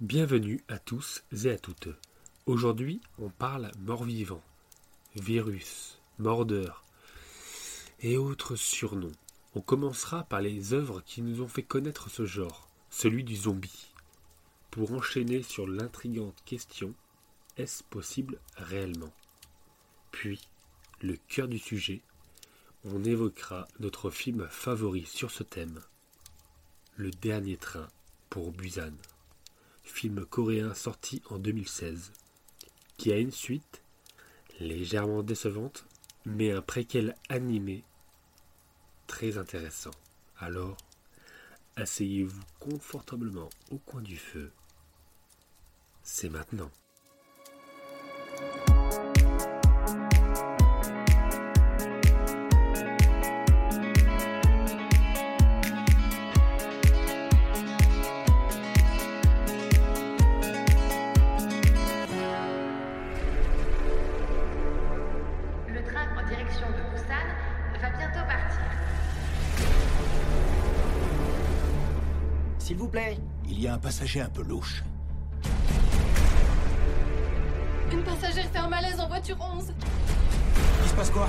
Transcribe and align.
Bienvenue 0.00 0.60
à 0.66 0.80
tous 0.80 1.22
et 1.44 1.50
à 1.50 1.56
toutes. 1.56 1.88
Aujourd'hui, 2.46 3.00
on 3.18 3.30
parle 3.30 3.70
mort-vivant, 3.78 4.42
virus, 5.14 6.00
mordeur 6.18 6.84
et 8.00 8.16
autres 8.16 8.56
surnoms. 8.56 9.12
On 9.54 9.60
commencera 9.60 10.24
par 10.24 10.40
les 10.40 10.74
œuvres 10.74 11.00
qui 11.00 11.22
nous 11.22 11.42
ont 11.42 11.48
fait 11.48 11.62
connaître 11.62 12.10
ce 12.10 12.26
genre, 12.26 12.68
celui 12.90 13.22
du 13.22 13.36
zombie. 13.36 13.92
Pour 14.72 14.92
enchaîner 14.92 15.44
sur 15.44 15.68
l'intrigante 15.68 16.42
question 16.44 16.92
est-ce 17.56 17.84
possible 17.84 18.40
réellement? 18.56 19.12
Puis, 20.10 20.40
le 21.02 21.16
cœur 21.28 21.46
du 21.46 21.60
sujet, 21.60 22.02
on 22.84 23.04
évoquera 23.04 23.68
notre 23.78 24.10
film 24.10 24.48
favori 24.50 25.06
sur 25.06 25.30
ce 25.30 25.44
thème, 25.44 25.80
Le 26.96 27.12
dernier 27.12 27.56
train 27.56 27.86
pour 28.28 28.50
Busan, 28.50 28.90
film 29.84 30.24
coréen 30.24 30.74
sorti 30.74 31.22
en 31.30 31.38
2016, 31.38 32.12
qui 32.96 33.12
a 33.12 33.18
une 33.18 33.30
suite 33.30 33.82
légèrement 34.60 35.22
décevante, 35.22 35.84
mais 36.24 36.50
un 36.50 36.62
préquel 36.62 37.14
animé 37.28 37.84
très 39.06 39.38
intéressant. 39.38 39.90
Alors, 40.38 40.76
asseyez-vous 41.76 42.42
confortablement 42.58 43.50
au 43.70 43.78
coin 43.78 44.02
du 44.02 44.16
feu. 44.16 44.50
C'est 46.02 46.28
maintenant. 46.28 46.70
Passager 73.84 74.22
un 74.22 74.30
peu 74.30 74.42
louche. 74.42 74.82
Une 77.92 78.02
passagère 78.02 78.46
fait 78.50 78.58
un 78.58 78.68
malaise 78.68 78.98
en 78.98 79.08
voiture 79.08 79.36
11. 79.38 79.74
Il 80.82 80.88
se 80.88 80.94
passe 80.94 81.10
quoi? 81.10 81.28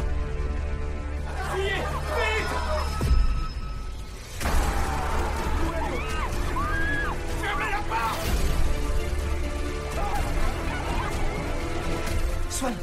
Swan, 12.49 12.73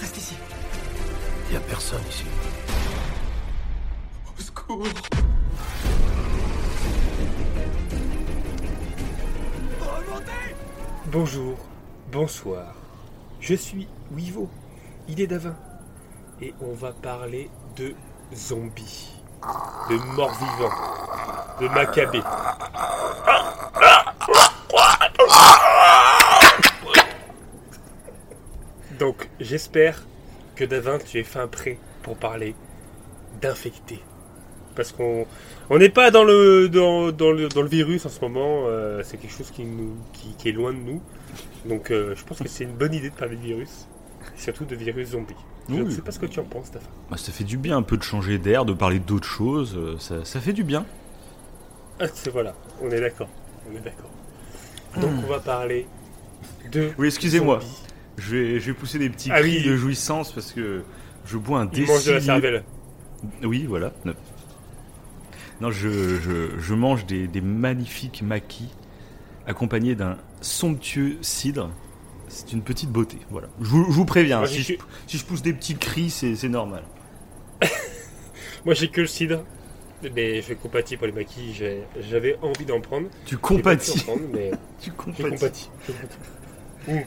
reste 0.00 0.16
ici. 0.16 0.34
Il 1.48 1.54
y 1.54 1.56
a 1.56 1.60
personne 1.60 2.02
ici. 2.08 2.24
Au 4.26 4.42
secours. 4.42 5.29
Bonjour, 11.12 11.58
bonsoir. 12.12 12.72
Je 13.40 13.54
suis 13.54 13.88
Wivo, 14.12 14.48
il 15.08 15.20
est 15.20 15.26
Davin. 15.26 15.56
Et 16.40 16.54
on 16.60 16.72
va 16.72 16.92
parler 16.92 17.50
de 17.74 17.94
zombies, 18.32 19.10
de 19.90 19.96
morts-vivants, 20.14 20.70
de 21.60 21.66
macabées. 21.66 22.22
Donc, 29.00 29.28
j'espère 29.40 30.04
que 30.54 30.64
Davin, 30.64 30.98
tu 30.98 31.18
es 31.18 31.24
fin 31.24 31.48
prêt 31.48 31.78
pour 32.04 32.18
parler 32.18 32.54
d'infectés. 33.40 34.04
Parce 34.76 34.92
qu'on 34.92 35.26
on 35.68 35.78
n'est 35.78 35.88
pas 35.88 36.10
dans 36.10 36.24
le, 36.24 36.68
dans, 36.68 37.10
dans 37.12 37.32
le, 37.32 37.48
dans 37.48 37.62
le 37.62 37.68
virus 37.68 38.06
en 38.06 38.08
ce 38.08 38.20
moment, 38.20 38.64
euh, 38.66 39.02
c'est 39.04 39.16
quelque 39.16 39.36
chose 39.36 39.50
qui, 39.50 39.64
nous, 39.64 39.96
qui, 40.12 40.34
qui 40.38 40.48
est 40.48 40.52
loin 40.52 40.72
de 40.72 40.78
nous. 40.78 41.02
Donc 41.66 41.90
euh, 41.90 42.14
je 42.16 42.24
pense 42.24 42.38
que 42.38 42.48
c'est 42.48 42.64
une 42.64 42.72
bonne 42.74 42.94
idée 42.94 43.10
de 43.10 43.14
parler 43.14 43.36
de 43.36 43.42
virus, 43.42 43.86
surtout 44.36 44.64
de 44.64 44.74
virus 44.76 45.08
zombie. 45.10 45.34
Je 45.68 45.74
ne 45.74 45.82
Oui. 45.84 45.92
sais 45.92 46.02
pas 46.02 46.10
ce 46.12 46.18
que 46.18 46.26
tu 46.26 46.40
en 46.40 46.44
penses, 46.44 46.70
Dafa. 46.72 46.86
Bah, 47.10 47.16
ça 47.16 47.30
fait 47.32 47.44
du 47.44 47.56
bien 47.56 47.76
un 47.76 47.82
peu 47.82 47.96
de 47.96 48.02
changer 48.02 48.38
d'air, 48.38 48.64
de 48.64 48.72
parler 48.72 48.98
d'autres 48.98 49.28
choses. 49.28 49.76
euh, 49.76 49.96
Ça, 49.98 50.24
ça 50.24 50.40
fait 50.40 50.52
du 50.52 50.64
bien. 50.64 50.84
Ah, 52.00 52.06
c'est 52.12 52.30
voilà, 52.30 52.54
on 52.82 52.90
est 52.90 53.00
d'accord. 53.00 53.28
On 53.70 53.76
est 53.76 53.80
d'accord. 53.80 54.10
Donc 55.00 55.10
on 55.24 55.28
va 55.28 55.38
parler 55.40 55.86
de. 56.72 56.90
Oui, 56.98 57.06
excusez-moi. 57.08 57.60
Je 58.18 58.36
vais, 58.36 58.60
je 58.60 58.66
vais 58.66 58.72
pousser 58.72 58.98
des 58.98 59.08
petits 59.10 59.30
Ah 59.32 59.40
cris 59.40 59.58
oui. 59.58 59.64
de 59.68 59.76
jouissance 59.76 60.32
parce 60.32 60.52
que 60.52 60.82
je 61.26 61.36
bois 61.36 61.60
un 61.60 61.70
Il 61.72 61.86
mange 61.86 62.04
de 62.04 62.12
la 62.12 62.18
décilitre- 62.18 62.24
cervelle. 62.24 62.64
Oui, 63.42 63.66
voilà. 63.68 63.92
Non, 65.60 65.70
je, 65.70 65.88
je, 66.20 66.58
je 66.58 66.74
mange 66.74 67.04
des, 67.06 67.26
des 67.28 67.40
magnifiques 67.40 68.22
maquis 68.22 68.68
accompagnés 69.46 69.94
d'un 69.94 70.16
somptueux 70.40 71.18
cidre. 71.20 71.70
C'est 72.28 72.52
une 72.52 72.62
petite 72.62 72.90
beauté, 72.90 73.18
voilà. 73.30 73.48
Je 73.60 73.66
vous, 73.68 73.84
je 73.90 73.96
vous 73.96 74.04
préviens, 74.04 74.38
Moi, 74.38 74.46
si, 74.46 74.78
si 75.06 75.18
je 75.18 75.24
pousse 75.24 75.42
des 75.42 75.52
petits 75.52 75.76
cris, 75.76 76.10
c'est 76.10 76.48
normal. 76.48 76.84
Moi 78.64 78.74
j'ai 78.74 78.88
que 78.88 79.00
le 79.00 79.06
cidre. 79.06 79.44
Mais 80.16 80.40
je 80.40 80.54
compatis 80.54 80.96
pour 80.96 81.06
les 81.06 81.12
maquis, 81.12 81.54
j'avais 82.08 82.38
envie 82.40 82.64
d'en 82.64 82.80
prendre. 82.80 83.08
Tu 83.26 83.36
compatis. 83.36 84.02
prendre, 84.02 84.22
mais 84.32 84.50
Tu 84.80 84.90
compatis. 84.92 85.22
compatis. 85.22 85.70
Je 85.86 85.92
compatis. 85.92 86.18
Ouh. 86.88 87.00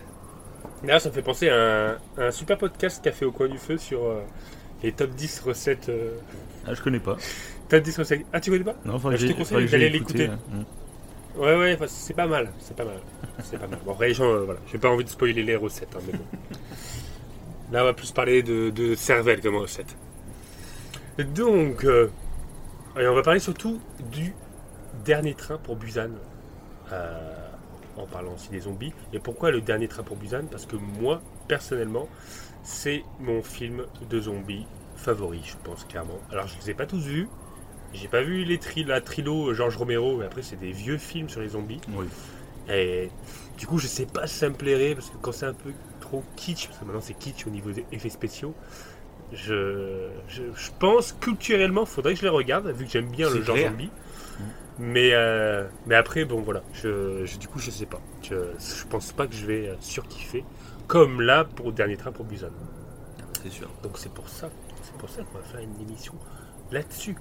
D'ailleurs, 0.85 1.02
ça 1.02 1.09
me 1.09 1.14
fait 1.16 1.24
penser 1.24 1.50
à 1.50 1.56
un, 1.94 1.97
un 2.18 2.30
super 2.31 2.58
podcast 2.59 3.03
qu'a 3.03 3.12
fait 3.12 3.25
au 3.25 3.31
coin 3.31 3.47
du 3.47 3.58
feu 3.58 3.78
sur 3.80 4.03
euh, 4.06 4.22
les 4.84 4.91
top 4.91 5.09
10 5.12 5.40
recettes. 5.40 5.90
euh, 5.90 6.12
Ah, 6.68 6.75
je 6.75 6.81
connais 6.84 7.00
pas. 7.00 7.18
Top 7.69 7.84
10 7.84 7.97
recettes. 8.00 8.25
Ah, 8.34 8.40
tu 8.40 8.51
connais 8.51 8.63
pas 8.63 8.75
Non, 8.85 8.97
Bah, 8.97 9.16
je 9.16 9.28
te 9.28 9.34
conseille 9.34 9.68
d'aller 9.68 9.90
l'écouter. 9.90 10.28
là. 10.28 10.35
Mm. 10.35 11.40
Ouais, 11.41 11.56
ouais, 11.57 11.78
c'est 11.88 12.13
pas 12.13 12.28
mal. 12.28 12.51
C'est 12.59 12.75
pas 12.75 12.85
mal. 12.85 13.00
C'est 13.44 13.57
pas 13.57 13.68
mal. 13.68 13.79
Bon, 13.85 13.94
après, 13.94 14.13
gens, 14.13 14.25
euh, 14.31 14.44
voilà. 14.44 14.59
J'ai 14.72 14.78
pas 14.78 14.90
envie 14.90 15.03
de 15.03 15.09
spoiler 15.09 15.41
les 15.44 15.56
recettes, 15.56 15.96
hein, 15.96 16.00
mais 16.06 16.13
bon. 16.13 16.25
Là, 17.72 17.81
on 17.81 17.85
va 17.85 17.94
plus 17.94 18.12
parler 18.12 18.44
de, 18.44 18.69
de 18.69 18.94
cervelle 18.94 19.41
comme 19.41 19.56
recette. 19.56 19.96
Donc, 21.18 21.84
euh, 21.85 22.09
on 22.96 23.13
va 23.13 23.22
parler 23.23 23.40
surtout 23.40 23.79
du 24.12 24.34
dernier 25.06 25.34
train 25.34 25.57
pour 25.57 25.75
Busan. 25.75 26.09
Euh, 26.91 27.19
en 27.97 28.06
parlant 28.07 28.34
aussi 28.34 28.50
des 28.50 28.62
zombies. 28.62 28.91
Et 29.13 29.19
pourquoi 29.19 29.52
le 29.52 29.62
dernier 29.62 29.88
train 29.88 30.02
pour 30.03 30.18
Busan? 30.18 30.46
Parce 30.50 30.66
que 30.66 30.75
moi, 30.75 31.22
personnellement, 31.47 32.07
c'est 32.63 33.03
mon 33.19 33.41
film 33.44 33.84
de 34.09 34.19
zombies 34.19 34.66
favori, 34.96 35.41
je 35.44 35.56
pense, 35.63 35.84
clairement. 35.85 36.19
Alors, 36.31 36.47
je 36.47 36.56
les 36.59 36.72
ai 36.72 36.73
pas 36.73 36.85
tous 36.88 37.02
vus. 37.06 37.28
J'ai 37.93 38.07
pas 38.07 38.21
vu 38.21 38.43
les 38.43 38.57
tri 38.57 38.83
la 38.83 39.01
trilo 39.01 39.49
euh, 39.49 39.53
Georges 39.53 39.77
Romero, 39.77 40.17
mais 40.17 40.25
après, 40.25 40.41
c'est 40.41 40.59
des 40.59 40.71
vieux 40.71 40.97
films 40.97 41.29
sur 41.29 41.41
les 41.41 41.49
zombies. 41.49 41.81
Oui. 41.95 42.05
Et 42.69 43.09
du 43.57 43.67
coup, 43.67 43.77
je 43.77 43.87
sais 43.87 44.05
pas 44.05 44.25
si 44.27 44.35
ça 44.37 44.49
me 44.49 44.55
plairait, 44.55 44.95
parce 44.95 45.09
que 45.09 45.17
quand 45.21 45.31
c'est 45.31 45.45
un 45.45 45.53
peu 45.53 45.71
trop 46.01 46.23
kitsch, 46.35 46.67
parce 46.67 46.79
que 46.79 46.85
maintenant 46.85 47.01
c'est 47.01 47.13
kitsch 47.13 47.45
au 47.45 47.49
niveau 47.49 47.71
des 47.71 47.85
effets 47.91 48.09
spéciaux, 48.09 48.53
je, 49.31 50.07
je, 50.27 50.43
je 50.55 50.69
pense 50.79 51.11
culturellement, 51.13 51.85
faudrait 51.85 52.13
que 52.13 52.19
je 52.19 52.23
les 52.25 52.29
regarde, 52.29 52.67
vu 52.69 52.85
que 52.85 52.91
j'aime 52.91 53.09
bien 53.09 53.29
le 53.29 53.41
genre 53.41 53.55
clair. 53.55 53.71
zombie. 53.71 53.89
Mais, 54.79 55.11
euh, 55.13 55.67
mais 55.85 55.93
après, 55.95 56.25
bon 56.25 56.41
voilà, 56.41 56.63
je, 56.73 57.25
je- 57.25 57.37
du 57.37 57.47
coup, 57.47 57.59
je 57.59 57.69
sais 57.69 57.85
pas. 57.85 58.01
Je, 58.23 58.35
je 58.59 58.85
pense 58.89 59.11
pas 59.11 59.27
que 59.27 59.35
je 59.35 59.45
vais 59.45 59.67
euh, 59.69 59.75
surkiffer, 59.79 60.43
comme 60.87 61.21
là 61.21 61.45
pour 61.45 61.67
le 61.67 61.73
dernier 61.73 61.95
train 61.95 62.11
pour 62.11 62.25
Busan. 62.25 62.47
C'est 63.43 63.51
sûr. 63.51 63.69
Donc 63.83 63.97
c'est 63.99 64.11
pour 64.11 64.27
ça, 64.29 64.49
c'est 64.81 64.95
pour 64.97 65.09
ça 65.09 65.21
qu'on 65.23 65.37
va 65.37 65.43
faire 65.43 65.59
une 65.59 65.79
émission 65.81 66.13
là-dessus. 66.71 67.15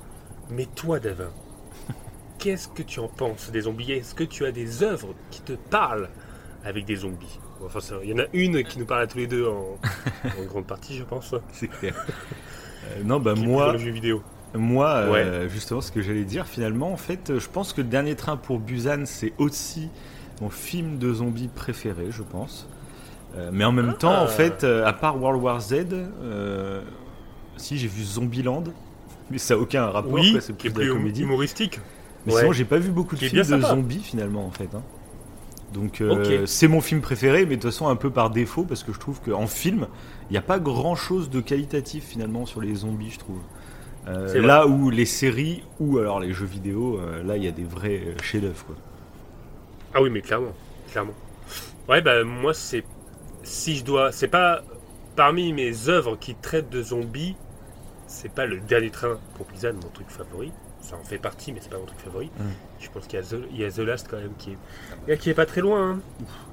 Mais 0.50 0.66
toi, 0.74 0.98
Davin, 1.00 1.30
qu'est-ce 2.38 2.68
que 2.68 2.82
tu 2.82 3.00
en 3.00 3.08
penses 3.08 3.50
des 3.50 3.62
zombies? 3.62 3.92
Est-ce 3.92 4.14
que 4.14 4.24
tu 4.24 4.44
as 4.44 4.52
des 4.52 4.82
œuvres 4.82 5.14
qui 5.30 5.40
te 5.42 5.52
parlent 5.52 6.08
avec 6.64 6.84
des 6.84 6.96
zombies? 6.96 7.38
Enfin, 7.64 7.78
il 8.02 8.10
y 8.10 8.12
en 8.14 8.18
a 8.18 8.26
une 8.32 8.64
qui 8.64 8.78
nous 8.80 8.86
parle 8.86 9.02
à 9.02 9.06
tous 9.06 9.18
les 9.18 9.26
deux 9.28 9.46
en, 9.46 9.78
en 10.40 10.44
grande 10.48 10.66
partie, 10.66 10.96
je 10.96 11.04
pense. 11.04 11.34
C'est 11.52 11.68
clair. 11.68 11.94
Euh, 12.96 13.04
non, 13.04 13.20
bah 13.20 13.34
qui 13.34 13.44
moi, 13.46 13.66
dans 13.66 13.72
le 13.74 13.78
jeu 13.78 13.92
vidéo. 13.92 14.22
Moi, 14.54 14.88
euh, 14.88 15.48
justement, 15.48 15.80
ce 15.80 15.92
que 15.92 16.02
j'allais 16.02 16.24
dire, 16.24 16.48
finalement, 16.48 16.92
en 16.92 16.96
fait, 16.96 17.30
euh, 17.30 17.38
je 17.38 17.48
pense 17.48 17.72
que 17.72 17.80
le 17.80 17.86
dernier 17.86 18.16
train 18.16 18.36
pour 18.36 18.58
Busan, 18.58 19.04
c'est 19.06 19.32
aussi 19.38 19.88
mon 20.40 20.50
film 20.50 20.98
de 20.98 21.12
zombies 21.14 21.46
préféré, 21.46 22.06
je 22.10 22.24
pense. 22.24 22.66
Euh, 23.36 23.50
mais 23.52 23.64
en 23.64 23.70
même 23.70 23.90
Ah. 23.90 23.98
temps, 23.98 24.20
en 24.20 24.26
fait, 24.26 24.64
euh, 24.64 24.84
à 24.84 24.92
part 24.92 25.16
World 25.22 25.40
War 25.40 25.60
Z, 25.60 25.86
si 27.56 27.78
j'ai 27.78 27.86
vu 27.86 28.02
Zombieland, 28.02 28.64
mais 29.30 29.38
ça 29.38 29.54
n'a 29.54 29.60
aucun 29.60 29.86
rapport, 29.86 30.12
Oui, 30.12 30.36
c'est 30.40 30.52
est 30.52 30.56
plus 30.56 30.70
de 30.72 30.78
la 30.80 30.84
plus 30.86 30.92
comédie. 30.94 31.22
humoristique. 31.22 31.80
Mais 32.26 32.32
Ouais. 32.32 32.40
sinon, 32.40 32.52
j'ai 32.52 32.64
pas 32.64 32.78
vu 32.78 32.90
beaucoup 32.90 33.16
de 33.16 33.20
films 33.20 33.42
de 33.42 33.42
sympa. 33.42 33.68
zombies 33.68 34.02
finalement, 34.02 34.44
en 34.46 34.50
fait. 34.50 34.68
hein. 34.74 34.82
Donc, 35.72 36.00
euh, 36.02 36.44
c'est 36.46 36.68
mon 36.68 36.80
film 36.82 37.00
préféré, 37.00 37.46
mais 37.46 37.56
de 37.56 37.62
toute 37.62 37.70
façon, 37.70 37.88
un 37.88 37.96
peu 37.96 38.10
par 38.10 38.28
défaut, 38.30 38.64
parce 38.64 38.82
que 38.84 38.92
je 38.92 38.98
trouve 38.98 39.20
qu'en 39.22 39.46
film, 39.46 39.88
il 40.28 40.32
n'y 40.32 40.38
a 40.38 40.42
pas 40.42 40.58
grand 40.58 40.94
chose 40.96 41.30
de 41.30 41.40
qualitatif 41.40 42.04
finalement 42.04 42.44
sur 42.46 42.60
les 42.60 42.74
zombies, 42.74 43.10
je 43.10 43.18
trouve. 43.18 43.40
Euh, 44.08 44.40
là 44.42 44.66
où 44.66 44.90
les 44.90 45.06
séries 45.06 45.62
ou 45.80 45.98
alors 45.98 46.20
les 46.20 46.32
jeux 46.32 46.44
vidéo, 46.46 46.98
euh, 46.98 47.22
là, 47.22 47.36
il 47.36 47.44
y 47.44 47.48
a 47.48 47.52
des 47.52 47.64
vrais 47.64 48.02
euh, 48.04 48.14
chefs-d'œuvre. 48.22 48.66
Ah 49.94 50.02
oui, 50.02 50.10
mais 50.10 50.20
clairement. 50.20 50.52
clairement. 50.90 51.14
Ouais, 51.88 52.02
bah 52.02 52.24
moi, 52.24 52.52
c'est. 52.52 52.84
Si 53.42 53.76
je 53.76 53.84
dois. 53.84 54.12
C'est 54.12 54.28
pas. 54.28 54.62
Parmi 55.16 55.52
mes 55.52 55.88
œuvres 55.88 56.16
qui 56.16 56.34
traitent 56.34 56.70
de 56.70 56.82
zombies, 56.82 57.36
c'est 58.12 58.32
pas 58.32 58.46
le 58.46 58.60
dernier 58.60 58.90
train 58.90 59.18
pour 59.36 59.46
Blizzard, 59.46 59.72
mon 59.74 59.88
truc 59.92 60.08
favori. 60.08 60.52
Ça 60.80 60.96
en 60.96 61.04
fait 61.04 61.18
partie, 61.18 61.52
mais 61.52 61.60
c'est 61.62 61.70
pas 61.70 61.78
mon 61.78 61.84
truc 61.86 62.00
favori. 62.00 62.26
Mm. 62.38 62.42
Je 62.80 62.88
pense 62.90 63.06
qu'il 63.06 63.18
y, 63.18 63.22
a 63.22 63.24
The- 63.24 63.44
il 63.52 63.56
y 63.60 63.64
a 63.64 63.70
The 63.70 63.78
Last 63.78 64.08
quand 64.10 64.16
même 64.18 64.32
qui 64.36 64.56
est, 65.08 65.16
qui 65.18 65.30
est 65.30 65.34
pas 65.34 65.46
très 65.46 65.60
loin. 65.60 65.92
hein. 65.92 66.00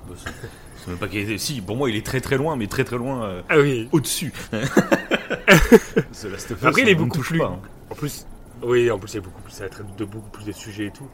Bah, 0.07 0.15
c'est- 0.15 0.87
même 0.87 0.97
pas 0.99 1.07
qu'il 1.07 1.31
est- 1.31 1.37
Si, 1.39 1.61
pour 1.61 1.75
moi, 1.75 1.89
il 1.89 1.95
est 1.95 2.05
très 2.05 2.21
très 2.21 2.37
loin, 2.37 2.55
mais 2.55 2.67
très 2.67 2.83
très 2.83 2.97
loin 2.97 3.23
euh, 3.25 3.41
Ah 3.49 3.57
oui. 3.59 3.89
au-dessus. 3.91 4.31
The 4.51 6.25
Last 6.25 6.51
of 6.51 6.61
Us, 6.61 6.65
Après, 6.65 6.81
il 6.83 6.89
est 6.89 6.95
beaucoup 6.95 7.19
plus- 7.19 7.39
pas, 7.39 7.45
hein. 7.45 7.59
En 7.89 7.95
plus, 7.95 8.25
oui, 8.61 8.89
en 8.91 8.99
plus, 8.99 9.07
c'est 9.09 9.19
beaucoup 9.19 9.41
plus, 9.41 9.51
ça 9.53 9.67
traite 9.69 9.95
de 9.97 10.05
beaucoup 10.05 10.29
plus 10.29 10.45
de 10.45 10.51
sujets 10.51 10.85
et 10.87 10.91
tout. 10.91 11.07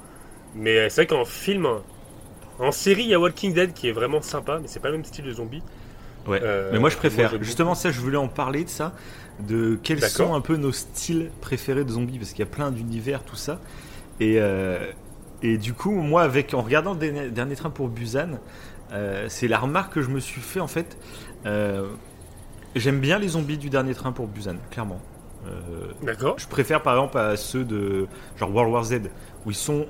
Mais 0.55 0.77
euh, 0.77 0.89
c'est 0.89 1.01
vrai 1.05 1.07
qu'en 1.07 1.25
film, 1.25 1.67
en 2.59 2.71
série, 2.71 3.03
il 3.03 3.09
y 3.09 3.13
a 3.13 3.19
Walking 3.19 3.53
Dead 3.53 3.73
qui 3.73 3.87
est 3.87 3.91
vraiment 3.93 4.21
sympa, 4.21 4.59
mais 4.61 4.67
c'est 4.67 4.79
pas 4.79 4.89
le 4.89 4.95
même 4.95 5.05
style 5.05 5.25
de 5.25 5.31
zombie. 5.31 5.61
Ouais. 6.27 6.39
Euh, 6.41 6.69
mais 6.73 6.79
moi, 6.79 6.89
je 6.89 6.97
préfère. 6.97 7.41
Justement, 7.43 7.75
ça, 7.75 7.91
je 7.91 7.99
voulais 7.99 8.17
en 8.17 8.27
parler 8.27 8.63
de 8.63 8.69
ça. 8.69 8.93
De 9.39 9.77
quels 9.83 10.01
sont 10.01 10.33
un 10.33 10.41
peu 10.41 10.55
nos 10.55 10.71
styles 10.71 11.29
préférés 11.41 11.83
de 11.83 11.91
zombies, 11.91 12.17
parce 12.17 12.31
qu'il 12.31 12.39
y 12.39 12.47
a 12.47 12.51
plein 12.51 12.71
d'univers, 12.71 13.23
tout 13.23 13.35
ça. 13.35 13.59
Et, 14.19 14.35
euh, 14.39 14.77
et 15.41 15.57
du 15.57 15.73
coup, 15.73 15.91
moi, 15.91 16.21
avec 16.23 16.53
en 16.53 16.61
regardant 16.61 16.93
le 16.93 16.99
dernier, 16.99 17.29
dernier 17.29 17.55
train 17.55 17.69
pour 17.69 17.89
Busan, 17.89 18.39
euh, 18.93 19.25
c'est 19.27 19.47
la 19.49 19.59
remarque 19.59 19.93
que 19.93 20.01
je 20.01 20.09
me 20.09 20.19
suis 20.19 20.41
fait 20.41 20.59
en 20.61 20.67
fait. 20.67 20.97
Euh, 21.45 21.87
J'aime 22.75 22.99
bien 22.99 23.19
les 23.19 23.29
zombies 23.29 23.57
du 23.57 23.69
dernier 23.69 23.93
train 23.93 24.11
pour 24.11 24.27
Busan, 24.27 24.55
clairement. 24.71 25.01
D'accord. 26.01 26.35
je 26.39 26.47
préfère 26.47 26.81
par 26.81 26.95
exemple 26.95 27.17
à 27.19 27.37
ceux 27.37 27.63
de 27.63 28.07
genre 28.37 28.51
World 28.53 28.73
War 28.73 28.83
Z, 28.83 28.95
où 29.45 29.51
ils 29.51 29.55
sont 29.55 29.85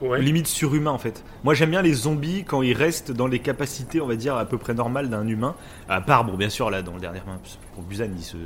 Ouais. 0.00 0.18
limite 0.22 0.46
surhumains 0.46 0.92
en 0.92 0.98
fait. 0.98 1.22
Moi 1.44 1.52
j'aime 1.52 1.68
bien 1.70 1.82
les 1.82 1.92
zombies 1.92 2.44
quand 2.44 2.62
ils 2.62 2.72
restent 2.72 3.12
dans 3.12 3.26
les 3.26 3.38
capacités, 3.40 4.00
on 4.00 4.06
va 4.06 4.16
dire, 4.16 4.34
à 4.36 4.46
peu 4.46 4.56
près 4.56 4.72
normales 4.72 5.10
d'un 5.10 5.26
humain. 5.28 5.54
À 5.90 6.00
part, 6.00 6.24
bon, 6.24 6.38
bien 6.38 6.48
sûr, 6.48 6.70
là, 6.70 6.80
dans 6.80 6.94
le 6.94 7.00
dernier 7.00 7.20
main, 7.26 7.38
pour 7.74 7.82
Busan, 7.82 8.06
il 8.16 8.22
se, 8.22 8.38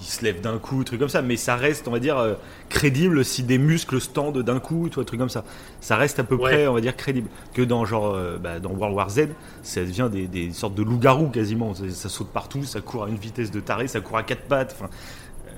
il 0.00 0.04
se 0.06 0.24
lève 0.24 0.40
d'un 0.40 0.58
coup, 0.58 0.84
truc 0.84 1.00
comme 1.00 1.08
ça, 1.08 1.22
mais 1.22 1.36
ça 1.36 1.56
reste, 1.56 1.88
on 1.88 1.90
va 1.90 1.98
dire, 1.98 2.18
euh, 2.18 2.34
crédible 2.68 3.24
si 3.24 3.42
des 3.42 3.58
muscles 3.58 4.00
se 4.00 4.08
tendent 4.08 4.42
d'un 4.42 4.60
coup, 4.60 4.88
toi, 4.88 5.04
truc 5.04 5.18
comme 5.18 5.28
ça. 5.28 5.44
Ça 5.80 5.96
reste 5.96 6.18
à 6.18 6.24
peu 6.24 6.34
Ouais. 6.36 6.40
près, 6.42 6.66
on 6.68 6.74
va 6.74 6.80
dire, 6.80 6.96
crédible. 6.96 7.28
Que 7.52 7.62
dans 7.62 7.84
genre, 7.84 8.14
euh, 8.14 8.38
bah, 8.38 8.60
dans 8.60 8.70
World 8.70 8.96
War 8.96 9.10
Z, 9.10 9.28
ça 9.62 9.80
devient 9.82 10.08
des, 10.10 10.26
des 10.26 10.52
sortes 10.52 10.74
de 10.74 10.82
loups-garous 10.82 11.28
quasiment. 11.30 11.74
Ça, 11.74 11.88
ça 11.90 12.08
saute 12.08 12.28
partout, 12.28 12.62
ça 12.64 12.80
court 12.80 13.04
à 13.04 13.08
une 13.08 13.16
vitesse 13.16 13.50
de 13.50 13.60
taré, 13.60 13.88
ça 13.88 14.00
court 14.00 14.16
à 14.18 14.22
quatre 14.22 14.42
pattes. 14.44 14.76
Enfin, 14.78 14.90
euh, 15.46 15.50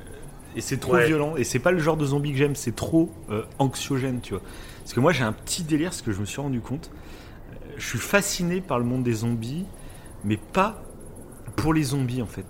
et 0.57 0.61
c'est 0.61 0.79
trop 0.79 0.95
Ouais. 0.95 1.07
violent. 1.07 1.37
Et 1.37 1.45
c'est 1.45 1.59
pas 1.59 1.71
le 1.73 1.79
genre 1.79 1.97
de 1.97 2.07
zombie 2.07 2.33
que 2.33 2.39
j'aime, 2.39 2.57
c'est 2.57 2.75
trop 2.75 3.11
euh, 3.31 3.43
anxiogène, 3.59 4.21
tu 4.23 4.33
vois. 4.35 4.43
Parce 4.83 4.95
que 4.95 5.01
moi 5.01 5.13
j'ai 5.13 5.23
un 5.23 5.33
petit 5.33 5.63
délire, 5.63 5.93
ce 5.93 6.03
que 6.03 6.11
je 6.13 6.21
me 6.21 6.25
suis 6.25 6.41
rendu 6.41 6.61
compte. 6.61 6.91
Je 7.77 7.87
suis 7.87 7.99
fasciné 7.99 8.61
par 8.61 8.79
le 8.79 8.85
monde 8.85 9.03
des 9.05 9.13
zombies, 9.13 9.65
mais 10.25 10.37
pas 10.37 10.83
pour 11.57 11.73
les 11.75 11.83
zombies 11.85 12.23
en 12.23 12.27
fait. 12.27 12.47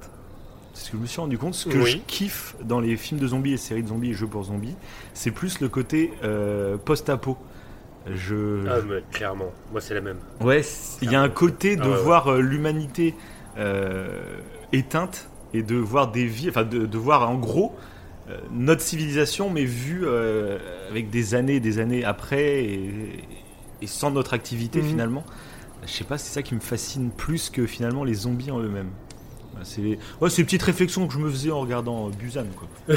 C'est 0.80 0.86
ce 0.86 0.90
que 0.92 0.96
je 0.96 1.02
me 1.02 1.06
suis 1.06 1.20
rendu 1.20 1.36
compte. 1.36 1.52
Ce 1.52 1.68
que 1.68 1.76
Oui. 1.76 1.90
je 1.90 1.96
kiffe 2.06 2.56
dans 2.64 2.80
les 2.80 2.96
films 2.96 3.20
de 3.20 3.26
zombies 3.26 3.52
et 3.52 3.56
séries 3.58 3.82
de 3.82 3.88
zombies 3.88 4.12
et 4.12 4.14
jeux 4.14 4.26
pour 4.26 4.44
zombies, 4.44 4.76
c'est 5.12 5.30
plus 5.30 5.60
le 5.60 5.68
côté 5.68 6.10
euh, 6.24 6.78
post-apo. 6.78 7.36
Je, 8.10 8.66
Ah, 8.66 8.78
mais 8.88 9.02
clairement. 9.12 9.52
Moi, 9.72 9.82
c'est 9.82 9.92
la 9.92 10.00
même. 10.00 10.16
Ouais, 10.40 10.62
il 11.02 11.12
y 11.12 11.14
a 11.14 11.20
un 11.20 11.28
côté 11.28 11.76
de 11.76 11.82
Ah 11.82 11.88
ouais, 11.90 12.02
voir 12.02 12.28
euh, 12.28 12.40
l'humanité 12.40 13.14
euh, 13.58 14.38
éteinte 14.72 15.28
et 15.52 15.62
de 15.62 15.76
voir 15.76 16.10
des 16.10 16.24
vies, 16.24 16.48
enfin 16.48 16.64
de, 16.64 16.86
de 16.86 16.98
voir 16.98 17.28
en 17.28 17.34
gros 17.34 17.74
euh, 18.30 18.38
notre 18.50 18.80
civilisation, 18.80 19.50
mais 19.50 19.64
vue 19.66 20.06
euh, 20.06 20.56
avec 20.88 21.10
des 21.10 21.34
années 21.34 21.56
et 21.56 21.60
des 21.60 21.78
années 21.78 22.04
après 22.06 22.64
et, 22.64 22.90
et 23.82 23.86
sans 23.86 24.10
notre 24.12 24.32
activité 24.32 24.80
Mhm. 24.80 24.88
finalement. 24.88 25.24
Je 25.86 25.90
sais 25.92 26.04
pas, 26.04 26.16
c'est 26.16 26.32
ça 26.32 26.42
qui 26.42 26.54
me 26.54 26.60
fascine 26.60 27.10
plus 27.10 27.50
que 27.50 27.66
finalement 27.66 28.02
les 28.04 28.14
zombies 28.14 28.50
en 28.50 28.60
eux-mêmes. 28.60 28.90
Voilà, 29.52 29.64
C'est 29.64 29.80
les... 29.80 29.98
ouais, 30.20 30.30
c'est 30.30 30.42
une 30.42 30.46
petite 30.46 30.62
réflexion 30.62 31.06
que 31.06 31.12
je 31.14 31.18
me 31.18 31.30
faisais 31.30 31.50
en 31.50 31.60
regardant 31.60 32.08
euh, 32.08 32.10
Busan. 32.12 32.46
Quoi. 32.56 32.96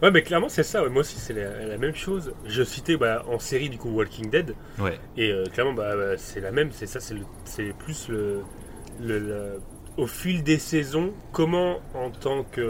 Ouais, 0.00 0.10
mais 0.10 0.22
clairement, 0.22 0.48
c'est 0.48 0.62
ça. 0.62 0.82
ouais. 0.82 0.88
Moi 0.88 1.00
aussi, 1.00 1.18
c'est 1.18 1.34
la, 1.34 1.66
la 1.66 1.76
même 1.78 1.94
chose. 1.94 2.32
Je 2.46 2.62
citais 2.62 2.96
bah, 2.96 3.22
en 3.28 3.38
série, 3.38 3.68
du 3.68 3.76
coup, 3.78 3.90
Walking 3.90 4.30
Dead. 4.30 4.54
Ouais. 4.78 4.98
Et 5.16 5.30
euh, 5.30 5.44
clairement, 5.46 5.74
bah, 5.74 5.94
bah, 5.96 6.16
c'est 6.16 6.40
la 6.40 6.50
même. 6.52 6.70
C'est 6.72 6.86
ça, 6.86 6.98
c'est 7.00 7.72
plus 7.78 8.08
le, 8.08 8.40
le- 9.00 9.18
le- 9.18 9.60
Au 9.98 10.06
fil 10.06 10.42
des 10.42 10.58
saisons, 10.58 11.12
comment, 11.32 11.80
en 11.94 12.10
tant 12.10 12.44
que 12.44 12.60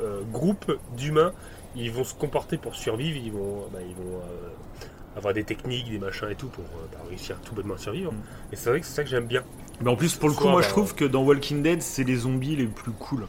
euh, 0.00 0.20
groupe 0.32 0.76
d'humains, 0.96 1.32
ils 1.76 1.92
vont 1.92 2.04
se 2.04 2.14
comporter 2.14 2.56
pour 2.58 2.74
survivre. 2.74 3.16
Ils 3.22 3.32
vont, 3.32 3.68
bah, 3.72 3.78
ils 3.88 3.94
vont 3.94 4.16
euh, 4.18 5.16
avoir 5.16 5.32
des 5.32 5.44
techniques, 5.44 5.90
des 5.90 5.98
machins 5.98 6.28
et 6.30 6.34
tout 6.34 6.48
pour 6.48 6.64
euh, 6.64 6.86
bah, 6.92 6.98
réussir 7.08 7.40
tout 7.40 7.54
bonnement 7.54 7.74
à 7.74 7.78
survivre. 7.78 8.12
Mm. 8.12 8.22
Et 8.52 8.56
c'est 8.56 8.68
vrai 8.70 8.80
que 8.80 8.86
c'est 8.86 8.94
ça 8.96 9.04
que 9.04 9.08
j'aime 9.10 9.26
bien. 9.26 9.44
Mais 9.82 9.90
en 9.90 9.96
plus, 9.96 10.14
pour 10.16 10.28
le 10.28 10.34
coup, 10.34 10.44
moi 10.48 10.60
bah, 10.60 10.66
je 10.66 10.68
trouve 10.70 10.94
que 10.94 11.04
dans 11.04 11.22
Walking 11.24 11.62
Dead, 11.62 11.82
c'est 11.82 12.04
les 12.04 12.16
zombies 12.16 12.56
les 12.56 12.66
plus 12.66 12.92
cool. 12.92 13.26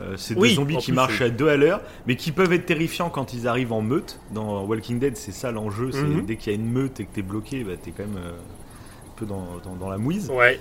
Euh, 0.00 0.14
c'est 0.16 0.36
Oui, 0.36 0.48
des 0.50 0.54
zombies 0.56 0.76
qui 0.78 0.86
plus, 0.90 0.94
marchent 0.96 1.20
à 1.20 1.28
deux 1.30 1.48
à 1.48 1.56
l'heure, 1.56 1.80
mais 2.06 2.16
qui 2.16 2.32
peuvent 2.32 2.52
être 2.52 2.66
terrifiants 2.66 3.10
quand 3.10 3.32
ils 3.32 3.46
arrivent 3.46 3.72
en 3.72 3.80
meute. 3.82 4.18
Dans 4.32 4.64
Walking 4.64 4.98
Dead, 4.98 5.16
c'est 5.16 5.30
ça 5.32 5.52
l'enjeu. 5.52 5.90
c'est 5.92 6.02
Mhm. 6.02 6.26
Dès 6.26 6.36
qu'il 6.36 6.52
y 6.52 6.56
a 6.56 6.58
une 6.58 6.68
meute 6.70 6.98
et 7.00 7.04
que 7.04 7.14
t'es 7.14 7.22
bloqué, 7.22 7.62
bah, 7.62 7.72
t'es 7.80 7.92
quand 7.92 8.02
même 8.04 8.16
euh, 8.16 8.30
un 8.30 9.12
peu 9.16 9.24
dans, 9.26 9.46
dans- 9.64 9.76
dans 9.76 9.88
la 9.88 9.98
mouise. 9.98 10.30
Ouais. 10.30 10.58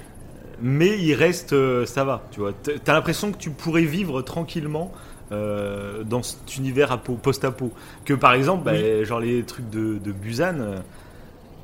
Mais 0.62 1.00
il 1.00 1.16
reste, 1.16 1.54
euh, 1.54 1.86
ça 1.88 2.04
va, 2.04 2.28
tu 2.32 2.42
vois. 2.42 2.52
T'as 2.84 2.94
l'impression 2.94 3.32
que 3.32 3.38
tu 3.38 3.50
pourrais 3.50 3.86
vivre 3.86 4.22
tranquillement 4.22 4.92
dans 5.32 6.22
cet 6.22 6.58
univers 6.58 6.92
apo- 6.96 7.18
post-apo. 7.18 7.72
Que 8.06 8.14
par 8.14 8.34
exemple, 8.36 8.66
bah, 8.66 9.04
genre 9.04 9.20
les 9.20 9.42
trucs 9.42 9.68
de, 9.72 9.98
de 9.98 10.12
Busan, 10.12 10.84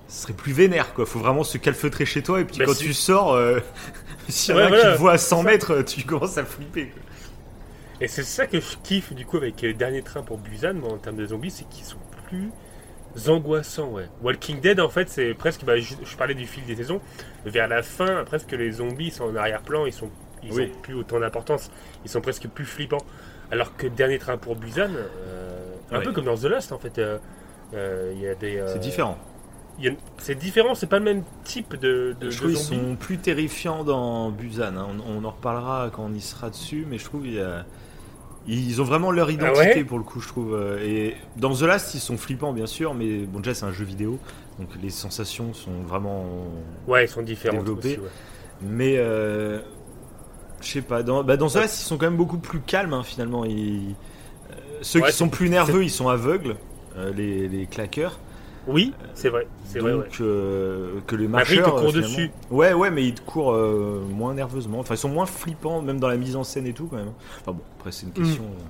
ce 0.10 0.24
serait 0.24 0.34
plus 0.34 0.54
vénère, 0.54 0.94
quoi. 0.94 1.06
Faut 1.06 1.20
vraiment 1.20 1.44
se 1.46 1.58
calfeutrer 1.58 2.06
chez 2.06 2.24
toi, 2.24 2.42
et 2.42 2.46
puis 2.46 2.58
Bah, 2.58 2.66
quand 2.66 2.76
si. 2.76 2.86
tu 2.86 2.94
sors, 2.94 3.34
euh, 3.34 3.60
s'il 4.30 4.56
y 4.56 4.58
en 4.58 4.62
Ouais, 4.62 4.66
a 4.66 4.72
qui 4.72 4.74
voilà, 4.76 4.94
te 4.94 4.98
voient 5.00 5.14
à 5.14 5.18
100 5.18 5.44
c'est 5.44 5.44
ça. 5.44 5.52
mètres, 5.52 5.82
tu 5.84 6.04
commences 6.06 6.38
à 6.38 6.46
flipper. 6.46 6.90
quoi. 6.90 7.02
Et 8.02 8.08
c'est 8.08 8.24
ça 8.24 8.48
que 8.48 8.60
je 8.60 8.78
kiffe 8.84 9.14
du 9.14 9.26
coup 9.26 9.38
avec 9.38 9.64
euh, 9.64 9.74
Dernier 9.74 10.04
Train 10.04 10.24
pour 10.24 10.38
Busan 10.38 10.74
moi, 10.76 10.94
en 10.94 10.98
termes 10.98 11.18
de 11.18 11.26
zombies, 11.26 11.52
c'est 11.52 11.68
qu'ils 11.70 11.86
sont 11.86 12.00
plus 12.28 12.52
angoissants. 13.28 13.90
Ouais. 13.90 14.08
Walking 14.22 14.62
Dead 14.62 14.80
en 14.80 14.90
fait 14.90 15.10
c'est 15.10 15.34
presque, 15.34 15.64
bah, 15.66 15.78
je, 15.78 15.96
je 16.04 16.16
parlais 16.18 16.36
du 16.36 16.48
fil 16.48 16.66
des 16.66 16.76
saisons, 16.76 17.02
vers 17.46 17.68
la 17.68 17.84
fin 17.84 18.24
presque 18.26 18.52
les 18.54 18.72
zombies 18.74 19.12
sont 19.12 19.26
en 19.26 19.36
arrière-plan, 19.36 19.86
ils 19.86 19.94
sont 19.94 20.10
ils 20.42 20.54
Oui. 20.54 20.72
ont 20.76 20.82
plus 20.82 20.94
autant 20.94 21.20
d'importance, 21.20 21.70
ils 22.06 22.10
sont 22.10 22.22
presque 22.22 22.48
plus 22.48 22.66
flippants. 22.66 23.06
Alors 23.52 23.76
que 23.76 23.88
Dernier 23.88 24.20
Train 24.20 24.38
pour 24.38 24.56
Busan, 24.56 24.92
euh, 24.96 25.76
un 25.92 26.00
Ouais. 26.00 26.04
peu 26.04 26.14
comme 26.14 26.26
dans 26.26 26.38
The 26.38 26.44
Last 26.46 26.72
en 26.72 26.80
fait, 26.80 26.98
euh, 27.00 27.18
euh, 27.74 28.12
il 28.16 28.22
y 28.22 28.28
a 28.28 28.36
des. 28.36 28.58
euh, 28.60 28.68
C'est 28.74 28.80
différent. 28.80 29.18
Il 29.82 29.98
C'est 30.18 30.36
différent, 30.36 30.76
c'est 30.76 30.88
pas 30.88 31.00
le 31.00 31.06
même 31.06 31.24
type 31.44 31.76
de, 31.76 32.16
de, 32.20 32.30
je 32.30 32.36
de 32.42 32.48
trouve 32.48 32.52
qu'ils 32.52 32.60
zombies. 32.64 32.92
sont 32.92 32.96
plus 32.96 33.18
terrifiants 33.18 33.84
dans 33.84 34.30
Busan. 34.32 34.76
hein. 34.78 34.88
On, 35.08 35.22
on 35.22 35.26
en 35.26 35.32
reparlera 35.32 35.90
quand 35.92 36.06
on 36.06 36.14
y 36.14 36.22
sera 36.22 36.50
dessus, 36.50 36.86
mais 36.90 36.98
je 36.98 37.06
trouve 37.06 37.24
qu'il 37.24 37.34
y 37.36 37.40
a- 37.42 37.66
Ils 38.48 38.82
ont 38.82 38.86
vraiment 38.86 39.12
leur 39.12 39.30
identité 39.32 39.72
Ah 39.74 39.78
ouais 39.78 39.84
pour 39.84 39.98
le 40.00 40.04
coup, 40.04 40.22
je 40.22 40.28
trouve. 40.28 40.56
euh, 40.56 40.80
Et 40.84 41.16
dans 41.38 41.54
The 41.54 41.62
Last, 41.64 41.94
ils 41.94 42.00
sont 42.00 42.18
flippants, 42.18 42.54
bien 42.54 42.66
sûr, 42.68 42.94
mais 42.94 43.20
bon, 43.26 43.40
déjà, 43.40 43.54
c'est 43.54 43.66
un 43.66 43.72
jeu 43.72 43.86
vidéo, 43.86 44.18
donc 44.60 44.70
les 44.82 44.90
sensations 44.90 45.54
sont 45.54 45.82
vraiment. 45.88 46.26
Ouais, 46.88 47.06
ils 47.06 47.08
sont 47.10 47.24
aussi, 47.92 48.00
ouais. 48.00 48.10
Mais 48.62 48.96
euh, 48.98 49.60
je 50.62 50.68
sais 50.68 50.82
pas. 50.82 51.04
Dans, 51.04 51.24
bah, 51.24 51.38
dans 51.38 51.48
The 51.48 51.56
Last, 51.56 51.82
ils 51.82 51.86
sont 51.86 51.98
quand 51.98 52.08
même 52.08 52.18
beaucoup 52.18 52.40
plus 52.40 52.60
calmes, 52.60 52.94
hein, 52.94 53.04
finalement. 53.04 53.46
Ils- 53.46 53.96
euh, 54.52 54.56
ceux 54.82 55.02
Ouais, 55.02 55.10
qui 55.12 55.16
sont 55.16 55.30
plus 55.30 55.50
nerveux, 55.50 55.84
ils 55.84 55.90
sont 55.92 56.08
aveugles, 56.10 56.56
euh, 56.98 57.12
les, 57.14 57.48
les 57.48 57.66
claqueurs. 57.68 58.20
Oui, 58.70 58.94
c'est 59.16 59.30
vrai, 59.30 59.48
c'est 59.66 59.80
vrai. 59.80 59.92
Donc, 59.94 60.04
ouais. 60.04 60.10
euh, 60.22 61.00
que 61.08 61.16
les 61.16 61.26
Après, 61.26 61.42
ils 61.42 61.58
te 61.58 61.62
marcheurs. 61.62 61.76
courent 61.76 61.90
euh, 61.90 62.02
dessus. 62.02 62.32
Ouais, 62.52 62.74
ouais, 62.74 62.92
mais 62.92 63.04
ils 63.06 63.14
te 63.16 63.22
courent 63.22 63.54
euh, 63.54 64.02
moins 64.10 64.34
nerveusement. 64.34 64.80
Enfin, 64.80 64.94
ils 64.94 64.98
sont 65.00 65.10
moins 65.10 65.26
flippants, 65.26 65.82
même 65.82 66.00
dans 66.00 66.08
la 66.08 66.18
mise 66.18 66.36
en 66.36 66.44
scène 66.44 66.68
et 66.68 66.74
tout, 66.74 66.88
quand 66.88 66.98
même. 66.98 67.12
Enfin 67.42 67.52
bon, 67.54 67.62
après, 67.80 67.92
c'est 67.92 68.04
une 68.06 68.10
Mm. 68.12 68.14
question. 68.14 68.44
euh, 68.44 68.64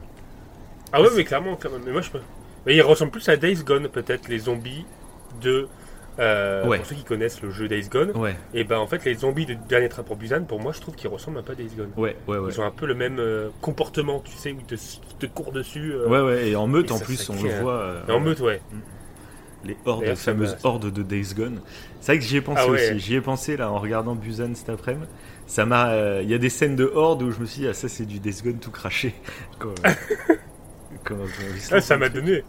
Ah 0.93 1.01
ouais, 1.01 1.09
mais 1.15 1.23
clairement, 1.25 1.57
quand 1.61 1.69
même. 1.69 1.81
Mais 1.85 1.91
moi, 1.91 2.01
je 2.01 2.09
peux. 2.11 2.19
Mais 2.65 2.75
ils 2.75 2.81
ressemblent 2.81 3.11
plus 3.11 3.27
à 3.29 3.35
Days 3.37 3.63
Gone, 3.63 3.87
peut-être, 3.89 4.27
les 4.29 4.39
zombies 4.39 4.85
de. 5.41 5.67
Ouais. 6.17 6.77
Pour 6.79 6.85
ceux 6.85 6.95
qui 6.95 7.03
connaissent 7.05 7.41
le 7.41 7.49
jeu 7.49 7.69
Days 7.69 7.87
Gone, 7.89 8.11
Ouais, 8.13 8.35
et 8.53 8.65
ben 8.65 8.77
en 8.77 8.87
fait, 8.87 9.05
les 9.05 9.13
zombies 9.13 9.45
de 9.45 9.53
Dernier 9.69 9.87
Train 9.87 10.03
pour 10.03 10.17
Busan, 10.17 10.43
pour 10.43 10.59
moi, 10.59 10.73
je 10.73 10.81
trouve 10.81 10.93
qu'ils 10.95 11.07
ressemblent 11.09 11.37
un 11.37 11.43
peu 11.43 11.53
à 11.53 11.55
Days 11.55 11.69
Gone. 11.77 11.91
ouais, 11.95 12.17
ouais, 12.27 12.37
ouais. 12.37 12.51
Ils 12.51 12.59
ont 12.59 12.65
un 12.65 12.71
peu 12.71 12.85
le 12.85 12.93
même 12.93 13.21
comportement, 13.61 14.19
tu 14.25 14.35
sais, 14.35 14.51
où 14.51 14.57
ils 14.59 14.65
te, 14.65 14.75
ils 14.75 15.15
te 15.17 15.25
courent 15.27 15.53
dessus. 15.53 15.93
Ouais, 16.07 16.19
ouais, 16.19 16.49
et 16.49 16.55
en 16.57 16.67
meute 16.67 16.89
Et 16.89 16.91
en 16.93 16.97
ça 16.97 17.05
plus, 17.05 17.29
on 17.29 17.41
le 17.41 17.61
voit. 17.61 17.93
Et 18.07 18.11
en 18.11 18.19
meute, 18.19 18.41
ouais. 18.41 18.59
Les 19.65 19.75
hordes, 19.85 20.03
les 20.05 20.15
fameuses 20.15 20.57
hordes 20.63 20.91
de 20.91 21.03
Days 21.03 21.33
Gone. 21.35 21.59
C'est 21.99 22.13
vrai 22.13 22.19
que 22.19 22.25
j'y 22.25 22.37
ai 22.37 22.41
pensé 22.41 22.61
Ah 22.65 22.69
ouais. 22.69 22.91
aussi. 22.91 22.99
J'y 22.99 23.15
ai 23.15 23.21
pensé 23.21 23.57
là 23.57 23.69
en 23.71 23.77
regardant 23.79 24.15
Busan 24.15 24.55
cet 24.55 24.69
après-midi. 24.69 25.05
Ça 25.47 25.65
m'a. 25.65 25.89
euh, 25.89 26.21
Il 26.23 26.29
y 26.29 26.33
a 26.33 26.37
des 26.37 26.49
scènes 26.49 26.75
de 26.77 26.85
hordes 26.85 27.23
où 27.23 27.31
je 27.31 27.39
me 27.39 27.45
suis 27.45 27.61
dit, 27.63 27.67
ah, 27.67 27.73
ça 27.73 27.89
c'est 27.89 28.05
du 28.05 28.19
Days 28.19 28.41
Gone 28.43 28.59
tout 28.59 28.71
craché. 28.71 29.13
Comme- 29.59 29.73
comme- 31.03 31.27
Ah, 31.71 31.81
ça 31.81 31.97
m'a 31.97 32.09
donné. 32.09 32.43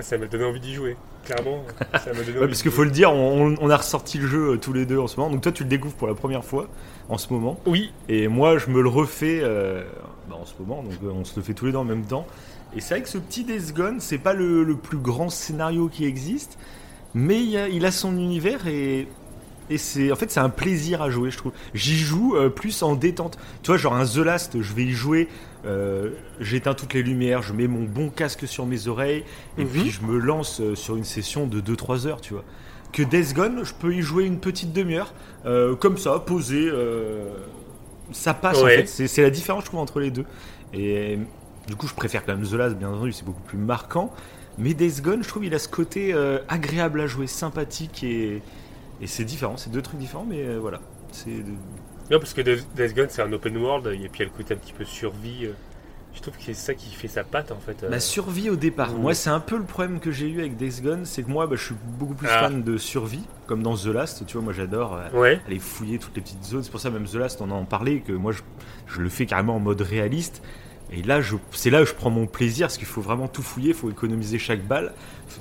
Ça 0.00 0.16
m'a 0.16 0.26
donné 0.26 0.44
envie 0.44 0.60
d'y 0.60 0.74
jouer. 0.74 0.96
Clairement, 1.24 1.64
ça 1.92 2.12
m'a 2.12 2.20
donné 2.20 2.32
Ouais, 2.32 2.38
envie 2.38 2.46
parce 2.46 2.62
qu'il 2.62 2.70
faut 2.70 2.84
le 2.84 2.90
dire, 2.90 3.12
on, 3.12 3.54
on 3.60 3.68
a 3.70 3.76
ressorti 3.76 4.18
le 4.18 4.26
jeu 4.28 4.52
euh, 4.52 4.56
tous 4.56 4.72
les 4.72 4.86
deux 4.86 4.98
en 4.98 5.08
ce 5.08 5.16
moment. 5.18 5.30
Donc 5.32 5.42
toi, 5.42 5.52
tu 5.52 5.64
le 5.64 5.68
découvres 5.68 5.94
pour 5.96 6.06
la 6.08 6.14
première 6.14 6.44
fois 6.44 6.68
en 7.08 7.18
ce 7.18 7.32
moment. 7.32 7.58
Oui, 7.66 7.92
Et 8.08 8.28
moi, 8.28 8.58
je 8.58 8.70
me 8.70 8.80
le 8.80 8.88
refais 8.88 9.40
euh, 9.42 9.82
bah, 10.30 10.36
en 10.40 10.46
ce 10.46 10.54
moment, 10.60 10.82
donc 10.84 10.92
euh, 11.02 11.10
on 11.10 11.24
se 11.24 11.34
le 11.36 11.42
fait 11.42 11.52
tous 11.54 11.66
les 11.66 11.72
deux 11.72 11.78
en 11.78 11.84
même 11.84 12.04
temps. 12.04 12.26
Et 12.76 12.80
c'est 12.80 12.94
vrai 12.94 13.02
que 13.02 13.08
ce 13.08 13.18
petit 13.18 13.44
Days 13.44 13.72
Gone, 13.74 13.98
c'est 14.00 14.18
pas 14.18 14.34
le, 14.34 14.62
le 14.62 14.76
plus 14.76 14.98
grand 14.98 15.30
scénario 15.30 15.88
qui 15.88 16.04
existe, 16.04 16.58
mais 17.14 17.42
il 17.42 17.56
a, 17.56 17.68
il 17.68 17.84
a 17.86 17.90
son 17.90 18.16
univers 18.16 18.66
et 18.66 19.08
et 19.70 19.76
c'est 19.76 20.10
en 20.10 20.16
fait 20.16 20.30
c'est 20.30 20.40
un 20.40 20.48
plaisir 20.48 21.02
à 21.02 21.10
jouer 21.10 21.30
je 21.30 21.36
trouve. 21.36 21.52
J'y 21.74 21.96
joue 21.98 22.36
euh, 22.36 22.48
plus 22.48 22.82
en 22.82 22.94
détente. 22.94 23.36
Tu 23.62 23.70
vois 23.70 23.76
genre 23.76 23.94
un 23.94 24.06
The 24.06 24.16
Last 24.18 24.62
je 24.62 24.72
vais 24.72 24.84
y 24.84 24.92
jouer 24.92 25.28
euh, 25.66 26.12
j'éteins 26.40 26.72
toutes 26.72 26.94
les 26.94 27.02
lumières 27.02 27.42
je 27.42 27.52
mets 27.52 27.66
mon 27.68 27.84
bon 27.84 28.08
casque 28.08 28.48
sur 28.48 28.64
mes 28.64 28.88
oreilles 28.88 29.24
et 29.58 29.64
Mhm. 29.64 29.68
puis 29.70 29.90
je 29.90 30.00
me 30.02 30.16
lance 30.18 30.60
euh, 30.62 30.74
sur 30.74 30.96
une 30.96 31.04
session 31.04 31.46
de 31.46 31.60
2-3 31.60 32.06
heures 32.06 32.22
tu 32.22 32.32
vois. 32.32 32.44
Que 32.94 33.02
Death 33.02 33.34
Gone 33.34 33.60
je 33.62 33.74
peux 33.74 33.94
y 33.94 34.00
jouer 34.00 34.24
une 34.24 34.40
petite 34.40 34.72
demi-heure 34.72 35.12
euh, 35.44 35.76
comme 35.76 35.98
ça 35.98 36.18
posé 36.18 36.70
ça 38.12 38.32
passe 38.34 38.58
en 38.62 38.66
fait. 38.66 38.86
C'est 38.88 39.06
c'est 39.06 39.22
la 39.22 39.30
différence 39.30 39.64
je 39.64 39.68
trouve 39.68 39.80
entre 39.80 40.00
les 40.00 40.10
deux. 40.10 40.24
Et 40.72 41.18
du 41.68 41.76
coup 41.76 41.86
je 41.86 41.94
préfère 41.94 42.24
quand 42.24 42.34
même 42.34 42.44
The 42.46 42.52
Last 42.54 42.76
bien 42.76 42.88
entendu 42.88 43.12
c'est 43.12 43.24
beaucoup 43.24 43.42
plus 43.42 43.58
marquant 43.58 44.12
mais 44.60 44.74
Days 44.74 45.00
Gone, 45.00 45.22
je 45.22 45.28
trouve, 45.28 45.44
il 45.44 45.54
a 45.54 45.58
ce 45.60 45.68
côté 45.68 46.12
euh, 46.12 46.40
agréable 46.48 47.00
à 47.00 47.06
jouer, 47.06 47.28
sympathique 47.28 48.02
et, 48.02 48.42
et 49.00 49.06
c'est 49.06 49.22
différent. 49.24 49.56
C'est 49.56 49.70
deux 49.70 49.82
trucs 49.82 50.00
différents, 50.00 50.26
mais 50.28 50.42
euh, 50.44 50.58
voilà. 50.60 50.80
C'est 51.12 51.30
Non, 52.10 52.18
parce 52.18 52.34
que 52.34 52.40
Death 52.40 52.66
Death 52.74 52.92
Gone, 52.96 53.06
c'est 53.08 53.22
un 53.22 53.32
open 53.32 53.56
world, 53.56 53.86
et 53.86 54.08
puis 54.08 54.10
il 54.14 54.18
y 54.18 54.22
a 54.22 54.24
le 54.24 54.36
côté 54.36 54.54
un 54.54 54.56
petit 54.56 54.72
peu 54.72 54.84
survie. 54.84 55.46
euh. 55.46 55.52
Je 56.12 56.20
trouve 56.20 56.34
que 56.36 56.42
c'est 56.42 56.54
ça 56.54 56.74
qui 56.74 56.90
fait 56.92 57.06
sa 57.06 57.22
patte, 57.22 57.52
en 57.52 57.60
fait. 57.60 57.84
la 57.88 58.00
survie 58.00 58.50
au 58.50 58.56
départ. 58.56 58.90
Mmh. 58.94 59.00
Moi, 59.00 59.14
c'est 59.14 59.30
un 59.30 59.38
peu 59.38 59.56
le 59.56 59.62
problème 59.62 60.00
que 60.00 60.10
j'ai 60.10 60.28
eu 60.28 60.40
avec 60.40 60.56
Days 60.56 60.80
Gone, 60.82 61.04
c'est 61.04 61.22
que 61.22 61.30
moi, 61.30 61.46
bah, 61.46 61.54
je 61.54 61.62
suis 61.66 61.76
beaucoup 61.96 62.14
plus 62.14 62.26
Ah. 62.28 62.48
fan 62.48 62.64
de 62.64 62.76
survie, 62.78 63.22
comme 63.46 63.62
dans 63.62 63.76
The 63.76 63.86
Last. 63.86 64.26
Tu 64.26 64.32
vois, 64.32 64.42
moi, 64.42 64.52
j'adore 64.52 64.98
Ouais. 65.14 65.40
aller 65.46 65.60
fouiller 65.60 66.00
toutes 66.00 66.16
les 66.16 66.22
petites 66.22 66.42
zones. 66.42 66.64
C'est 66.64 66.72
pour 66.72 66.80
ça 66.80 66.90
même 66.90 67.04
The 67.06 67.14
Last, 67.14 67.40
on 67.42 67.50
en 67.52 67.64
parlait, 67.64 68.00
que 68.00 68.10
moi, 68.12 68.32
je, 68.32 68.42
je 68.88 69.00
le 69.00 69.08
fais 69.08 69.24
carrément 69.26 69.54
en 69.54 69.60
mode 69.60 69.82
réaliste. 69.82 70.42
Et 70.90 71.02
là, 71.02 71.20
c'est 71.52 71.70
là 71.70 71.82
où 71.82 71.84
je 71.86 71.92
prends 71.92 72.10
mon 72.10 72.26
plaisir, 72.26 72.66
parce 72.68 72.78
qu'il 72.78 72.86
faut 72.86 73.02
vraiment 73.02 73.28
tout 73.28 73.42
fouiller, 73.42 73.68
il 73.70 73.74
faut 73.74 73.90
économiser 73.90 74.38
chaque 74.38 74.62
balle. 74.66 74.94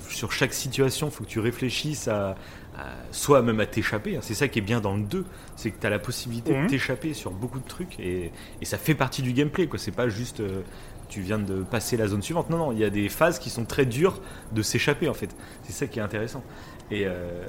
Sur 0.10 0.32
chaque 0.34 0.54
situation, 0.54 1.08
il 1.08 1.12
faut 1.14 1.24
que 1.24 1.30
tu 1.30 1.40
réfléchisses 1.40 2.08
à, 2.10 2.32
à- 2.78 2.84
soit 3.12 3.42
même 3.42 3.60
à 3.62 3.66
t'échapper. 3.66 4.18
hein. 4.18 4.20
C'est 4.22 4.34
ça 4.34 4.50
qui 4.50 4.60
est 4.60 4.62
bien 4.62 4.82
dans 4.82 4.96
le 4.96 5.04
2, 5.04 5.26
c'est 5.56 5.72
que 5.72 5.80
tu 5.80 5.88
as 5.88 5.90
la 5.90 6.00
possibilité 6.00 6.54
Mhm. 6.54 6.66
de 6.66 6.70
t'échapper 6.70 7.14
sur 7.14 7.32
beaucoup 7.32 7.60
de 7.60 7.68
trucs, 7.68 7.98
et, 8.00 8.32
et 8.62 8.66
ça 8.66 8.78
fait 8.78 8.94
partie 8.96 9.22
du 9.22 9.32
gameplay. 9.32 9.68
quoi. 9.68 9.80
C'est 9.80 9.92
pas 9.92 10.10
juste 10.10 10.42
euh, 10.42 10.62
tu 11.08 11.22
viens 11.22 11.40
de 11.40 11.64
passer 11.64 11.96
la 11.96 12.08
zone 12.08 12.22
suivante. 12.22 12.50
Non, 12.50 12.58
non, 12.58 12.72
il 12.74 12.80
y 12.80 12.84
a 12.84 12.90
des 12.90 13.08
phases 13.08 13.40
qui 13.40 13.50
sont 13.50 13.64
très 13.64 13.86
dures 13.86 14.20
de 14.52 14.62
s'échapper, 14.62 15.08
en 15.08 15.14
fait. 15.14 15.30
C'est 15.64 15.72
ça 15.72 15.88
qui 15.88 16.00
est 16.00 16.02
intéressant. 16.02 16.44
Et, 16.92 17.04
euh, 17.08 17.48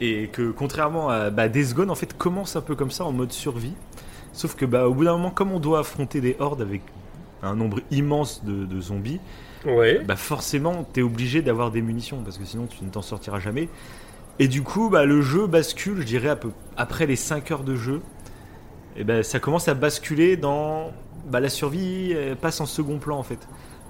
et 0.00 0.28
que 0.28 0.50
contrairement 0.50 1.08
à 1.08 1.30
bah, 1.30 1.48
Days 1.48 1.72
Gone, 1.72 1.90
en 1.90 1.94
fait, 1.94 2.14
commence 2.16 2.54
un 2.56 2.60
peu 2.60 2.76
comme 2.76 2.90
ça 2.90 3.04
en 3.06 3.12
mode 3.12 3.32
survie. 3.32 3.72
Sauf 4.34 4.54
que 4.54 4.66
bah, 4.66 4.86
au 4.86 4.92
bout 4.94 5.04
d'un 5.04 5.12
moment, 5.12 5.30
comme 5.30 5.50
on 5.52 5.58
doit 5.58 5.78
affronter 5.80 6.20
des 6.20 6.36
hordes 6.38 6.60
avec 6.60 6.82
un 7.42 7.54
nombre 7.54 7.80
immense 7.90 8.44
de, 8.44 8.64
de 8.64 8.80
zombies, 8.80 9.20
Ouais. 9.66 10.02
bah 10.06 10.16
forcément, 10.16 10.84
t'es 10.92 11.02
obligé 11.02 11.42
d'avoir 11.42 11.70
des 11.70 11.82
munitions 11.82 12.22
parce 12.22 12.38
que 12.38 12.44
sinon 12.44 12.66
tu 12.66 12.84
ne 12.84 12.90
t'en 12.90 13.02
sortiras 13.02 13.40
jamais. 13.40 13.68
Et 14.38 14.46
du 14.46 14.62
coup, 14.62 14.88
bah, 14.88 15.04
le 15.04 15.20
jeu 15.20 15.46
bascule, 15.48 16.00
je 16.00 16.06
dirais, 16.06 16.38
peu, 16.38 16.50
après 16.76 17.06
les 17.06 17.16
5 17.16 17.50
heures 17.50 17.64
de 17.64 17.74
jeu, 17.74 18.00
et 18.96 19.04
ben 19.04 19.22
ça 19.22 19.40
commence 19.40 19.68
à 19.68 19.74
basculer 19.74 20.36
dans. 20.36 20.92
Bah, 21.28 21.40
la 21.40 21.48
survie 21.48 22.12
elle 22.12 22.36
passe 22.36 22.60
en 22.60 22.66
second 22.66 22.98
plan 22.98 23.18
en 23.18 23.22
fait. 23.24 23.46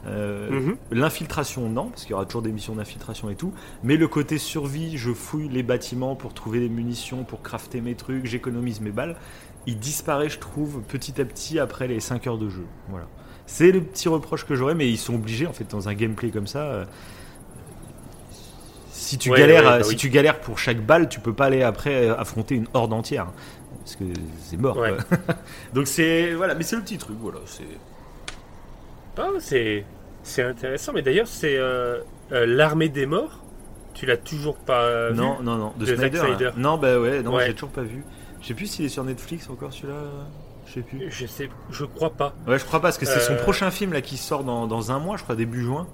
Euh, 0.07 0.49
Mhm. 0.50 0.76
L'infiltration, 0.93 1.69
non, 1.69 1.87
parce 1.90 2.02
qu'il 2.02 2.12
y 2.12 2.14
aura 2.14 2.25
toujours 2.25 2.43
des 2.43 2.52
missions 2.52 2.75
d'infiltration 2.75 3.28
et 3.31 3.35
tout. 3.35 3.52
Mais 3.83 3.97
le 3.97 4.09
côté 4.09 4.38
survie, 4.38 4.97
je 4.97 5.12
fouille 5.12 5.49
les 5.49 5.62
bâtiments 5.62 6.14
pour 6.17 6.33
trouver 6.35 6.61
des 6.61 6.69
munitions, 6.69 7.25
pour 7.25 7.43
crafter 7.43 7.81
mes 7.81 7.95
trucs, 7.95 8.25
j'économise 8.25 8.81
mes 8.81 8.90
balles. 8.93 9.17
Il 9.67 9.78
disparaît, 9.78 10.31
je 10.31 10.38
trouve, 10.38 10.81
petit 10.83 11.21
à 11.21 11.25
petit 11.25 11.59
après 11.59 11.88
les 11.88 12.00
5 12.00 12.26
heures 12.26 12.38
de 12.38 12.49
jeu. 12.49 12.64
Voilà. 12.88 13.07
C'est 13.50 13.73
le 13.73 13.81
petit 13.81 14.09
reproche 14.11 14.45
que 14.45 14.55
j'aurais, 14.55 14.75
mais 14.75 14.88
ils 14.90 14.99
sont 14.99 15.14
obligés, 15.14 15.47
en 15.47 15.52
fait, 15.55 15.69
dans 15.71 15.88
un 15.88 15.95
gameplay 15.95 16.28
comme 16.31 16.47
ça. 16.47 16.61
euh, 16.64 16.85
si 18.93 19.17
tu, 19.17 19.31
Ouais, 19.31 19.38
galères, 19.38 19.64
ouais, 19.64 19.78
bah 19.78 19.83
si 19.85 19.90
oui. 19.90 19.97
tu 19.97 20.11
galères 20.11 20.38
pour 20.40 20.59
chaque 20.59 20.85
balle, 20.85 21.09
tu 21.09 21.19
peux 21.21 21.33
pas 21.33 21.47
aller 21.47 21.62
après 21.62 22.09
euh, 22.11 22.17
affronter 22.17 22.55
une 22.57 22.67
horde 22.75 22.93
entière. 22.93 23.23
hein, 23.28 23.33
Parce 23.78 23.97
que 23.97 24.05
c'est 24.43 24.59
mort. 24.59 24.76
Ouais. 24.76 24.93
Donc 25.75 25.87
c'est. 25.87 26.35
Voilà, 26.35 26.55
mais 26.55 26.62
c'est 26.62 26.76
le 26.76 26.83
petit 26.83 26.99
truc, 26.99 27.17
voilà. 27.21 27.38
c'est 27.47 27.62
Ah, 29.17 29.28
c'est 29.40 29.85
c'est 30.23 30.43
intéressant, 30.43 30.93
mais 30.93 31.00
d'ailleurs, 31.02 31.26
c'est 31.26 31.57
euh, 31.57 32.00
euh, 32.33 32.45
l'armée 32.45 32.90
des 32.90 33.07
morts. 33.07 33.43
Tu 33.95 34.05
l'as 34.05 34.19
toujours 34.19 34.57
pas 34.57 35.09
vu 35.11 35.17
Non, 35.17 35.38
non, 35.43 35.57
non. 35.57 35.73
De, 35.78 35.87
de 35.87 35.97
Snyder. 35.97 36.19
hein. 36.21 36.25
Snyder. 36.26 36.50
Non, 36.59 36.76
bah 36.76 37.00
ouais, 37.00 37.23
non, 37.23 37.35
Ouais. 37.35 37.47
j'ai 37.47 37.55
toujours 37.55 37.71
pas 37.71 37.83
vu. 37.83 38.05
Je 38.43 38.47
sais 38.49 38.55
plus 38.55 38.67
s'il 38.67 38.85
est 38.85 38.88
sur 38.90 39.05
Netflix 39.05 39.49
encore 39.49 39.73
celui-là. 39.73 39.95
Je 40.69 40.75
sais 40.75 40.81
plus. 40.83 41.11
Je 41.11 41.27
sais, 41.27 41.49
je 41.71 41.85
crois 41.85 42.11
pas. 42.11 42.35
Ouais, 42.47 42.59
je 42.59 42.65
crois 42.65 42.81
pas, 42.81 42.89
parce 42.89 42.99
que 42.99 43.07
c'est 43.07 43.21
son 43.21 43.33
Euh. 43.35 43.43
prochain 43.43 43.71
film 43.71 43.93
là 43.93 44.01
qui 44.03 44.17
sort 44.19 44.45
dans, 44.45 44.67
dans 44.67 44.93
un 44.93 44.99
mois, 44.99 45.17
je 45.17 45.23
crois, 45.23 45.35
début 45.35 45.63
juin. 45.63 45.87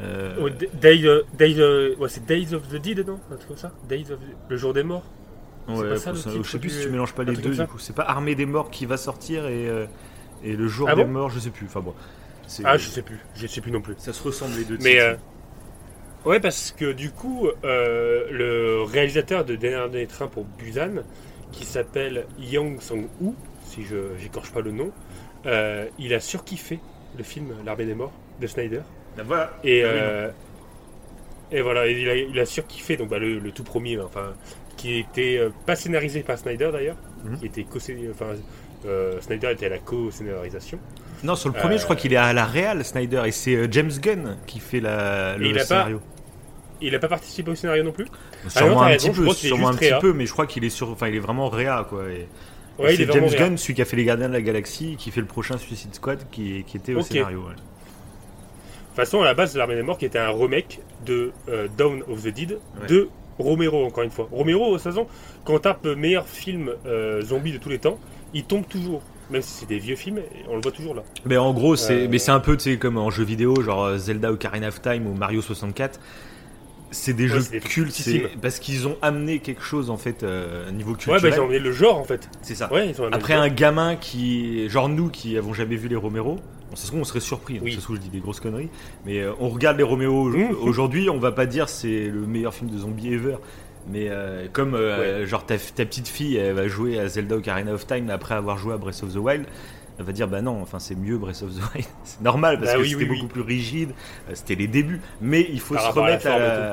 Euh, 0.00 0.34
Oh, 0.40 0.48
D- 0.50 0.68
Day, 0.74 1.02
euh, 1.04 1.22
Day, 1.34 1.54
euh, 1.58 1.94
ouais, 1.98 2.08
c'est 2.08 2.24
Days 2.26 2.54
of 2.54 2.68
the 2.68 2.76
Dead, 2.76 3.06
non? 3.06 3.20
Un 3.30 3.36
truc 3.36 3.48
comme 3.48 3.56
ça? 3.56 3.70
Days 3.88 4.10
of 4.10 4.18
the- 4.18 4.50
le 4.50 4.56
jour 4.56 4.72
des 4.72 4.82
morts 4.82 5.04
ouais, 5.68 5.90
pas 5.90 5.96
ça, 5.98 6.10
le 6.12 6.16
ça- 6.16 6.30
titre 6.30 6.44
je 6.44 6.50
sais 6.50 6.58
plus 6.58 6.68
du- 6.70 6.74
si 6.74 6.82
tu 6.82 6.90
mélanges 6.90 7.12
pas 7.14 7.22
un 7.22 7.26
les 7.26 7.36
deux 7.36 7.54
du 7.54 7.66
coup. 7.66 7.78
C'est 7.78 7.94
pas 7.94 8.02
Armée 8.02 8.34
des 8.34 8.44
morts 8.46 8.70
qui 8.70 8.86
va 8.86 8.96
sortir 8.96 9.46
et, 9.46 9.68
euh, 9.68 9.86
et 10.42 10.56
le 10.56 10.66
jour 10.68 10.88
Ah 10.90 10.96
des 10.96 11.04
bon? 11.04 11.10
morts, 11.10 11.30
je 11.30 11.38
sais 11.38 11.50
plus. 11.50 11.66
Enfin 11.66 11.80
bon. 11.80 11.94
Ah, 12.64 12.76
je 12.76 12.88
sais 12.88 13.02
plus. 13.02 13.18
Je 13.36 13.46
sais 13.46 13.60
plus 13.60 13.70
non 13.70 13.80
plus. 13.80 13.94
Ça 13.98 14.12
se 14.12 14.22
ressemble 14.22 14.56
les 14.56 14.64
deux 14.64 14.78
Mais 14.82 14.92
titres. 14.94 15.04
euh, 15.04 16.28
ouais, 16.30 16.40
parce 16.40 16.72
que 16.76 16.92
du 16.92 17.10
coup, 17.10 17.46
euh, 17.64 18.24
le 18.32 18.82
réalisateur 18.82 19.44
de 19.44 19.54
Dernier 19.54 20.06
Train 20.06 20.26
pour 20.26 20.44
Busan, 20.44 21.02
qui 21.52 21.64
s'appelle 21.64 22.26
Yang 22.38 22.80
Sang-woo, 22.82 23.34
si 23.74 23.84
je 23.84 23.96
j'écorche 24.20 24.50
pas 24.52 24.60
le 24.60 24.70
nom, 24.72 24.90
euh, 25.46 25.86
il 25.98 26.14
a 26.14 26.20
surkiffé 26.20 26.78
le 27.18 27.24
film 27.24 27.54
L'Armée 27.64 27.84
des 27.86 27.94
Morts 27.94 28.12
de 28.40 28.46
Snyder. 28.46 28.80
Voilà. 29.24 29.52
Et, 29.64 29.82
Ah 29.84 29.86
euh, 29.88 30.30
et 31.52 31.60
voilà, 31.62 31.86
il 31.86 32.08
a, 32.08 32.16
il 32.16 32.38
a 32.40 32.46
surkiffé 32.46 32.96
donc, 32.96 33.08
bah, 33.10 33.18
le, 33.18 33.38
le 33.38 33.50
tout 33.52 33.62
premier, 33.64 34.00
enfin, 34.00 34.32
qui 34.76 34.98
était 34.98 35.38
euh, 35.38 35.50
pas 35.66 35.76
scénarisé 35.76 36.22
par 36.22 36.38
Snyder 36.38 36.70
d'ailleurs, 36.72 36.96
Mhm. 37.24 37.38
qui 37.38 37.46
était 37.46 37.64
co 37.64 37.78
enfin, 38.10 38.26
euh, 38.86 39.20
Snyder 39.20 39.52
était 39.52 39.66
à 39.66 39.70
la 39.70 39.78
co-scénarisation. 39.78 40.78
Non, 41.22 41.36
sur 41.36 41.48
le 41.48 41.54
premier, 41.54 41.76
Euh, 41.76 41.78
je 41.78 41.84
crois 41.84 41.96
qu'il 41.96 42.12
est 42.12 42.16
à 42.16 42.32
la 42.32 42.44
réal, 42.44 42.84
Snyder, 42.84 43.22
et 43.26 43.30
c'est 43.30 43.54
euh, 43.54 43.68
James 43.70 43.90
Gunn 44.02 44.36
qui 44.46 44.58
fait 44.60 44.80
la, 44.80 45.36
le 45.38 45.46
il 45.46 45.54
a 45.56 45.60
pas- 45.60 45.64
scénario. 45.66 46.00
Il 46.82 46.92
n'a 46.92 46.98
pas 46.98 47.08
participé 47.08 47.50
au 47.50 47.54
scénario 47.54 47.82
non 47.82 47.92
plus? 47.92 48.06
Sûrement 48.48 48.70
non, 48.70 48.74
t'as 48.80 48.84
un 48.84 48.88
raison, 48.88 49.12
petit 49.12 49.20
peu, 49.22 49.32
sûrement 49.32 49.68
un 49.68 49.74
petit 49.74 49.84
réa. 49.88 50.00
peu, 50.00 50.12
mais 50.12 50.26
je 50.26 50.32
crois 50.32 50.46
qu'il 50.46 50.64
est 50.64 50.70
sur, 50.70 50.90
enfin, 50.90 51.08
il 51.08 51.14
est 51.14 51.20
vraiment 51.20 51.48
réa 51.48 51.86
quoi. 51.88 52.04
Et, 52.10 52.26
Ouais, 52.78 52.94
est 52.94 52.96
c'est 52.96 53.12
James. 53.12 53.28
Gunn, 53.38 53.56
celui 53.58 53.74
qui 53.74 53.82
a 53.82 53.84
fait 53.84 53.96
les 53.96 54.04
Gardiens 54.04 54.28
de 54.28 54.32
la 54.32 54.42
Galaxie, 54.42 54.96
qui 54.98 55.10
fait 55.10 55.20
le 55.20 55.26
prochain 55.26 55.58
Suicide 55.58 55.94
Squad, 55.94 56.20
qui, 56.30 56.64
qui 56.66 56.76
était 56.76 56.94
au 56.94 57.02
scénario. 57.02 57.40
ouais. 57.40 57.54
De 57.54 57.56
toute 57.56 58.96
façon, 58.96 59.22
à 59.22 59.24
la 59.24 59.34
base, 59.34 59.56
L'Armée 59.56 59.74
des 59.74 59.82
Morts, 59.82 59.98
qui 59.98 60.04
était 60.06 60.18
un 60.20 60.30
remake 60.30 60.80
de 61.04 61.32
euh, 61.48 61.66
Dawn 61.76 62.02
of 62.08 62.22
the 62.22 62.28
Dead 62.28 62.58
Ouais. 62.80 62.86
de 62.88 63.08
Romero, 63.38 63.84
encore 63.84 64.04
une 64.04 64.10
fois. 64.10 64.28
Romero, 64.30 64.66
de 64.68 64.72
toute 64.74 64.82
façon, 64.82 65.06
quand 65.44 65.54
on 65.54 65.58
tape 65.58 65.84
meilleur 65.84 66.26
film 66.28 66.70
euh, 66.86 67.20
zombie 67.22 67.52
de 67.52 67.58
tous 67.58 67.68
les 67.68 67.78
temps, 67.78 67.98
il 68.32 68.44
tombe 68.44 68.66
toujours. 68.68 69.02
Même 69.30 69.42
si 69.42 69.52
c'est 69.52 69.66
des 69.66 69.78
vieux 69.78 69.96
films, 69.96 70.20
on 70.48 70.56
le 70.56 70.60
voit 70.60 70.70
toujours 70.70 70.94
là. 70.94 71.02
Mais 71.24 71.36
en 71.38 71.52
gros, 71.54 71.76
c'est 71.76 72.04
Euh, 72.04 72.08
mais 72.10 72.18
c'est 72.18 72.30
un 72.30 72.40
peu 72.40 72.56
comme 72.78 72.98
en 72.98 73.10
jeu 73.10 73.24
vidéo, 73.24 73.60
genre 73.62 73.96
Zelda 73.96 74.30
Ocarina 74.30 74.68
of 74.68 74.82
Time 74.82 75.06
ou 75.06 75.14
Mario 75.14 75.40
64. 75.40 75.98
C'est 76.94 77.12
des 77.12 77.24
Ouais, 77.30 77.40
jeux 77.40 77.58
cultes, 77.60 78.00
parce 78.40 78.58
qu'ils 78.58 78.86
ont 78.86 78.96
amené 79.02 79.40
quelque 79.40 79.62
chose 79.62 79.90
en 79.90 79.96
fait 79.96 80.22
euh, 80.22 80.70
niveau 80.70 80.92
Ouais, 80.92 80.96
culturel. 80.96 81.22
bah, 81.22 81.28
ils 81.36 81.40
ont 81.40 81.44
emmené 81.44 81.58
le 81.58 81.72
genre 81.72 81.98
en 81.98 82.04
fait. 82.04 82.28
c'est 82.42 82.54
ça. 82.54 82.72
Ouais, 82.72 82.88
ils 82.88 83.00
ont 83.00 83.04
amené 83.04 83.16
Après 83.16 83.34
un 83.34 83.48
gamin 83.48 83.96
qui, 83.96 84.68
genre 84.68 84.88
nous 84.88 85.08
qui 85.08 85.36
avons 85.36 85.52
jamais 85.52 85.76
vu 85.76 85.88
les 85.88 85.96
Romero, 85.96 86.38
ça 86.74 86.82
se 86.82 86.86
trouve 86.88 87.00
on 87.00 87.04
serait 87.04 87.20
surpris, 87.20 87.56
hein, 87.58 87.62
Oui. 87.64 87.72
se 87.72 87.80
je 87.94 87.98
dis 88.00 88.08
des 88.08 88.20
grosses 88.20 88.40
conneries, 88.40 88.68
mais 89.04 89.20
euh, 89.20 89.32
on 89.40 89.48
regarde 89.48 89.76
les 89.76 89.82
Romero 89.82 90.28
Mhm. 90.28 90.54
aujourd'hui, 90.62 91.10
on 91.10 91.18
va 91.18 91.32
pas 91.32 91.46
dire 91.46 91.68
c'est 91.68 92.06
le 92.06 92.20
meilleur 92.26 92.54
film 92.54 92.70
de 92.70 92.78
zombie 92.78 93.12
ever, 93.12 93.36
mais 93.90 94.06
euh, 94.08 94.46
comme 94.52 94.78
genre 95.26 95.44
ta, 95.44 95.58
ta 95.58 95.84
petite 95.84 96.08
fille 96.08 96.36
elle 96.36 96.54
va 96.54 96.68
jouer 96.68 96.98
à 96.98 97.08
Zelda 97.08 97.36
Ocarina 97.36 97.72
of 97.74 97.86
Time 97.86 98.08
après 98.10 98.34
avoir 98.34 98.56
joué 98.56 98.72
à 98.74 98.76
Breath 98.78 99.02
of 99.02 99.12
the 99.12 99.16
Wild, 99.18 99.44
va 100.02 100.12
dire 100.12 100.26
bah 100.26 100.42
non, 100.42 100.60
enfin 100.60 100.80
c'est 100.80 100.96
mieux 100.96 101.16
Breath 101.18 101.42
of 101.42 101.54
the 101.54 101.74
Wild, 101.74 101.86
c'est 102.04 102.20
normal 102.20 102.58
parce 102.58 102.72
Bah 102.72 102.76
que 102.78 102.82
oui, 102.82 102.90
c'était 102.90 103.04
oui, 103.04 103.10
oui. 103.10 103.16
beaucoup 103.16 103.28
plus 103.32 103.42
rigide, 103.42 103.90
euh, 104.28 104.32
c'était 104.34 104.56
les 104.56 104.66
débuts, 104.66 105.00
mais 105.20 105.46
il 105.52 105.60
faut 105.60 105.74
Par 105.74 105.82
se 105.84 105.86
rapport 105.88 106.04
à 106.04 106.08
la 106.08 106.16
remettre 106.16 106.26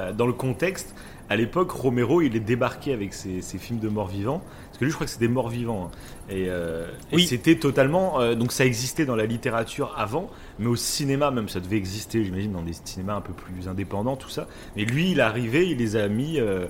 à 0.09 0.13
dans 0.13 0.25
le 0.27 0.33
contexte. 0.33 0.95
À 1.29 1.37
l'époque, 1.37 1.71
Romero, 1.71 2.21
il 2.21 2.35
est 2.35 2.41
débarqué 2.41 2.91
avec 2.91 3.13
ses, 3.13 3.41
ses 3.41 3.57
films 3.57 3.79
de 3.79 3.87
morts-vivants. 3.87 4.41
Parce 4.65 4.79
que 4.79 4.83
lui, 4.83 4.91
je 4.91 4.95
crois 4.95 5.05
que 5.05 5.13
c'est 5.13 5.19
des 5.21 5.29
morts-vivants. 5.29 5.85
hein. 5.85 5.91
Et, 6.29 6.47
euh, 6.49 6.87
et 7.13 7.19
c'était 7.19 7.55
totalement. 7.55 8.19
euh, 8.19 8.35
donc 8.35 8.51
ça 8.51 8.65
existait 8.65 9.05
dans 9.05 9.15
la 9.15 9.25
littérature 9.27 9.93
avant, 9.97 10.29
mais 10.59 10.67
au 10.67 10.75
cinéma 10.75 11.31
même, 11.31 11.47
ça 11.47 11.61
devait 11.61 11.77
exister, 11.77 12.25
j'imagine, 12.25 12.51
dans 12.51 12.63
des 12.63 12.73
cinémas 12.73 13.15
un 13.15 13.21
peu 13.21 13.31
plus 13.31 13.69
indépendants, 13.69 14.17
tout 14.17 14.27
ça. 14.29 14.47
Mais 14.75 14.83
lui, 14.83 15.11
il 15.11 15.19
est 15.19 15.21
arrivé, 15.21 15.69
il 15.69 15.77
les 15.77 15.95
a 15.95 16.09
mis 16.09 16.37
euh, 16.37 16.65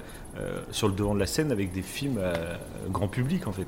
sur 0.69 0.87
le 0.87 0.93
devant 0.93 1.15
de 1.15 1.19
la 1.19 1.25
scène 1.25 1.51
avec 1.51 1.71
des 1.71 1.81
films 1.81 2.19
grand 2.89 3.07
public, 3.07 3.47
en 3.47 3.51
fait. 3.51 3.65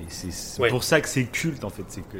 Et 0.00 0.04
c'est 0.08 0.60
Ouais. 0.60 0.68
pour 0.68 0.84
ça 0.84 1.00
que 1.00 1.08
c'est 1.08 1.24
culte, 1.24 1.64
en 1.64 1.70
fait. 1.70 1.84
C'est 1.88 2.02
que. 2.02 2.18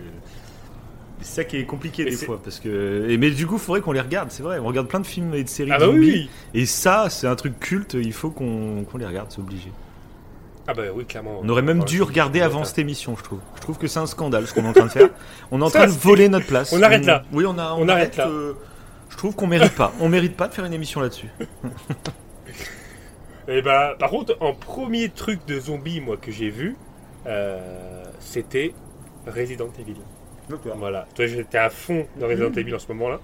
C'est 1.20 1.36
ça 1.36 1.44
qui 1.44 1.56
est 1.56 1.64
compliqué 1.64 2.04
Mais 2.04 2.10
des 2.10 2.16
fois, 2.16 2.40
parce 2.42 2.60
que. 2.60 3.06
et- 3.08 3.16
mais 3.18 3.30
du 3.30 3.46
coup, 3.46 3.54
il 3.54 3.60
faudrait 3.60 3.80
qu'on 3.80 3.92
les 3.92 4.00
regarde, 4.00 4.30
c'est 4.30 4.42
vrai. 4.42 4.58
On 4.58 4.64
regarde 4.66 4.88
plein 4.88 5.00
de 5.00 5.06
films 5.06 5.32
et 5.34 5.44
de 5.44 5.48
séries 5.48 5.70
Ah 5.72 5.78
bah 5.78 5.86
zombies, 5.86 5.98
oui, 5.98 6.30
et 6.54 6.66
ça, 6.66 7.08
c'est 7.08 7.26
un 7.26 7.36
truc 7.36 7.58
culte, 7.60 7.94
il 7.94 8.12
faut 8.12 8.30
qu'on 8.30 8.84
les 8.98 9.06
regarde, 9.06 9.28
c'est 9.30 9.38
obligé. 9.40 9.70
Ah 10.66 10.74
bah 10.74 10.82
oui, 10.94 11.04
clairement. 11.04 11.40
On 11.42 11.48
aurait 11.48 11.62
même 11.62 11.80
Ouais, 11.80 11.84
dû 11.86 12.02
regarder 12.02 12.40
avant 12.40 12.64
cette 12.64 12.78
émission, 12.78 13.14
je 13.18 13.22
trouve. 13.22 13.38
Je 13.56 13.60
trouve 13.60 13.78
que 13.78 13.86
c'est 13.86 13.98
un 14.00 14.06
scandale 14.06 14.46
ce 14.46 14.54
qu'on 14.54 14.64
est 14.64 14.68
en 14.68 14.72
train 14.72 14.86
de 14.86 14.90
faire. 14.90 15.10
On 15.50 15.60
est 15.60 15.64
en 15.64 15.70
train 15.70 15.86
de 15.86 15.92
voler 15.92 16.28
notre 16.28 16.46
place. 16.46 16.72
On 16.76 16.82
arrête 16.82 17.04
là. 17.06 17.22
Oui, 17.32 17.44
on, 17.46 17.58
a, 17.58 17.74
On 17.78 17.88
arrête 17.88 18.16
là. 18.16 18.28
euh, 18.28 18.54
je 19.10 19.16
trouve 19.16 19.34
qu'on 19.34 19.46
mérite 19.46 19.74
pas. 19.74 19.92
On 20.00 20.08
mérite 20.08 20.36
pas 20.36 20.48
de 20.48 20.54
faire 20.54 20.64
une 20.64 20.72
émission 20.72 21.00
là-dessus. 21.00 21.28
Et 23.48 23.62
bah, 23.62 23.94
par 23.98 24.10
contre, 24.10 24.36
en 24.40 24.54
premier 24.54 25.10
truc 25.10 25.40
de 25.46 25.60
zombie, 25.60 26.00
moi, 26.00 26.16
que 26.16 26.32
j'ai 26.32 26.48
vu, 26.50 26.76
c'était 28.20 28.72
Resident 29.26 29.70
Evil. 29.78 29.96
Voilà. 30.76 31.06
Toi, 31.14 31.26
j'étais 31.26 31.58
à 31.58 31.70
fond 31.70 32.06
dans 32.18 32.26
Resident 32.26 32.52
Evil 32.56 32.74
en 32.74 32.78
ce 32.78 32.88
moment-là. 32.88 33.20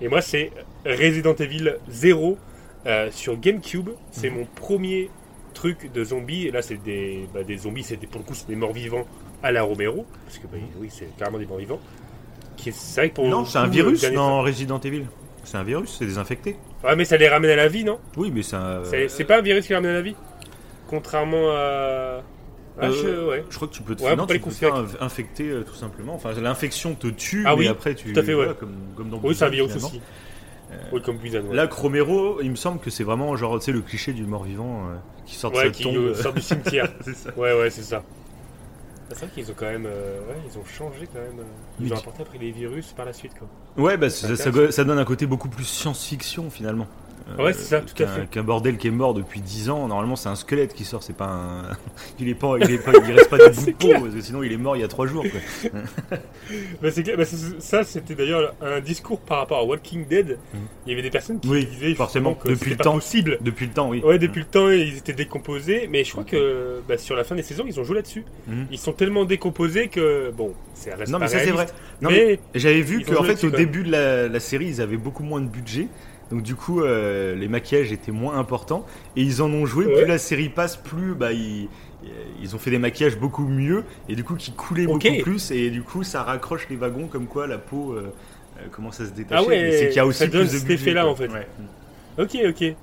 Et 0.00 0.08
moi, 0.08 0.20
c'est 0.20 0.50
Resident 0.84 1.34
Evil 1.34 1.76
0 1.88 2.38
euh, 2.86 3.10
sur 3.10 3.38
GameCube. 3.38 3.90
C'est 4.10 4.30
mon 4.30 4.44
premier 4.44 5.10
truc 5.54 5.92
de 5.92 6.04
zombies. 6.04 6.46
Et 6.46 6.50
là, 6.50 6.62
c'est 6.62 6.82
des, 6.82 7.28
bah, 7.32 7.42
des 7.42 7.58
zombies, 7.58 7.82
c'est 7.82 7.96
des, 7.96 8.06
pour 8.06 8.20
le 8.20 8.26
coup, 8.26 8.34
c'est 8.34 8.48
des 8.48 8.56
morts 8.56 8.72
vivants 8.72 9.06
à 9.42 9.52
la 9.52 9.62
Romero. 9.62 10.06
Parce 10.26 10.38
que, 10.38 10.46
bah, 10.46 10.58
oui, 10.78 10.88
c'est 10.90 11.16
carrément 11.16 11.38
des 11.38 11.46
morts 11.46 11.58
vivants. 11.58 11.80
Qui 12.56 12.72
C'est 12.72 13.00
vrai 13.00 13.10
que 13.10 13.14
pour 13.14 13.28
Non, 13.28 13.44
c'est 13.44 13.58
un 13.58 13.66
virus 13.66 14.02
dans 14.12 14.42
Resident 14.42 14.80
Evil. 14.80 15.06
C'est 15.44 15.56
un 15.56 15.64
virus, 15.64 15.96
c'est 15.98 16.06
des 16.06 16.18
infectés. 16.18 16.56
Ouais, 16.84 16.94
mais 16.94 17.06
ça 17.06 17.16
les 17.16 17.28
ramène 17.28 17.50
à 17.50 17.56
la 17.56 17.68
vie, 17.68 17.82
non? 17.82 17.98
Oui, 18.16 18.30
mais 18.32 18.42
c'est 18.42 18.56
un. 18.56 18.84
C'est 18.84 19.08
c'est 19.08 19.24
pas 19.24 19.38
un 19.38 19.42
virus 19.42 19.64
qui 19.64 19.70
les 19.70 19.76
ramène 19.76 19.92
à 19.92 19.94
la 19.94 20.02
vie? 20.02 20.14
Contrairement 20.86 21.50
à. 21.50 22.20
Ah, 22.80 22.86
Euh, 22.86 22.92
je- 22.92 23.28
ouais. 23.28 23.44
Je 23.50 23.56
crois 23.56 23.68
que 23.68 23.72
tu 23.74 23.82
peux 23.82 23.94
te, 23.94 24.02
Ouais, 24.02 24.16
non, 24.16 24.26
tu 24.26 24.38
peux 24.40 24.50
faire 24.50 24.84
infecter 25.00 25.48
euh, 25.50 25.62
tout 25.62 25.74
simplement. 25.74 26.14
Enfin, 26.14 26.32
l'infection 26.32 26.94
te 26.94 27.06
tue, 27.08 27.44
Ah 27.46 27.50
mais 27.54 27.60
oui, 27.62 27.68
après 27.68 27.94
tu. 27.94 28.12
tout 28.12 28.18
à 28.18 28.22
fait, 28.22 28.28
ouais. 28.30 28.34
voilà, 28.36 28.54
comme, 28.54 28.74
comme 28.96 29.10
dans 29.10 29.20
Oui, 29.22 29.34
c'est 29.34 29.44
un 29.44 29.48
virus 29.50 29.76
aussi. 29.76 30.00
Oui, 30.92 31.02
comme 31.02 31.16
Busan. 31.18 31.40
Ouais. 31.46 31.56
Là, 31.56 31.66
Cromero, 31.66 32.40
il 32.42 32.50
me 32.50 32.56
semble 32.56 32.78
que 32.80 32.90
c'est 32.90 33.02
vraiment 33.02 33.34
genre, 33.36 33.58
tu 33.58 33.64
sais, 33.66 33.72
le 33.72 33.80
cliché 33.80 34.12
du 34.12 34.24
mort-vivant 34.24 34.86
euh, 34.88 34.94
qui 35.26 35.34
sort 35.34 35.50
de 35.50 35.56
sa 35.56 35.68
qui 35.70 35.82
tombe. 35.82 35.96
euh, 35.96 36.14
sort 36.14 36.32
du 36.32 36.40
cimetière. 36.40 36.88
ça. 37.14 37.30
Ouais, 37.36 37.58
ouais, 37.58 37.70
c'est 37.70 37.82
ça. 37.82 38.04
C'est 39.08 39.18
vrai 39.18 39.28
qu'ils 39.34 39.50
ont 39.50 39.54
quand 39.56 39.66
même. 39.66 39.86
euh, 39.86 40.20
ouais, 40.28 40.36
ils 40.48 40.56
ont 40.56 40.64
changé 40.64 41.08
quand 41.12 41.18
même. 41.18 41.40
euh, 41.40 41.44
Ils 41.80 41.86
Mais 41.86 41.92
ont 41.92 41.98
apporté 41.98 42.22
après 42.22 42.38
les 42.38 42.52
virus 42.52 42.92
par 42.92 43.04
la 43.04 43.12
suite, 43.12 43.32
quoi. 43.36 43.48
Ouais, 43.84 43.96
bah, 43.96 44.08
ça, 44.10 44.28
ça- 44.36 44.48
intéressant. 44.48 44.70
ça 44.72 44.84
donne 44.84 44.98
un 45.00 45.04
côté 45.04 45.26
beaucoup 45.26 45.48
plus 45.48 45.64
science-fiction 45.64 46.48
finalement. 46.50 46.86
Ouais, 47.38 47.52
c'est 47.52 47.62
ça, 47.62 47.80
tout 47.80 48.02
à 48.02 48.06
fait. 48.06 48.28
Qu'un 48.30 48.42
bordel 48.42 48.76
qui 48.76 48.88
est 48.88 48.90
mort 48.92 49.14
depuis 49.14 49.40
10 49.40 49.70
ans, 49.70 49.86
normalement 49.88 50.16
c'est 50.16 50.28
un 50.28 50.34
squelette 50.34 50.74
qui 50.74 50.84
sort, 50.84 51.02
c'est 51.02 51.16
pas 51.16 51.26
un. 51.26 51.62
il 52.18 52.28
est 52.28 52.34
pas, 52.34 52.56
il 52.60 52.70
est 52.70 52.78
pas, 52.78 52.92
il 52.92 53.12
reste 53.14 53.30
pas 53.30 53.38
des 53.38 53.50
bouts 53.54 53.66
de 53.66 53.70
peau, 53.72 53.88
clair. 53.88 54.00
parce 54.02 54.14
que 54.14 54.20
sinon 54.20 54.42
il 54.42 54.52
est 54.52 54.56
mort 54.56 54.76
il 54.76 54.80
y 54.80 54.84
a 54.84 54.88
3 54.88 55.06
jours. 55.06 55.24
Quoi. 55.30 55.70
Bah, 56.82 56.90
c'est 56.90 57.02
clair. 57.04 57.16
Bah, 57.16 57.24
c'est- 57.24 57.60
ça, 57.60 57.84
c'était 57.84 58.14
d'ailleurs 58.14 58.54
un 58.60 58.80
discours 58.80 59.20
par 59.20 59.38
rapport 59.38 59.58
à 59.58 59.64
Walking 59.64 60.06
Dead. 60.06 60.36
Il 60.86 60.90
y 60.90 60.92
avait 60.92 61.02
des 61.02 61.10
personnes 61.10 61.38
qui 61.38 61.48
Oui, 61.48 61.64
disaient 61.66 61.94
forcément, 61.94 62.34
que 62.34 62.48
depuis 62.48 62.70
le 62.70 62.76
pas 62.76 62.84
temps. 62.84 62.94
possible. 62.94 63.38
Depuis 63.40 63.66
le 63.66 63.72
temps, 63.72 63.88
oui. 63.88 64.02
Ouais, 64.04 64.18
depuis 64.18 64.40
le 64.40 64.46
temps, 64.46 64.68
ils 64.68 64.96
étaient 64.96 65.12
décomposés. 65.12 65.88
Mais 65.90 66.02
je 66.04 66.10
crois 66.12 66.24
que 66.24 66.80
bah, 66.88 66.98
sur 66.98 67.14
la 67.14 67.22
fin 67.24 67.34
des 67.36 67.42
saisons, 67.42 67.64
ils 67.68 67.78
ont 67.78 67.84
joué 67.84 67.96
là-dessus. 67.96 68.24
Mhm. 68.48 68.66
Ils 68.72 68.78
sont 68.78 68.92
tellement 68.92 69.24
décomposés 69.24 69.88
que. 69.88 70.30
Bon, 70.36 70.52
c'est 70.74 70.92
reste 70.94 71.12
Non, 71.12 71.18
mais 71.20 71.28
ça 71.28 71.38
c'est 71.38 71.50
vrai. 71.50 71.66
Non, 72.02 72.10
mais, 72.10 72.40
mais 72.54 72.60
j'avais 72.60 72.80
vu 72.82 73.04
qu'en 73.04 73.22
fait 73.22 73.44
au 73.44 73.50
début 73.50 73.84
de 73.84 73.90
la, 73.92 74.26
la 74.28 74.40
série 74.40 74.66
ils 74.66 74.80
avaient 74.80 74.96
beaucoup 74.96 75.22
moins 75.22 75.40
de 75.40 75.46
budget. 75.48 75.86
Donc 76.30 76.42
du 76.42 76.54
coup 76.54 76.82
euh, 76.82 77.34
les 77.34 77.48
maquillages 77.48 77.90
étaient 77.92 78.12
moins 78.12 78.38
importants 78.38 78.86
et 79.16 79.22
ils 79.22 79.42
en 79.42 79.50
ont 79.52 79.66
joué. 79.66 79.86
Ouais. 79.86 79.94
Plus 80.02 80.06
la 80.06 80.18
série 80.18 80.48
passe, 80.48 80.76
plus 80.76 81.14
bah, 81.14 81.32
ils, 81.32 81.68
ils 82.40 82.54
ont 82.54 82.58
fait 82.58 82.70
des 82.70 82.78
maquillages 82.78 83.18
beaucoup 83.18 83.44
mieux 83.46 83.84
et 84.08 84.14
du 84.14 84.24
coup 84.24 84.36
qui 84.36 84.52
coulaient 84.52 84.86
beaucoup 84.86 85.00
plus 85.22 85.50
et 85.50 85.70
du 85.70 85.82
coup 85.82 86.02
ça 86.04 86.22
raccroche 86.22 86.66
les 86.70 86.76
wagons 86.76 87.08
comme 87.08 87.26
quoi 87.26 87.46
la 87.46 87.58
peau 87.58 87.92
euh, 87.92 88.12
euh, 88.58 88.68
commence 88.70 89.00
à 89.00 89.06
se 89.06 89.10
détacher. 89.10 89.44
Ah 89.44 89.48
ouais, 89.48 89.72
c'est 89.72 89.86
qu'il 89.88 89.96
y 89.96 90.00
a 90.00 90.06
aussi 90.06 90.18
ça 90.20 90.26
donne 90.28 90.46
plus 90.46 90.54
de 90.54 90.58
cet 90.60 90.70
effet-là, 90.70 91.02
quoi. 91.02 91.10
en 91.12 91.16
fait. 91.16 91.28
Ouais. 91.28 91.46
Ok, 92.18 92.36
ok. 92.48 92.74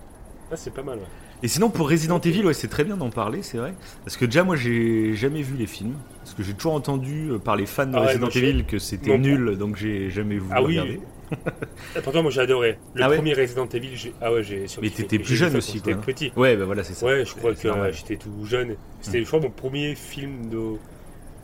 Ah, 0.51 0.56
c'est 0.56 0.74
pas 0.74 0.84
mal. 0.84 0.98
ouais. 0.98 1.04
Et 1.44 1.48
sinon 1.48 1.70
pour 1.70 1.88
Resident 1.89 2.20
Evil, 2.20 2.46
ouais, 2.46 2.54
c'est 2.54 2.68
très 2.68 2.84
bien 2.84 2.98
d'en 2.98 3.12
parler, 3.12 3.44
c'est 3.44 3.60
vrai. 3.60 3.75
Parce 4.04 4.18
que 4.18 4.25
déjà 4.25 4.44
moi 4.44 4.56
j'ai 4.56 5.13
jamais 5.13 5.42
vu 5.44 5.56
les 5.56 5.68
films. 5.68 5.94
Parce 6.24 6.34
que 6.34 6.44
j'ai 6.44 6.54
toujours 6.54 6.74
entendu 6.74 7.30
euh, 7.30 7.38
par 7.38 7.56
les 7.56 7.66
fans 7.66 7.86
de 7.86 7.96
Ah 7.96 8.01
ouais, 8.01 8.08
Resident 8.08 8.30
Evil 8.30 8.66
que 8.66 8.80
c'était 8.80 9.18
nul, 9.18 9.56
donc 9.58 9.77
j'ai 9.77 10.10
jamais 10.10 10.38
voulu 10.38 10.51
Ah 10.54 10.60
regarder. 10.62 11.00
Pourtant, 12.04 12.22
moi 12.24 12.32
j'ai 12.32 12.42
adoré. 12.42 12.78
Le 12.94 13.04
Ah 13.04 13.10
ouais 13.10 13.16
premier 13.18 13.34
Resident 13.34 13.68
Evil, 13.68 13.96
j'ai. 13.96 14.14
Ah 14.22 14.32
ouais, 14.32 14.44
j'ai. 14.44 14.66
Mais 14.82 14.90
t'étais 14.90 15.20
plus 15.20 15.36
jeune 15.36 15.56
aussi, 15.56 15.74
J'étais 15.78 15.94
quoi. 15.94 16.02
petit. 16.04 16.32
Ouais, 16.36 16.56
bah 16.56 16.66
voilà, 16.66 16.84
c'est 16.84 16.94
ça. 16.94 17.06
Ouais, 17.06 17.26
je 17.26 17.34
crois 17.36 17.54
que 17.54 17.92
j'étais 17.94 18.16
tout 18.18 18.46
jeune. 18.46 18.76
C'était, 19.02 19.22
je 19.22 19.26
crois, 19.28 19.40
mon 19.40 19.50
premier 19.50 19.96
film 19.96 20.50
de 20.50 20.78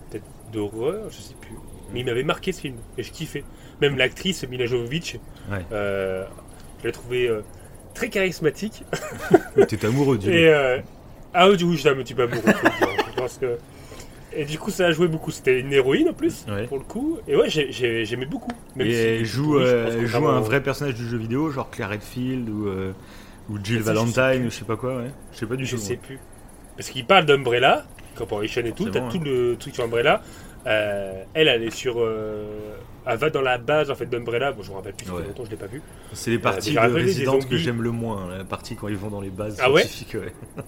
peut-être 0.10 0.26
d'horreur, 0.52 1.10
je 1.10 1.16
sais 1.22 1.36
plus. 1.40 1.56
Mais 1.94 2.00
il 2.02 2.06
m'avait 2.06 2.24
marqué 2.24 2.52
ce 2.52 2.62
film 2.62 2.76
et 2.98 3.04
je 3.04 3.12
kiffais. 3.12 3.44
Même 3.82 3.98
l'actrice 3.98 4.48
Mila 4.48 4.66
Jovovich, 4.66 5.18
Ouais. 5.52 5.60
euh, 5.72 6.24
je 6.82 6.88
l'ai 6.88 6.92
trouvée 6.94 7.28
euh, 7.28 7.42
très 7.94 8.10
charismatique. 8.10 8.84
T'es 9.68 9.86
amoureux 9.86 10.18
du 10.18 10.32
Et 10.32 10.48
euh, 10.50 10.80
ah 11.34 11.50
oui, 11.50 11.58
du 11.58 11.66
coup, 11.66 11.74
j'étais 11.76 11.90
un 11.90 11.96
petit 11.96 12.14
peu 12.14 12.24
amoureux. 12.24 12.42
je 12.46 13.14
pense 13.16 13.38
que 13.38 13.58
et 14.36 14.46
du 14.46 14.58
coup, 14.60 14.72
ça 14.72 14.86
a 14.88 14.92
joué 14.92 15.08
beaucoup. 15.08 15.32
C'était 15.32 15.60
une 15.60 15.72
héroïne 15.74 16.10
en 16.10 16.14
plus, 16.14 16.46
Ouais. 16.50 16.66
pour 16.68 16.78
le 16.78 16.84
coup. 16.84 17.18
Et 17.28 17.36
ouais, 17.36 17.50
j'ai- 17.50 17.72
j'ai- 17.72 18.06
j'aimais 18.06 18.26
beaucoup. 18.26 18.52
Même 18.76 18.88
Et 18.88 18.94
si- 18.94 19.00
elle 19.00 19.26
joue, 19.26 19.58
oui, 19.58 19.64
je 19.66 19.68
euh, 19.74 20.06
joue 20.08 20.28
un 20.28 20.40
vrai 20.42 20.62
personnage 20.62 20.96
du 20.96 21.08
jeu 21.08 21.18
vidéo, 21.18 21.50
genre 21.50 21.70
Claire 21.70 21.90
Redfield 21.90 22.50
ou, 22.50 22.68
euh, 22.68 22.92
ou 23.50 23.58
Jill 23.64 23.84
Ça, 23.84 23.94
je 23.94 24.00
sais 24.00 24.12
Valentine, 24.14 24.48
ou 24.48 24.50
je 24.52 24.56
sais 24.56 24.66
pas 24.66 24.78
quoi, 24.78 24.96
ouais. 24.98 25.12
Je 25.34 25.38
sais 25.40 25.46
pas 25.46 25.56
du 25.56 25.66
Je 25.66 25.76
tout. 25.76 25.82
sais 25.82 25.94
moi. 25.96 26.04
plus. 26.06 26.20
Parce 26.78 26.90
qu'il 26.90 27.06
parle 27.06 27.26
d'Umbrella, 27.26 27.86
Corporation 28.16 28.62
et 28.66 28.72
tout, 28.72 28.86
t'as 28.90 29.00
Forcément, 29.02 29.10
tout 29.10 29.20
le 29.30 29.56
truc 29.60 29.76
sur 29.76 29.84
Umbrella. 29.84 30.22
Euh, 30.66 31.24
elle, 31.34 31.48
elle 31.50 31.64
est 31.64 31.72
sur. 31.76 31.98
elle 33.06 33.18
va 33.18 33.30
dans 33.30 33.42
la 33.42 33.58
base 33.58 33.92
en 33.92 33.96
fait 33.96 34.06
d'Umbrella. 34.06 34.54
Bon, 34.54 34.62
je 34.64 34.70
me 34.72 34.76
rappelle 34.78 34.94
plus, 34.94 35.10
Ouais. 35.12 35.24
longtemps 35.24 35.44
je 35.46 35.50
l'ai 35.52 35.58
pas 35.58 35.66
vu. 35.68 35.82
C'est 36.14 36.32
les 36.32 36.40
parties 36.40 36.74
de 36.74 36.80
Resident 36.80 37.40
que 37.40 37.58
j'aime 37.58 37.82
le 37.82 37.92
moins, 37.92 38.30
la 38.38 38.44
partie 38.46 38.76
quand 38.78 38.88
ils 38.88 38.96
vont 38.96 39.10
dans 39.10 39.20
les 39.22 39.30
bases 39.30 39.58
Ah 39.60 39.66
scientifiques. 39.66 40.14
Ouais, 40.16 40.32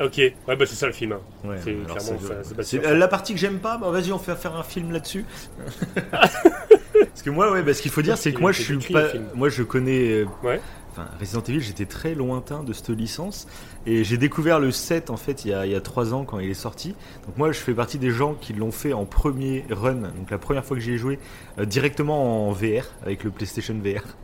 Ok, 0.00 0.16
ouais, 0.18 0.32
bah 0.46 0.64
c'est 0.66 0.76
ça 0.76 0.86
le 0.86 0.92
film. 0.92 1.12
hein. 1.12 1.20
Ouais, 1.44 1.56
C'est 1.62 1.74
clairement, 1.74 2.20
ça, 2.62 2.94
la 2.94 3.08
partie 3.08 3.34
que 3.34 3.40
j'aime 3.40 3.58
pas, 3.58 3.78
bah 3.78 3.90
vas-y, 3.90 4.12
on 4.12 4.18
fait 4.18 4.34
faire 4.36 4.54
un 4.56 4.62
film 4.62 4.92
là-dessus. 4.92 5.24
Parce 6.10 7.22
que 7.24 7.30
moi, 7.30 7.50
ouais, 7.52 7.62
bah, 7.62 7.74
ce 7.74 7.82
qu'il 7.82 7.90
faut 7.90 8.02
dire, 8.02 8.16
c'est 8.18 8.32
que 8.32 8.40
moi, 8.40 8.52
je 8.52 8.62
suis 8.62 8.76
pas, 8.92 9.08
moi, 9.34 9.48
je 9.48 9.62
connais. 9.62 10.22
euh, 10.22 10.26
Ouais. 10.42 10.60
Enfin, 10.92 11.08
Resident 11.20 11.42
Evil, 11.42 11.60
j'étais 11.60 11.86
très 11.86 12.14
lointain 12.14 12.64
de 12.64 12.72
cette 12.72 12.88
licence 12.88 13.46
et 13.86 14.02
j'ai 14.02 14.16
découvert 14.16 14.58
le 14.58 14.72
7 14.72 15.10
en 15.10 15.16
fait 15.16 15.44
il 15.44 15.52
y, 15.52 15.54
a, 15.54 15.64
il 15.64 15.70
y 15.70 15.76
a 15.76 15.80
3 15.80 16.12
ans 16.12 16.24
quand 16.24 16.40
il 16.40 16.50
est 16.50 16.54
sorti. 16.54 16.96
Donc 17.24 17.36
moi 17.36 17.52
je 17.52 17.58
fais 17.60 17.72
partie 17.74 17.98
des 17.98 18.10
gens 18.10 18.34
qui 18.34 18.52
l'ont 18.52 18.72
fait 18.72 18.92
en 18.94 19.04
premier 19.04 19.64
run, 19.70 19.94
donc 19.94 20.28
la 20.30 20.38
première 20.38 20.64
fois 20.64 20.76
que 20.76 20.82
j'y 20.82 20.92
ai 20.94 20.98
joué 20.98 21.20
euh, 21.60 21.66
directement 21.66 22.48
en 22.48 22.52
VR 22.52 22.82
avec 23.04 23.22
le 23.22 23.30
PlayStation 23.30 23.74
VR. 23.74 24.02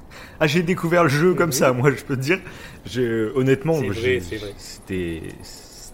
Ah 0.40 0.46
j'ai 0.48 0.62
découvert 0.62 1.02
le 1.04 1.08
jeu 1.08 1.34
comme 1.34 1.46
Mhm. 1.48 1.52
ça, 1.52 1.72
moi 1.72 1.90
je 1.92 2.02
peux 2.02 2.16
te 2.16 2.20
dire. 2.22 2.38
Honnêtement, 3.36 3.74
c'était 4.58 5.22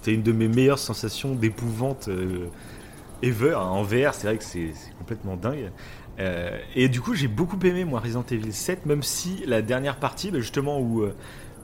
c'était 0.01 0.15
une 0.15 0.23
de 0.23 0.33
mes 0.33 0.49
meilleures 0.49 0.79
sensations 0.79 1.35
d'épouvante 1.35 2.09
euh, 2.09 2.47
ever 3.23 3.53
hein. 3.55 3.59
en 3.61 3.83
VR. 3.83 4.15
C'est 4.15 4.27
vrai 4.27 4.39
que 4.39 4.45
c'est 4.45 4.73
complètement 4.99 5.37
dingue. 5.37 5.71
Euh, 6.19 6.59
et 6.75 6.89
du 6.89 7.01
coup, 7.01 7.15
j'ai 7.15 7.29
beaucoup 7.29 7.59
aimé 7.65 7.85
moi 7.85 8.01
Resident 8.01 8.25
Evil 8.31 8.53
7, 8.53 8.87
même 8.87 9.03
si 9.03 9.43
la 9.47 9.63
dernière 9.63 9.97
partie, 9.97 10.31
bah, 10.31 10.41
justement 10.41 10.79
où 10.81 11.03
euh, 11.03 11.15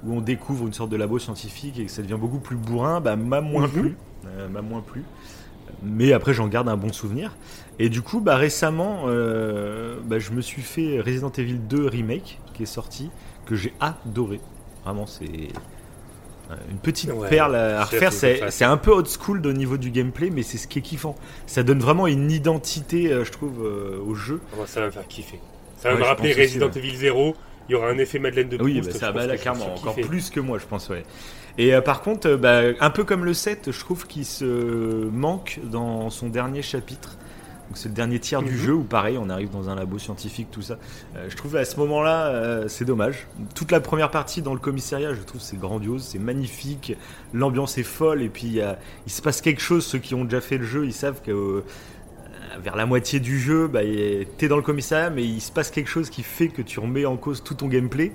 où 0.04 0.14
on 0.14 0.20
découvre 0.20 0.66
une 0.66 0.74
sorte 0.74 0.90
de 0.90 0.96
labo 0.96 1.18
scientifique 1.18 1.78
et 1.78 1.86
que 1.86 1.90
ça 1.90 2.02
devient 2.02 2.18
beaucoup 2.20 2.38
plus 2.38 2.56
bourrin, 2.56 3.00
bah, 3.00 3.16
m'a 3.16 3.40
moins 3.40 3.66
Mhm. 3.66 3.70
plu, 3.72 3.96
m'a 4.50 4.60
moins 4.62 4.82
plu. 4.82 5.02
Mais 5.82 6.12
après, 6.12 6.32
j'en 6.34 6.48
garde 6.48 6.68
un 6.68 6.76
bon 6.76 6.92
souvenir. 6.92 7.34
Et 7.78 7.88
du 7.88 8.02
coup, 8.02 8.20
bah, 8.20 8.36
récemment, 8.36 9.04
euh, 9.06 9.96
bah, 10.04 10.18
je 10.18 10.30
me 10.32 10.40
suis 10.42 10.62
fait 10.62 11.00
Resident 11.00 11.32
Evil 11.36 11.58
2 11.58 11.86
remake 11.86 12.38
qui 12.54 12.62
est 12.62 12.66
sorti, 12.66 13.10
que 13.46 13.56
j'ai 13.56 13.72
adoré. 13.80 14.40
Vraiment, 14.84 15.06
c'est 15.06 15.48
une 16.70 16.78
petite 16.78 17.10
Ouais, 17.12 17.28
perle 17.28 17.56
à 17.56 17.84
refaire. 17.84 18.12
C'est 18.12 18.64
un 18.64 18.76
peu 18.76 18.90
old 18.90 19.08
school 19.08 19.44
au 19.46 19.52
niveau 19.52 19.76
du 19.76 19.90
gameplay, 19.90 20.30
mais 20.30 20.42
c'est 20.42 20.58
ce 20.58 20.68
qui 20.68 20.78
est 20.78 20.82
kiffant. 20.82 21.16
Ça 21.46 21.62
donne 21.62 21.80
vraiment 21.80 22.06
une 22.06 22.30
identité, 22.30 23.12
euh, 23.12 23.24
je 23.24 23.32
trouve, 23.32 23.64
euh, 23.64 23.98
au 24.06 24.14
jeu. 24.14 24.40
Ah, 24.52 24.56
moi, 24.56 24.66
ça 24.66 24.80
va 24.80 24.86
me 24.86 24.92
faire 24.92 25.06
kiffer. 25.06 25.40
Ça 25.78 25.88
va 25.88 25.94
Ouais, 25.94 26.00
me 26.00 26.06
rappeler 26.06 26.30
aussi, 26.30 26.40
Resident 26.40 26.66
ouais. 26.66 26.78
Evil 26.78 26.96
0. 26.96 27.36
Il 27.68 27.72
y 27.72 27.74
aura 27.74 27.88
un 27.88 27.98
effet 27.98 28.18
Madeleine 28.18 28.48
de 28.48 28.56
Proust. 28.56 28.74
Oui, 28.74 28.80
bah, 28.80 28.92
ça 28.92 29.12
bah, 29.12 29.24
que 29.24 29.28
là, 29.28 29.36
clairement, 29.36 29.74
encore 29.74 29.96
plus 29.96 30.30
que 30.30 30.40
moi, 30.40 30.58
je 30.58 30.66
pense, 30.66 30.88
ouais. 30.88 31.04
Et 31.58 31.74
euh, 31.74 31.80
par 31.80 32.02
contre, 32.02 32.28
euh, 32.28 32.36
bah, 32.36 32.60
un 32.80 32.90
peu 32.90 33.04
comme 33.04 33.24
le 33.24 33.34
7, 33.34 33.72
je 33.72 33.80
trouve 33.80 34.06
qu'il 34.06 34.24
se 34.24 34.44
manque 34.44 35.58
dans 35.64 36.10
son 36.10 36.28
dernier 36.28 36.62
chapitre. 36.62 37.16
C'est 37.74 37.88
le 37.88 37.94
dernier 37.94 38.18
tiers 38.20 38.42
du 38.42 38.52
Mhm. 38.52 38.58
jeu 38.58 38.72
où 38.74 38.84
pareil, 38.84 39.18
on 39.18 39.28
arrive 39.28 39.50
dans 39.50 39.68
un 39.68 39.74
labo 39.74 39.98
scientifique, 39.98 40.48
tout 40.50 40.62
ça. 40.62 40.78
Euh, 41.16 41.26
je 41.28 41.36
trouve 41.36 41.56
à 41.56 41.64
ce 41.64 41.76
moment-là, 41.80 42.26
euh, 42.28 42.68
c'est 42.68 42.84
dommage. 42.84 43.26
Toute 43.54 43.72
la 43.72 43.80
première 43.80 44.10
partie 44.10 44.40
dans 44.40 44.54
le 44.54 44.60
commissariat, 44.60 45.14
je 45.14 45.20
trouve 45.22 45.40
c'est 45.40 45.58
grandiose, 45.58 46.04
c'est 46.04 46.18
magnifique, 46.18 46.94
l'ambiance 47.34 47.76
est 47.78 47.82
folle 47.82 48.22
et 48.22 48.28
puis 48.28 48.60
il 49.06 49.12
se 49.12 49.20
passe 49.20 49.40
quelque 49.40 49.60
chose. 49.60 49.84
Ceux 49.84 49.98
qui 49.98 50.14
ont 50.14 50.24
déjà 50.24 50.40
fait 50.40 50.58
le 50.58 50.64
jeu, 50.64 50.86
ils 50.86 50.92
savent 50.92 51.20
que 51.22 51.30
euh, 51.32 51.64
vers 52.62 52.76
la 52.76 52.86
moitié 52.86 53.20
du 53.20 53.38
jeu, 53.38 53.66
bah, 53.68 53.80
t'es 54.38 54.48
dans 54.48 54.56
le 54.56 54.62
commissariat, 54.62 55.10
mais 55.10 55.24
il 55.24 55.40
se 55.40 55.52
passe 55.52 55.70
quelque 55.70 55.90
chose 55.90 56.08
qui 56.08 56.22
fait 56.22 56.48
que 56.48 56.62
tu 56.62 56.80
remets 56.80 57.04
en 57.04 57.16
cause 57.16 57.42
tout 57.42 57.54
ton 57.54 57.68
gameplay. 57.68 58.12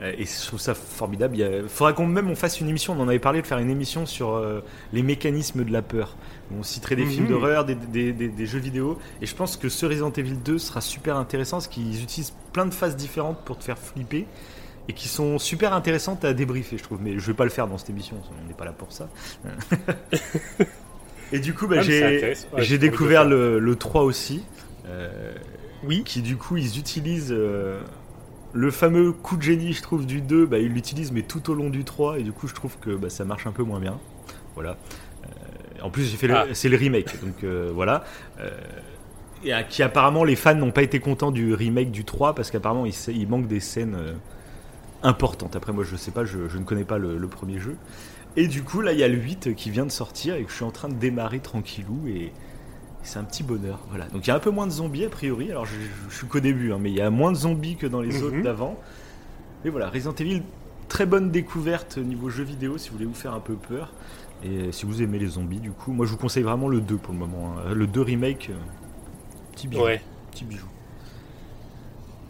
Et 0.00 0.26
je 0.26 0.46
trouve 0.46 0.60
ça 0.60 0.74
formidable. 0.74 1.36
Il 1.38 1.64
faudra 1.68 1.92
qu'on 1.92 2.06
même 2.06 2.30
on 2.30 2.36
fasse 2.36 2.60
une 2.60 2.68
émission. 2.68 2.94
On 2.96 3.02
en 3.02 3.08
avait 3.08 3.18
parlé 3.18 3.42
de 3.42 3.46
faire 3.48 3.58
une 3.58 3.68
émission 3.68 4.06
sur 4.06 4.40
les 4.92 5.02
mécanismes 5.02 5.64
de 5.64 5.72
la 5.72 5.82
peur. 5.82 6.16
On 6.56 6.62
citerait 6.62 6.96
des 6.96 7.04
Mhm. 7.04 7.10
films 7.10 7.26
d'horreur, 7.26 7.64
des, 7.66 7.74
des- 7.74 8.12
des- 8.12 8.28
des 8.28 8.46
jeux 8.46 8.58
vidéo. 8.58 8.98
Et 9.20 9.26
je 9.26 9.34
pense 9.34 9.56
que 9.56 9.68
ce 9.68 9.84
Resident 9.86 10.10
Evil 10.12 10.34
2 10.36 10.58
sera 10.58 10.80
super 10.80 11.16
intéressant 11.16 11.58
parce 11.58 11.68
qu'ils 11.68 12.02
utilisent 12.02 12.32
plein 12.52 12.64
de 12.66 12.72
phases 12.74 12.96
différentes 12.96 13.44
pour 13.44 13.58
te 13.58 13.64
faire 13.64 13.76
flipper 13.78 14.26
et 14.88 14.94
qui 14.94 15.08
sont 15.08 15.38
super 15.38 15.74
intéressantes 15.74 16.24
à 16.24 16.32
débriefer, 16.32 16.78
je 16.78 16.82
trouve. 16.82 17.00
Mais 17.02 17.18
je 17.18 17.26
vais 17.26 17.34
pas 17.34 17.44
le 17.44 17.50
faire 17.50 17.66
dans 17.66 17.76
cette 17.76 17.90
émission. 17.90 18.16
On 18.42 18.48
n'est 18.48 18.54
pas 18.54 18.64
là 18.64 18.72
pour 18.72 18.90
ça. 18.92 19.08
et 21.32 21.38
du 21.40 21.52
coup, 21.54 21.66
bah, 21.66 21.76
Ah, 21.78 21.82
j'ai. 21.82 22.34
Ouais, 22.56 22.78
découvert 22.78 23.24
le 23.24 23.54
le, 23.54 23.58
le 23.58 23.76
3 23.76 24.02
aussi. 24.02 24.42
euh, 24.86 25.34
Oui. 25.84 26.02
qui 26.04 26.22
du 26.22 26.36
coup 26.36 26.56
ils 26.56 26.78
utilisent 26.78 27.30
euh, 27.36 27.80
le 28.54 28.70
fameux 28.70 29.12
coup 29.12 29.36
de 29.36 29.42
génie, 29.42 29.74
je 29.74 29.82
trouve, 29.82 30.06
du 30.06 30.22
2, 30.22 30.46
bah, 30.46 30.58
il 30.58 30.72
l'utilise, 30.72 31.12
mais 31.12 31.20
tout 31.22 31.50
au 31.50 31.54
long 31.54 31.68
du 31.68 31.84
3, 31.84 32.18
et 32.18 32.22
du 32.22 32.32
coup, 32.32 32.48
je 32.48 32.54
trouve 32.54 32.78
que 32.78 32.96
bah, 32.96 33.10
ça 33.10 33.24
marche 33.26 33.46
un 33.46 33.52
peu 33.52 33.62
moins 33.62 33.78
bien. 33.80 33.98
Voilà. 34.54 34.78
Euh, 35.24 35.28
en 35.82 35.90
plus, 35.90 36.04
j'ai 36.10 36.16
fait 36.16 36.26
le- 36.28 36.36
Ah. 36.36 36.46
c'est 36.52 36.68
le 36.68 36.76
remake, 36.76 37.20
donc 37.24 37.44
euh, 37.44 37.70
voilà. 37.74 38.04
Euh, 38.40 38.50
et 39.44 39.52
à- 39.52 39.62
qui 39.62 39.82
apparemment, 39.82 40.24
les 40.24 40.36
fans 40.36 40.54
n'ont 40.54 40.70
pas 40.72 40.82
été 40.82 40.98
contents 41.00 41.30
du 41.30 41.54
remake 41.54 41.90
du 41.90 42.04
3, 42.04 42.34
parce 42.34 42.50
qu'apparemment, 42.50 42.84
il, 42.86 43.28
manque 43.28 43.46
des 43.46 43.60
scènes 43.60 43.94
euh, 43.96 44.12
importantes. 45.02 45.56
Après, 45.56 45.72
moi, 45.72 45.84
je 45.84 45.96
sais 45.96 46.10
pas, 46.10 46.24
je, 46.24 46.48
je 46.48 46.58
ne 46.58 46.64
connais 46.64 46.84
pas 46.84 46.98
le, 46.98 47.16
le 47.18 47.28
premier 47.28 47.58
jeu. 47.58 47.76
Et 48.36 48.46
du 48.48 48.62
coup, 48.62 48.80
là, 48.80 48.92
il 48.92 48.98
y 48.98 49.04
a 49.04 49.08
le 49.08 49.16
8 49.16 49.54
qui 49.54 49.70
vient 49.70 49.86
de 49.86 49.90
sortir, 49.92 50.34
et 50.34 50.42
que 50.44 50.50
je 50.50 50.56
suis 50.56 50.64
en 50.64 50.70
train 50.70 50.88
de 50.88 50.94
démarrer 50.94 51.38
tranquillou, 51.40 52.06
et. 52.08 52.32
C'est 53.04 53.20
un 53.20 53.24
petit 53.24 53.44
bonheur, 53.44 53.78
voilà. 53.88 54.06
Donc 54.08 54.26
il 54.26 54.28
y 54.28 54.32
a 54.32 54.34
un 54.34 54.40
peu 54.40 54.50
moins 54.50 54.66
de 54.66 54.72
zombies 54.72 55.04
a 55.04 55.08
priori. 55.08 55.50
Alors 55.50 55.64
je, 55.64 55.72
je- 55.76 56.10
je 56.10 56.14
suis 56.16 56.26
qu'au 56.26 56.40
début, 56.40 56.72
hein, 56.72 56.78
mais 56.80 56.90
il 56.90 56.96
y 56.96 57.00
a 57.00 57.08
moins 57.10 57.30
de 57.30 57.36
zombies 57.36 57.76
que 57.76 57.86
dans 57.86 58.02
les 58.02 58.18
Mhm. 58.18 58.22
autres 58.24 58.42
d'avant. 58.42 58.78
Et 59.64 59.70
voilà, 59.70 59.88
Resident 59.88 60.12
Evil, 60.18 60.42
très 60.88 61.06
bonne 61.06 61.30
découverte 61.30 61.96
niveau 61.96 62.28
jeu 62.28 62.42
vidéo 62.42 62.76
si 62.76 62.88
vous 62.90 62.96
voulez 62.96 63.06
vous 63.06 63.14
faire 63.14 63.32
un 63.34 63.40
peu 63.40 63.54
peur. 63.54 63.92
Et 64.44 64.70
si 64.72 64.86
vous 64.86 65.02
aimez 65.02 65.18
les 65.18 65.26
zombies, 65.26 65.60
du 65.60 65.72
coup, 65.72 65.92
moi 65.92 66.06
je 66.06 66.12
vous 66.12 66.16
conseille 66.16 66.42
vraiment 66.44 66.68
le 66.68 66.80
2 66.80 66.96
pour 66.96 67.12
le 67.12 67.18
moment. 67.18 67.54
hein. 67.58 67.72
Le 67.74 67.86
2 67.86 68.00
remake, 68.02 68.50
euh, 68.50 68.54
petit 69.52 69.66
bijou. 69.68 69.82
Ouais, 69.82 70.00
Petit 70.30 70.44
bijou. 70.44 70.66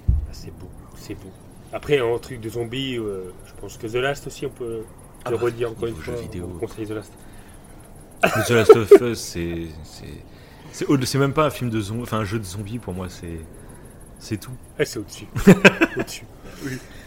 Ah, 0.08 0.32
c'est 0.32 0.50
beau, 0.58 0.68
c'est 0.96 1.14
beau. 1.14 1.30
Après, 1.72 2.00
en 2.00 2.18
truc 2.18 2.40
de 2.40 2.48
zombies, 2.48 2.96
euh, 2.98 3.32
je 3.46 3.52
pense 3.60 3.76
que 3.76 3.86
The 3.86 3.96
Last 3.96 4.26
aussi, 4.26 4.46
on 4.46 4.50
peut 4.50 4.82
Ah 5.24 5.30
le 5.30 5.36
bah, 5.36 5.42
redire 5.44 5.70
encore 5.70 5.86
une 5.88 5.94
fois. 5.96 6.14
jeu 6.14 6.20
vidéo. 6.22 6.50
On 6.54 6.58
conseille 6.58 6.86
The 6.86 6.90
Last. 6.92 7.12
The 8.22 8.50
Last 8.50 8.76
of 8.76 8.90
Us, 9.02 9.18
c'est. 9.20 9.66
c'est- 9.84 10.04
C'est 10.70 10.84
au- 10.86 11.00
c'est 11.02 11.18
même 11.18 11.32
pas 11.32 11.46
un 11.46 11.50
film 11.50 11.70
de 11.70 11.80
zombies, 11.80 12.02
enfin 12.02 12.18
un 12.18 12.24
jeu 12.24 12.38
de 12.38 12.44
zombies 12.44 12.78
pour 12.78 12.92
moi, 12.94 13.08
c'est. 13.08 13.40
C'est 14.18 14.38
tout. 14.38 14.52
Ah, 14.78 14.84
c'est 14.84 14.98
au-dessus. 14.98 15.26
au-dessus. 15.96 16.24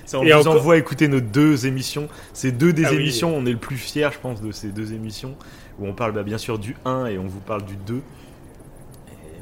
Ça, 0.06 0.20
on 0.20 0.24
Et 0.24 0.32
vous 0.34 0.40
encore- 0.40 0.56
envoie 0.56 0.78
écouter 0.78 1.08
nos 1.08 1.20
deux 1.22 1.66
émissions. 1.68 2.08
C'est 2.34 2.52
deux 2.52 2.74
des 2.74 2.86
Ah 2.86 2.90
oui. 2.92 2.98
émissions, 2.98 3.36
on 3.36 3.46
est 3.46 3.52
le 3.52 3.58
plus 3.58 3.78
fiers, 3.78 4.10
je 4.12 4.20
pense, 4.20 4.42
de 4.42 4.52
ces 4.52 4.70
deux 4.70 4.94
émissions. 4.94 5.36
Où 5.80 5.88
on 5.88 5.94
parle 5.94 6.12
bah, 6.14 6.24
bien 6.24 6.38
sûr 6.38 6.60
du 6.60 6.76
1 6.86 7.06
et 7.08 7.18
on 7.18 7.28
vous 7.28 7.40
parle 7.40 7.64
du 7.66 7.76
2. 7.76 7.96
Et 7.98 8.00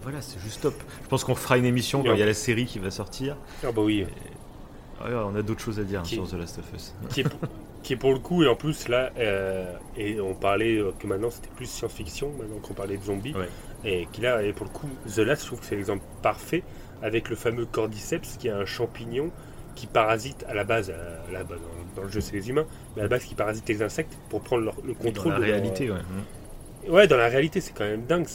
voilà, 0.03 0.21
c'est 0.21 0.39
juste 0.39 0.61
top. 0.61 0.75
Je 1.03 1.07
pense 1.07 1.23
qu'on 1.23 1.35
fera 1.35 1.57
une 1.57 1.65
émission 1.65 2.03
quand 2.03 2.13
il 2.13 2.19
y 2.19 2.23
a 2.23 2.25
la 2.25 2.33
série 2.33 2.65
qui 2.65 2.79
va 2.79 2.91
sortir. 2.91 3.35
Ah 3.63 3.71
bah 3.71 3.81
oui. 3.81 4.05
On 5.01 5.35
a 5.35 5.41
d'autres 5.41 5.61
choses 5.61 5.79
à 5.79 5.83
dire 5.83 6.01
hein, 6.01 6.05
sur 6.05 6.27
The 6.27 6.33
Last 6.33 6.59
of 6.59 6.65
Us. 6.75 6.93
qui 7.09 7.21
est, 7.21 7.23
pour, 7.23 7.39
qui 7.83 7.93
est 7.93 7.95
pour 7.95 8.11
le 8.11 8.19
coup, 8.19 8.43
et 8.43 8.47
en 8.47 8.55
plus 8.55 8.89
là, 8.89 9.11
euh, 9.17 9.73
et 9.95 10.19
on 10.19 10.33
parlait 10.35 10.75
euh, 10.77 10.91
que 10.99 11.07
maintenant 11.07 11.29
c'était 11.31 11.47
plus 11.55 11.67
science-fiction, 11.67 12.33
maintenant 12.37 12.57
qu'on 12.61 12.73
parlait 12.73 12.97
de 12.97 13.03
zombies, 13.03 13.33
Ouais. 13.33 13.47
et 13.85 14.07
qui 14.11 14.19
là, 14.19 14.43
et 14.43 14.51
pour 14.51 14.65
le 14.65 14.71
coup, 14.73 14.89
The 15.07 15.19
Last, 15.19 15.43
je 15.43 15.47
trouve 15.47 15.61
que 15.61 15.65
c'est 15.65 15.77
l'exemple 15.77 16.03
parfait 16.21 16.63
avec 17.01 17.29
le 17.29 17.35
fameux 17.35 17.65
Cordyceps 17.65 18.37
qui 18.39 18.47
est 18.47 18.51
un 18.51 18.65
champignon 18.65 19.31
qui 19.75 19.87
parasite 19.87 20.45
à 20.49 20.53
la 20.53 20.63
base, 20.63 20.89
à 20.91 21.31
la 21.31 21.43
base 21.43 21.59
dans, 21.95 22.01
dans 22.01 22.03
le 22.07 22.11
jeu 22.11 22.19
c'est 22.21 22.33
les 22.33 22.49
humains, 22.49 22.65
mais 22.95 23.01
à 23.01 23.05
la 23.05 23.09
base 23.09 23.23
qui 23.23 23.35
parasite 23.35 23.67
les 23.69 23.81
insectes 23.81 24.17
pour 24.29 24.41
prendre 24.41 24.63
leur- 24.65 24.75
le 24.85 24.93
Dans 24.93 24.99
contrôle 24.99 25.33
la 25.33 25.39
de 25.39 25.43
leur- 25.45 25.51
réalité, 25.55 25.89
ouais. 25.91 25.99
Ouais, 26.87 27.07
dans 27.07 27.17
la 27.17 27.27
réalité, 27.27 27.59
c'est 27.61 27.73
quand 27.73 27.83
même 27.85 28.05
dingue. 28.05 28.25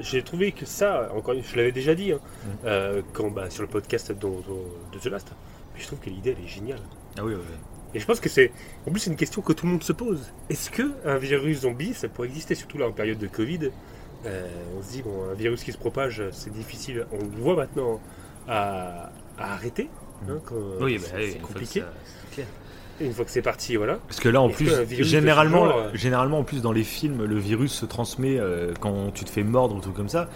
J'ai 0.00 0.22
trouvé 0.22 0.52
que 0.52 0.64
ça, 0.64 1.10
encore 1.14 1.34
une 1.34 1.44
je 1.44 1.54
l'avais 1.56 1.70
déjà 1.72 1.94
dit, 1.94 2.12
hein, 2.12 2.18
Mm. 2.44 2.48
euh, 2.64 3.02
quand, 3.12 3.30
bah, 3.30 3.50
sur 3.50 3.62
le 3.62 3.68
podcast 3.68 4.10
dont- 4.12 4.42
de 4.92 4.98
The 4.98 5.06
Last, 5.06 5.28
mais 5.74 5.80
je 5.80 5.86
trouve 5.86 5.98
que 6.00 6.08
l'idée, 6.10 6.34
elle 6.36 6.44
est 6.44 6.48
géniale. 6.48 6.80
Ah 7.18 7.24
oui, 7.24 7.34
ouais. 7.34 7.40
Et 7.94 8.00
je 8.00 8.06
pense 8.06 8.18
que 8.20 8.28
c'est. 8.28 8.52
En 8.86 8.90
plus, 8.90 9.00
c'est 9.00 9.10
une 9.10 9.16
question 9.16 9.42
que 9.42 9.52
tout 9.52 9.66
le 9.66 9.72
monde 9.72 9.82
se 9.82 9.92
pose. 9.92 10.32
Est-ce 10.48 10.70
que 10.70 10.92
un 11.04 11.18
virus 11.18 11.60
zombie, 11.60 11.92
ça 11.92 12.08
pourrait 12.08 12.28
exister, 12.28 12.54
surtout 12.54 12.78
là 12.78 12.86
en 12.86 12.92
période 12.92 13.18
de 13.18 13.26
Covid 13.26 13.70
Euh, 14.26 14.46
On 14.78 14.82
se 14.82 14.92
dit, 14.92 15.02
bon, 15.02 15.30
un 15.30 15.34
virus 15.34 15.62
qui 15.64 15.72
se 15.72 15.78
propage, 15.78 16.22
c'est 16.32 16.52
difficile. 16.52 17.06
On 17.12 17.18
le 17.18 17.42
voit 17.42 17.56
maintenant 17.56 18.00
à, 18.48 19.10
à 19.38 19.54
arrêter. 19.54 19.88
hein, 20.28 20.38
quand- 20.44 20.54
Oui, 20.80 20.98
c'est- 21.00 21.12
bah, 21.12 21.18
c'est 21.32 21.38
compliqué. 21.40 21.82
clair. 22.32 22.46
Une 23.00 23.14
fois 23.14 23.24
que 23.24 23.30
c'est 23.30 23.40
parti, 23.40 23.76
voilà. 23.76 23.98
Parce 24.08 24.20
que 24.20 24.28
là, 24.28 24.42
en 24.42 24.50
plus, 24.50 24.70
généralement, 25.02 25.66
genre, 25.68 25.78
euh, 25.78 25.90
généralement, 25.94 26.40
en 26.40 26.44
plus, 26.44 26.60
dans 26.60 26.72
les 26.72 26.84
films, 26.84 27.24
le 27.24 27.38
virus 27.38 27.72
se 27.72 27.86
transmet 27.86 28.38
euh, 28.38 28.74
quand 28.78 29.10
tu 29.14 29.24
te 29.24 29.30
fais 29.30 29.42
mordre 29.42 29.76
ou 29.76 29.80
tout 29.80 29.92
comme 29.92 30.10
ça. 30.10 30.28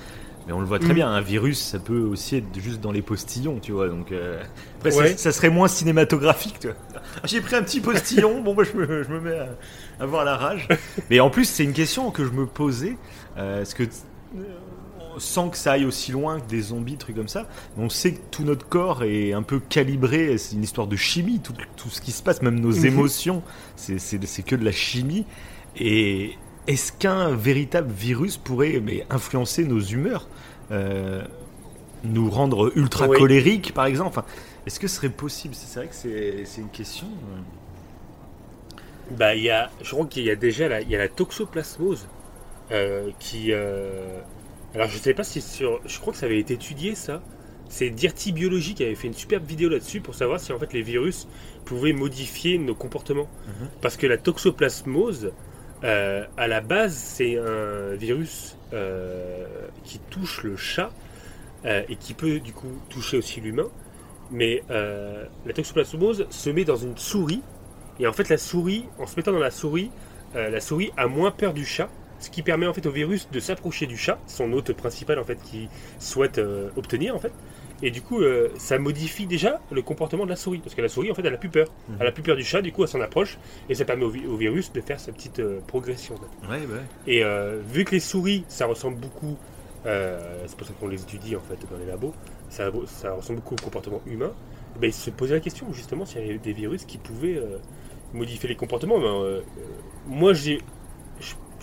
Mais 0.46 0.52
on 0.54 0.60
le 0.60 0.66
voit 0.66 0.78
très 0.78 0.92
Mm. 0.92 0.96
bien, 0.96 1.08
un 1.10 1.20
virus, 1.22 1.58
ça 1.58 1.78
peut 1.78 2.00
aussi 2.00 2.36
être 2.36 2.44
juste 2.58 2.80
dans 2.80 2.92
les 2.92 3.00
postillons, 3.02 3.58
tu 3.60 3.72
vois. 3.72 3.88
Donc, 3.88 4.12
euh, 4.12 4.42
après, 4.78 4.90
ça- 4.90 4.98
Ouais. 5.00 5.16
ça, 5.18 5.32
serait 5.32 5.48
moins 5.50 5.68
cinématographique, 5.68 6.58
tu 6.60 6.68
vois. 6.68 6.76
J'ai 7.24 7.40
pris 7.42 7.56
un 7.56 7.62
petit 7.62 7.80
postillon, 7.80 8.40
bon, 8.42 8.54
bah, 8.54 8.62
je 8.64 8.76
me, 8.78 9.02
je 9.02 9.08
me 9.10 9.20
mets 9.20 9.38
à 9.38 9.48
avoir 10.02 10.24
la 10.24 10.36
rage. 10.36 10.66
Mais 11.10 11.20
en 11.20 11.28
plus, 11.30 11.44
c'est 11.46 11.64
une 11.64 11.72
question 11.74 12.10
que 12.10 12.24
je 12.24 12.30
me 12.30 12.46
posais. 12.46 12.96
Euh, 13.36 13.62
Est-ce 13.62 13.74
que, 13.74 13.84
sans 15.18 15.48
que 15.48 15.56
ça 15.56 15.72
aille 15.72 15.84
aussi 15.84 16.10
loin 16.12 16.40
que 16.40 16.46
des 16.48 16.60
zombies, 16.60 16.96
trucs 16.96 17.14
comme 17.16 17.28
ça, 17.28 17.46
on 17.76 17.88
sait 17.88 18.14
que 18.14 18.20
tout 18.30 18.42
notre 18.44 18.66
corps 18.68 19.04
est 19.04 19.32
un 19.32 19.42
peu 19.42 19.60
calibré, 19.60 20.36
c'est 20.38 20.56
une 20.56 20.64
histoire 20.64 20.86
de 20.88 20.96
chimie, 20.96 21.40
tout, 21.40 21.54
tout 21.76 21.88
ce 21.88 22.00
qui 22.00 22.10
se 22.10 22.22
passe, 22.22 22.42
même 22.42 22.58
nos 22.58 22.72
Mhm. 22.72 22.86
émotions, 22.86 23.42
c'est- 23.76 24.42
que 24.44 24.56
de 24.56 24.64
la 24.64 24.72
chimie. 24.72 25.24
Et 25.76 26.36
est-ce 26.66 26.92
qu'un 26.92 27.30
véritable 27.30 27.92
virus 27.92 28.36
pourrait 28.36 28.80
mais, 28.84 29.06
influencer 29.10 29.64
nos 29.64 29.80
humeurs 29.80 30.28
euh, 30.72 31.22
Nous 32.04 32.28
rendre 32.30 32.70
ultra 32.76 33.08
Oui. 33.08 33.18
colériques, 33.18 33.72
par 33.72 33.86
exemple? 33.86 34.08
Enfin, 34.10 34.24
Est-ce 34.66 34.80
que 34.80 34.88
ce 34.88 34.96
serait 34.96 35.10
possible? 35.10 35.54
C'est 35.54 35.78
vrai 35.78 35.88
que 35.88 35.94
c'est 35.94 36.60
une 36.60 36.70
question. 36.70 37.06
euh. 37.06 37.40
Bah, 39.10 39.34
il 39.34 39.42
y 39.42 39.50
a, 39.50 39.70
je 39.82 39.90
crois 39.90 40.06
qu'il 40.06 40.24
y 40.24 40.30
a 40.30 40.36
déjà 40.36 40.68
la, 40.68 40.80
il 40.80 40.88
y 40.90 40.94
a 40.96 40.98
la 40.98 41.08
toxoplasmose 41.08 42.06
qui. 43.18 43.52
euh, 43.52 44.20
alors, 44.74 44.88
je 44.88 44.98
sais 44.98 45.14
pas 45.14 45.24
si 45.24 45.40
sur. 45.40 45.80
Je 45.86 45.98
crois 46.00 46.12
que 46.12 46.18
ça 46.18 46.26
avait 46.26 46.38
été 46.38 46.54
étudié, 46.54 46.94
ça. 46.94 47.22
C'est 47.68 47.90
Dirty 47.90 48.32
Biology 48.32 48.74
qui 48.74 48.84
avait 48.84 48.94
fait 48.94 49.08
une 49.08 49.14
superbe 49.14 49.44
vidéo 49.46 49.68
là-dessus 49.68 50.00
pour 50.00 50.14
savoir 50.14 50.38
si 50.38 50.52
en 50.52 50.58
fait 50.58 50.72
les 50.72 50.82
virus 50.82 51.26
pouvaient 51.64 51.92
modifier 51.92 52.58
nos 52.58 52.74
comportements. 52.74 53.28
Mhm. 53.46 53.68
Parce 53.80 53.96
que 53.96 54.06
la 54.06 54.18
toxoplasmose, 54.18 55.32
euh, 55.82 56.24
à 56.36 56.46
la 56.46 56.60
base, 56.60 56.94
c'est 56.94 57.38
un 57.38 57.94
virus 57.94 58.56
euh, 58.72 59.46
qui 59.82 59.98
touche 59.98 60.42
le 60.44 60.56
chat 60.56 60.92
euh, 61.64 61.82
et 61.88 61.96
qui 61.96 62.14
peut 62.14 62.38
du 62.38 62.52
coup 62.52 62.80
toucher 62.90 63.16
aussi 63.16 63.40
l'humain. 63.40 63.68
Mais 64.30 64.62
euh, 64.70 65.24
la 65.46 65.52
toxoplasmose 65.52 66.26
se 66.30 66.50
met 66.50 66.64
dans 66.64 66.76
une 66.76 66.96
souris 66.98 67.42
et 67.98 68.06
en 68.06 68.12
fait, 68.12 68.28
la 68.28 68.38
souris, 68.38 68.86
en 68.98 69.06
se 69.06 69.16
mettant 69.16 69.32
dans 69.32 69.38
la 69.38 69.50
souris, 69.50 69.90
euh, 70.34 70.50
la 70.50 70.60
souris 70.60 70.90
a 70.96 71.06
moins 71.06 71.30
peur 71.30 71.54
du 71.54 71.64
chat, 71.64 71.88
ce 72.24 72.30
qui 72.30 72.42
permet 72.42 72.66
en 72.66 72.72
fait 72.72 72.86
au 72.86 72.90
virus 72.90 73.28
de 73.30 73.40
s'approcher 73.40 73.86
du 73.86 73.96
chat, 73.96 74.18
son 74.26 74.52
hôte 74.52 74.72
principal 74.72 75.18
en 75.18 75.24
fait 75.24 75.38
qui 75.42 75.68
souhaite 75.98 76.38
euh, 76.38 76.70
obtenir 76.76 77.14
en 77.14 77.18
fait. 77.18 77.32
Et 77.82 77.90
du 77.90 78.00
coup, 78.00 78.20
euh, 78.22 78.48
ça 78.56 78.78
modifie 78.78 79.26
déjà 79.26 79.60
le 79.70 79.82
comportement 79.82 80.24
de 80.24 80.30
la 80.30 80.36
souris, 80.36 80.58
parce 80.58 80.74
que 80.74 80.80
la 80.80 80.88
souris 80.88 81.10
en 81.10 81.14
fait 81.14 81.22
elle 81.26 81.34
a 81.34 81.38
plus 81.38 81.50
peur, 81.50 81.66
Mhm. 81.88 81.96
elle 82.00 82.06
a 82.06 82.12
plus 82.12 82.22
peur 82.22 82.36
du 82.36 82.44
chat, 82.44 82.62
du 82.62 82.72
coup 82.72 82.82
elle 82.82 82.88
s'en 82.88 83.00
approche 83.00 83.36
et 83.68 83.74
ça 83.74 83.84
permet 83.84 84.04
au, 84.04 84.10
vi- 84.10 84.26
au 84.26 84.36
virus 84.36 84.72
de 84.72 84.80
faire 84.80 84.98
sa 84.98 85.12
petite 85.12 85.40
euh, 85.40 85.58
progression. 85.66 86.14
en 86.14 86.18
fait. 86.18 86.52
Ouais, 86.52 86.66
ouais. 86.66 87.12
Et 87.12 87.22
vu 87.72 87.84
que 87.84 87.90
les 87.92 88.00
souris, 88.00 88.44
ça 88.48 88.66
ressemble 88.66 88.96
beaucoup, 88.98 89.36
c'est 89.84 90.56
pour 90.56 90.66
ça 90.66 90.72
qu'on 90.80 90.88
les 90.88 91.02
étudie 91.02 91.36
en 91.36 91.40
fait 91.40 91.58
dans 91.70 91.76
les 91.78 91.84
labos, 91.86 92.14
ça, 92.48 92.70
ça 92.86 93.12
ressemble 93.12 93.40
beaucoup 93.40 93.54
au 93.54 93.62
comportement 93.62 94.00
humain, 94.06 94.32
eh 94.76 94.78
ben, 94.78 94.86
ils 94.88 94.92
se 94.94 95.10
posaient 95.10 95.34
la 95.34 95.40
question 95.40 95.66
justement 95.72 96.06
s'il 96.06 96.22
y 96.22 96.24
avait 96.30 96.38
des 96.38 96.52
virus 96.54 96.84
qui 96.86 96.96
pouvaient 96.98 97.38
modifier 98.14 98.48
les 98.48 98.56
comportements. 98.56 98.98
Ben, 98.98 99.42
moi, 100.06 100.32
j'ai, 100.32 100.60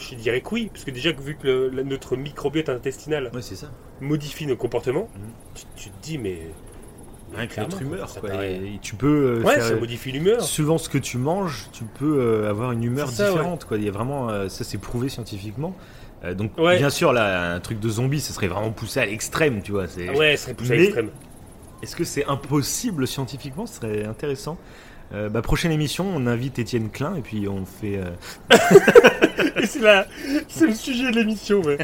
je, 0.01 0.15
dirais 0.15 0.41
que 0.41 0.49
oui, 0.51 0.69
parce 0.73 0.83
que 0.83 0.91
déjà 0.91 1.11
vu 1.11 1.35
que 1.35 1.47
le- 1.47 1.69
la- 1.69 1.83
notre 1.83 2.15
microbiote 2.15 2.69
intestinal 2.69 3.29
Ouais, 3.33 3.41
c'est 3.41 3.55
ça. 3.55 3.71
modifie 4.01 4.45
nos 4.45 4.55
comportements, 4.57 5.07
Mhm. 5.15 5.21
tu, 5.55 5.63
tu 5.75 5.89
te 5.89 6.01
dis 6.03 6.17
mais... 6.17 6.39
Rien 7.33 7.47
que 7.47 7.53
clairement, 7.53 7.69
notre 7.71 7.81
humeur, 7.81 8.09
ça 8.09 8.19
quoi. 8.19 8.29
paraît- 8.31 8.55
Et 8.55 8.79
tu 8.81 8.95
peux 8.95 9.37
euh, 9.39 9.43
Ouais, 9.43 9.53
faire- 9.55 9.63
ça 9.63 9.75
modifie 9.75 10.11
l'humeur. 10.11 10.41
Suivant 10.41 10.77
ce 10.77 10.89
que 10.89 10.97
tu 10.97 11.17
manges, 11.17 11.69
tu 11.71 11.85
peux 11.85 12.19
euh, 12.19 12.49
avoir 12.49 12.73
une 12.73 12.83
humeur 12.83 13.07
C'est 13.09 13.15
ça, 13.23 13.29
différente. 13.29 13.63
Quoi. 13.63 13.77
Il 13.77 13.85
y 13.85 13.87
a 13.87 13.91
vraiment, 13.91 14.29
euh, 14.29 14.49
ça 14.49 14.65
c'est 14.65 14.77
prouvé 14.77 15.07
scientifiquement. 15.07 15.73
Euh, 16.25 16.33
donc 16.33 16.57
Ouais. 16.57 16.77
bien 16.77 16.89
sûr, 16.89 17.13
là, 17.13 17.53
un 17.53 17.59
truc 17.61 17.79
de 17.79 17.87
zombie, 17.87 18.19
ce 18.19 18.33
serait 18.33 18.47
vraiment 18.49 18.71
poussé 18.71 18.99
à 18.99 19.05
l'extrême, 19.05 19.61
tu 19.61 19.71
vois. 19.71 19.87
c'est- 19.87 20.09
ouais, 20.09 20.35
ça 20.35 20.43
serait 20.43 20.53
poussé 20.55 20.71
à 20.71 20.75
Mais- 20.75 20.81
l'extrême. 20.81 21.09
Est-ce 21.81 21.95
que 21.95 22.03
c'est 22.03 22.25
impossible 22.25 23.07
scientifiquement? 23.07 23.65
Ce 23.65 23.75
serait 23.77 24.03
intéressant. 24.05 24.57
Euh, 25.13 25.30
bah, 25.30 25.41
prochaine 25.41 25.71
émission, 25.71 26.08
on 26.15 26.26
invite 26.26 26.58
Étienne 26.60 26.89
Klein 26.89 27.15
et 27.15 27.21
puis 27.21 27.47
on 27.47 27.65
fait. 27.65 27.97
euh, 27.97 28.12
c'est 29.65 29.80
la- 29.82 30.08
c'est 30.47 30.67
le 30.67 30.74
sujet 30.74 31.12
de 31.12 31.15
l'émission, 31.17 31.62
ouais. 31.62 31.78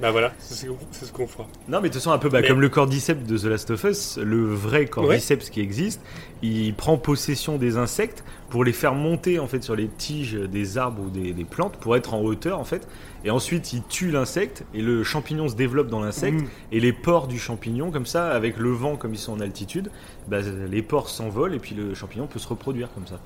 Bah 0.00 0.10
voilà, 0.10 0.32
c'est 0.38 0.66
ce 0.66 1.12
qu'on 1.12 1.26
fera. 1.26 1.46
Non, 1.68 1.80
mais 1.80 1.88
de 1.88 1.92
toute 1.94 1.94
façon, 2.02 2.10
un 2.12 2.18
peu 2.18 2.28
bah, 2.28 2.40
Mais- 2.40 2.48
comme 2.48 2.60
le 2.60 2.68
cordyceps 2.68 3.24
de 3.26 3.36
The 3.38 3.44
Last 3.44 3.70
of 3.70 3.84
Us, 3.84 4.18
le 4.18 4.44
vrai 4.46 4.86
cordyceps 4.86 5.50
qui 5.50 5.60
existe, 5.60 6.00
il 6.42 6.74
prend 6.74 6.96
possession 6.96 7.58
des 7.58 7.76
insectes 7.76 8.24
pour 8.48 8.64
les 8.64 8.72
faire 8.72 8.94
monter 8.94 9.38
en 9.38 9.46
fait 9.46 9.62
sur 9.62 9.76
les 9.76 9.88
tiges 9.88 10.32
des 10.34 10.78
arbres 10.78 11.02
ou 11.04 11.10
des, 11.10 11.32
des 11.32 11.44
plantes 11.44 11.76
pour 11.76 11.96
être 11.96 12.14
en 12.14 12.20
hauteur 12.22 12.58
en 12.58 12.64
fait. 12.64 12.88
Et 13.24 13.30
ensuite, 13.30 13.72
il 13.74 13.82
tue 13.84 14.10
l'insecte 14.10 14.64
et 14.74 14.80
le 14.80 15.04
champignon 15.04 15.48
se 15.48 15.54
développe 15.54 15.88
dans 15.88 16.00
l'insecte 16.00 16.40
Mm. 16.40 16.46
et 16.72 16.80
les 16.80 16.92
pores 16.92 17.26
du 17.28 17.38
champignon, 17.38 17.90
comme 17.90 18.06
ça, 18.06 18.30
avec 18.30 18.56
le 18.56 18.70
vent, 18.70 18.96
comme 18.96 19.12
ils 19.12 19.18
sont 19.18 19.32
en 19.34 19.40
altitude, 19.40 19.90
bah, 20.28 20.38
les 20.70 20.82
pores 20.82 21.10
s'envolent 21.10 21.54
et 21.54 21.58
puis 21.58 21.74
le 21.74 21.94
champignon 21.94 22.26
peut 22.26 22.38
se 22.38 22.48
reproduire 22.48 22.88
comme 22.94 23.06
ça. 23.06 23.20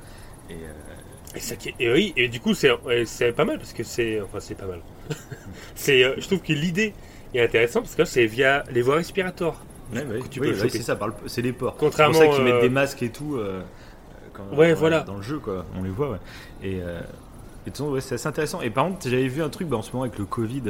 Et, 0.51 0.55
euh, 0.55 0.57
Et, 1.81 1.93
oui, 1.93 2.13
et 2.17 2.29
du 2.29 2.41
coup, 2.41 2.55
c'est 2.55 2.71
pas 3.33 3.45
mal 3.45 3.59
parce 3.59 3.73
que 3.73 3.83
c'est. 3.83 4.21
Enfin, 4.21 4.39
c'est 4.41 4.55
pas 4.55 4.67
mal. 4.67 4.81
c'est, 5.75 6.05
euh, 6.05 6.15
je 6.19 6.27
trouve 6.27 6.41
que 6.41 6.53
l'idée 6.53 6.95
est 7.35 7.41
intéressante 7.43 7.85
parce 7.85 7.95
que 7.97 8.05
c'est 8.05 8.27
via 8.27 8.65
les 8.71 8.83
voies 8.83 8.97
respiratoires. 8.97 9.63
Ouais, 9.93 10.01
ouais, 10.05 10.21
oui, 10.41 10.55
choper. 10.55 10.69
c'est 10.71 10.83
ça, 10.83 10.99
c'est 11.27 11.43
les 11.43 11.53
porcs. 11.53 11.77
Contrairement, 11.77 12.15
C'est 12.19 12.25
pour 12.25 12.35
ça 12.35 12.41
qu'ils 12.41 12.49
euh, 12.49 12.53
mettent 12.55 12.63
des 12.63 12.69
masques 12.69 13.03
et 13.03 13.11
tout. 13.11 13.37
euh, 13.37 13.61
quand- 14.33 14.57
Ouais, 14.57 14.71
euh, 14.71 14.75
voilà. 14.75 15.01
Dans 15.01 15.17
le 15.17 15.23
jeu, 15.23 15.39
quoi. 15.39 15.65
On 15.79 15.83
les 15.83 15.91
voit, 15.91 16.11
ouais. 16.11 16.19
Et, 16.63 16.81
euh, 16.81 17.01
et 17.01 17.03
de 17.03 17.05
toute 17.67 17.73
façon, 17.77 17.91
ouais, 17.91 18.01
c'est 18.01 18.15
assez 18.15 18.27
intéressant. 18.29 18.61
Et 18.63 18.71
par 18.71 18.85
contre, 18.87 19.09
j'avais 19.09 19.29
vu 19.29 19.43
un 19.43 19.49
truc 19.51 19.69
bah, 19.69 19.77
en 19.77 19.83
ce 19.83 19.93
moment 19.93 20.05
avec 20.05 20.19
le 20.19 20.25
Covid. 20.25 20.63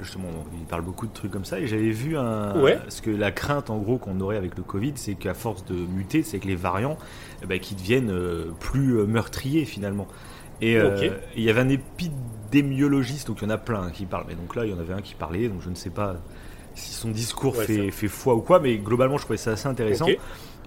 Justement, 0.00 0.28
il 0.54 0.64
parle 0.66 0.82
beaucoup 0.82 1.06
de 1.06 1.12
trucs 1.12 1.30
comme 1.30 1.44
ça. 1.44 1.58
Et 1.60 1.66
j'avais 1.66 1.90
vu 1.90 2.16
un. 2.16 2.60
Ouais. 2.60 2.76
Parce 2.76 3.00
que 3.00 3.10
la 3.10 3.30
crainte, 3.32 3.70
en 3.70 3.78
gros, 3.78 3.98
qu'on 3.98 4.20
aurait 4.20 4.36
avec 4.36 4.56
le 4.56 4.62
Covid, 4.62 4.92
c'est 4.96 5.14
qu'à 5.14 5.34
force 5.34 5.64
de 5.64 5.74
muter, 5.74 6.22
c'est 6.22 6.38
que 6.38 6.48
les 6.48 6.56
variants, 6.56 6.98
eh 7.42 7.46
ben, 7.46 7.58
qui 7.58 7.74
deviennent 7.74 8.10
euh, 8.10 8.50
plus 8.60 8.98
euh, 8.98 9.06
meurtriers, 9.06 9.64
finalement. 9.64 10.06
Et 10.60 10.76
euh, 10.76 11.10
il 11.36 11.42
y 11.42 11.50
avait 11.50 11.62
un 11.62 11.68
épidémiologiste, 11.68 13.28
donc 13.28 13.38
il 13.40 13.44
y 13.44 13.46
en 13.46 13.50
a 13.50 13.58
plein 13.58 13.82
hein, 13.82 13.90
qui 13.92 14.04
parlent. 14.04 14.26
Mais 14.28 14.34
donc 14.34 14.54
là, 14.56 14.66
il 14.66 14.70
y 14.70 14.74
en 14.74 14.78
avait 14.78 14.92
un 14.92 15.00
qui 15.00 15.14
parlait, 15.14 15.48
donc 15.48 15.62
je 15.62 15.70
ne 15.70 15.74
sais 15.74 15.90
pas 15.90 16.16
si 16.74 16.92
son 16.92 17.10
discours 17.10 17.56
Ouais, 17.56 17.64
fait, 17.64 17.90
fait 17.90 18.08
foi 18.08 18.34
ou 18.34 18.40
quoi, 18.40 18.60
mais 18.60 18.76
globalement, 18.78 19.16
je 19.16 19.24
trouvais 19.24 19.38
ça 19.38 19.52
assez 19.52 19.68
intéressant. 19.68 20.06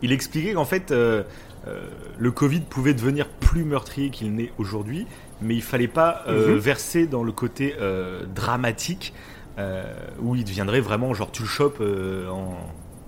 Il 0.02 0.12
expliquait 0.12 0.54
qu'en 0.54 0.66
fait, 0.66 0.92
euh, 0.92 1.24
euh, 1.68 1.88
le 2.18 2.32
Covid 2.32 2.62
pouvait 2.62 2.94
devenir 2.94 3.30
plus 3.30 3.64
meurtrier 3.64 4.10
qu'il 4.10 4.34
n'est 4.34 4.52
aujourd'hui, 4.58 5.08
mais 5.42 5.56
il 5.56 5.64
fallait 5.64 5.88
pas 5.88 6.24
euh, 6.28 6.54
Mhm. 6.54 6.58
verser 6.58 7.08
dans 7.08 7.24
le 7.24 7.32
côté 7.32 7.76
euh, 7.80 8.26
dramatique, 8.26 9.14
euh, 9.60 9.84
où 10.20 10.36
il 10.36 10.44
deviendrait 10.44 10.80
vraiment 10.82 11.14
genre 11.14 11.32
tu 11.32 11.44
le 11.44 11.48
chopes 11.48 11.82
en, 11.82 12.56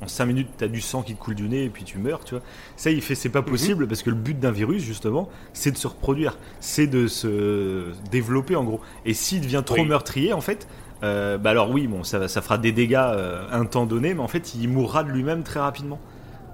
en 0.01 0.07
5 0.07 0.25
minutes, 0.25 0.49
t'as 0.57 0.67
du 0.67 0.81
sang 0.81 1.01
qui 1.03 1.15
te 1.15 1.19
coule 1.19 1.35
du 1.35 1.47
nez 1.49 1.63
et 1.65 1.69
puis 1.69 1.83
tu 1.83 1.97
meurs, 1.97 2.23
tu 2.23 2.35
vois. 2.35 2.43
Ça, 2.75 2.91
il 2.91 3.01
fait 3.01 3.15
c'est 3.15 3.29
Mhm. 3.29 3.33
pas 3.33 3.41
possible 3.41 3.88
parce 3.88 4.03
que 4.03 4.09
le 4.09 4.15
but 4.15 4.39
d'un 4.39 4.51
virus, 4.51 4.83
justement, 4.83 5.29
c'est 5.53 5.71
de 5.71 5.77
se 5.77 5.88
reproduire, 5.88 6.38
c'est 6.59 6.88
de 6.88 7.07
se 7.07 7.91
développer 8.11 8.55
en 8.55 8.63
gros. 8.63 8.81
Et 9.05 9.13
s'il 9.13 9.41
devient 9.41 9.63
trop 9.65 9.83
Oui. 9.83 9.85
meurtrier, 9.85 10.33
en 10.33 10.41
fait, 10.41 10.67
bah 11.01 11.39
alors 11.45 11.69
oui, 11.71 11.88
bon, 11.88 12.03
ça, 12.03 12.27
ça 12.27 12.41
fera 12.41 12.57
des 12.57 12.71
dégâts 12.71 12.95
un 13.51 13.65
temps 13.65 13.85
donné, 13.85 14.13
mais 14.13 14.21
en 14.21 14.27
fait, 14.27 14.53
il 14.55 14.67
mourra 14.69 15.03
de 15.03 15.09
lui-même 15.11 15.43
très 15.43 15.59
rapidement. 15.59 15.99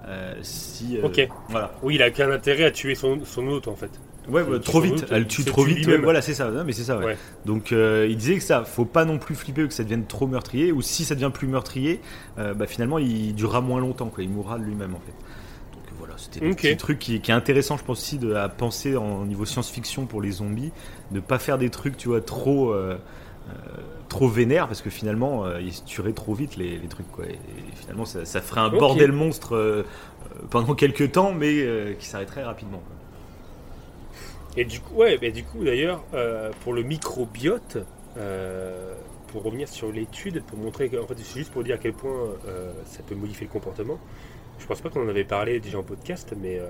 Euh, 0.08 0.34
si, 0.42 0.98
euh, 0.98 1.02
Ok. 1.06 1.22
Voilà. 1.48 1.72
Oui, 1.84 1.96
il 1.96 2.02
a 2.04 2.12
qu'un 2.12 2.32
intérêt 2.32 2.64
à 2.66 2.72
tuer 2.72 2.96
son, 2.96 3.24
son 3.26 3.48
hôte 3.48 3.68
en 3.68 3.76
fait. 3.76 4.02
Ouais, 4.30 4.44
bah, 4.44 4.60
trop 4.60 4.82
vite. 4.82 5.06
Elle 5.12 5.28
tue 5.28 5.44
trop 5.44 5.64
vite. 5.64 5.86
ouais, 5.88 5.98
voilà, 5.98 6.22
c'est 6.22 6.34
ça. 6.34 6.50
Non, 6.52 6.64
mais 6.64 6.74
c'est 6.74 6.84
ça. 6.84 6.98
ouais. 6.98 7.06
Ouais. 7.06 7.18
Donc, 7.46 7.72
euh, 7.72 8.08
il 8.10 8.18
disait 8.18 8.36
que 8.38 8.44
ça, 8.44 8.64
faut 8.66 8.86
pas 8.86 9.04
non 9.06 9.18
plus 9.18 9.36
flipper 9.36 9.68
que 9.68 9.74
ça 9.74 9.84
devienne 9.84 10.06
trop 10.06 10.28
meurtrier, 10.28 10.72
ou 10.72 10.82
si 10.82 11.06
ça 11.06 11.16
devient 11.16 11.32
plus 11.34 11.48
meurtrier, 11.48 12.02
euh, 12.38 12.54
bah, 12.54 12.68
finalement, 12.68 13.00
il 13.00 13.34
durera 13.34 13.62
moins 13.62 13.80
longtemps, 13.82 14.10
quoi. 14.10 14.24
Il 14.24 14.30
mourra 14.30 14.60
de 14.60 14.64
lui-même, 14.64 14.94
en 14.96 15.00
fait. 15.00 15.16
Donc 15.74 15.84
voilà, 15.98 16.14
c'était 16.18 16.46
un 16.46 16.52
Ok. 16.52 16.58
petit 16.62 16.78
truc 16.78 17.00
qui, 17.00 17.20
qui 17.22 17.32
est 17.32 17.34
intéressant, 17.34 17.78
je 17.78 17.84
pense 17.84 18.00
aussi, 18.00 18.20
de, 18.20 18.34
à 18.36 18.48
penser 18.50 18.96
en 18.96 19.26
niveau 19.26 19.46
science-fiction 19.46 20.06
pour 20.06 20.22
les 20.22 20.32
zombies, 20.32 20.72
de 21.12 21.20
pas 21.20 21.40
faire 21.40 21.58
des 21.58 21.70
trucs, 21.70 21.98
tu 21.98 22.10
vois, 22.10 22.22
trop. 22.22 22.72
euh, 22.74 22.98
euh, 23.50 23.54
trop 24.08 24.28
vénères 24.28 24.68
parce 24.68 24.82
que 24.82 24.90
finalement 24.92 25.46
ils 25.58 25.74
se 25.74 25.84
tueraient 25.84 26.14
trop 26.14 26.34
vite 26.36 26.56
les, 26.58 26.78
les 26.78 26.88
trucs 26.88 27.10
quoi 27.12 27.26
et, 27.26 27.32
et 27.32 27.40
finalement 27.76 28.06
ça, 28.06 28.24
ça 28.26 28.40
ferait 28.42 28.62
un 28.62 28.70
bordel 28.70 29.12
monstre 29.12 29.86
pendant 30.52 30.76
quelques 30.76 31.14
temps 31.14 31.34
mais 31.34 31.96
qui 32.00 32.06
s'arrêterait 32.08 32.44
rapidement 32.44 32.80
quoi. 32.80 32.96
Et 34.58 34.66
du 34.66 34.80
coup, 34.82 34.96
ouais, 34.96 35.18
du 35.32 35.44
coup 35.44 35.64
d'ailleurs, 35.64 36.04
euh, 36.14 36.52
pour 36.62 36.74
le 36.74 36.84
microbiote, 36.84 37.78
euh, 38.18 38.94
pour 39.28 39.44
revenir 39.44 39.70
sur 39.70 39.92
l'étude, 39.92 40.44
pour 40.44 40.58
montrer 40.58 40.92
en 41.02 41.08
fait, 41.08 41.16
c'est 41.18 41.40
juste 41.40 41.54
pour 41.54 41.64
dire 41.64 41.76
à 41.76 41.78
quel 41.78 41.94
point 41.94 42.36
euh, 42.48 42.74
ça 42.86 43.02
peut 43.04 43.16
modifier 43.16 43.48
le 43.48 43.52
comportement. 43.52 43.98
Je 44.60 44.66
pense 44.66 44.82
pas 44.82 44.90
qu'on 44.90 45.06
en 45.06 45.10
avait 45.10 45.24
parlé 45.24 45.60
déjà 45.60 45.80
en 45.80 45.84
podcast, 45.84 46.34
mais 46.40 46.62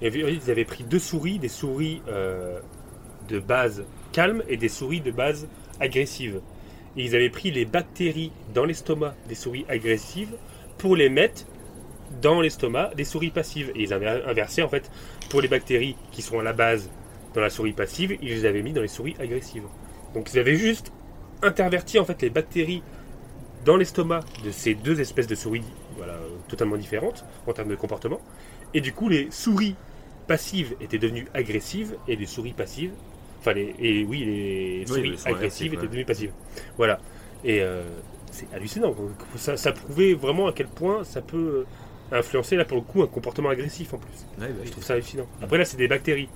ils 0.00 0.50
avaient 0.50 0.64
pris 0.64 0.84
deux 0.84 1.00
souris, 1.00 1.40
des 1.40 1.48
souris 1.48 2.00
de 3.28 3.40
base 3.40 3.84
calme 4.12 4.44
et 4.48 4.56
des 4.56 4.68
souris 4.68 5.00
de 5.00 5.10
base 5.10 5.48
agressive. 5.80 6.40
Et 6.96 7.04
ils 7.04 7.16
avaient 7.16 7.30
pris 7.30 7.50
les 7.50 7.64
bactéries 7.64 8.30
dans 8.54 8.64
l'estomac 8.64 9.16
des 9.28 9.34
souris 9.34 9.64
agressives 9.68 10.36
pour 10.78 10.94
les 10.94 11.08
mettre 11.08 11.46
dans 12.20 12.40
l'estomac 12.40 12.92
des 12.94 13.04
souris 13.04 13.30
passives. 13.30 13.72
Et 13.74 13.82
ils 13.82 13.92
avaient 13.92 14.22
inversé 14.24 14.62
en 14.62 14.68
fait 14.68 14.88
pour 15.28 15.40
les 15.40 15.48
bactéries 15.48 15.96
qui 16.12 16.22
sont 16.22 16.38
à 16.38 16.44
la 16.44 16.52
base 16.52 16.90
dans 17.34 17.40
la 17.40 17.50
souris 17.50 17.72
passive, 17.72 18.16
ils 18.20 18.28
les 18.28 18.44
avaient 18.44 18.62
mis 18.62 18.72
dans 18.72 18.82
les 18.82 18.88
souris 18.88 19.16
agressives. 19.18 19.64
Donc 20.14 20.32
ils 20.32 20.38
avaient 20.38 20.56
juste 20.56 20.92
interverti 21.42 21.98
en 21.98 22.04
fait 22.04 22.20
les 22.22 22.30
bactéries 22.30 22.82
dans 23.64 23.76
l'estomac 23.76 24.20
de 24.44 24.50
ces 24.50 24.74
deux 24.74 25.00
espèces 25.00 25.26
de 25.26 25.34
souris 25.34 25.64
voilà, 25.96 26.18
totalement 26.48 26.76
différentes 26.76 27.24
en 27.46 27.52
termes 27.52 27.68
de 27.68 27.76
comportement. 27.76 28.20
Et 28.74 28.80
du 28.80 28.92
coup, 28.92 29.08
les 29.08 29.30
souris 29.30 29.76
passives 30.26 30.74
étaient 30.80 30.98
devenues 30.98 31.26
agressives 31.34 31.96
et 32.08 32.16
les 32.16 32.26
souris 32.26 32.52
passives, 32.52 32.92
enfin 33.40 33.52
les, 33.52 33.74
et 33.78 34.04
oui, 34.04 34.24
les 34.24 34.86
souris 34.86 35.10
les 35.10 35.16
souris 35.16 35.32
agressives 35.34 35.74
étaient 35.74 35.86
devenues 35.86 36.04
passives. 36.04 36.32
Voilà. 36.76 37.00
Et 37.44 37.60
euh, 37.60 37.82
c'est 38.30 38.52
hallucinant. 38.54 38.94
Ça, 39.36 39.56
ça 39.56 39.72
prouvait 39.72 40.14
vraiment 40.14 40.46
à 40.46 40.52
quel 40.52 40.68
point 40.68 41.04
ça 41.04 41.20
peut 41.20 41.64
euh, 42.12 42.16
influencer 42.16 42.56
là 42.56 42.64
pour 42.64 42.78
le 42.78 42.82
coup 42.82 43.02
un 43.02 43.06
comportement 43.06 43.50
agressif 43.50 43.94
en 43.94 43.98
plus. 43.98 44.26
Je 44.64 44.70
trouve 44.70 44.84
ça 44.84 44.94
hallucinant. 44.94 45.26
Après 45.42 45.58
là, 45.58 45.64
c'est 45.64 45.76
des 45.76 45.88
bactéries. 45.88 46.28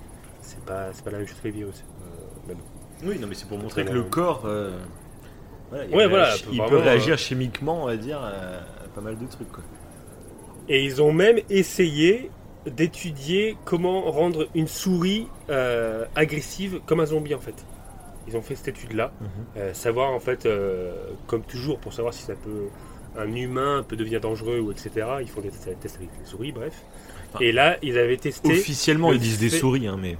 C'est 0.47 0.63
pas, 0.65 0.87
c'est 0.93 1.03
pas 1.03 1.11
la 1.11 1.17
même 1.19 1.27
chose 1.27 1.37
que 1.39 1.47
les 1.47 1.53
virus. 1.53 1.83
Euh, 2.01 2.05
mais 2.47 2.53
bon. 2.53 2.61
Oui, 3.05 3.19
non, 3.19 3.27
mais 3.27 3.35
c'est 3.35 3.47
pour 3.47 3.57
montrer 3.59 3.83
que 3.85 3.91
le 3.91 4.03
corps. 4.03 4.43
euh, 4.45 4.77
voilà, 5.69 5.85
il, 5.85 5.91
Ouais, 5.95 6.05
réagit- 6.05 6.09
voilà, 6.09 6.35
il 6.35 6.41
peut 6.41 6.49
peut 6.51 6.55
vraiment, 6.75 6.81
réagir 6.83 7.13
euh, 7.13 7.17
chimiquement, 7.17 7.83
on 7.83 7.85
va 7.87 7.97
dire, 7.97 8.19
à, 8.19 8.29
à 8.29 8.87
pas 8.95 9.01
mal 9.01 9.17
de 9.17 9.25
trucs. 9.27 9.51
Quoi. 9.51 9.63
Et 10.69 10.83
ils 10.83 11.01
ont 11.01 11.11
même 11.11 11.39
essayé 11.49 12.31
d'étudier 12.65 13.57
comment 13.65 14.09
rendre 14.11 14.47
une 14.55 14.67
souris 14.67 15.27
euh, 15.49 16.05
agressive 16.15 16.79
comme 16.85 16.99
un 16.99 17.05
zombie 17.05 17.35
en 17.35 17.39
fait. 17.39 17.65
Ils 18.27 18.35
ont 18.35 18.41
fait 18.41 18.55
cette 18.55 18.67
étude-là, 18.69 19.11
Mhm. 19.21 19.27
Euh, 19.57 19.73
savoir 19.73 20.11
en 20.11 20.19
fait, 20.19 20.45
euh, 20.45 20.93
comme 21.27 21.43
toujours, 21.43 21.79
pour 21.79 21.93
savoir 21.93 22.13
si 22.13 22.23
ça 22.23 22.33
peut, 22.35 22.67
un 23.17 23.33
humain 23.33 23.83
peut 23.87 23.95
devenir 23.95 24.19
dangereux 24.19 24.59
ou 24.59 24.71
etc. 24.71 24.91
Ils 25.21 25.29
font 25.29 25.41
des 25.41 25.49
tests 25.49 25.67
avec 25.97 26.09
les 26.19 26.25
souris, 26.25 26.51
bref. 26.51 26.83
Enfin, 27.33 27.39
Et 27.43 27.51
là, 27.51 27.77
ils 27.81 27.97
avaient 27.97 28.17
testé. 28.17 28.51
Officiellement, 28.51 29.09
le 29.09 29.15
ils 29.17 29.21
disent 29.21 29.39
des 29.39 29.49
fait- 29.49 29.57
souris, 29.59 29.87
hein, 29.87 29.97
mais 29.99 30.17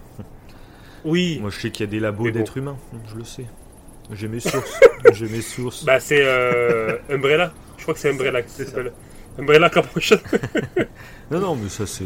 Oui, 1.06 1.40
moi 1.42 1.50
je 1.50 1.60
sais 1.60 1.72
qu'il 1.72 1.86
y 1.86 1.90
a 1.90 1.92
des 1.92 2.00
labos 2.00 2.26
bon. 2.26 2.32
d'êtres 2.32 2.58
humains, 2.58 2.78
je 3.10 3.16
le 3.16 3.24
sais. 3.24 3.46
J'ai 4.14 4.28
mes 4.28 4.40
sources. 4.42 4.80
J'ai 5.14 5.28
mes 5.28 5.42
sources. 5.42 5.84
bah 5.86 6.00
c'est 6.00 6.22
euh, 6.22 6.98
Umbrella. 7.10 7.54
Je 7.78 7.84
crois 7.84 7.94
que 7.94 8.00
c'est 8.00 8.10
Umbrella 8.10 8.42
qui 8.42 8.52
s'appelle. 8.52 8.92
Umbrella 9.40 9.70
Corporation. 9.70 10.18
Non, 11.32 11.40
non, 11.42 11.56
mais 11.56 11.68
ça 11.70 11.86
c'est. 11.86 12.06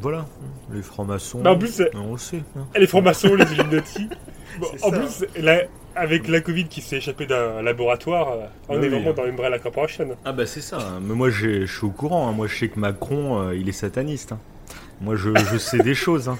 Voilà, 0.00 0.26
les 0.72 0.82
francs-maçons. 0.82 1.40
Mais 1.42 1.50
en 1.50 1.58
plus, 1.58 1.82
on 1.94 2.12
le 2.12 2.18
sait. 2.18 2.42
hein. 2.56 2.66
les 2.76 2.86
francs-maçons, 2.86 3.34
les 3.34 3.52
Illuminati. 3.52 4.08
Bon, 4.60 4.66
en 4.82 4.90
ça. 4.90 4.98
plus, 4.98 5.42
là, 5.42 5.62
avec 5.98 6.28
la 6.28 6.40
Covid 6.40 6.66
qui 6.66 6.80
s'est 6.80 6.96
échappée 6.98 7.26
d'un 7.26 7.62
laboratoire, 7.62 8.32
euh, 8.32 8.46
on 8.68 8.78
Oui, 8.78 8.86
est 8.86 8.88
vraiment 8.88 9.10
oui. 9.10 9.14
dans 9.16 9.24
Umbrella 9.24 9.58
Corporation. 9.58 10.16
Ah 10.24 10.32
bah 10.32 10.46
c'est 10.46 10.60
ça, 10.60 10.78
hein. 10.78 11.00
mais 11.02 11.14
moi 11.14 11.30
je 11.30 11.66
suis 11.66 11.84
au 11.84 11.90
courant, 11.90 12.28
hein. 12.28 12.32
moi 12.32 12.46
je 12.46 12.54
sais 12.56 12.68
que 12.68 12.78
Macron 12.78 13.40
euh, 13.48 13.54
il 13.56 13.68
est 13.68 13.72
sataniste. 13.72 14.32
hein. 14.32 14.38
Moi 15.00 15.16
je, 15.16 15.30
je 15.52 15.58
sais 15.58 15.78
des 15.78 15.94
choses. 15.94 16.28
hein. 16.28 16.38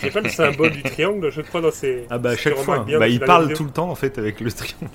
C'est 0.00 0.10
pas 0.10 0.20
le 0.22 0.30
symbole 0.30 0.70
du 0.72 0.82
triangle, 0.82 1.30
je 1.30 1.42
crois, 1.42 1.60
dans 1.60 1.70
ses. 1.70 2.06
Ah 2.10 2.16
bah 2.18 2.30
à 2.30 2.36
chaque 2.36 2.56
fois, 2.56 2.86
bah, 2.98 3.06
il 3.06 3.20
parle 3.20 3.42
vidéo. 3.42 3.56
tout 3.58 3.64
le 3.64 3.70
temps 3.70 3.90
en 3.90 3.94
fait 3.94 4.16
avec 4.18 4.40
le 4.40 4.50
triangle. 4.50 4.88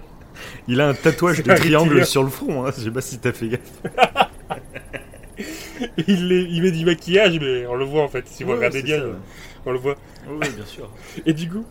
il 0.68 0.80
a 0.80 0.88
un 0.88 0.94
tatouage 0.94 1.42
de 1.42 1.52
triangle 1.54 2.06
sur 2.06 2.22
le 2.22 2.30
front, 2.30 2.64
hein. 2.66 2.70
je 2.76 2.84
sais 2.84 2.90
pas 2.90 3.00
si 3.00 3.18
t'as 3.18 3.32
fait 3.32 3.48
gaffe. 3.48 3.60
il, 6.06 6.32
est- 6.32 6.44
il 6.50 6.62
met 6.62 6.70
du 6.70 6.84
maquillage, 6.84 7.38
mais 7.40 7.66
on 7.66 7.74
le 7.74 7.84
voit 7.84 8.02
en 8.02 8.08
fait. 8.08 8.26
Si 8.28 8.44
vous 8.44 8.52
regardez 8.52 8.82
bien, 8.82 8.98
ça, 8.98 9.06
ouais. 9.06 9.12
on 9.66 9.72
le 9.72 9.78
voit. 9.78 9.96
Oui, 10.28 10.48
bien 10.54 10.64
sûr. 10.66 10.88
Et 11.26 11.32
du 11.32 11.48
coup, 11.48 11.64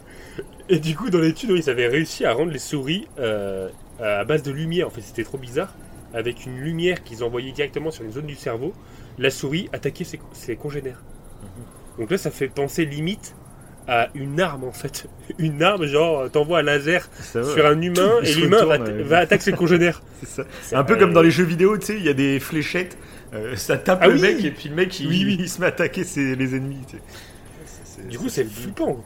et 0.69 0.79
du 0.79 0.95
coup 0.95 1.09
dans 1.09 1.19
l'étude, 1.19 1.49
ils 1.51 1.69
avaient 1.69 1.87
réussi 1.87 2.25
à 2.25 2.33
rendre 2.33 2.51
les 2.51 2.59
souris 2.59 3.07
euh, 3.19 3.69
à 3.99 4.23
base 4.25 4.43
de 4.43 4.51
lumière. 4.51 4.87
En 4.87 4.89
fait, 4.89 5.01
c'était 5.01 5.23
trop 5.23 5.37
bizarre. 5.37 5.73
Avec 6.13 6.45
une 6.45 6.57
lumière 6.59 7.03
qu'ils 7.03 7.23
envoyaient 7.23 7.51
directement 7.51 7.91
sur 7.91 8.03
une 8.03 8.11
zone 8.11 8.25
du 8.25 8.35
cerveau, 8.35 8.73
la 9.17 9.29
souris 9.29 9.69
attaquait 9.73 10.03
ses, 10.05 10.19
ses 10.33 10.55
congénères. 10.55 11.01
Mhm. 11.41 11.99
Donc 11.99 12.11
là, 12.11 12.17
ça 12.17 12.31
fait 12.31 12.47
penser 12.47 12.85
limite 12.85 13.35
à 13.89 14.09
une 14.15 14.39
arme 14.41 14.65
en 14.65 14.71
fait. 14.73 15.07
Une 15.39 15.63
arme, 15.63 15.85
genre, 15.85 16.29
t'envoies 16.29 16.59
un 16.59 16.63
laser 16.63 17.09
Ça 17.21 17.41
va. 17.41 17.53
sur 17.53 17.65
un 17.65 17.81
humain 17.81 18.19
et 18.21 18.33
l'humain 18.33 18.65
va, 18.65 18.79
ouais. 18.79 19.03
va 19.03 19.19
attaquer 19.19 19.43
ses 19.43 19.51
congénères. 19.53 20.01
C'est 20.61 20.75
Un 20.75 20.83
peu 20.83 20.95
euh, 20.95 20.97
comme 20.97 21.13
dans 21.13 21.21
les 21.21 21.31
jeux 21.31 21.45
vidéo, 21.45 21.77
tu 21.77 21.85
sais, 21.85 21.95
il 21.95 22.03
y 22.03 22.09
a 22.09 22.13
des 22.13 22.39
fléchettes, 22.41 22.97
euh, 23.33 23.55
ça 23.55 23.77
tape 23.77 23.99
Ah 24.01 24.07
le 24.07 24.15
oui 24.15 24.21
mec 24.21 24.43
et 24.43 24.51
puis 24.51 24.67
le 24.69 24.75
mec 24.75 24.99
il, 24.99 25.07
Oui, 25.07 25.23
oui. 25.25 25.37
il 25.39 25.49
se 25.49 25.61
met 25.61 25.67
à 25.67 25.69
attaquer 25.69 26.03
ses, 26.03 26.35
les 26.35 26.55
ennemis. 26.55 26.81
Du 28.09 28.17
coup, 28.17 28.27
c'est 28.29 28.43
flippant. 28.43 29.03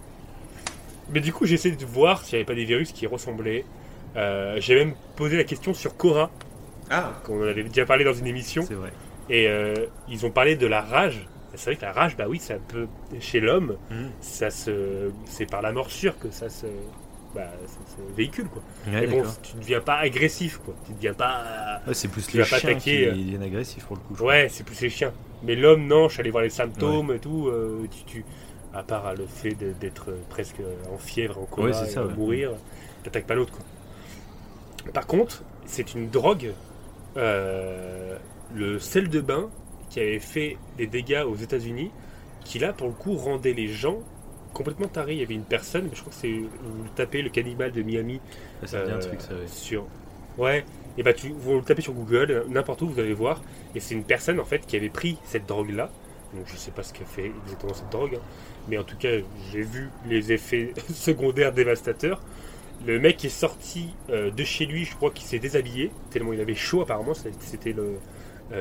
Mais 1.10 1.20
du 1.20 1.34
coup, 1.34 1.46
j'ai 1.46 1.56
essayé 1.56 1.76
de 1.76 1.86
voir 1.86 2.24
s'il 2.24 2.34
n'y 2.38 2.42
avait 2.42 2.46
pas 2.46 2.56
des 2.56 2.66
virus 2.66 2.92
qui 2.92 3.08
ressemblaient. 3.08 3.66
Euh, 4.16 4.58
j'ai 4.60 4.76
même 4.76 4.94
posé 5.16 5.38
la 5.38 5.44
question 5.44 5.74
sur 5.74 5.96
Cora, 5.98 6.30
Ah, 6.90 7.14
qu'on 7.24 7.40
en 7.42 7.48
avait 7.48 7.64
déjà 7.64 7.86
parlé 7.86 8.04
dans 8.04 8.14
une 8.14 8.28
émission. 8.28 8.64
c'est 8.64 8.74
vrai. 8.74 8.92
Et 9.30 9.48
euh, 9.48 9.74
ils 10.10 10.26
ont 10.26 10.32
parlé 10.32 10.56
de 10.56 10.68
la 10.68 10.82
rage. 10.82 11.28
C'est 11.56 11.66
vrai 11.72 11.76
que 11.76 11.82
la 11.82 11.92
rage, 11.92 12.16
bah 12.18 12.26
oui, 12.30 12.40
ça 12.40 12.56
peut. 12.56 12.88
Chez 13.20 13.40
l'homme, 13.40 13.76
ça 14.22 14.50
se. 14.50 15.12
C'est 15.26 15.46
par 15.46 15.62
la 15.62 15.72
morsure 15.74 16.18
que 16.20 16.32
ça 16.32 16.50
se. 16.50 16.66
Bah, 17.36 17.48
ça 17.66 17.78
se 17.96 18.16
véhicule, 18.16 18.48
quoi. 18.50 18.62
Ouais, 18.88 19.02
Mais 19.02 19.08
bon, 19.08 19.24
tu 19.42 19.56
ne 19.56 19.62
deviens 19.62 19.80
pas 19.80 19.96
agressif, 20.00 20.58
quoi. 20.66 20.74
Tu 20.86 20.92
ne 20.92 20.98
deviens 20.98 21.14
pas. 21.14 21.82
Ouais, 21.88 21.94
c'est 21.94 22.10
plus 22.10 22.28
tu 22.28 22.38
les 22.38 22.44
pas 22.44 22.58
chiens 22.58 22.72
attaquer, 22.72 22.80
qui 22.82 23.06
euh. 23.06 23.12
deviennent 23.12 23.44
agressifs 23.44 23.86
pour 23.86 23.96
le 23.98 24.02
coup. 24.02 24.22
Ouais, 24.24 24.48
c'est 24.50 24.66
plus 24.66 24.80
les 24.82 24.90
chiens. 24.90 25.14
Mais 25.44 25.56
l'homme, 25.56 25.88
non, 25.88 26.08
je 26.10 26.14
suis 26.14 26.22
allé 26.22 26.30
voir 26.32 26.44
les 26.44 26.50
symptômes 26.50 27.12
et 27.14 27.20
tout. 27.20 27.48
euh, 27.48 27.88
tu, 27.90 28.04
tu- 28.06 28.26
à 28.74 28.84
part 28.84 29.14
le 29.16 29.26
fait 29.26 29.56
d'être 29.80 30.14
presque 30.30 30.62
en 30.94 30.98
fièvre, 30.98 31.40
en 31.40 31.46
coma, 31.46 31.68
Ouais, 31.68 31.74
c'est 31.74 31.88
et 31.88 31.90
ça, 31.90 32.04
de 32.04 32.08
ouais. 32.08 32.14
mourir, 32.16 32.52
t'attaques 33.04 33.28
pas 33.28 33.36
l'autre. 33.36 33.60
Par 34.94 35.06
contre, 35.08 35.44
c'est 35.66 35.94
une 35.94 36.10
drogue 36.10 36.54
euh, 37.18 38.18
le 38.54 38.80
sel 38.80 39.10
de 39.10 39.22
bain 39.22 39.50
qui 39.90 40.00
avait 40.00 40.20
fait 40.20 40.58
des 40.78 40.88
dégâts 40.88 41.24
aux 41.28 41.36
États-Unis, 41.36 41.92
qui 42.44 42.60
là, 42.60 42.74
pour 42.74 42.88
le 42.88 42.94
coup, 42.94 43.16
rendait 43.16 43.54
les 43.54 43.68
gens 43.68 44.00
complètement 44.54 44.88
tarés. 44.88 45.14
Il 45.14 45.20
y 45.20 45.24
avait 45.24 45.34
une 45.34 45.44
personne, 45.44 45.90
je 45.94 46.00
crois 46.02 46.12
que 46.12 46.18
c'est. 46.20 46.32
Vous 46.32 46.88
tapez 46.96 47.22
le 47.22 47.30
cannibale 47.30 47.72
de 47.72 47.82
Miami 47.82 48.20
Ah, 48.64 48.68
Ça 48.68 48.84
dit 48.86 48.92
un 48.92 48.96
euh, 48.96 49.00
truc, 49.02 49.22
ça, 49.22 49.34
ouais. 49.34 49.48
sur. 49.48 49.86
Ouais, 50.38 50.66
et 50.98 51.04
bah 51.04 51.14
tu, 51.14 51.34
vous 51.38 51.56
le 51.58 51.62
tapez 51.64 51.82
sur 51.82 51.94
Google, 51.94 52.46
n'importe 52.50 52.82
où, 52.82 52.88
vous 52.90 53.00
allez 53.00 53.14
voir. 53.14 53.42
Et 53.76 53.80
c'est 53.82 53.96
une 53.96 54.06
personne 54.06 54.40
en 54.40 54.46
fait 54.46 54.66
qui 54.66 54.78
avait 54.78 54.90
pris 54.90 55.18
cette 55.26 55.46
drogue-là. 55.46 55.90
Donc 56.34 56.46
je 56.48 56.56
sais 56.56 56.72
pas 56.72 56.84
ce 56.84 56.94
qu'a 56.94 57.04
fait 57.06 57.32
exactement 57.44 57.74
cette 57.74 57.90
drogue, 57.90 58.16
hein. 58.16 58.22
Mais 58.67 58.78
en 58.78 58.84
tout 58.84 58.97
cas 58.97 59.10
j'ai 59.52 59.62
vu 59.62 59.89
les 60.08 60.32
effets 60.32 60.74
secondaires 60.93 61.54
dévastateurs. 61.54 62.21
Le 62.86 63.00
mec 63.00 63.24
est 63.24 63.30
sorti 63.30 63.89
euh, 64.10 64.32
de 64.32 64.43
chez 64.43 64.65
lui, 64.65 64.86
je 64.86 64.95
crois 64.95 65.12
qu'il 65.12 65.26
s'est 65.28 65.38
déshabillé, 65.39 65.91
tellement 66.10 66.34
il 66.34 66.41
avait 66.41 66.56
chaud 66.56 66.82
apparemment, 66.82 67.13
c'était 67.13 67.76
euh, 67.78 67.97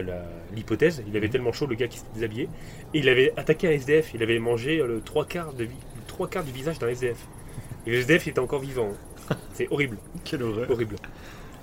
la- 0.03 0.27
l'hypothèse. 0.55 1.03
Il 1.09 1.17
avait 1.17 1.29
tellement 1.31 1.53
chaud 1.53 1.67
le 1.67 1.75
gars 1.75 1.89
qui 1.89 1.99
s'était 1.99 2.13
déshabillé. 2.15 2.49
Et 2.93 2.99
il 2.99 3.09
avait 3.09 3.33
attaqué 3.39 3.69
un 3.69 3.71
SDF, 3.71 4.13
il 4.15 4.23
avait 4.23 4.39
mangé 4.39 4.79
euh, 4.81 4.87
le 4.87 5.01
trois 5.01 5.25
quarts, 5.25 5.55
de, 5.55 5.65
vi- 5.65 5.71
le 5.97 6.03
trois 6.07 6.29
quarts 6.29 6.45
du 6.45 6.53
visage 6.53 6.79
d'un 6.79 6.89
SDF. 6.89 7.17
Et 7.87 7.91
le 7.93 7.97
SDF 7.97 8.29
était 8.29 8.39
encore 8.41 8.61
vivant. 8.61 8.91
hein. 9.31 9.37
C'est 9.55 9.69
horrible, 9.71 9.97
Quelle 10.25 10.43
horreur. 10.43 10.71
horrible. 10.71 10.97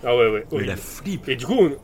Ah 0.04 0.15
ouais, 0.17 0.28
ouais, 0.30 0.45
Mais 0.52 0.56
horrible. 0.56 0.69
la 0.71 0.76
flip. 0.78 1.30
Et 1.30 1.36
du 1.36 1.45
coup, 1.45 1.58
on... 1.60 1.78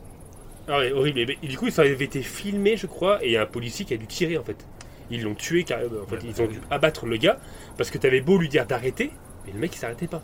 ah 0.67 0.79
ouais, 0.79 0.91
horrible. 0.91 1.19
Et, 1.19 1.37
et 1.43 1.47
du 1.47 1.57
coup, 1.57 1.69
ça 1.69 1.83
avait 1.83 2.03
été 2.03 2.23
filmé, 2.23 2.77
je 2.77 2.87
crois, 2.87 3.23
et 3.23 3.27
il 3.27 3.31
y 3.33 3.37
a 3.37 3.43
un 3.43 3.45
policier 3.45 3.85
qui 3.85 3.93
a 3.93 3.97
dû 3.97 4.07
tirer 4.07 4.37
en 4.39 4.43
fait. 4.43 4.65
Ils 5.13 5.23
l'ont 5.23 5.35
tué 5.35 5.63
carrément. 5.63 6.01
En 6.03 6.07
fait, 6.07 6.15
Ouais, 6.15 6.21
bah 6.21 6.27
ils 6.27 6.41
ont 6.41 6.47
dû 6.47 6.59
abattre 6.69 7.05
le 7.05 7.17
gars 7.17 7.39
parce 7.77 7.91
que 7.91 7.97
t'avais 7.97 8.21
beau 8.21 8.37
lui 8.37 8.49
dire 8.49 8.65
d'arrêter, 8.65 9.11
mais 9.45 9.53
le 9.53 9.59
mec 9.59 9.75
il 9.75 9.79
s'arrêtait 9.79 10.07
pas. 10.07 10.23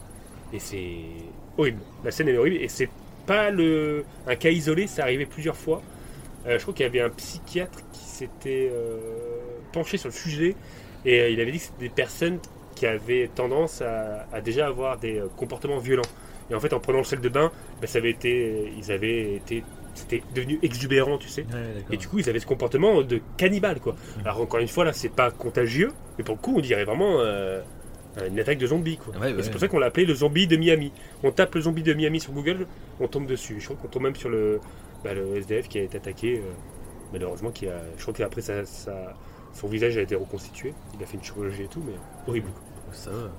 Et 0.54 0.60
c'est 0.60 1.00
horrible. 1.58 1.82
La 2.04 2.12
scène 2.12 2.28
est 2.30 2.38
horrible 2.38 2.58
et 2.58 2.68
c'est 2.68 2.90
pas 3.26 3.52
le 3.52 4.06
un 4.28 4.36
cas 4.36 4.50
isolé, 4.50 4.88
ça 4.88 5.04
arrivait 5.04 5.26
plusieurs 5.26 5.58
fois. 5.58 5.84
Euh, 6.48 6.58
je 6.58 6.64
crois 6.64 6.74
qu'il 6.74 6.86
y 6.86 6.90
avait 6.90 7.02
un 7.02 7.10
psychiatre 7.10 7.80
qui 7.92 8.06
s'était 8.06 8.70
euh, 8.74 8.98
penché 9.72 9.98
sur 9.98 10.10
le 10.10 10.14
sujet 10.14 10.56
et 11.06 11.20
euh, 11.22 11.30
il 11.30 11.40
avait 11.42 11.52
dit 11.52 11.60
que 11.60 11.66
c'était 11.66 11.86
des 11.86 11.90
personnes 11.90 12.40
qui 12.76 12.86
avaient 12.88 13.30
tendance 13.36 13.82
à, 13.82 14.28
à 14.32 14.42
déjà 14.42 14.68
avoir 14.68 14.98
des 14.98 15.20
euh, 15.20 15.28
comportements 15.38 15.80
violents. 15.80 16.10
Et 16.50 16.56
en 16.56 16.60
fait, 16.60 16.74
en 16.74 16.80
prenant 16.80 17.00
le 17.00 17.04
sel 17.04 17.22
de 17.22 17.30
bain, 17.30 17.52
ben, 17.82 17.88
ça 17.88 18.00
avait 18.00 18.12
été, 18.12 18.74
ils 18.78 18.92
avaient 18.92 19.36
été, 19.36 19.64
c'était 19.96 20.24
devenu 20.36 20.60
exubérant, 20.62 21.18
tu 21.18 21.28
sais. 21.30 21.46
Ouais. 21.54 21.84
Et 21.92 21.98
du 21.98 22.08
coup, 22.08 22.20
ils 22.20 22.30
avaient 22.30 22.40
ce 22.40 22.46
comportement 22.46 23.02
de 23.02 23.20
cannibale, 23.38 23.80
quoi. 23.80 23.96
Alors 24.24 24.42
encore 24.42 24.60
une 24.60 24.68
fois, 24.68 24.86
là, 24.86 24.94
c'est 24.94 25.10
pas 25.10 25.32
contagieux, 25.32 25.92
mais 26.18 26.24
pour 26.24 26.36
le 26.36 26.42
coup, 26.42 26.54
on 26.58 26.62
dirait 26.62 26.86
vraiment 26.86 27.20
euh, 27.20 27.62
une 28.28 28.40
attaque 28.40 28.58
de 28.58 28.68
zombie, 28.68 28.98
quoi. 28.98 29.16
Ouais, 29.18 29.32
Et 29.32 29.36
ouais. 29.36 29.44
c'est 29.44 29.52
pour 29.52 29.60
ça 29.60 29.68
qu'on 29.68 29.80
l'a 29.80 29.88
appelé 29.88 30.06
le 30.06 30.14
zombie 30.16 30.48
de 30.48 30.56
Miami. 30.58 30.92
On 31.24 31.32
tape 31.32 31.56
le 31.56 31.62
zombie 31.62 31.84
de 31.84 31.94
Miami 31.94 32.20
sur 32.20 32.32
Google, 32.34 32.68
on 33.00 33.08
tombe 33.08 33.26
dessus. 33.28 33.58
Je 33.60 33.66
crois 33.66 33.78
qu'on 33.78 33.88
tombe 33.88 34.04
même 34.04 34.16
sur 34.16 34.30
le, 34.30 34.60
bah, 35.04 35.14
le 35.14 35.36
SDF 35.38 35.68
qui 35.68 35.80
a 35.80 35.84
été 35.84 35.98
attaqué, 35.98 36.38
euh, 36.38 36.42
malheureusement, 37.14 37.52
qui 37.52 37.68
a, 37.68 37.80
je 37.98 38.02
crois 38.02 38.14
qu'après 38.14 38.42
ça, 38.42 38.66
ça- 38.66 39.16
son 39.54 39.68
visage 39.68 39.98
a 39.98 40.02
été 40.02 40.16
reconstitué. 40.16 40.74
Il 40.98 41.04
a 41.04 41.06
fait 41.08 41.18
une 41.18 41.24
chirurgie 41.24 41.64
et 41.64 41.68
tout, 41.68 41.82
mais 41.86 41.94
horrible. 42.28 42.48
quoi. 42.86 42.94
Ça 42.94 43.10
va. 43.12 43.30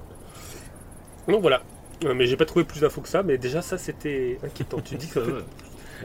Donc 1.33 1.41
voilà. 1.43 1.63
Euh, 2.05 2.15
Mais 2.15 2.27
j'ai 2.27 2.37
pas 2.37 2.47
trouvé 2.47 2.65
plus 2.65 2.81
d'infos 2.81 3.01
que 3.03 3.09
ça, 3.09 3.23
mais 3.23 3.37
déjà 3.39 3.61
ça 3.63 3.77
c'était 3.79 4.39
inquiétant. 4.43 4.81
tu 4.81 4.95
dis 4.97 5.09
que 5.09 5.45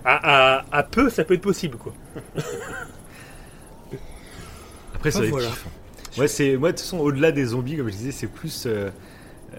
à, 0.04 0.60
à- 0.60 0.66
à 0.80 0.84
peu 0.84 1.10
ça 1.10 1.24
peut 1.26 1.34
être 1.36 1.42
possible 1.42 1.78
quoi. 1.78 1.94
Après, 4.94 5.12
ça 5.12 5.14
Ah, 5.14 5.22
voilà. 5.24 5.50
Ouais, 6.18 6.28
c'est 6.28 6.58
moi 6.58 6.72
de 6.72 6.78
toute 6.78 6.82
façon 6.86 7.00
au-delà 7.00 7.32
des 7.32 7.46
zombies, 7.46 7.78
comme 7.78 7.90
je 7.90 7.96
disais, 7.96 8.12
c'est 8.12 8.28
plus 8.28 8.66
euh, 8.68 8.90
euh, 9.54 9.58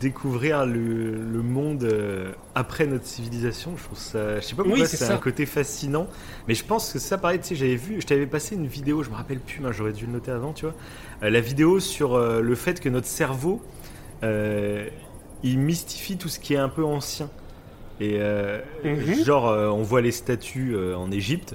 découvrir 0.00 0.64
le, 0.66 1.22
le 1.24 1.42
monde 1.42 1.84
euh, 1.84 2.32
après 2.54 2.86
notre 2.86 3.04
civilisation. 3.06 3.76
Je 3.76 3.84
trouve 3.84 3.98
ça, 3.98 4.40
je 4.40 4.46
sais 4.46 4.56
pas 4.56 4.62
pourquoi 4.64 4.72
Oui, 4.72 4.86
c'est 4.86 5.04
un 5.04 5.18
côté 5.18 5.44
fascinant, 5.46 6.08
mais 6.48 6.54
je 6.54 6.64
pense 6.64 6.90
que 6.92 6.98
ça, 6.98 7.18
pareil, 7.18 7.40
tu 7.40 7.48
sais, 7.48 7.54
j'avais 7.56 7.76
vu, 7.76 8.00
je 8.00 8.06
t'avais 8.06 8.26
passé 8.26 8.54
une 8.56 8.66
vidéo, 8.66 9.02
je 9.02 9.10
me 9.10 9.14
rappelle 9.16 9.40
plus, 9.40 9.60
mais 9.60 9.72
j'aurais 9.74 9.92
dû 9.92 10.06
le 10.06 10.12
noter 10.12 10.30
avant, 10.30 10.52
tu 10.54 10.64
vois, 10.66 10.74
Euh, 11.22 11.28
la 11.30 11.40
vidéo 11.40 11.80
sur 11.80 12.14
euh, 12.14 12.40
le 12.40 12.54
fait 12.54 12.80
que 12.80 12.88
notre 12.88 13.06
cerveau, 13.08 13.62
euh, 14.24 14.88
il 15.42 15.58
mystifie 15.58 16.16
tout 16.18 16.28
ce 16.30 16.38
qui 16.40 16.54
est 16.54 16.58
un 16.58 16.68
peu 16.70 16.84
ancien. 16.84 17.28
Et 18.00 18.16
euh, 18.18 18.60
genre, 19.24 19.48
euh, 19.48 19.68
on 19.68 19.82
voit 19.82 20.00
les 20.00 20.10
statues 20.12 20.74
euh, 20.74 20.96
en 20.96 21.10
Égypte, 21.12 21.54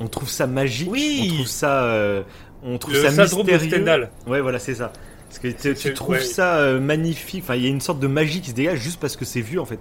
on 0.00 0.06
trouve 0.08 0.28
ça 0.28 0.46
magique, 0.46 0.90
Oui. 0.90 1.28
on 1.30 1.34
trouve 1.34 1.46
ça, 1.46 2.22
on 2.62 2.78
trouve 2.78 2.94
Le 2.94 3.00
ça 3.02 3.10
de 3.26 3.34
mystérieux. 3.36 3.68
Stendhal. 3.70 4.10
Ouais, 4.26 4.40
voilà, 4.40 4.58
c'est 4.58 4.74
ça. 4.74 4.92
Parce 5.28 5.38
que 5.40 5.72
tu- 5.74 5.94
trouves 5.94 6.14
ouais. 6.16 6.20
ça 6.20 6.72
magnifique. 6.80 7.42
Enfin, 7.42 7.56
il 7.56 7.62
y 7.62 7.66
a 7.66 7.70
une 7.70 7.80
sorte 7.80 7.98
de 7.98 8.06
magie 8.06 8.40
qui 8.40 8.50
se 8.50 8.54
dégage 8.54 8.78
juste 8.78 9.00
parce 9.00 9.16
que 9.16 9.24
c'est 9.24 9.40
vu 9.40 9.58
en 9.58 9.64
fait. 9.64 9.80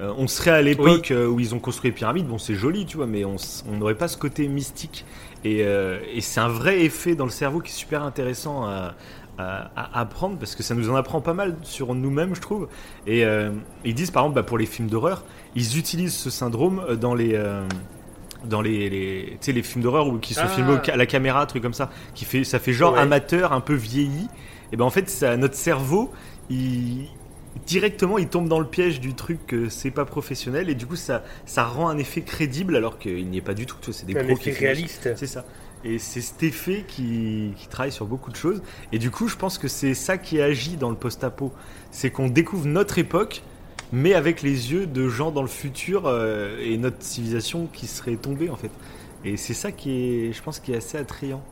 On 0.00 0.26
serait 0.26 0.50
à 0.50 0.62
l'époque 0.62 1.12
où 1.28 1.38
ils 1.40 1.54
ont 1.54 1.60
construit 1.60 1.90
les 1.90 1.94
pyramides. 1.94 2.26
Bon, 2.26 2.38
c'est 2.38 2.54
joli, 2.54 2.84
tu 2.86 2.96
vois, 2.96 3.06
mais 3.06 3.24
on 3.24 3.36
n'aurait 3.70 3.94
pas 3.94 4.08
ce 4.08 4.16
côté 4.16 4.48
mystique. 4.48 5.04
Et, 5.44 5.58
et 5.60 6.20
c'est 6.20 6.40
un 6.40 6.48
vrai 6.48 6.80
effet 6.84 7.14
dans 7.14 7.26
le 7.26 7.30
cerveau 7.30 7.60
qui 7.60 7.70
est 7.70 7.74
super 7.76 8.02
intéressant 8.02 8.64
à, 8.64 8.94
à, 9.38 9.70
à 9.76 10.00
apprendre 10.00 10.38
parce 10.38 10.54
que 10.54 10.62
ça 10.62 10.74
nous 10.74 10.90
en 10.90 10.94
apprend 10.94 11.20
pas 11.20 11.34
mal 11.34 11.56
sur 11.62 11.94
nous-mêmes, 11.94 12.34
je 12.34 12.40
trouve. 12.40 12.68
Et 13.06 13.24
euh, 13.24 13.50
ils 13.84 13.94
disent 13.94 14.10
par 14.10 14.22
exemple, 14.24 14.36
bah, 14.36 14.42
pour 14.42 14.58
les 14.58 14.66
films 14.66 14.88
d'horreur, 14.88 15.24
ils 15.54 15.78
utilisent 15.78 16.14
ce 16.14 16.30
syndrome 16.30 16.82
euh, 16.88 16.96
dans 16.96 17.14
les. 17.14 17.32
euh, 17.34 17.62
dans 18.44 18.60
les, 18.60 18.90
les, 18.90 19.38
les 19.46 19.62
films 19.62 19.82
d'horreur 19.82 20.06
où 20.06 20.18
qui 20.18 20.34
sont 20.34 20.42
Ah. 20.44 20.48
filmés 20.48 20.76
à 20.92 20.96
la 20.96 21.06
caméra, 21.06 21.46
trucs 21.46 21.62
comme 21.62 21.72
ça, 21.72 21.90
qui 22.14 22.26
fait, 22.26 22.44
ça 22.44 22.58
fait 22.58 22.74
genre 22.74 22.92
Ouais. 22.92 23.00
amateur, 23.00 23.54
un 23.54 23.60
peu 23.62 23.72
vieilli. 23.74 24.28
Et 24.70 24.76
ben 24.76 24.84
en 24.84 24.90
fait, 24.90 25.08
ça, 25.08 25.36
notre 25.38 25.54
cerveau, 25.54 26.12
il 26.50 27.06
directement, 27.66 28.18
il 28.18 28.28
tombe 28.28 28.48
dans 28.48 28.58
le 28.58 28.66
piège 28.66 29.00
du 29.00 29.14
truc 29.14 29.46
que 29.46 29.68
c'est 29.70 29.90
pas 29.92 30.04
professionnel 30.04 30.68
et 30.68 30.74
du 30.74 30.86
coup, 30.86 30.96
ça, 30.96 31.22
ça 31.46 31.64
rend 31.64 31.88
un 31.88 31.96
effet 31.98 32.20
crédible 32.22 32.76
alors 32.76 32.98
qu'il 32.98 33.26
n'y 33.30 33.38
est 33.38 33.42
pas 33.42 33.54
du 33.54 33.64
tout. 33.64 33.76
C'est 33.92 34.04
des 34.06 34.14
Un 34.18 34.24
qui 34.36 34.50
effet 34.50 34.52
ça. 34.52 34.58
réaliste. 34.60 35.08
C'est 35.16 35.26
ça. 35.26 35.44
Et 35.84 35.98
c'est 35.98 36.22
cet 36.22 36.42
effet 36.42 36.84
qui, 36.88 37.52
qui 37.56 37.68
travaille 37.68 37.92
sur 37.92 38.06
beaucoup 38.06 38.30
de 38.30 38.36
choses. 38.36 38.62
Et 38.92 38.98
du 38.98 39.10
coup, 39.10 39.28
je 39.28 39.36
pense 39.36 39.58
que 39.58 39.68
c'est 39.68 39.94
ça 39.94 40.16
qui 40.18 40.40
agit 40.40 40.76
dans 40.76 40.88
le 40.90 40.96
post-apo. 40.96 41.52
C'est 41.90 42.10
qu'on 42.10 42.28
découvre 42.28 42.66
notre 42.66 42.98
époque, 42.98 43.42
mais 43.92 44.14
avec 44.14 44.40
les 44.42 44.72
yeux 44.72 44.86
de 44.86 45.08
gens 45.08 45.30
dans 45.30 45.42
le 45.42 45.48
futur 45.48 46.04
euh, 46.06 46.58
et 46.60 46.78
notre 46.78 47.02
civilisation 47.02 47.66
qui 47.66 47.86
serait 47.86 48.16
tombée, 48.16 48.48
en 48.48 48.56
fait. 48.56 48.70
Et 49.24 49.36
c'est 49.36 49.54
ça 49.54 49.72
qui 49.72 49.90
est, 50.28 50.32
je 50.32 50.42
pense, 50.42 50.58
qui 50.58 50.72
est 50.72 50.76
assez 50.76 50.96
attrayant. 50.98 51.42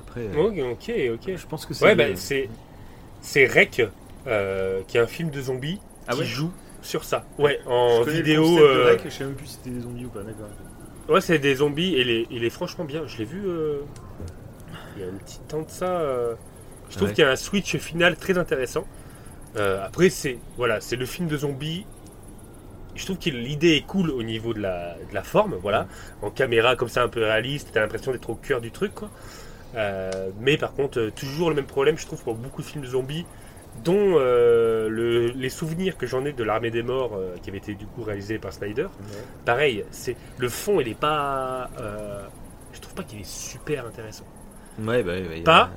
Après, 0.00 0.20
euh, 0.22 0.46
Ok, 0.48 0.58
ok, 0.72 0.92
ok. 1.14 1.36
je 1.36 1.46
pense 1.46 1.66
que 1.66 1.74
c'est. 1.74 1.84
Ouais, 1.84 1.94
bah, 1.96 2.14
c'est 2.14 2.48
c'est 3.20 3.46
Rec, 3.46 3.82
euh, 4.28 4.82
qui 4.86 4.96
est 4.96 5.00
un 5.00 5.06
film 5.08 5.30
de 5.30 5.40
zombies 5.42 5.80
Ah 6.06 6.12
qui 6.14 6.20
ouais? 6.20 6.24
joue 6.24 6.52
sur 6.80 7.02
ça. 7.04 7.24
Ouais, 7.38 7.60
en 7.66 8.02
Je 8.04 8.10
le 8.10 8.12
vidéo. 8.12 8.44
de 8.56 8.62
euh, 8.62 8.84
Rec, 8.92 9.02
je 9.04 9.10
sais 9.10 9.24
même 9.24 9.34
plus 9.34 9.46
si 9.46 9.54
c'était 9.54 9.70
des 9.70 9.80
zombies 9.80 10.04
ou 10.06 10.10
pas, 10.10 10.22
d'accord. 10.22 10.46
Ouais, 11.08 11.20
c'est 11.20 11.38
des 11.38 11.56
zombies 11.56 11.94
et 11.94 12.00
il 12.02 12.10
est, 12.10 12.26
il 12.30 12.44
est 12.44 12.50
franchement 12.50 12.84
bien. 12.84 13.06
Je 13.06 13.18
l'ai 13.18 13.24
vu 13.24 13.42
euh, 13.46 13.80
il 14.96 15.02
y 15.02 15.04
a 15.04 15.08
un 15.08 15.16
petit 15.16 15.40
temps 15.48 15.62
de 15.62 15.70
ça. 15.70 16.00
euh, 16.00 16.34
je 16.90 16.96
trouve 16.96 17.08
Ouais. 17.08 17.14
qu'il 17.14 17.24
y 17.24 17.26
a 17.26 17.30
un 17.30 17.36
switch 17.36 17.76
final 17.78 18.16
très 18.16 18.38
intéressant. 18.38 18.84
Euh, 19.56 19.84
après, 19.84 20.10
c'est 20.10 20.38
voilà, 20.56 20.80
c'est 20.80 20.96
le 20.96 21.06
film 21.06 21.28
de 21.28 21.36
zombies. 21.38 21.86
Je 22.94 23.04
trouve 23.04 23.18
que 23.18 23.30
l'idée 23.30 23.76
est 23.76 23.86
cool 23.86 24.10
au 24.10 24.22
niveau 24.22 24.54
de 24.54 24.60
la, 24.60 24.96
de 25.08 25.14
la 25.14 25.22
forme, 25.22 25.54
voilà, 25.62 25.86
en 26.22 26.30
caméra 26.30 26.74
comme 26.76 26.88
ça 26.88 27.02
un 27.02 27.08
peu 27.08 27.22
réaliste. 27.22 27.70
T'as 27.72 27.80
l'impression 27.80 28.12
d'être 28.12 28.28
au 28.30 28.34
cœur 28.34 28.60
du 28.60 28.72
truc, 28.72 28.94
quoi. 28.94 29.10
Euh, 29.76 30.30
mais 30.40 30.56
par 30.58 30.74
contre, 30.74 30.98
euh, 31.00 31.10
toujours 31.12 31.50
le 31.50 31.56
même 31.56 31.66
problème, 31.66 31.98
je 31.98 32.06
trouve, 32.06 32.22
pour 32.22 32.34
beaucoup 32.34 32.62
de 32.62 32.66
films 32.66 32.82
de 32.84 32.88
zombies, 32.90 33.26
dont 33.84 34.14
euh, 34.18 34.88
le- 34.88 35.28
les 35.28 35.48
souvenirs 35.50 35.96
que 35.96 36.06
j'en 36.06 36.24
ai 36.24 36.32
de 36.32 36.44
l'armée 36.44 36.70
des 36.70 36.82
morts, 36.82 37.12
euh, 37.16 37.36
qui 37.42 37.50
avait 37.50 37.58
été 37.58 37.74
du 37.74 37.86
coup 37.86 38.02
réalisé 38.02 38.38
par 38.38 38.52
Snyder. 38.52 38.86
Pareil, 39.44 39.84
c'est 39.90 40.16
le 40.38 40.48
fond, 40.48 40.80
il 40.80 40.88
est 40.88 40.98
pas. 40.98 41.70
euh, 41.80 42.22
je 42.72 42.80
trouve 42.80 42.94
pas 42.94 43.02
qu'il 43.04 43.20
est 43.20 43.26
super 43.28 43.86
intéressant. 43.86 44.24
Ouais, 44.78 45.02
bah, 45.02 45.12
ouais, 45.12 45.28
ouais, 45.28 45.40
Pas? 45.42 45.70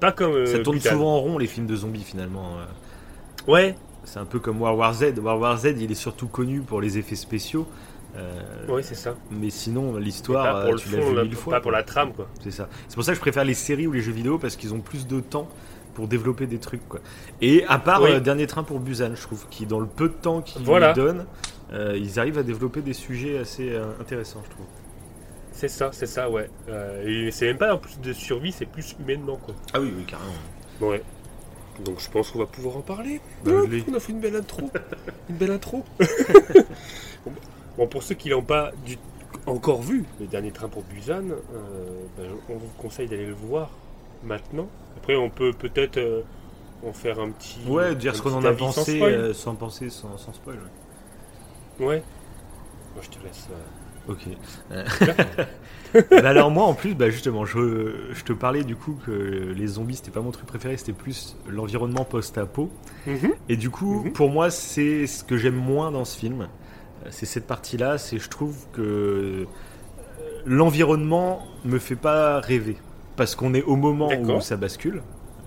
Pas 0.00 0.12
comme. 0.12 0.32
euh, 0.32 0.46
Ça 0.46 0.58
tourne 0.60 0.80
souvent 0.80 1.14
en 1.16 1.20
rond 1.20 1.38
les 1.38 1.46
films 1.46 1.66
de 1.66 1.76
zombies 1.76 2.02
finalement. 2.04 2.56
Ouais, 3.46 3.74
C'est 4.04 4.18
un 4.18 4.24
peu 4.24 4.38
comme 4.38 4.60
World 4.60 4.78
War 4.78 4.92
Z. 4.94 5.18
World 5.18 5.40
War 5.42 5.56
Z, 5.58 5.74
il 5.78 5.90
est 5.90 5.94
surtout 5.94 6.28
connu 6.28 6.60
pour 6.60 6.80
les 6.80 6.98
effets 6.98 7.14
spéciaux. 7.16 7.66
euh, 8.16 8.66
ouais, 8.68 8.82
c'est 8.82 8.94
ça. 8.94 9.14
Mais 9.30 9.50
sinon, 9.50 9.92
Pas 9.94 10.00
l'histoire, 10.00 10.62
pour 10.64 10.72
le 10.74 10.78
tu 10.78 10.88
l'as 10.90 10.98
fond, 11.02 11.10
vu 11.10 11.14
là, 11.16 11.22
mille 11.24 11.34
fois. 11.36 11.54
pas 11.54 11.60
pour 11.60 11.70
la 11.72 11.82
trame, 11.82 12.12
quoi. 12.12 12.28
C'est 12.42 12.50
ça. 12.50 12.68
C'est 12.88 12.94
pour 12.94 13.04
ça 13.04 13.12
que 13.12 13.16
je 13.16 13.20
préfère 13.20 13.44
les 13.44 13.54
séries 13.54 13.86
ou 13.86 13.92
les 13.92 14.00
jeux 14.02 14.12
vidéo 14.12 14.38
parce 14.38 14.56
qu'ils 14.56 14.72
ont 14.74 14.80
plus 14.80 15.06
de 15.06 15.20
temps 15.20 15.48
pour 15.94 16.08
développer 16.08 16.46
des 16.46 16.58
trucs. 16.58 16.86
Quoi. 16.88 17.00
Et 17.40 17.64
à 17.68 17.78
part 17.78 18.02
Oui. 18.02 18.10
euh, 18.12 18.20
Dernier 18.20 18.46
Train 18.46 18.62
pour 18.64 18.80
Busan, 18.80 19.14
je 19.14 19.22
trouve, 19.22 19.46
qui 19.48 19.66
dans 19.66 19.80
le 19.80 19.86
peu 19.86 20.08
de 20.08 20.14
temps 20.14 20.42
qu'ils 20.42 20.62
Voilà. 20.64 20.88
lui 20.88 20.94
donnent, 20.96 21.26
euh, 21.72 21.96
ils 21.96 22.18
arrivent 22.20 22.38
à 22.38 22.42
développer 22.42 22.80
des 22.82 22.92
sujets 22.92 23.38
assez 23.38 23.70
euh, 23.70 23.84
intéressants, 24.00 24.42
je 24.44 24.50
trouve. 24.50 24.66
C'est 25.52 25.68
ça, 25.68 25.90
c'est 25.92 26.06
ça, 26.06 26.28
ouais. 26.28 26.50
Euh, 26.68 27.26
et 27.28 27.30
c'est 27.30 27.46
même 27.46 27.58
pas 27.58 27.72
en 27.74 27.78
plus 27.78 27.98
de 28.00 28.12
survie, 28.12 28.50
c'est 28.52 28.66
plus 28.66 28.94
humainement, 29.00 29.36
quoi. 29.36 29.54
Ah 29.72 29.80
oui, 29.80 29.92
oui, 29.96 30.04
carrément. 30.04 30.32
Ouais. 30.80 31.02
Donc 31.84 32.00
je 32.00 32.08
pense 32.10 32.30
qu'on 32.30 32.38
va 32.40 32.46
pouvoir 32.46 32.76
en 32.76 32.80
parler. 32.82 33.20
Bah, 33.44 33.52
on 33.88 33.94
a 33.94 34.00
fait 34.00 34.12
une 34.12 34.20
belle 34.20 34.36
intro. 34.36 34.70
une 35.28 35.36
belle 35.36 35.50
intro. 35.52 35.84
bon, 37.24 37.32
bon, 37.78 37.86
pour 37.86 38.02
ceux 38.02 38.14
qui 38.14 38.28
l'ont 38.28 38.42
pas 38.42 38.70
du- 38.84 38.98
encore 39.46 39.82
vu, 39.82 40.04
le 40.20 40.26
dernier 40.26 40.50
train 40.52 40.68
pour 40.68 40.82
Busan, 40.84 41.22
euh, 41.30 41.34
ben, 42.16 42.26
on 42.48 42.54
vous 42.54 42.68
conseille 42.78 43.08
d'aller 43.08 43.26
le 43.26 43.34
voir 43.34 43.70
maintenant. 44.24 44.68
Après, 44.96 45.16
on 45.16 45.30
peut 45.30 45.52
peut-être 45.52 45.98
euh, 45.98 46.22
en 46.86 46.92
faire 46.92 47.20
un 47.20 47.30
petit. 47.30 47.60
Ouais, 47.66 47.94
dire 47.94 48.14
ce 48.14 48.22
qu'on 48.22 48.32
en 48.34 48.44
a 48.44 48.50
sans 48.56 48.56
pensé 48.56 49.00
euh, 49.02 49.34
sans 49.34 49.54
penser, 49.54 49.90
sans, 49.90 50.16
sans 50.18 50.32
spoil. 50.32 50.56
ouais. 51.78 51.86
Ouais. 51.86 52.02
Moi, 52.94 53.02
je 53.02 53.10
te 53.10 53.24
laisse. 53.24 53.48
euh, 53.50 54.12
Ok. 54.12 54.26
Bah 56.10 56.28
alors 56.30 56.50
moi 56.50 56.64
en 56.64 56.74
plus, 56.74 56.94
bah 56.94 57.08
justement, 57.08 57.44
je, 57.44 58.10
je 58.12 58.24
te 58.24 58.32
parlais 58.32 58.64
du 58.64 58.74
coup 58.74 58.98
que 59.06 59.12
les 59.56 59.66
zombies 59.68 59.94
c'était 59.94 60.10
pas 60.10 60.20
mon 60.22 60.32
truc 60.32 60.44
préféré, 60.44 60.76
c'était 60.76 60.92
plus 60.92 61.36
l'environnement 61.48 62.04
post-apo. 62.04 62.68
Mhm. 63.06 63.32
Et 63.48 63.56
du 63.56 63.70
coup, 63.70 64.02
Mhm. 64.04 64.12
pour 64.12 64.28
moi, 64.30 64.50
c'est 64.50 65.06
ce 65.06 65.22
que 65.22 65.36
j'aime 65.36 65.54
moins 65.54 65.92
dans 65.92 66.04
ce 66.04 66.18
film. 66.18 66.48
C'est 67.10 67.26
cette 67.26 67.46
partie-là, 67.46 67.96
c'est 67.98 68.18
je 68.18 68.28
trouve 68.28 68.56
que 68.72 69.46
l'environnement 70.46 71.42
me 71.64 71.78
fait 71.78 71.96
pas 71.96 72.40
rêver. 72.40 72.76
Parce 73.16 73.34
qu'on 73.34 73.54
est 73.54 73.62
au 73.62 73.76
moment 73.76 74.10
où 74.20 74.40
ça 74.40 74.56
bascule. 74.56 75.02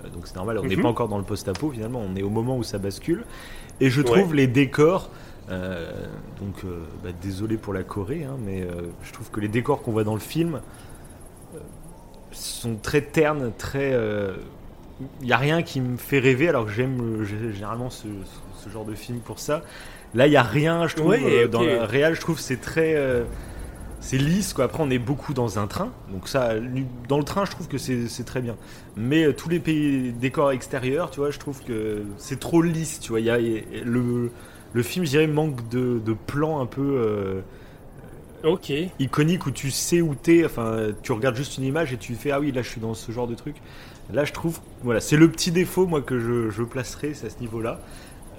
Euh, 0.06 0.10
Donc 0.10 0.28
c'est 0.28 0.36
normal, 0.36 0.60
on 0.60 0.64
n'est 0.66 0.76
Mhm. 0.76 0.84
pas 0.84 0.90
encore 0.90 1.10
dans 1.10 1.18
le 1.18 1.24
post-apo 1.24 1.72
finalement, 1.72 2.02
on 2.02 2.16
est 2.16 2.24
au 2.24 2.30
moment 2.30 2.58
où 2.58 2.64
ça 2.64 2.78
bascule. 2.78 3.24
Et 3.82 3.90
je 3.90 4.02
Ouais. 4.02 4.06
trouve 4.08 4.34
les 4.34 4.48
décors, 4.48 5.10
euh, 5.50 5.92
donc 6.40 6.56
euh, 6.66 6.80
bah, 7.04 7.10
désolé 7.22 7.58
pour 7.58 7.74
la 7.74 7.84
Corée, 7.84 8.24
hein, 8.24 8.38
mais 8.44 8.62
euh, 8.62 8.88
je 9.04 9.12
trouve 9.14 9.30
que 9.30 9.40
les 9.40 9.48
décors 9.50 9.82
qu'on 9.82 9.92
voit 9.92 10.04
dans 10.04 10.14
le 10.16 10.20
film 10.20 10.62
sont 12.32 12.76
très 12.76 13.02
ternes, 13.02 13.52
très. 13.58 13.94
Il 15.22 15.28
n'y 15.28 15.32
a 15.32 15.38
rien 15.38 15.62
qui 15.62 15.80
me 15.80 15.98
fait 15.98 16.20
rêver 16.20 16.50
alors 16.50 16.66
que 16.66 16.72
j'aime 16.72 17.24
généralement 17.24 17.90
ce, 17.92 18.08
genre 18.72 18.86
de 18.86 18.96
film 18.96 19.20
pour 19.20 19.40
ça. 19.40 19.62
Là, 20.16 20.26
il 20.28 20.32
n'y 20.32 20.36
a 20.38 20.44
rien, 20.44 20.88
je 20.88 20.96
trouve, 20.96 21.10
Ouais, 21.10 21.48
dans 21.48 21.62
la 21.64 21.86
réal, 21.86 22.16
je 22.16 22.22
trouve 22.22 22.38
que 22.38 22.42
c'est 22.42 22.60
très. 22.62 22.96
C'est 24.08 24.18
lisse, 24.18 24.54
quoi. 24.54 24.66
Après, 24.66 24.82
on 24.84 24.90
est 24.90 25.00
beaucoup 25.00 25.34
dans 25.34 25.60
un 25.60 25.68
train. 25.68 25.92
Donc, 26.12 26.28
ça, 26.28 26.54
dans 27.08 27.18
le 27.18 27.24
train, 27.24 27.46
je 27.46 27.52
trouve 27.52 27.68
que 27.68 27.78
c'est 27.78 28.24
très 28.26 28.42
bien. 28.42 28.56
Mais 28.96 29.26
euh, 29.26 29.34
tous 29.34 29.50
les 29.50 29.60
pays, 29.60 30.14
décors 30.14 30.52
extérieurs, 30.52 31.12
tu 31.12 31.20
vois, 31.20 31.32
je 31.32 31.40
trouve 31.40 31.64
que 31.64 32.04
c'est 32.18 32.40
trop 32.40 32.62
lisse, 32.62 33.00
tu 33.00 33.10
vois. 33.12 33.20
A, 33.20 33.22
y 33.22 33.58
a- 33.60 33.62
le, 33.84 34.32
le 34.74 34.84
film, 34.84 35.06
je 35.06 35.12
dirais, 35.12 35.28
manque 35.28 35.68
de, 35.70 36.00
de 36.00 36.14
plans 36.14 36.62
un 36.62 36.66
peu. 36.66 36.82
euh, 37.00 37.42
Ok. 38.44 38.72
iconique 39.00 39.46
où 39.48 39.52
tu 39.52 39.72
sais 39.72 40.02
où 40.02 40.14
t'es, 40.14 40.46
enfin 40.46 40.90
tu 41.02 41.12
regardes 41.12 41.36
juste 41.36 41.58
une 41.58 41.64
image 41.64 41.92
et 41.92 41.98
tu 41.98 42.14
fais 42.16 42.32
ah 42.32 42.40
oui 42.40 42.52
là 42.52 42.62
je 42.62 42.70
suis 42.70 42.80
dans 42.80 42.94
ce 42.94 43.12
genre 43.12 43.28
de 43.28 43.34
truc. 43.36 43.56
Là 44.14 44.26
je 44.26 44.32
trouve, 44.32 44.60
voilà, 44.84 45.00
c'est 45.02 45.18
le 45.18 45.30
petit 45.30 45.52
défaut 45.52 45.88
moi 45.88 46.02
que 46.02 46.20
je, 46.20 46.50
je 46.50 46.64
placerai, 46.64 47.14
c'est 47.16 47.28
à 47.28 47.30
ce 47.32 47.40
niveau-là. 47.40 47.80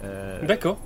Euh, 0.04 0.46
D'accord. 0.46 0.78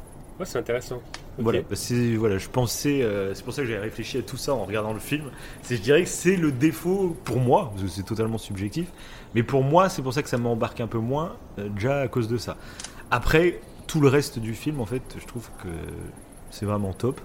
Ouais, 0.42 0.46
c'est 0.46 0.58
intéressant. 0.58 1.00
Voilà, 1.38 1.60
bah, 1.60 1.76
c'est 1.76 2.16
voilà, 2.16 2.36
je 2.36 2.48
pensais, 2.48 3.00
euh, 3.02 3.32
c'est 3.32 3.44
pour 3.44 3.54
ça 3.54 3.62
que 3.62 3.68
j'ai 3.68 3.78
réfléchi 3.78 4.18
à 4.18 4.22
tout 4.22 4.36
ça 4.36 4.52
en 4.54 4.64
regardant 4.64 4.92
le 4.92 4.98
film. 4.98 5.30
C'est, 5.62 5.76
je 5.76 5.80
dirais 5.82 6.02
que 6.02 6.08
c'est 6.08 6.34
le 6.36 6.50
défaut 6.50 7.16
pour 7.22 7.38
moi, 7.38 7.70
parce 7.70 7.82
que 7.84 7.88
c'est 7.88 8.02
totalement 8.02 8.38
subjectif, 8.38 8.88
mais 9.36 9.44
pour 9.44 9.62
moi 9.62 9.88
c'est 9.88 10.02
pour 10.02 10.12
ça 10.12 10.22
que 10.24 10.28
ça 10.28 10.36
m'embarque 10.38 10.80
un 10.80 10.88
peu 10.88 10.98
moins, 10.98 11.36
euh, 11.60 11.68
déjà 11.68 12.00
à 12.00 12.08
cause 12.08 12.26
de 12.26 12.38
ça. 12.38 12.56
Après 13.12 13.60
tout 13.86 14.00
le 14.00 14.08
reste 14.08 14.40
du 14.40 14.54
film 14.54 14.80
en 14.80 14.86
fait, 14.86 15.02
je 15.20 15.24
trouve 15.26 15.48
que 15.62 15.68
c'est 16.50 16.66
vraiment 16.66 16.92
top. 16.92 17.20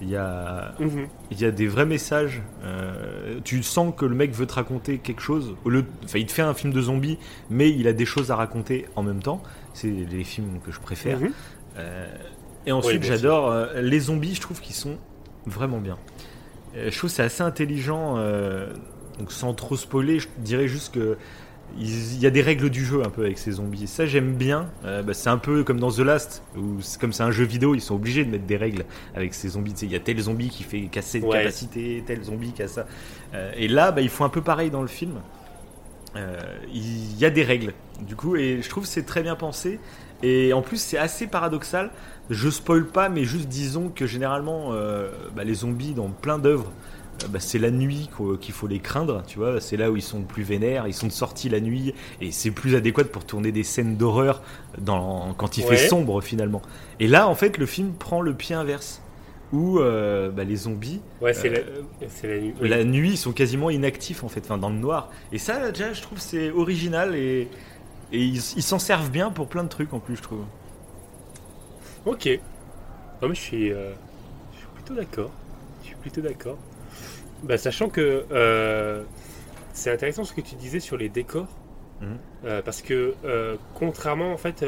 Il 0.00 0.08
y 0.08 0.16
a 0.16 0.74
Mhm. 0.78 1.06
il 1.32 1.40
y 1.40 1.44
a 1.44 1.50
des 1.50 1.66
vrais 1.66 1.86
messages. 1.86 2.42
euh, 2.64 3.40
tu 3.44 3.60
sens 3.64 3.92
que 3.96 4.04
le 4.06 4.14
mec 4.14 4.32
veut 4.32 4.46
te 4.46 4.54
raconter 4.54 4.98
quelque 4.98 5.20
chose. 5.20 5.56
Au 5.64 5.68
lieu 5.68 5.82
de- 5.82 5.88
enfin, 6.04 6.18
il 6.20 6.26
te 6.26 6.32
fait 6.32 6.42
un 6.42 6.54
film 6.54 6.72
de 6.72 6.80
zombies, 6.80 7.18
mais 7.50 7.70
il 7.70 7.88
a 7.88 7.92
des 7.92 8.04
choses 8.06 8.30
à 8.30 8.36
raconter 8.36 8.86
en 8.96 9.02
même 9.02 9.20
temps. 9.20 9.42
C'est 9.74 9.88
les 9.90 10.22
films 10.24 10.60
que 10.64 10.70
je 10.72 10.78
préfère. 10.80 11.18
Mhm. 11.20 11.32
Euh, 11.78 12.06
et 12.66 12.72
ensuite, 12.72 13.02
Oui, 13.02 13.08
j'adore 13.08 13.50
euh, 13.50 13.80
les 13.80 14.00
zombies. 14.00 14.34
Je 14.34 14.40
trouve 14.40 14.60
qu'ils 14.60 14.74
sont 14.76 14.96
vraiment 15.46 15.78
bien. 15.80 15.98
Euh, 16.76 16.90
je 16.90 16.96
trouve 16.98 17.10
c'est 17.10 17.22
assez 17.22 17.42
intelligent. 17.42 18.14
euh, 18.18 18.72
donc, 19.18 19.30
sans 19.32 19.52
trop 19.54 19.76
spoiler, 19.76 20.18
je 20.20 20.28
dirais 20.38 20.68
juste 20.68 20.94
que 20.94 21.16
il 21.78 22.18
y 22.18 22.26
a 22.26 22.30
des 22.30 22.42
règles 22.42 22.68
du 22.68 22.84
jeu 22.84 23.02
un 23.02 23.08
peu 23.08 23.22
avec 23.24 23.38
ces 23.38 23.52
zombies. 23.52 23.86
Ça, 23.86 24.04
j'aime 24.04 24.34
bien. 24.34 24.68
Bah, 24.82 25.14
c'est 25.14 25.30
un 25.30 25.38
peu 25.38 25.64
comme 25.64 25.80
dans 25.80 25.90
The 25.90 26.00
Last, 26.00 26.42
où 26.54 26.80
comme 27.00 27.14
c'est 27.14 27.22
un 27.22 27.30
jeu 27.30 27.44
vidéo, 27.44 27.74
ils 27.74 27.80
sont 27.80 27.94
obligés 27.94 28.26
de 28.26 28.30
mettre 28.30 28.44
des 28.44 28.58
règles 28.58 28.84
avec 29.14 29.32
ces 29.32 29.48
zombies. 29.48 29.72
Il 29.80 29.90
y 29.90 29.96
a 29.96 30.00
tel 30.00 30.20
zombie 30.20 30.50
qui 30.50 30.64
fait 30.64 30.82
casser 30.82 31.20
de 31.20 31.24
Ouais. 31.24 31.38
capacité, 31.38 32.04
tel 32.06 32.22
zombie 32.24 32.52
qui 32.52 32.62
a 32.62 32.68
ça. 32.68 32.86
Et 33.56 33.68
là, 33.68 33.90
bah, 33.90 34.02
ils 34.02 34.10
font 34.10 34.24
un 34.26 34.28
peu 34.28 34.42
pareil 34.42 34.68
dans 34.70 34.82
le 34.82 34.88
film. 34.88 35.14
Il 36.74 37.18
y 37.18 37.24
a 37.24 37.30
des 37.30 37.42
règles, 37.42 37.72
du 38.06 38.16
coup, 38.16 38.36
et 38.36 38.60
je 38.60 38.68
trouve 38.68 38.84
c'est 38.84 39.04
très 39.04 39.22
bien 39.22 39.34
pensé. 39.36 39.80
Et 40.22 40.52
en 40.52 40.60
plus, 40.62 40.76
c'est 40.80 40.98
assez 40.98 41.26
paradoxal. 41.26 41.90
Je 42.30 42.48
spoil 42.50 42.86
pas, 42.86 43.08
mais 43.08 43.24
juste 43.24 43.48
disons 43.48 43.88
que 43.94 44.06
généralement, 44.06 44.68
euh, 44.72 45.10
bah, 45.36 45.44
les 45.44 45.54
zombies 45.54 45.92
dans 45.92 46.08
plein 46.08 46.38
d'œuvres, 46.38 46.72
euh, 47.22 47.26
bah, 47.28 47.40
c'est 47.40 47.58
la 47.58 47.70
nuit 47.70 48.08
qu'il 48.40 48.54
faut 48.54 48.66
les 48.66 48.78
craindre, 48.78 49.22
tu 49.26 49.38
vois. 49.38 49.60
C'est 49.60 49.76
là 49.76 49.90
où 49.90 49.96
ils 49.96 50.02
sont 50.02 50.20
le 50.20 50.24
plus 50.24 50.42
vénères, 50.44 50.86
ils 50.86 50.94
sont 50.94 51.10
sortis 51.10 51.48
la 51.48 51.60
nuit, 51.60 51.94
et 52.20 52.30
c'est 52.32 52.50
plus 52.52 52.74
adéquat 52.74 53.04
pour 53.04 53.24
tourner 53.24 53.52
des 53.52 53.64
scènes 53.64 53.96
d'horreur 53.96 54.40
dans, 54.78 55.34
quand 55.34 55.58
il 55.58 55.64
Ouais. 55.64 55.76
fait 55.76 55.88
sombre 55.88 56.20
finalement. 56.22 56.62
Et 57.00 57.08
là, 57.08 57.28
en 57.28 57.34
fait, 57.34 57.58
le 57.58 57.66
film 57.66 57.92
prend 57.92 58.20
le 58.22 58.32
pied 58.34 58.54
inverse, 58.54 59.02
où 59.52 59.78
euh, 59.80 60.30
bah, 60.30 60.44
les 60.44 60.56
zombies, 60.56 61.00
Ouais, 61.20 61.34
c'est 61.34 61.48
Euh, 61.50 61.82
la, 62.22 62.38
nuit. 62.40 62.54
oui. 62.62 62.68
la 62.68 62.84
nuit, 62.84 63.10
ils 63.10 63.18
sont 63.18 63.32
quasiment 63.32 63.68
inactifs 63.68 64.24
en 64.24 64.28
fait, 64.28 64.40
enfin 64.44 64.56
dans 64.58 64.70
le 64.70 64.76
noir. 64.78 65.10
Et 65.32 65.38
ça, 65.38 65.70
déjà, 65.70 65.92
je 65.92 66.00
trouve 66.00 66.18
c'est 66.20 66.50
original 66.50 67.14
et, 67.14 67.48
ils 68.14 68.40
s'en 68.40 68.78
servent 68.78 69.10
bien 69.10 69.30
pour 69.30 69.48
plein 69.48 69.64
de 69.64 69.68
trucs 69.68 69.92
en 69.92 69.98
plus, 69.98 70.16
je 70.16 70.22
trouve. 70.22 70.44
Ok. 72.06 72.28
Non, 73.20 73.28
mais 73.28 73.34
je 73.34 73.40
suis, 73.40 73.72
euh, 73.72 73.92
je 74.52 74.58
suis 74.58 74.66
plutôt 74.74 74.94
d'accord. 74.94 75.30
Je 75.82 75.86
suis 75.88 75.96
plutôt 75.96 76.20
d'accord. 76.20 76.58
Bah, 77.44 77.56
sachant 77.58 77.88
que 77.88 78.24
euh, 78.30 79.02
c'est 79.72 79.90
intéressant 79.90 80.24
ce 80.24 80.32
que 80.32 80.40
tu 80.40 80.54
disais 80.56 80.80
sur 80.80 80.96
les 80.96 81.08
décors. 81.08 81.48
Mhm. 82.00 82.16
Euh, 82.46 82.62
parce 82.62 82.82
que 82.82 83.14
contrairement 83.74 84.32
en 84.32 84.36
fait, 84.36 84.64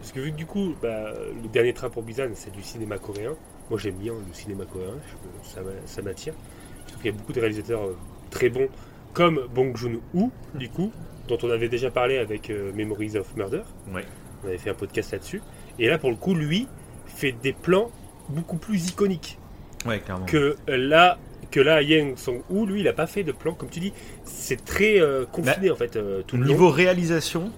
parce 0.00 0.10
que 0.12 0.18
vu 0.20 0.32
que 0.32 0.36
du 0.36 0.46
coup, 0.46 0.74
bah, 0.82 1.12
le 1.40 1.48
dernier 1.48 1.72
train 1.72 1.88
pour 1.90 2.02
Busan, 2.02 2.30
c'est 2.34 2.50
du 2.50 2.62
cinéma 2.62 2.98
coréen. 2.98 3.34
Moi 3.70 3.78
j'aime 3.78 3.94
bien 3.94 4.12
le 4.14 4.34
cinéma 4.34 4.64
coréen, 4.64 4.94
je- 5.06 5.48
ça, 5.48 5.60
ça 5.86 6.02
m'attire. 6.02 6.34
Je 6.82 6.88
trouve 6.92 7.02
qu'il 7.02 7.12
y 7.12 7.14
a 7.14 7.16
beaucoup 7.16 7.32
de 7.32 7.38
réalisateurs 7.40 7.82
très 8.30 8.48
bons, 8.48 8.68
comme 9.14 9.46
Bong 9.54 9.76
Joon-ho, 9.76 10.30
du 10.54 10.68
coup, 10.68 10.90
dont 11.28 11.38
on 11.44 11.50
avait 11.50 11.68
déjà 11.68 11.90
parlé 11.92 12.18
avec 12.18 12.50
Memories 12.50 13.16
of 13.16 13.36
Murder. 13.36 13.62
Ouais. 13.94 14.04
On 14.42 14.48
avait 14.48 14.58
fait 14.58 14.70
un 14.70 14.74
podcast 14.74 15.12
là-dessus. 15.12 15.40
Et 15.82 15.88
là, 15.88 15.98
pour 15.98 16.08
le 16.10 16.16
coup, 16.16 16.34
lui 16.34 16.68
fait 17.06 17.34
des 17.42 17.52
plans 17.52 17.90
beaucoup 18.28 18.56
plus 18.56 18.88
iconiques 18.88 19.38
Ouais, 19.84 19.98
clairement. 19.98 20.24
que 20.26 20.56
là. 20.68 21.18
Que 21.50 21.60
là, 21.60 21.82
Yang 21.82 22.16
Song-woo, 22.16 22.64
lui, 22.64 22.80
il 22.80 22.88
a 22.88 22.94
pas 22.94 23.06
fait 23.06 23.24
de 23.24 23.32
plan, 23.32 23.52
comme 23.52 23.68
tu 23.68 23.78
dis. 23.80 23.92
C'est 24.24 24.64
très 24.64 24.98
euh, 25.00 25.26
confiné, 25.26 25.70
en 25.70 25.76
fait, 25.76 25.96
euh, 25.96 26.22
tout 26.26 26.36
le 26.38 26.44
long. 26.44 26.48
Niveau 26.48 26.70
réalisation, 26.70 27.52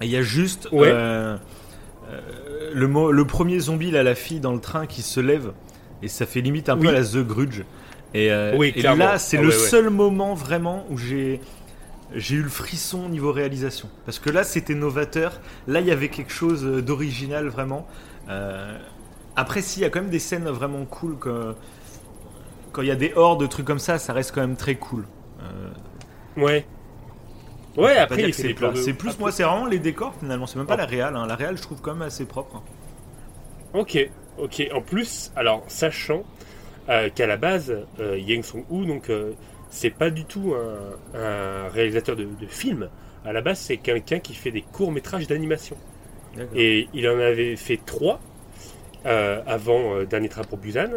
il 0.00 0.08
y 0.08 0.16
a 0.16 0.22
juste 0.22 0.68
Ouais. 0.72 0.88
euh, 0.90 1.36
le, 2.72 2.88
mo- 2.88 3.12
le 3.12 3.24
premier 3.26 3.58
zombie, 3.58 3.90
là, 3.90 4.02
la 4.02 4.14
fille 4.14 4.40
dans 4.40 4.52
le 4.52 4.60
train 4.60 4.86
qui 4.86 5.02
se 5.02 5.20
lève, 5.20 5.52
et 6.02 6.08
ça 6.08 6.24
fait 6.24 6.40
limite 6.40 6.68
un 6.70 6.78
peu 6.78 6.88
à 6.88 6.92
la 6.92 7.04
The 7.04 7.18
Grudge. 7.18 7.62
Et, 8.14 8.30
Oui, 8.56 8.68
et 8.74 8.80
clairement. 8.80 9.04
là, 9.04 9.18
c'est 9.18 9.36
Ah 9.38 9.42
le 9.42 9.48
ouais. 9.48 9.52
seul 9.54 9.90
moment 9.90 10.34
vraiment 10.34 10.86
où 10.88 10.96
j'ai 10.96 11.40
j'ai 12.14 12.36
eu 12.36 12.42
le 12.42 12.48
frisson 12.48 13.08
niveau 13.08 13.32
réalisation. 13.32 13.88
Parce 14.04 14.18
que 14.18 14.30
là, 14.30 14.44
c'était 14.44 14.74
novateur. 14.74 15.40
Là, 15.66 15.80
il 15.80 15.86
y 15.86 15.90
avait 15.90 16.08
quelque 16.08 16.32
chose 16.32 16.64
d'original 16.64 17.48
vraiment. 17.48 17.86
Euh, 18.28 18.78
après, 19.36 19.62
si, 19.62 19.80
il 19.80 19.82
y 19.82 19.86
a 19.86 19.90
quand 19.90 20.00
même 20.00 20.10
des 20.10 20.18
scènes 20.18 20.48
vraiment 20.48 20.84
cool. 20.84 21.18
Que, 21.18 21.54
quand 22.72 22.82
il 22.82 22.88
y 22.88 22.92
a 22.92 22.96
des 22.96 23.12
hordes, 23.14 23.40
de 23.40 23.46
trucs 23.46 23.66
comme 23.66 23.78
ça, 23.78 23.98
ça 23.98 24.12
reste 24.12 24.32
quand 24.34 24.40
même 24.40 24.56
très 24.56 24.74
cool. 24.76 25.04
Euh, 25.42 25.70
Ouais. 26.36 26.64
Ouais, 27.76 27.96
après, 27.96 28.22
il 28.22 28.34
c'est 28.34 28.54
plans 28.54 28.72
de... 28.72 28.76
C'est 28.76 28.92
plus, 28.92 29.10
après- 29.10 29.20
moi, 29.20 29.32
c'est 29.32 29.42
vraiment 29.44 29.66
les 29.66 29.78
décors 29.78 30.14
finalement. 30.18 30.46
C'est 30.46 30.58
même 30.58 30.66
pas 30.66 30.74
Ah. 30.74 30.78
la 30.78 30.86
réal. 30.86 31.16
hein. 31.16 31.26
La 31.26 31.36
réal, 31.36 31.56
je 31.56 31.62
trouve 31.62 31.80
quand 31.80 31.92
même 31.92 32.02
assez 32.02 32.24
propre. 32.24 32.56
hein. 32.56 32.62
Ok, 33.74 33.96
ok. 34.38 34.62
En 34.74 34.80
plus, 34.80 35.30
alors, 35.36 35.62
sachant 35.68 36.24
euh, 36.88 37.08
qu'à 37.14 37.26
la 37.28 37.36
base, 37.36 37.72
Yang 38.00 38.44
Song-woo, 38.44 38.84
donc, 38.84 39.10
c'est 39.70 39.90
pas 39.90 40.10
du 40.10 40.24
tout 40.24 40.54
un, 40.54 41.18
un 41.18 41.68
réalisateur 41.68 42.16
de, 42.16 42.24
de 42.24 42.46
films. 42.46 42.88
À 43.24 43.32
la 43.32 43.40
base, 43.40 43.58
c'est 43.58 43.76
quelqu'un 43.76 44.18
qui 44.18 44.34
fait 44.34 44.50
des 44.50 44.62
courts-métrages 44.62 45.26
d'animation. 45.26 45.76
Et 46.54 46.88
il 46.94 47.08
en 47.08 47.18
avait 47.18 47.56
fait 47.56 47.78
trois 47.84 48.20
euh, 49.06 49.40
avant 49.46 49.94
euh, 49.94 50.04
Dernier 50.06 50.28
Train 50.28 50.44
pour 50.44 50.58
Busan. 50.58 50.90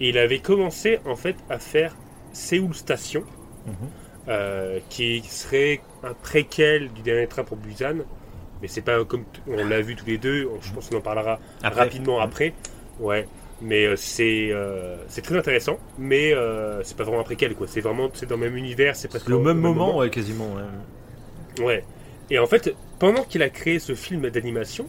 Et 0.00 0.08
il 0.08 0.18
avait 0.18 0.40
commencé, 0.40 0.98
en 1.06 1.14
fait, 1.16 1.36
à 1.48 1.58
faire 1.58 1.94
Séoul 2.32 2.74
Station, 2.74 3.22
Mhm. 3.66 3.74
euh, 4.28 4.78
qui 4.90 5.22
serait 5.22 5.80
un 6.02 6.12
préquel 6.14 6.92
du 6.92 7.02
Dernier 7.02 7.26
Train 7.28 7.44
pour 7.44 7.56
Busan. 7.56 7.98
Mais 8.60 8.68
c'est 8.68 8.82
pas 8.82 9.04
comme 9.04 9.24
on 9.46 9.64
l'a 9.64 9.80
vu 9.80 9.94
tous 9.96 10.06
les 10.06 10.18
deux, 10.18 10.48
on- 10.52 10.60
je 10.60 10.72
pense 10.72 10.88
qu'on 10.88 10.96
en 10.98 11.00
parlera 11.00 11.38
Après. 11.62 11.80
rapidement 11.82 12.20
après. 12.20 12.52
Ouais, 13.00 13.26
mais 13.64 13.86
euh, 13.86 13.96
c'est 13.96 14.50
euh, 14.52 14.96
c'est 15.08 15.22
très 15.22 15.36
intéressant, 15.36 15.78
mais 15.98 16.32
euh, 16.34 16.82
c'est 16.84 16.96
pas 16.96 17.02
vraiment 17.04 17.20
un 17.20 17.24
préquel 17.24 17.54
quoi. 17.56 17.66
C'est 17.66 17.80
vraiment 17.80 18.08
c'est 18.14 18.26
dans 18.26 18.36
le 18.36 18.42
même 18.42 18.56
univers, 18.56 18.94
c'est 18.94 19.08
presque 19.08 19.28
Le 19.28 19.38
même 19.38 19.58
au 19.58 19.60
moment, 19.74 19.96
ouais, 19.96 20.10
quasiment. 20.10 20.54
ouais. 20.54 21.64
Ouais. 21.64 21.84
Et 22.30 22.38
en 22.38 22.46
fait, 22.46 22.74
pendant 22.98 23.22
qu'il 23.24 23.42
a 23.42 23.48
créé 23.50 23.78
ce 23.78 23.94
film 23.94 24.28
d'animation, 24.30 24.86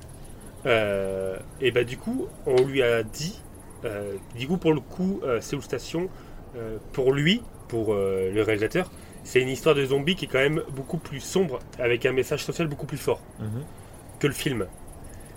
euh, 0.65 1.37
et 1.61 1.71
bah 1.71 1.83
du 1.83 1.97
coup, 1.97 2.27
on 2.45 2.61
lui 2.63 2.81
a 2.83 3.03
dit, 3.03 3.41
euh, 3.85 4.15
du 4.37 4.47
coup 4.47 4.57
pour 4.57 4.73
le 4.73 4.79
coup, 4.81 5.21
euh, 5.23 5.41
Seoul 5.41 5.61
Station, 5.61 6.09
pour 6.93 7.11
lui, 7.11 7.41
pour 7.67 7.93
le 7.93 8.41
réalisateur, 8.41 8.89
c'est 9.25 9.41
une 9.41 9.49
histoire 9.49 9.75
de 9.75 9.83
zombies 9.85 10.15
qui 10.15 10.23
est 10.25 10.27
quand 10.29 10.39
même 10.39 10.61
beaucoup 10.69 10.97
plus 10.97 11.19
sombre, 11.19 11.59
avec 11.79 12.05
un 12.05 12.13
message 12.13 12.45
social 12.45 12.67
beaucoup 12.67 12.85
plus 12.85 12.97
fort 12.97 13.19
Mhm. 13.39 13.63
que 14.19 14.27
le 14.27 14.33
film. 14.33 14.65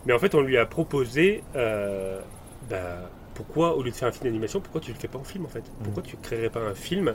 Mais 0.06 0.12
en 0.12 0.18
fait, 0.20 0.34
on 0.36 0.40
lui 0.42 0.56
a 0.56 0.64
proposé, 0.66 1.42
bah, 1.54 3.10
pourquoi, 3.38 3.76
au 3.76 3.84
lieu 3.84 3.92
de 3.92 3.94
faire 3.94 4.08
un 4.08 4.12
film 4.12 4.24
d'animation, 4.24 4.60
pourquoi 4.60 4.80
tu 4.80 4.92
le 4.92 4.98
fais 4.98 5.06
pas 5.06 5.18
en 5.18 5.22
film 5.22 5.44
en 5.44 5.48
fait? 5.48 5.62
Pourquoi 5.84 6.02
tu 6.02 6.16
créerais 6.16 6.50
pas 6.50 6.58
un 6.58 6.74
film 6.74 7.14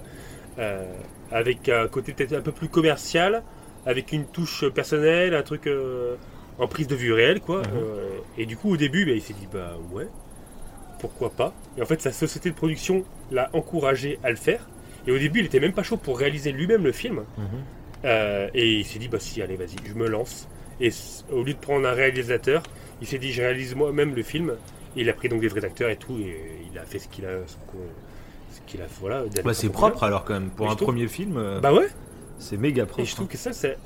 euh, 0.58 0.86
avec 1.32 1.68
un 1.68 1.90
côté 1.90 2.14
peut-être 2.14 2.32
un 2.32 2.40
peu 2.40 2.54
plus 2.54 2.70
commercial, 2.70 3.44
avec 3.86 4.14
une 4.14 4.26
touche 4.26 4.70
personnelle, 4.70 5.34
un 5.34 5.42
truc 5.42 5.68
euh, 5.68 6.16
en 6.60 6.68
prise 6.68 6.88
de 6.88 6.96
vue 6.96 7.12
réelle, 7.12 7.42
quoi. 7.42 7.60
Mhm. 7.60 7.66
Euh, 7.76 8.10
et 8.38 8.46
du 8.46 8.56
coup, 8.56 8.72
au 8.72 8.78
début, 8.78 9.06
bah, 9.06 9.12
il 9.12 9.22
s'est 9.22 9.34
dit, 9.34 9.50
bah 9.52 9.74
ouais, 9.92 10.08
pourquoi 11.00 11.30
pas? 11.30 11.54
Et 11.78 11.82
en 11.82 11.86
fait, 11.86 12.02
sa 12.02 12.14
société 12.14 12.50
de 12.52 12.56
production 12.56 13.04
l'a 13.30 13.50
encouragé 13.52 14.18
à 14.24 14.30
le 14.30 14.38
faire. 14.38 14.66
Et 15.06 15.12
au 15.12 15.18
début, 15.18 15.40
il 15.40 15.48
était 15.48 15.60
même 15.60 15.74
pas 15.74 15.84
chaud 15.84 15.98
pour 15.98 16.18
réaliser 16.18 16.54
lui-même 16.54 16.86
le 16.86 16.94
film. 16.94 17.24
Mhm. 17.38 18.50
Et 18.54 18.80
il 18.80 18.86
s'est 18.86 19.00
dit, 19.00 19.10
bah 19.10 19.20
si, 19.20 19.42
allez, 19.42 19.58
vas-y, 19.58 19.76
je 19.86 19.94
me 19.94 20.08
lance. 20.08 20.48
Et 20.80 20.92
au 21.32 21.44
lieu 21.44 21.54
de 21.54 21.60
prendre 21.60 21.86
un 21.86 21.94
réalisateur, 21.94 22.64
il 23.02 23.08
s'est 23.08 23.18
dit, 23.18 23.34
je 23.34 23.42
réalise 23.42 23.76
moi-même 23.76 24.16
le 24.16 24.24
film. 24.24 24.54
Il 24.96 25.10
a 25.10 25.14
pris 25.14 25.30
donc 25.30 25.42
des 25.42 25.48
vrais 25.48 25.66
acteurs 25.66 25.90
et 25.90 25.96
tout, 25.98 26.18
et 26.20 26.38
il 26.72 26.78
a 26.78 26.84
fait 26.84 27.00
ce 27.00 27.08
qu'il 27.08 27.26
a, 27.26 27.30
ce 27.48 28.62
qu'il 28.68 28.82
a, 28.82 28.86
voilà. 29.00 29.24
Bah, 29.44 29.54
c'est 29.54 29.70
propre 29.70 30.04
alors 30.04 30.24
quand 30.24 30.34
même. 30.34 30.50
Pour 30.52 30.70
un 30.70 30.76
trouve- 30.76 30.90
premier 30.90 31.08
film, 31.08 31.38
euh, 31.38 31.60
Bah 31.60 31.74
ouais. 31.74 31.88
c'est 32.40 32.58
méga 32.58 32.86
propre. 32.86 33.02
Et 33.02 33.06
je 33.06 33.16
trouve 33.16 33.28
que 33.28 33.38
ça, 33.38 33.54
c'est. 33.54 33.78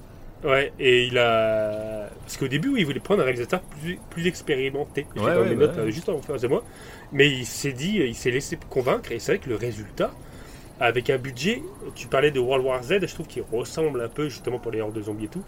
Ouais, 0.44 0.72
et 0.80 1.06
il 1.08 1.18
a. 1.18 2.10
Parce 2.22 2.38
qu'au 2.38 2.48
début, 2.48 2.70
oui, 2.70 2.82
il 2.82 2.86
voulait 2.86 3.00
prendre 3.00 3.22
un 3.22 3.26
réalisateur 3.26 3.62
plus, 3.62 3.98
plus 4.10 4.28
expérimenté. 4.28 5.08
J'ai 5.16 5.22
Ouais, 5.22 5.34
dans 5.34 5.42
ouais, 5.42 5.50
mes 5.50 5.56
notes, 5.56 5.76
ouais. 5.78 5.84
euh, 5.84 5.90
juste 5.92 6.10
en 6.10 6.22
face 6.22 6.42
de 6.42 6.48
moi. 6.48 6.64
Mais 7.12 7.30
il 7.30 7.46
s'est 7.46 7.72
dit, 7.74 7.98
il 8.06 8.14
s'est 8.16 8.32
laissé 8.32 8.58
convaincre, 8.70 9.12
et 9.12 9.20
c'est 9.20 9.32
vrai 9.34 9.40
que 9.40 9.50
le 9.50 9.56
résultat, 9.56 10.12
avec 10.80 11.10
un 11.10 11.18
budget, 11.18 11.64
tu 11.96 12.08
parlais 12.08 12.30
de 12.32 12.40
World 12.40 12.66
War 12.66 12.84
Z, 12.84 13.00
je 13.02 13.14
trouve 13.14 13.26
qu'il 13.28 13.44
ressemble 13.52 14.02
un 14.02 14.10
peu, 14.10 14.30
justement, 14.30 14.60
pour 14.60 14.72
les 14.72 14.82
hordes 14.82 14.94
de 14.94 15.02
zombies 15.02 15.26
et 15.26 15.30
tout, 15.30 15.44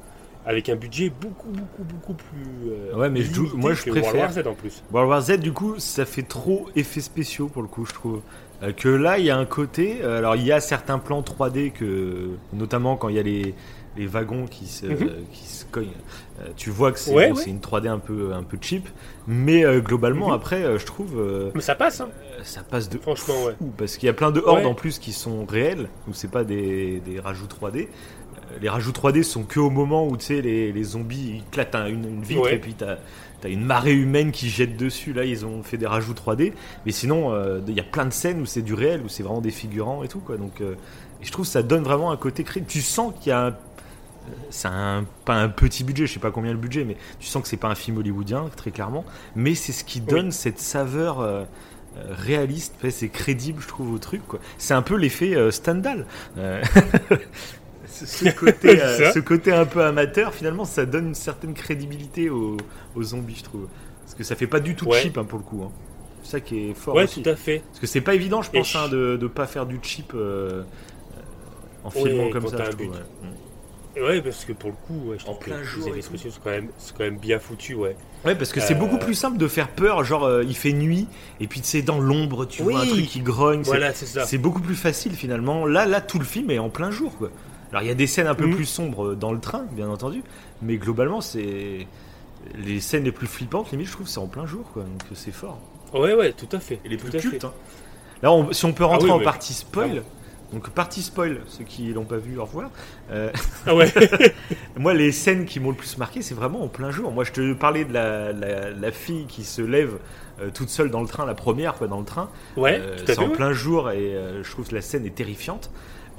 avec 0.45 0.69
un 0.69 0.75
budget 0.75 1.09
beaucoup, 1.09 1.49
beaucoup, 1.49 1.83
beaucoup 1.83 2.13
plus. 2.13 2.71
euh, 2.71 2.95
Ouais, 2.95 3.09
mais 3.09 3.21
je 3.21 3.41
moi, 3.55 3.73
je 3.73 3.83
que 3.83 3.89
World 3.89 4.05
préfère- 4.05 4.21
War 4.21 4.31
Z 4.31 4.47
en 4.47 4.53
plus. 4.55 4.83
World 4.91 5.09
War 5.09 5.21
Z, 5.21 5.31
du 5.39 5.51
coup, 5.51 5.75
ça 5.79 6.05
fait 6.05 6.23
trop 6.23 6.67
effets 6.75 7.01
spéciaux 7.01 7.47
pour 7.47 7.61
le 7.61 7.67
coup, 7.67 7.85
je 7.85 7.93
trouve. 7.93 8.21
Euh, 8.63 8.73
que 8.73 8.89
là, 8.89 9.19
il 9.19 9.25
y 9.25 9.29
a 9.29 9.37
un 9.37 9.45
côté. 9.45 9.99
euh, 10.01 10.17
alors, 10.17 10.35
il 10.35 10.45
y 10.45 10.51
a 10.51 10.59
certains 10.59 10.99
plans 10.99 11.21
3D 11.21 11.71
que, 11.71 12.31
notamment 12.53 12.97
quand 12.97 13.07
il 13.09 13.15
y 13.15 13.19
a 13.19 13.23
les, 13.23 13.53
les 13.97 14.05
wagons 14.07 14.45
qui 14.47 14.65
se, 14.67 14.85
Mhm. 14.85 15.09
qui 15.31 15.45
se 15.45 15.65
cognent. 15.65 15.87
tu 16.55 16.69
vois 16.69 16.93
que 16.93 16.99
c'est 16.99 17.13
Ouais, 17.13 17.33
une 17.47 17.59
3D 17.59 17.87
un 17.89 17.99
peu, 17.99 18.31
un 18.33 18.43
peu 18.43 18.57
cheap, 18.61 18.87
mais 19.27 19.63
globalement, 19.81 20.27
Mhm. 20.29 20.33
après, 20.33 20.79
je 20.79 20.85
trouve, 20.85 21.51
Mais 21.53 21.59
ça 21.61 21.75
passe, 21.75 21.99
hein, 21.99 22.07
ça 22.43 22.63
passe 22.63 22.87
de 22.87 22.97
franchement, 22.97 23.43
ouais. 23.45 23.55
parce 23.77 23.97
qu'il 23.97 24.07
y 24.07 24.09
a 24.09 24.13
plein 24.13 24.31
de 24.31 24.39
hordes 24.39 24.59
Ouais. 24.59 24.65
en 24.65 24.73
plus 24.73 24.99
qui 24.99 25.11
sont 25.11 25.45
réelles, 25.45 25.89
donc 26.07 26.13
c'est 26.15 26.31
pas 26.31 26.45
des, 26.45 27.01
des 27.01 27.19
rajouts 27.19 27.47
3D. 27.47 27.89
Les 28.61 28.69
rajouts 28.69 28.91
3D 28.91 29.23
sont 29.23 29.43
que 29.43 29.59
au 29.59 29.69
moment 29.69 30.07
où 30.07 30.17
tu 30.17 30.25
sais 30.25 30.41
les, 30.41 30.71
les 30.71 30.83
zombies 30.83 31.35
ils 31.37 31.43
clatent 31.51 31.75
un- 31.75 31.87
une, 31.87 32.05
une 32.05 32.21
vitre 32.23 32.41
Ouais. 32.43 32.55
et 32.55 32.59
puis 32.59 32.73
t'as 32.73 32.97
as 33.43 33.47
une 33.47 33.63
marée 33.63 33.93
humaine 33.93 34.31
qui 34.31 34.49
jette 34.49 34.75
dessus. 34.77 35.13
Là 35.13 35.23
ils 35.25 35.45
ont 35.45 35.63
fait 35.63 35.77
des 35.77 35.87
rajouts 35.87 36.13
3D, 36.13 36.53
mais 36.85 36.91
sinon 36.91 37.33
euh, 37.33 37.61
il 37.67 37.73
y 37.73 37.79
a 37.79 37.83
plein 37.83 38.05
de 38.05 38.11
scènes 38.13 38.41
où 38.41 38.45
c'est 38.45 38.61
du 38.61 38.73
réel, 38.73 39.01
où 39.03 39.09
c'est 39.09 39.23
vraiment 39.23 39.41
des 39.41 39.51
figurants 39.51 40.03
et 40.03 40.07
tout 40.07 40.19
quoi. 40.19 40.37
Donc 40.37 40.61
euh, 40.61 40.73
et 41.21 41.25
je 41.25 41.31
trouve 41.31 41.45
que 41.45 41.51
ça 41.51 41.63
donne 41.63 41.83
vraiment 41.83 42.11
un 42.11 42.17
côté 42.17 42.43
crédible. 42.43 42.69
Tu 42.71 42.81
sens 42.81 43.13
qu'il 43.19 43.29
y 43.29 43.33
a 43.33 43.47
un- 43.47 43.55
c'est 44.51 44.67
un, 44.67 45.05
pas 45.25 45.33
un 45.35 45.49
petit 45.49 45.83
budget, 45.83 46.05
je 46.05 46.13
sais 46.13 46.19
pas 46.19 46.29
combien 46.31 46.51
le 46.51 46.57
budget, 46.59 46.83
mais 46.83 46.97
tu 47.19 47.25
sens 47.27 47.41
que 47.41 47.47
c'est 47.47 47.57
pas 47.57 47.69
un 47.69 47.75
film 47.75 47.97
hollywoodien, 47.97 48.49
très 48.55 48.69
clairement. 48.71 49.03
Mais 49.35 49.55
c'est 49.55 49.71
ce 49.71 49.83
qui 49.83 50.01
donne 50.01 50.31
cette 50.31 50.59
saveur 50.59 51.19
euh, 51.21 51.43
réaliste, 52.09 52.75
c'est 52.91 53.09
crédible, 53.09 53.59
je 53.61 53.67
trouve, 53.67 53.91
au 53.91 53.97
truc. 53.97 54.21
C'est 54.59 54.75
un 54.75 54.83
peu 54.83 54.95
l'effet 54.95 55.35
euh, 55.35 55.49
Stendhal. 55.49 56.05
Euh, 56.37 56.61
ce, 57.89 58.29
côté, 58.29 58.81
euh, 58.81 58.97
C'est 58.97 59.11
ce 59.13 59.19
côté 59.19 59.51
un 59.51 59.65
peu 59.65 59.83
amateur, 59.83 60.33
finalement, 60.33 60.65
ça 60.65 60.85
donne 60.85 61.07
une 61.09 61.15
certaine 61.15 61.53
crédibilité 61.53 62.29
aux, 62.29 62.57
aux 62.95 63.03
zombies, 63.03 63.35
je 63.37 63.43
trouve. 63.43 63.67
Parce 64.03 64.15
que 64.15 64.23
ça 64.23 64.35
fait 64.35 64.47
pas 64.47 64.59
du 64.59 64.75
tout 64.75 64.85
Ouais. 64.87 65.01
cheap 65.01 65.17
hein, 65.17 65.23
pour 65.23 65.39
le 65.39 65.43
coup. 65.45 65.63
hein. 65.63 65.71
C'est 66.23 66.31
ça 66.31 66.39
qui 66.41 66.69
est 66.69 66.73
fort 66.73 66.95
Ouais, 66.95 67.03
aussi. 67.05 67.21
tout 67.23 67.29
à 67.29 67.35
fait. 67.35 67.61
Parce 67.67 67.79
que 67.79 67.87
c'est 67.87 68.01
pas 68.01 68.13
évident, 68.15 68.41
je 68.41 68.51
pense, 68.51 68.71
je- 68.71 68.77
hein, 68.77 68.87
de, 68.89 69.17
de 69.17 69.27
pas 69.27 69.47
faire 69.47 69.65
du 69.65 69.79
cheap 69.81 70.13
euh, 70.15 70.61
euh, 70.61 70.63
en 71.83 71.89
Ouais, 71.89 72.09
filmant 72.09 72.29
comme 72.29 72.47
ça. 72.47 72.65
je 72.65 72.71
trouve, 72.71 72.87
ouais. 72.91 72.97
Mm. 72.97 73.29
Ouais, 74.01 74.21
parce 74.21 74.45
que 74.45 74.53
pour 74.53 74.69
le 74.69 74.75
coup, 74.87 75.09
ouais, 75.09 75.17
je 75.17 75.23
En 75.23 75.33
trouve 75.33 75.39
que 75.39 75.43
plein 75.45 75.63
jour 75.63 75.85
les 75.87 75.91
effets 75.93 76.01
spéciaux, 76.03 76.29
c'est 76.33 76.41
quand, 76.43 76.51
même- 76.51 76.69
c'est 76.77 76.95
quand 76.95 77.03
même 77.03 77.17
bien 77.17 77.39
foutu, 77.39 77.73
ouais. 77.73 77.95
Ouais, 78.23 78.35
parce 78.35 78.51
que 78.53 78.59
c'est 78.61 78.75
beaucoup 78.75 78.97
plus 78.97 79.13
simple 79.15 79.37
de 79.37 79.47
faire 79.47 79.67
peur. 79.69 80.03
Genre, 80.03 80.23
euh, 80.25 80.43
il 80.43 80.55
fait 80.55 80.73
nuit, 80.73 81.07
et 81.39 81.47
puis 81.47 81.59
tu 81.61 81.67
sais, 81.67 81.81
dans 81.81 81.99
l'ombre, 81.99 82.45
tu 82.45 82.61
vois 82.63 82.81
un 82.81 82.85
truc 82.85 83.07
qui 83.07 83.19
grogne. 83.21 83.63
c'est- 83.63 83.69
Voilà, 83.71 83.93
c'est 83.93 84.05
ça. 84.05 84.25
C'est 84.25 84.37
beaucoup 84.37 84.61
plus 84.61 84.75
facile 84.75 85.13
finalement. 85.13 85.65
Là, 85.65 85.85
là, 85.85 86.01
tout 86.01 86.19
le 86.19 86.25
film 86.25 86.49
est 86.51 86.59
en 86.59 86.69
plein 86.69 86.91
jour. 86.91 87.17
Quoi. 87.17 87.29
Alors, 87.71 87.83
il 87.83 87.87
y 87.87 87.91
a 87.91 87.95
des 87.95 88.07
scènes 88.07 88.27
un 88.27 88.35
peu 88.35 88.45
Mhm. 88.47 88.55
plus 88.55 88.65
sombres 88.65 89.13
dans 89.15 89.31
le 89.31 89.39
train, 89.39 89.65
bien 89.71 89.89
entendu, 89.89 90.23
mais 90.61 90.77
globalement, 90.77 91.21
c'est 91.21 91.85
les 92.55 92.79
scènes 92.79 93.03
les 93.03 93.11
plus 93.11 93.27
flippantes. 93.27 93.71
Limite, 93.71 93.87
je 93.87 93.91
trouve, 93.93 94.07
c'est 94.07 94.19
en 94.19 94.27
plein 94.27 94.45
jour, 94.45 94.63
quoi. 94.73 94.83
Donc, 94.83 95.01
c'est 95.13 95.31
fort. 95.31 95.59
Ouais, 95.93 96.13
ouais, 96.13 96.33
tout 96.33 96.47
à 96.51 96.59
fait. 96.59 96.79
Et 96.85 96.89
les 96.89 96.97
tout 96.97 97.07
plus 97.07 97.19
cultes. 97.19 97.43
hein. 97.45 97.53
Là, 98.23 98.31
on- 98.31 98.51
si 98.51 98.65
on 98.65 98.73
peut 98.73 98.83
rentrer 98.85 99.05
oui, 99.07 99.11
en 99.11 99.17
mais- 99.19 99.23
partie 99.23 99.53
spoil. 99.53 100.03
Donc 100.51 100.67
partie 100.71 101.03
spoil, 101.03 101.41
ceux 101.47 101.63
qui 101.63 101.93
l'ont 101.93 102.05
pas 102.05 102.17
vu, 102.17 102.39
au 102.39 102.43
revoir. 102.45 102.71
Euh, 103.11 103.29
Ah 103.67 103.75
ouais. 103.75 103.85
moi, 104.77 104.95
les 104.95 105.11
scènes 105.11 105.45
qui 105.45 105.59
m'ont 105.59 105.69
le 105.69 105.75
plus 105.75 105.97
marqué, 105.99 106.23
c'est 106.23 106.33
vraiment 106.33 106.63
en 106.63 106.67
plein 106.67 106.89
jour. 106.89 107.11
Moi, 107.11 107.23
je 107.23 107.31
te 107.31 107.53
parlais 107.53 107.85
de 107.85 107.93
la, 107.93 108.33
la, 108.33 108.71
la 108.71 108.91
fille 108.91 109.25
qui 109.27 109.43
se 109.43 109.61
lève 109.61 109.99
euh, 110.41 110.49
toute 110.51 110.69
seule 110.69 110.89
dans 110.89 111.01
le 111.01 111.07
train, 111.07 111.27
la 111.27 111.35
première 111.35 111.75
quoi, 111.75 111.85
dans 111.87 111.99
le 111.99 112.05
train. 112.05 112.29
Ouais, 112.57 112.79
Euh, 112.81 112.95
tout 112.97 113.11
à 113.11 113.13
c'est 113.13 113.19
en 113.19 113.27
ouais. 113.27 113.35
plein 113.35 113.53
jour 113.53 113.91
et 113.91 114.15
euh, 114.15 114.43
je 114.43 114.49
trouve 114.49 114.67
que 114.67 114.73
la 114.73 114.81
scène 114.81 115.05
est 115.05 115.13
terrifiante. 115.13 115.69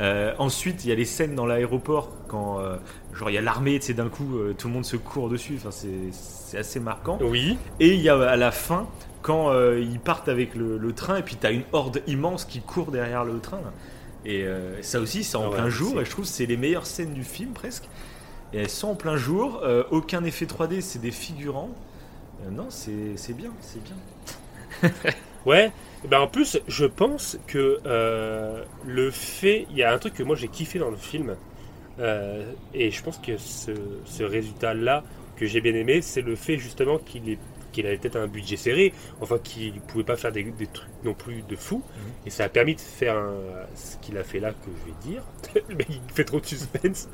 Euh, 0.00 0.32
ensuite, 0.38 0.84
il 0.84 0.88
y 0.88 0.92
a 0.92 0.94
les 0.94 1.04
scènes 1.04 1.34
dans 1.34 1.44
l'aéroport 1.46 2.10
quand 2.26 2.58
euh, 2.58 2.76
genre 3.12 3.28
il 3.28 3.34
y 3.34 3.38
a 3.38 3.42
l'armée, 3.42 3.78
tu 3.78 3.86
sais, 3.88 3.94
d'un 3.94 4.08
coup 4.08 4.38
euh, 4.38 4.54
tout 4.56 4.68
le 4.68 4.74
monde 4.74 4.84
se 4.84 4.96
court 4.96 5.28
dessus. 5.28 5.54
Enfin, 5.58 5.70
c'est 5.70 5.88
c'est 6.12 6.58
assez 6.58 6.80
marquant. 6.80 7.18
Oui. 7.20 7.58
Et 7.80 7.94
il 7.94 8.00
y 8.00 8.08
a 8.08 8.18
à 8.18 8.36
la 8.36 8.50
fin 8.50 8.88
quand 9.22 9.52
ils 9.76 10.00
partent 10.00 10.30
avec 10.30 10.54
le, 10.54 10.78
le 10.78 10.92
train 10.94 11.18
et 11.18 11.22
puis 11.22 11.36
t'as 11.36 11.52
une 11.52 11.64
horde 11.72 12.02
immense 12.06 12.46
qui 12.46 12.60
court 12.60 12.90
derrière 12.90 13.24
le 13.24 13.38
train. 13.38 13.58
là. 13.58 13.72
Et 14.24 14.46
ça 14.80 15.00
aussi, 15.00 15.24
c'est 15.24 15.36
en 15.36 15.44
Ah 15.44 15.48
ouais, 15.50 15.54
plein 15.56 15.68
jour 15.68 16.00
et 16.00 16.04
je 16.04 16.10
trouve 16.10 16.24
que 16.24 16.30
c'est 16.30 16.46
les 16.46 16.56
meilleures 16.56 16.86
scènes 16.86 17.12
du 17.12 17.22
film 17.24 17.52
presque. 17.52 17.84
Et 18.52 18.58
elles 18.58 18.70
sont 18.70 18.88
en 18.88 18.94
plein 18.94 19.16
jour. 19.16 19.62
aucun 19.90 20.24
effet 20.24 20.46
3D, 20.46 20.80
c'est 20.80 21.00
des 21.00 21.10
figurants. 21.10 21.70
Non, 22.50 22.66
c'est 22.70 23.16
c'est 23.16 23.34
bien, 23.34 23.50
c'est 23.60 23.82
bien. 23.82 24.90
Ouais. 25.46 25.72
Et 26.04 26.08
Ben 26.08 26.20
en 26.20 26.28
plus, 26.28 26.58
je 26.66 26.84
pense 26.86 27.38
que 27.46 27.80
euh, 27.86 28.64
le 28.84 29.10
fait, 29.10 29.66
il 29.70 29.76
y 29.76 29.82
a 29.82 29.92
un 29.92 29.98
truc 29.98 30.14
que 30.14 30.22
moi 30.22 30.36
j'ai 30.36 30.48
kiffé 30.48 30.78
dans 30.78 30.90
le 30.90 30.96
film, 30.96 31.36
euh, 32.00 32.52
et 32.74 32.90
je 32.90 33.02
pense 33.02 33.18
que 33.18 33.36
ce, 33.38 33.72
ce 34.04 34.22
résultat-là 34.24 35.04
que 35.36 35.46
j'ai 35.46 35.60
bien 35.60 35.74
aimé, 35.74 36.02
c'est 36.02 36.22
le 36.22 36.36
fait 36.36 36.58
justement 36.58 36.98
qu'il 36.98 37.30
est 37.30 37.40
qu'il 37.72 37.86
avait 37.86 37.98
peut-être 37.98 38.16
un 38.16 38.26
budget 38.28 38.56
serré, 38.56 38.94
enfin 39.20 39.38
qu'il 39.38 39.74
ne 39.76 39.80
pouvait 39.80 40.04
pas 40.04 40.16
faire 40.16 40.32
des, 40.32 40.44
des 40.44 40.66
trucs 40.66 40.90
non 41.04 41.14
plus 41.14 41.42
de 41.42 41.56
fou, 41.56 41.84
et 42.26 42.30
ça 42.30 42.44
a 42.44 42.48
permis 42.48 42.74
de 42.76 42.80
faire 42.80 43.16
un- 43.16 43.66
ce 43.76 43.96
qu'il 43.98 44.18
a 44.18 44.24
fait 44.24 44.40
là 44.40 44.52
que 44.52 44.70
je 44.76 44.86
vais 44.86 44.96
dire, 45.00 45.24
mec 45.76 45.86
il 45.90 46.00
fait 46.14 46.24
trop 46.24 46.40
de 46.40 46.46
suspense, 46.46 47.08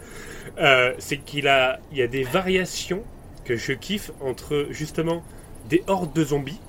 Euh, 0.59 0.95
c'est 0.99 1.19
qu'il 1.19 1.49
a, 1.49 1.81
il 1.93 1.99
y 1.99 2.03
a 2.03 2.07
des 2.09 2.23
variations 2.25 3.05
que 3.45 3.57
je 3.57 3.73
kiffe 3.73 4.11
entre 4.21 4.67
justement 4.71 5.23
des 5.69 5.83
hordes 5.87 6.13
de 6.15 6.25
zombies 6.25 6.61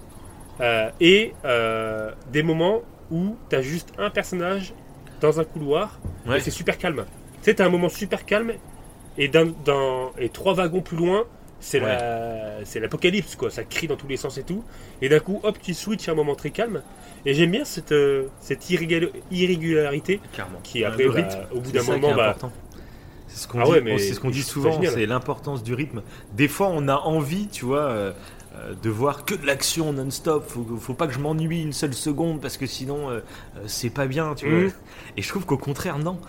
euh, 0.61 0.89
et 0.99 1.33
euh, 1.45 2.11
des 2.31 2.43
moments 2.43 2.81
où 3.11 3.35
tu 3.49 3.55
as 3.55 3.61
juste 3.61 3.93
un 3.97 4.09
personnage 4.09 4.73
dans 5.21 5.39
un 5.39 5.43
couloir 5.43 5.99
Ouais. 6.27 6.37
et 6.37 6.41
c'est 6.41 6.51
super 6.51 6.77
calme. 6.77 7.05
Tu 7.41 7.45
sais, 7.51 7.55
tu 7.55 7.61
as 7.61 7.65
un 7.65 7.69
moment 7.69 7.89
super 7.89 8.25
calme 8.25 8.53
et, 9.17 9.27
dans, 9.27 9.51
dans- 9.65 10.11
et 10.19 10.29
trois 10.29 10.53
wagons 10.53 10.81
plus 10.81 10.97
loin, 10.97 11.23
c'est 11.59 11.79
la- 11.79 12.63
c'est 12.65 12.79
l'apocalypse, 12.79 13.35
quoi. 13.35 13.49
Ça 13.49 13.63
crie 13.63 13.87
dans 13.87 13.95
tous 13.95 14.07
les 14.07 14.17
sens 14.17 14.37
et 14.37 14.43
tout. 14.43 14.63
Et 15.01 15.09
d'un 15.09 15.19
coup, 15.19 15.39
hop, 15.43 15.57
tu 15.61 15.73
switches 15.73 16.07
à 16.09 16.11
un 16.11 16.15
moment 16.15 16.35
très 16.35 16.51
calme. 16.51 16.83
Et 17.25 17.33
j'aime 17.33 17.49
bien 17.51 17.65
cette, 17.65 17.91
euh, 17.93 18.27
cette 18.39 18.69
irrégularité 18.69 20.19
Clairement. 20.33 20.59
qui, 20.63 20.83
après, 20.83 21.03
le 21.03 21.09
bah, 21.11 21.15
rythme, 21.15 21.39
au 21.51 21.59
bout 21.59 21.65
c'est 21.67 21.73
d'un 21.73 21.79
ça 21.83 21.93
qui 21.95 21.99
moment, 22.01 22.13
est 22.13 22.17
bah, 22.17 22.29
important. 22.29 22.51
C'est 23.27 23.37
ce 23.43 23.47
qu'on 23.47 23.59
Ah 23.59 23.63
dit, 23.65 23.71
ouais, 23.71 23.81
mais 23.81 23.97
c'est 23.97 24.13
ce 24.13 24.19
qu'on 24.19 24.29
dit 24.29 24.41
souvent, 24.43 24.71
génial. 24.73 24.93
c'est 24.93 25.05
l'importance 25.05 25.63
du 25.63 25.73
rythme. 25.73 26.01
Des 26.33 26.47
fois, 26.47 26.69
on 26.71 26.87
a 26.87 26.95
envie, 26.95 27.47
tu 27.47 27.65
vois, 27.65 27.81
euh, 27.81 28.13
de 28.81 28.89
voir 28.89 29.25
que 29.25 29.35
de 29.35 29.45
l'action 29.45 29.93
non-stop. 29.93 30.47
Faut, 30.47 30.65
faut 30.79 30.93
pas 30.93 31.07
que 31.07 31.13
je 31.13 31.19
m'ennuie 31.19 31.61
une 31.61 31.73
seule 31.73 31.93
seconde 31.93 32.41
parce 32.41 32.57
que 32.57 32.65
sinon, 32.65 33.09
euh, 33.09 33.19
euh, 33.57 33.63
c'est 33.67 33.89
pas 33.89 34.07
bien, 34.07 34.33
tu 34.35 34.49
vois. 34.49 34.71
Et 35.17 35.21
je 35.21 35.27
trouve 35.29 35.45
qu'au 35.45 35.57
contraire, 35.57 35.99
non. 35.99 36.19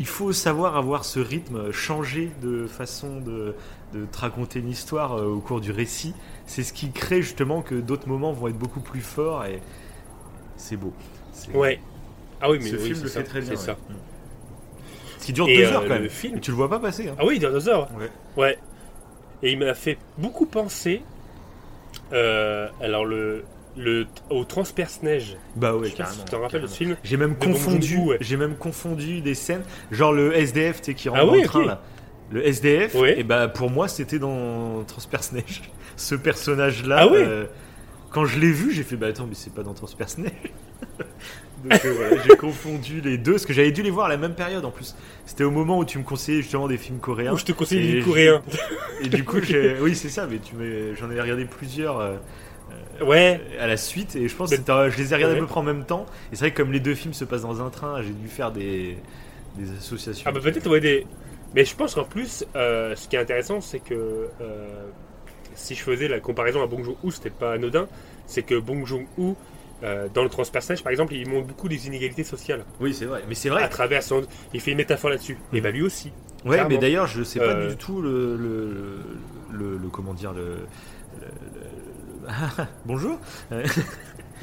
Il 0.00 0.06
faut 0.06 0.32
savoir 0.32 0.76
avoir 0.76 1.04
ce 1.04 1.20
rythme, 1.20 1.70
changer 1.70 2.32
de 2.42 2.66
façon 2.66 3.20
de, 3.20 3.54
de 3.92 4.04
te 4.06 4.18
raconter 4.18 4.58
une 4.58 4.70
histoire 4.70 5.14
euh, 5.18 5.26
au 5.26 5.38
cours 5.40 5.60
du 5.60 5.70
récit. 5.70 6.14
C'est 6.46 6.62
ce 6.64 6.72
qui 6.72 6.90
crée 6.90 7.22
justement 7.22 7.62
que 7.62 7.74
d'autres 7.74 8.08
moments 8.08 8.32
vont 8.32 8.48
être 8.48 8.58
beaucoup 8.58 8.80
plus 8.80 9.02
forts 9.02 9.44
et 9.44 9.60
c'est 10.56 10.76
beau. 10.76 10.92
Ouais. 11.54 11.78
Ah 12.40 12.50
oui, 12.50 12.58
mais 12.60 12.70
ce 12.70 12.76
oui, 12.76 12.84
film 12.86 13.02
le 13.02 13.08
ça, 13.08 13.20
fait 13.20 13.26
très 13.28 13.40
bien. 13.42 13.50
C'est 13.50 13.56
ça. 13.66 13.72
ouais. 13.72 13.94
Mm. 13.94 13.96
Ce 15.20 15.26
qui 15.26 15.32
dure 15.32 15.46
Et, 15.48 15.56
deux 15.58 15.64
euh, 15.64 15.72
heures 15.74 15.82
quand 15.86 15.94
le 15.94 16.00
même. 16.00 16.08
film- 16.08 16.36
Et 16.38 16.40
tu 16.40 16.50
le 16.50 16.56
vois 16.56 16.68
pas 16.70 16.80
passer. 16.80 17.08
Hein. 17.08 17.14
Ah 17.18 17.24
oui, 17.24 17.38
dans 17.38 17.50
deux 17.52 17.68
heures. 17.68 17.88
Ouais. 17.96 18.10
Ouais. 18.36 18.58
Et 19.44 19.52
il 19.52 19.58
m'a 19.58 19.74
fait 19.74 19.98
beaucoup 20.18 20.46
penser. 20.46 21.02
Euh, 22.12 22.68
alors, 22.80 23.04
le, 23.04 23.44
le, 23.76 24.06
au 24.30 24.44
Transperce-Neige. 24.44 25.36
Bah 25.56 25.74
ouais, 25.74 25.88
si 25.88 25.94
tu 25.96 26.02
t'en 26.30 26.40
rappelles 26.40 26.62
de 26.62 26.66
ce 26.66 26.76
film. 26.76 26.96
J'ai 27.04 27.16
même 27.16 27.36
confondu, 27.36 27.98
j'ai 28.20 28.36
même 28.36 28.56
confondu 28.56 29.20
des 29.20 29.34
scènes, 29.34 29.62
genre 29.90 30.12
le 30.12 30.34
SDF 30.36 30.80
tu 30.80 30.86
sais, 30.92 30.94
qui 30.94 31.08
rentre 31.08 31.22
Ah 31.22 31.26
dans 31.26 31.32
oui, 31.32 31.40
le 31.42 31.46
train 31.46 31.64
là. 31.64 31.82
Le 32.30 32.46
SDF, 32.46 32.94
Ouais. 32.94 33.18
et 33.20 33.24
bah 33.24 33.48
pour 33.48 33.70
moi 33.70 33.88
c'était 33.88 34.18
dans 34.18 34.82
Transperce 34.84 35.32
Neige. 35.32 35.62
Ce 35.96 36.14
personnage 36.14 36.84
là, 36.86 36.96
Ah 37.00 37.08
ouais 37.08 37.48
quand 38.10 38.24
je 38.26 38.38
l'ai 38.38 38.52
vu, 38.52 38.72
j'ai 38.72 38.82
fait 38.82 38.96
bah 38.96 39.06
attends, 39.08 39.26
mais 39.26 39.34
c'est 39.34 39.52
pas 39.54 39.62
dans 39.62 39.72
Transperce 39.74 40.18
Neige. 40.18 40.32
Donc 41.62 41.84
euh, 41.84 41.92
voilà, 41.92 42.22
j'ai 42.26 42.36
confondu 42.36 43.00
les 43.00 43.18
deux, 43.18 43.32
parce 43.32 43.46
que 43.46 43.52
j'avais 43.52 43.70
dû 43.72 43.82
les 43.82 43.90
voir 43.90 44.06
à 44.06 44.08
la 44.08 44.16
même 44.16 44.34
période 44.34 44.64
en 44.64 44.70
plus. 44.70 44.96
C'était 45.26 45.44
au 45.44 45.50
moment 45.50 45.78
où 45.78 45.84
tu 45.84 45.98
me 45.98 46.02
conseillais 46.02 46.42
justement 46.42 46.66
des 46.68 46.76
films 46.78 46.98
coréens. 46.98 47.32
Ou 47.32 47.38
je 47.38 47.44
te 47.44 47.74
les 47.74 48.00
je- 48.00 48.04
coréens. 48.04 48.42
Et 49.02 49.08
du 49.08 49.24
coup, 49.24 49.36
oui, 49.80 49.94
c'est 49.94 50.08
ça, 50.08 50.26
mais 50.30 50.38
tu 50.38 50.54
j'en 50.98 51.10
ai 51.10 51.20
regardé 51.20 51.44
plusieurs 51.44 52.00
euh, 52.00 52.16
Ouais. 53.02 53.40
à 53.60 53.66
la 53.66 53.76
suite, 53.76 54.16
et 54.16 54.28
je 54.28 54.34
pense 54.36 54.50
que 54.50 54.56
je 54.56 54.96
les 54.98 55.12
ai 55.12 55.16
regardés 55.16 55.34
Ouais. 55.34 55.40
à 55.40 55.42
peu 55.42 55.46
près 55.46 55.60
en 55.60 55.64
même 55.64 55.84
temps. 55.84 56.06
Et 56.32 56.36
c'est 56.36 56.40
vrai 56.46 56.50
que 56.50 56.56
comme 56.56 56.72
les 56.72 56.80
deux 56.80 56.94
films 56.94 57.14
se 57.14 57.24
passent 57.24 57.42
dans 57.42 57.60
un 57.64 57.70
train, 57.70 58.02
j'ai 58.02 58.10
dû 58.10 58.28
faire 58.28 58.50
des, 58.52 58.96
des 59.56 59.70
associations. 59.78 60.24
Ah 60.26 60.32
bah 60.32 60.40
peut-être 60.42 60.68
ouais 60.68 60.80
des. 60.80 61.06
Mais 61.54 61.64
je 61.64 61.76
pense 61.76 61.94
qu'en 61.94 62.04
plus, 62.04 62.44
euh, 62.56 62.96
ce 62.96 63.08
qui 63.08 63.16
est 63.16 63.18
intéressant, 63.18 63.60
c'est 63.60 63.78
que 63.80 63.94
euh, 64.40 64.66
si 65.54 65.74
je 65.74 65.82
faisais 65.82 66.08
la 66.08 66.18
comparaison 66.18 66.62
à 66.62 66.66
Bong 66.66 66.82
Joon-ho, 66.84 67.10
c'était 67.10 67.30
pas 67.30 67.52
anodin. 67.52 67.86
C'est 68.26 68.42
que 68.42 68.54
Bong 68.58 68.86
Joon-ho, 68.86 69.36
euh, 69.82 70.08
dans 70.12 70.22
le 70.22 70.28
transpersonnage, 70.28 70.82
par 70.82 70.90
exemple, 70.92 71.14
il 71.14 71.28
montre 71.28 71.46
beaucoup 71.48 71.68
les 71.68 71.86
inégalités 71.86 72.24
sociales 72.24 72.64
Oui, 72.80 72.94
c'est 72.94 73.04
vrai. 73.06 73.22
Mais 73.28 73.34
c'est 73.34 73.48
à 73.50 73.52
vrai. 73.54 73.68
travers 73.68 74.02
son. 74.02 74.22
Il 74.54 74.60
fait 74.60 74.70
une 74.72 74.76
métaphore 74.78 75.10
là-dessus. 75.10 75.36
Et 75.52 75.60
bah 75.60 75.70
lui 75.70 75.82
aussi. 75.82 76.12
Ouais, 76.44 76.52
clairement. 76.52 76.68
mais 76.70 76.78
d'ailleurs, 76.78 77.06
je 77.06 77.22
sais 77.22 77.38
pas 77.38 77.46
Euh, 77.46 77.68
du 77.70 77.76
tout 77.76 78.00
le, 78.02 78.36
le, 78.36 78.98
le, 79.52 79.76
le- 79.78 79.88
comment 79.88 80.14
dire 80.14 80.32
le. 80.32 80.56
Bonjour. 82.86 83.18
Euh, 83.52 83.64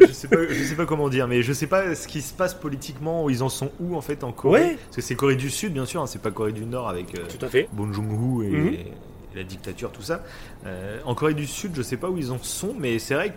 je 0.00 0.06
sais 0.12 0.28
pas, 0.28 0.36
je 0.48 0.62
sais 0.62 0.74
pas 0.74 0.86
comment 0.86 1.08
dire, 1.08 1.28
mais 1.28 1.42
je 1.42 1.52
sais 1.52 1.66
pas 1.66 1.94
ce 1.94 2.06
qui 2.08 2.22
se 2.22 2.32
passe 2.32 2.54
politiquement. 2.54 3.24
Où 3.24 3.30
ils 3.30 3.42
en 3.42 3.48
sont 3.48 3.70
où 3.80 3.96
en 3.96 4.00
fait 4.00 4.24
en 4.24 4.32
Corée 4.32 4.60
Ouais. 4.60 4.76
Parce 4.84 4.96
que 4.96 5.02
c'est 5.02 5.14
Corée 5.14 5.36
du 5.36 5.50
Sud, 5.50 5.72
bien 5.72 5.84
sûr. 5.86 6.02
hein, 6.02 6.06
c'est 6.06 6.22
pas 6.22 6.30
Corée 6.30 6.52
du 6.52 6.64
Nord 6.64 6.88
avec. 6.88 7.18
euh, 7.18 7.22
Tout 7.28 7.44
à 7.44 7.48
fait. 7.48 7.68
Bong 7.72 7.92
Joon-ho 7.92 8.42
et, 8.42 8.48
Mhm. 8.50 8.68
et 8.74 8.86
la 9.34 9.42
dictature, 9.44 9.92
tout 9.92 10.02
ça. 10.02 10.22
Euh, 10.66 10.98
en 11.04 11.14
Corée 11.14 11.34
du 11.34 11.46
Sud, 11.46 11.72
je 11.74 11.82
sais 11.82 11.96
pas 11.96 12.08
où 12.08 12.16
ils 12.18 12.32
en 12.32 12.38
sont, 12.38 12.74
mais 12.78 12.98
c'est 12.98 13.14
vrai 13.14 13.30
que 13.30 13.34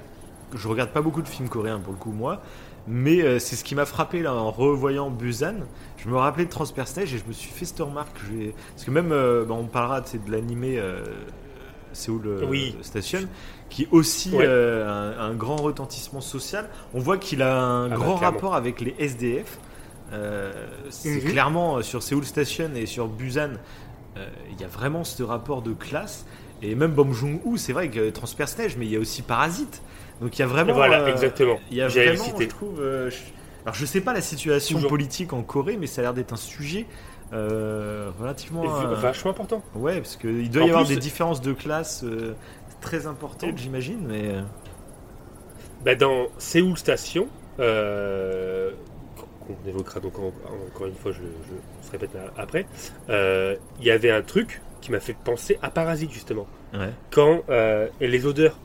je 0.55 0.67
regarde 0.67 0.91
pas 0.91 1.01
beaucoup 1.01 1.21
de 1.21 1.27
films 1.27 1.49
coréens 1.49 1.79
pour 1.79 1.93
le 1.93 1.99
coup, 1.99 2.11
moi. 2.11 2.41
Mais 2.87 3.21
euh, 3.21 3.37
c'est 3.37 3.55
ce 3.55 3.63
qui 3.63 3.75
m'a 3.75 3.85
frappé 3.85 4.21
là 4.21 4.33
en 4.33 4.49
revoyant 4.49 5.11
Busan. 5.11 5.53
Je 5.97 6.09
me 6.09 6.15
rappelais 6.17 6.45
de 6.45 6.49
Transperce 6.49 6.95
Neige 6.97 7.13
et 7.13 7.17
je 7.19 7.25
me 7.27 7.31
suis 7.33 7.51
fait 7.51 7.65
cette 7.65 7.79
remarque. 7.79 8.17
Je 8.25 8.49
Parce 8.73 8.85
que 8.85 8.91
même, 8.91 9.11
euh, 9.11 9.45
bah, 9.45 9.53
on 9.55 9.65
parlera 9.65 10.01
de 10.01 10.07
l'animé 10.31 10.79
euh, 10.79 11.03
Séoul 11.93 12.23
euh, 12.25 12.45
Oui. 12.49 12.75
Station, 12.81 13.19
qui 13.69 13.83
est 13.83 13.87
aussi 13.91 14.31
Ouais. 14.35 14.47
un, 14.47 15.13
un 15.19 15.33
grand 15.35 15.57
retentissement 15.57 16.21
social. 16.21 16.69
On 16.95 16.99
voit 16.99 17.17
qu'il 17.17 17.43
a 17.43 17.61
un 17.63 17.85
Ah 17.85 17.89
bah, 17.89 17.95
grand 17.97 18.15
rapport 18.15 18.55
avec 18.55 18.81
les 18.81 18.95
SDF. 18.97 19.59
C'est 20.89 21.09
Mhm. 21.23 21.31
clairement 21.31 21.81
sur 21.83 22.01
Seoul 22.03 22.25
Station 22.25 22.71
et 22.75 22.85
sur 22.85 23.07
Busan, 23.07 23.51
il 24.51 24.59
y 24.59 24.63
a 24.63 24.67
vraiment 24.67 25.03
ce 25.03 25.23
rapport 25.23 25.61
de 25.61 25.71
classe. 25.73 26.25
Et 26.61 26.75
même 26.75 26.91
Bong 26.91 27.13
Joon-ho, 27.13 27.57
c'est 27.57 27.73
vrai 27.73 27.89
que 27.89 28.09
Transperce 28.09 28.57
Neige, 28.57 28.75
mais 28.77 28.85
il 28.85 28.91
y 28.91 28.95
a 28.97 28.99
aussi 28.99 29.21
Parasite. 29.21 29.81
Donc 30.21 30.37
il 30.37 30.41
y 30.41 30.43
a 30.43 30.47
vraiment. 30.47 30.73
voilà, 30.73 31.01
euh, 31.01 31.11
exactement. 31.11 31.59
Il 31.71 31.77
y 31.77 31.81
a 31.81 31.87
vraiment, 31.87 32.23
je 32.39 32.45
trouve. 32.45 32.79
euh, 32.79 33.09
je- 33.09 33.17
Alors 33.65 33.75
je 33.75 33.85
sais 33.85 34.01
pas 34.01 34.13
la 34.13 34.21
situation 34.21 34.75
Toujours. 34.77 34.89
politique 34.89 35.33
en 35.33 35.41
Corée, 35.43 35.77
mais 35.77 35.87
ça 35.87 36.01
a 36.01 36.03
l'air 36.03 36.13
d'être 36.13 36.33
un 36.33 36.37
sujet 36.37 36.85
euh, 37.33 38.09
relativement. 38.19 38.63
Euh, 38.81 38.95
Vachement 38.95 39.31
important. 39.31 39.63
Ouais, 39.75 39.97
parce 39.97 40.15
qu'il 40.17 40.49
doit 40.49 40.63
En 40.63 40.67
y 40.67 40.69
avoir 40.69 40.85
des 40.85 40.97
différences 40.97 41.41
de 41.41 41.53
classe 41.53 42.03
euh, 42.03 42.33
très 42.81 43.07
importantes, 43.07 43.57
j'imagine, 43.57 44.05
mais. 44.07 44.35
Bah, 45.83 45.95
dans 45.95 46.27
Séoul 46.37 46.77
Station, 46.77 47.27
qu'on 47.57 47.63
évoquera 49.69 49.99
donc 49.99 50.17
en- 50.19 50.31
encore 50.67 50.87
une 50.87 50.95
fois, 50.95 51.11
je, 51.11 51.21
je 51.21 51.85
se 51.87 51.91
répète 51.91 52.11
après, 52.37 52.65
il 53.09 53.57
y 53.85 53.91
avait 53.91 54.11
un 54.11 54.21
truc 54.21 54.61
qui 54.81 54.91
m'a 54.91 54.99
fait 54.99 55.15
penser 55.23 55.57
à 55.61 55.69
Parasite 55.69 56.11
justement. 56.11 56.47
Ouais. 56.73 56.89
Quand 57.11 57.41
et 57.99 58.07
les 58.07 58.25
odeurs, 58.25 58.57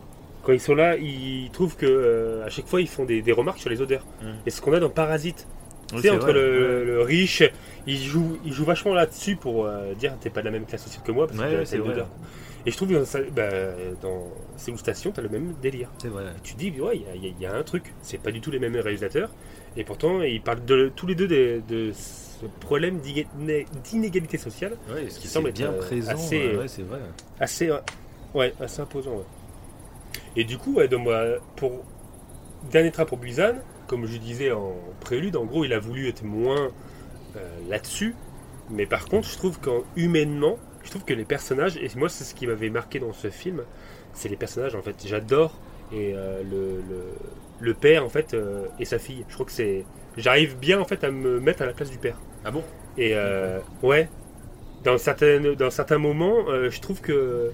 quand 0.46 0.52
ils 0.52 0.60
sont 0.60 0.76
là, 0.76 0.96
ils 0.96 1.50
trouvent 1.52 1.76
que 1.76 1.86
euh, 1.86 2.46
à 2.46 2.48
chaque 2.48 2.66
fois 2.68 2.80
ils 2.80 2.88
font 2.88 3.04
des, 3.04 3.20
des 3.20 3.32
remarques 3.32 3.58
sur 3.58 3.68
les 3.68 3.80
odeurs. 3.82 4.04
Mm. 4.22 4.26
Et 4.46 4.50
ce 4.50 4.60
qu'on 4.60 4.72
a 4.72 4.78
dans 4.78 4.88
Parasite, 4.90 5.46
Oui, 5.92 5.96
tu 5.96 6.02
sais, 6.02 6.08
c'est 6.08 6.10
entre 6.14 6.30
le, 6.32 7.02
riche, 7.02 7.42
il 7.88 7.98
joue, 7.98 8.38
il 8.44 8.52
joue 8.52 8.64
vachement 8.64 8.94
là-dessus 8.94 9.34
pour 9.36 9.66
euh, 9.66 9.92
dire 9.94 10.14
t'es 10.20 10.30
pas 10.30 10.40
de 10.40 10.46
la 10.46 10.52
même 10.52 10.64
classe 10.64 10.84
sociale 10.84 11.02
que 11.04 11.10
moi 11.12 11.26
parce 11.26 11.38
Ouais, 11.40 11.50
que 11.58 11.64
c'est 11.64 11.76
une 11.76 11.82
vrai. 11.82 11.92
odeur. 11.94 12.08
Et 12.64 12.70
je 12.72 12.76
trouve 12.76 12.88
que 12.88 12.94
dans, 12.94 13.32
bah, 13.32 13.48
dans 14.02 14.76
Station, 14.76 15.12
t'as 15.12 15.22
le 15.22 15.28
même 15.28 15.54
délire. 15.62 15.88
C'est 15.98 16.08
vrai. 16.08 16.24
Tu 16.42 16.54
te 16.54 16.58
dis, 16.58 16.72
ouais, 16.80 17.00
il 17.14 17.24
y 17.24 17.46
a- 17.46 17.50
y, 17.50 17.54
un 17.54 17.62
truc. 17.62 17.94
C'est 18.02 18.18
pas 18.20 18.32
du 18.32 18.40
tout 18.40 18.50
les 18.50 18.58
mêmes 18.58 18.74
réalisateurs. 18.74 19.30
Et 19.76 19.84
pourtant, 19.84 20.22
ils 20.22 20.40
parlent 20.42 20.64
de, 20.64 20.90
tous 20.96 21.06
les 21.06 21.14
deux 21.14 21.28
de, 21.28 21.60
de 21.68 21.92
ce 21.92 22.44
problème 22.60 22.98
d'iné- 22.98 23.26
d'inégalité 23.84 24.36
sociale 24.36 24.72
Ouais, 24.92 25.08
ce 25.08 25.20
qui 25.20 25.28
semble 25.28 25.52
bien 25.52 25.68
être, 25.70 25.76
euh, 25.84 25.86
présent. 25.86 26.12
assez- 26.12 26.56
ouais, 26.56 26.66
c'est 26.68 26.82
vrai. 26.82 26.98
assez, 27.38 27.70
ouais, 28.34 28.52
assez 28.60 28.80
imposant. 28.80 29.12
ouais. 29.12 29.22
Et 30.36 30.44
du 30.44 30.58
coup, 30.58 30.74
ouais, 30.74 30.88
donc, 30.88 31.04
moi, 31.04 31.24
pour 31.56 31.84
dernier 32.70 32.90
trait 32.90 33.06
pour 33.06 33.18
Busan, 33.18 33.54
comme 33.86 34.06
je 34.06 34.16
disais 34.16 34.50
en 34.52 34.74
prélude, 35.00 35.36
en 35.36 35.44
gros, 35.44 35.64
il 35.64 35.72
a 35.72 35.78
voulu 35.78 36.08
être 36.08 36.24
moins 36.24 36.70
euh, 37.36 37.40
là-dessus. 37.68 38.14
Mais 38.70 38.86
par 38.86 39.06
contre, 39.06 39.28
je 39.28 39.36
trouve 39.36 39.60
qu'en 39.60 39.82
humainement, 39.96 40.58
je 40.84 40.90
trouve 40.90 41.04
que 41.04 41.14
les 41.14 41.24
personnages, 41.24 41.76
et 41.76 41.88
moi, 41.96 42.08
c'est 42.08 42.24
ce 42.24 42.34
qui 42.34 42.46
m'avait 42.46 42.70
marqué 42.70 42.98
dans 42.98 43.12
ce 43.12 43.30
film, 43.30 43.62
c'est 44.12 44.28
les 44.28 44.36
personnages, 44.36 44.74
en 44.74 44.82
fait. 44.82 44.96
J'adore 45.06 45.60
et 45.92 46.14
euh, 46.14 46.42
le, 46.42 46.82
le, 46.88 47.04
le 47.60 47.74
père, 47.74 48.04
en 48.04 48.08
fait, 48.08 48.34
euh, 48.34 48.66
et 48.80 48.84
sa 48.84 48.98
fille. 48.98 49.24
Je 49.28 49.34
crois 49.34 49.46
que 49.46 49.52
c'est. 49.52 49.84
J'arrive 50.16 50.56
bien, 50.58 50.80
en 50.80 50.84
fait, 50.84 51.04
à 51.04 51.10
me 51.10 51.38
mettre 51.40 51.62
à 51.62 51.66
la 51.66 51.72
place 51.72 51.90
du 51.90 51.98
père. 51.98 52.18
Ah 52.44 52.50
bon? 52.50 52.64
Et 52.98 53.14
ouais, 53.82 54.08
dans 54.82 54.96
certains, 54.96 55.54
dans 55.54 55.70
certains 55.70 55.98
moments, 55.98 56.46
je 56.70 56.80
trouve 56.80 57.00
que. 57.00 57.52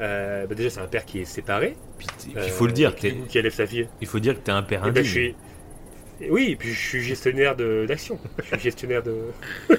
Euh, 0.00 0.46
bah 0.46 0.54
déjà, 0.54 0.70
c'est 0.70 0.80
un 0.80 0.86
père 0.86 1.04
qui 1.04 1.20
est 1.20 1.24
séparé. 1.24 1.76
Puis 1.98 2.06
il 2.34 2.50
faut 2.50 2.66
le 2.66 2.72
dire, 2.72 2.94
euh, 3.04 3.10
qui, 3.28 3.38
élève 3.38 3.52
sa 3.52 3.66
fille. 3.66 3.88
il 4.00 4.06
faut 4.06 4.18
dire 4.18 4.34
que 4.34 4.40
t'es 4.40 4.52
un 4.52 4.62
père 4.62 4.80
Et 4.86 4.90
ben, 4.90 5.00
indigne. 5.00 5.04
je 5.04 5.10
suis. 5.10 5.34
Oui, 6.28 6.48
et 6.50 6.56
puis 6.56 6.70
je 6.70 6.78
suis 6.78 7.02
gestionnaire 7.02 7.56
d'action. 7.56 8.18
Je 8.38 8.44
suis 8.48 8.60
gestionnaire 8.60 9.02
de. 9.02 9.16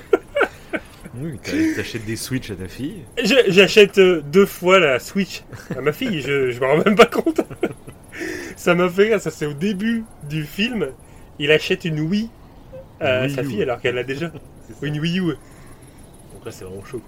Oui, 1.14 1.38
t'a- 1.44 1.52
t'achètes 1.76 2.06
des 2.06 2.16
Switch 2.16 2.52
à 2.52 2.56
ta 2.56 2.70
fille. 2.70 3.02
J'achète 3.50 3.98
euh, 3.98 4.22
deux 4.22 4.46
fois 4.46 4.80
la 4.80 4.98
Switch 4.98 5.44
à 5.76 5.82
ma 5.82 5.92
fille, 5.92 6.22
je, 6.22 6.52
je 6.52 6.60
me 6.62 6.66
rends 6.66 6.78
même 6.78 6.96
pas 6.96 7.06
compte. 7.06 7.42
ça 8.56 8.76
m'a 8.76 8.88
fait 8.90 9.04
rire, 9.10 9.20
ça 9.22 9.30
c'est 9.30 9.46
au 9.46 9.52
début 9.54 10.06
du 10.30 10.46
film. 10.46 10.88
Il 11.38 11.52
achète 11.52 11.84
une 11.84 12.00
Wii 12.00 12.30
à 13.02 13.24
Wii 13.26 13.36
sa 13.36 13.44
U. 13.44 13.46
fille 13.46 13.62
alors 13.62 13.82
qu'elle 13.82 13.96
l'a 13.96 14.04
déjà. 14.06 14.32
Une 14.82 15.00
Wii 15.02 15.20
U. 15.20 15.24
Donc 16.34 16.46
là 16.46 16.52
c'est 16.52 16.64
vraiment 16.64 16.86
chaud. 16.86 17.02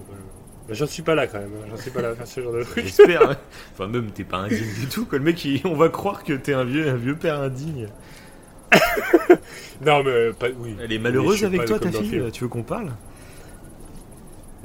J'en 0.69 0.87
suis 0.87 1.03
pas 1.03 1.13
là 1.15 1.27
quand 1.27 1.39
même, 1.39 1.51
j'en 1.69 1.77
suis 1.77 1.91
pas 1.91 2.01
là 2.01 2.09
à 2.09 2.15
faire 2.15 2.25
ce 2.27 2.39
genre 2.41 2.53
de 2.53 2.63
truc. 2.63 2.85
J'espère. 2.85 3.29
hein. 3.31 3.37
Enfin, 3.73 3.87
même, 3.87 4.11
t'es 4.11 4.23
pas 4.23 4.37
indigne 4.37 4.73
du 4.79 4.87
tout. 4.87 5.05
Quoi. 5.05 5.17
Le 5.17 5.23
mec, 5.25 5.43
il- 5.43 5.61
on 5.65 5.75
va 5.75 5.89
croire 5.89 6.23
que 6.23 6.33
t'es 6.33 6.53
un 6.53 6.63
vieux, 6.63 6.87
un 6.89 6.95
vieux 6.95 7.15
père 7.15 7.39
indigne. 7.41 7.87
Non 9.85 10.01
mais 10.03 10.31
pas, 10.31 10.47
oui. 10.57 10.75
Elle 10.81 10.93
est 10.93 10.99
malheureuse 10.99 11.43
avec 11.43 11.65
toi, 11.65 11.77
ta 11.79 11.91
fille. 11.91 12.23
Tu 12.31 12.43
veux 12.43 12.49
qu'on 12.49 12.63
parle? 12.63 12.91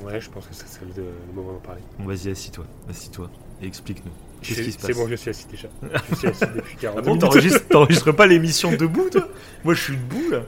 Ouais, 0.02 0.20
je 0.20 0.30
pense 0.30 0.46
que 0.46 0.54
ça 0.54 0.64
serait 0.66 0.86
le, 0.96 1.02
le 1.02 1.34
moment 1.34 1.54
d'en 1.54 1.58
parler. 1.58 1.80
Bon, 1.98 2.04
vas-y, 2.06 2.30
assis-toi. 2.30 2.64
Assis-toi. 2.88 3.28
Et 3.60 3.66
explique-nous. 3.66 4.12
Qu'est-ce 4.40 4.62
qui 4.62 4.70
se 4.70 4.76
passe? 4.78 4.86
c'est 4.86 4.94
bon, 4.94 5.08
je 5.08 5.16
suis 5.16 5.30
assis 5.30 5.46
déjà. 5.48 5.68
Je 6.10 6.14
suis 6.14 6.28
assis 6.28 6.44
depuis 6.54 6.76
40 6.76 6.98
Ah 6.98 7.02
bon, 7.02 7.18
t'enregistres 7.18 8.14
pas 8.14 8.26
l'émission 8.26 8.70
debout, 8.70 9.08
toi? 9.10 9.26
Moi, 9.64 9.74
je 9.74 9.82
suis 9.82 9.96
debout, 9.96 10.30
là. 10.30 10.42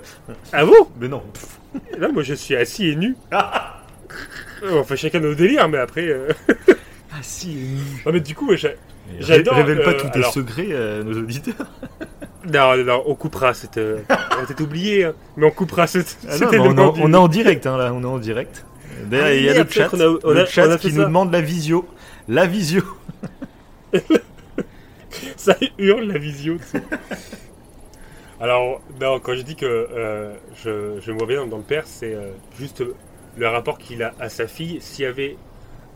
Ah 0.53 0.65
bon? 0.65 0.89
Mais 1.01 1.09
non. 1.09 1.25
Là, 1.99 2.09
moi 2.13 2.23
je 2.23 2.35
suis 2.35 2.55
assis 2.55 2.87
et 2.91 2.97
nu. 2.97 3.17
On 4.63 4.85
fait 4.85 4.97
chacun 4.97 5.21
nos 5.21 5.35
délires, 5.35 5.69
mais 5.69 5.79
après. 5.79 6.07
euh, 6.09 6.29
Ah, 7.13 7.19
si. 7.23 7.57
Non, 8.07 8.13
mais 8.13 8.21
du 8.21 8.35
coup, 8.35 8.51
Mais 8.51 8.59
J'adore, 9.21 9.55
ré- 9.55 9.63
Révèle 9.63 9.85
pas 9.85 9.91
euh, 9.91 9.99
tous 10.01 10.09
tes 10.11 10.19
alors- 10.21 10.33
secrets 10.33 10.75
à 10.75 11.03
nos 11.03 11.19
auditeurs. 11.19 11.55
Non, 12.51 12.75
non, 12.75 12.85
non, 12.85 13.03
on 13.05 13.15
coupera 13.15 13.53
cette. 13.53 13.77
euh, 13.77 13.99
On 14.09 14.15
va 14.37 14.47
peut-être 14.47 14.63
oublier, 14.63 15.05
hein, 15.05 15.13
mais 15.37 15.45
on 15.47 15.51
coupera 15.51 15.87
cette. 15.87 16.17
Ah 16.27 16.33
cet 16.33 16.41
non, 16.41 16.49
mais 16.51 16.59
on, 16.59 16.65
élément 16.65 16.83
est 16.83 16.87
en- 16.87 16.93
du- 16.93 17.01
on 17.03 17.13
est 17.13 17.17
en 17.17 17.29
direct, 17.29 17.67
hein, 17.67 17.77
là. 17.77 17.93
On 17.93 18.03
est 18.03 18.07
en 18.07 18.19
direct. 18.19 18.65
D'ailleurs, 19.11 19.27
Ah, 19.27 19.35
il 19.35 19.43
y 19.45 19.49
a 19.51 19.53
le 19.53 19.59
chat, 19.59 19.65
peut-être 19.65 19.91
qu'on 19.91 20.01
a- 20.01 20.19
on 20.25 20.33
le 20.33 20.41
a- 20.41 20.47
chat 20.47 20.67
on 20.67 20.71
a 20.71 20.79
fait 20.79 20.89
qui 20.89 20.95
ça. 20.95 21.01
nous 21.01 21.05
demande 21.05 21.31
la 21.33 21.43
visio. 21.43 21.87
La 22.29 22.47
visio. 22.47 22.83
Ça 25.37 25.57
hurle 25.79 26.05
la 26.07 26.19
visio. 26.19 26.57
tu 26.57 26.65
sais. 26.79 26.83
Alors, 28.41 28.81
non, 29.01 29.21
quand 29.21 29.35
je 29.35 29.43
dis 29.43 29.57
que 29.57 29.67
euh, 29.67 30.33
je, 30.65 30.99
je 31.01 31.13
me 31.13 31.19
vois 31.19 31.27
bien 31.27 31.47
dans 31.47 31.59
le 31.59 31.63
père, 31.63 31.83
c'est 31.87 32.15
euh, 32.15 32.31
juste 32.59 32.83
le 33.41 33.49
rapport 33.49 33.79
qu'il 33.79 34.03
a 34.03 34.13
à 34.21 34.29
sa 34.29 34.47
fille. 34.47 34.79
S'il 34.81 35.05
y 35.05 35.09
avait 35.09 35.37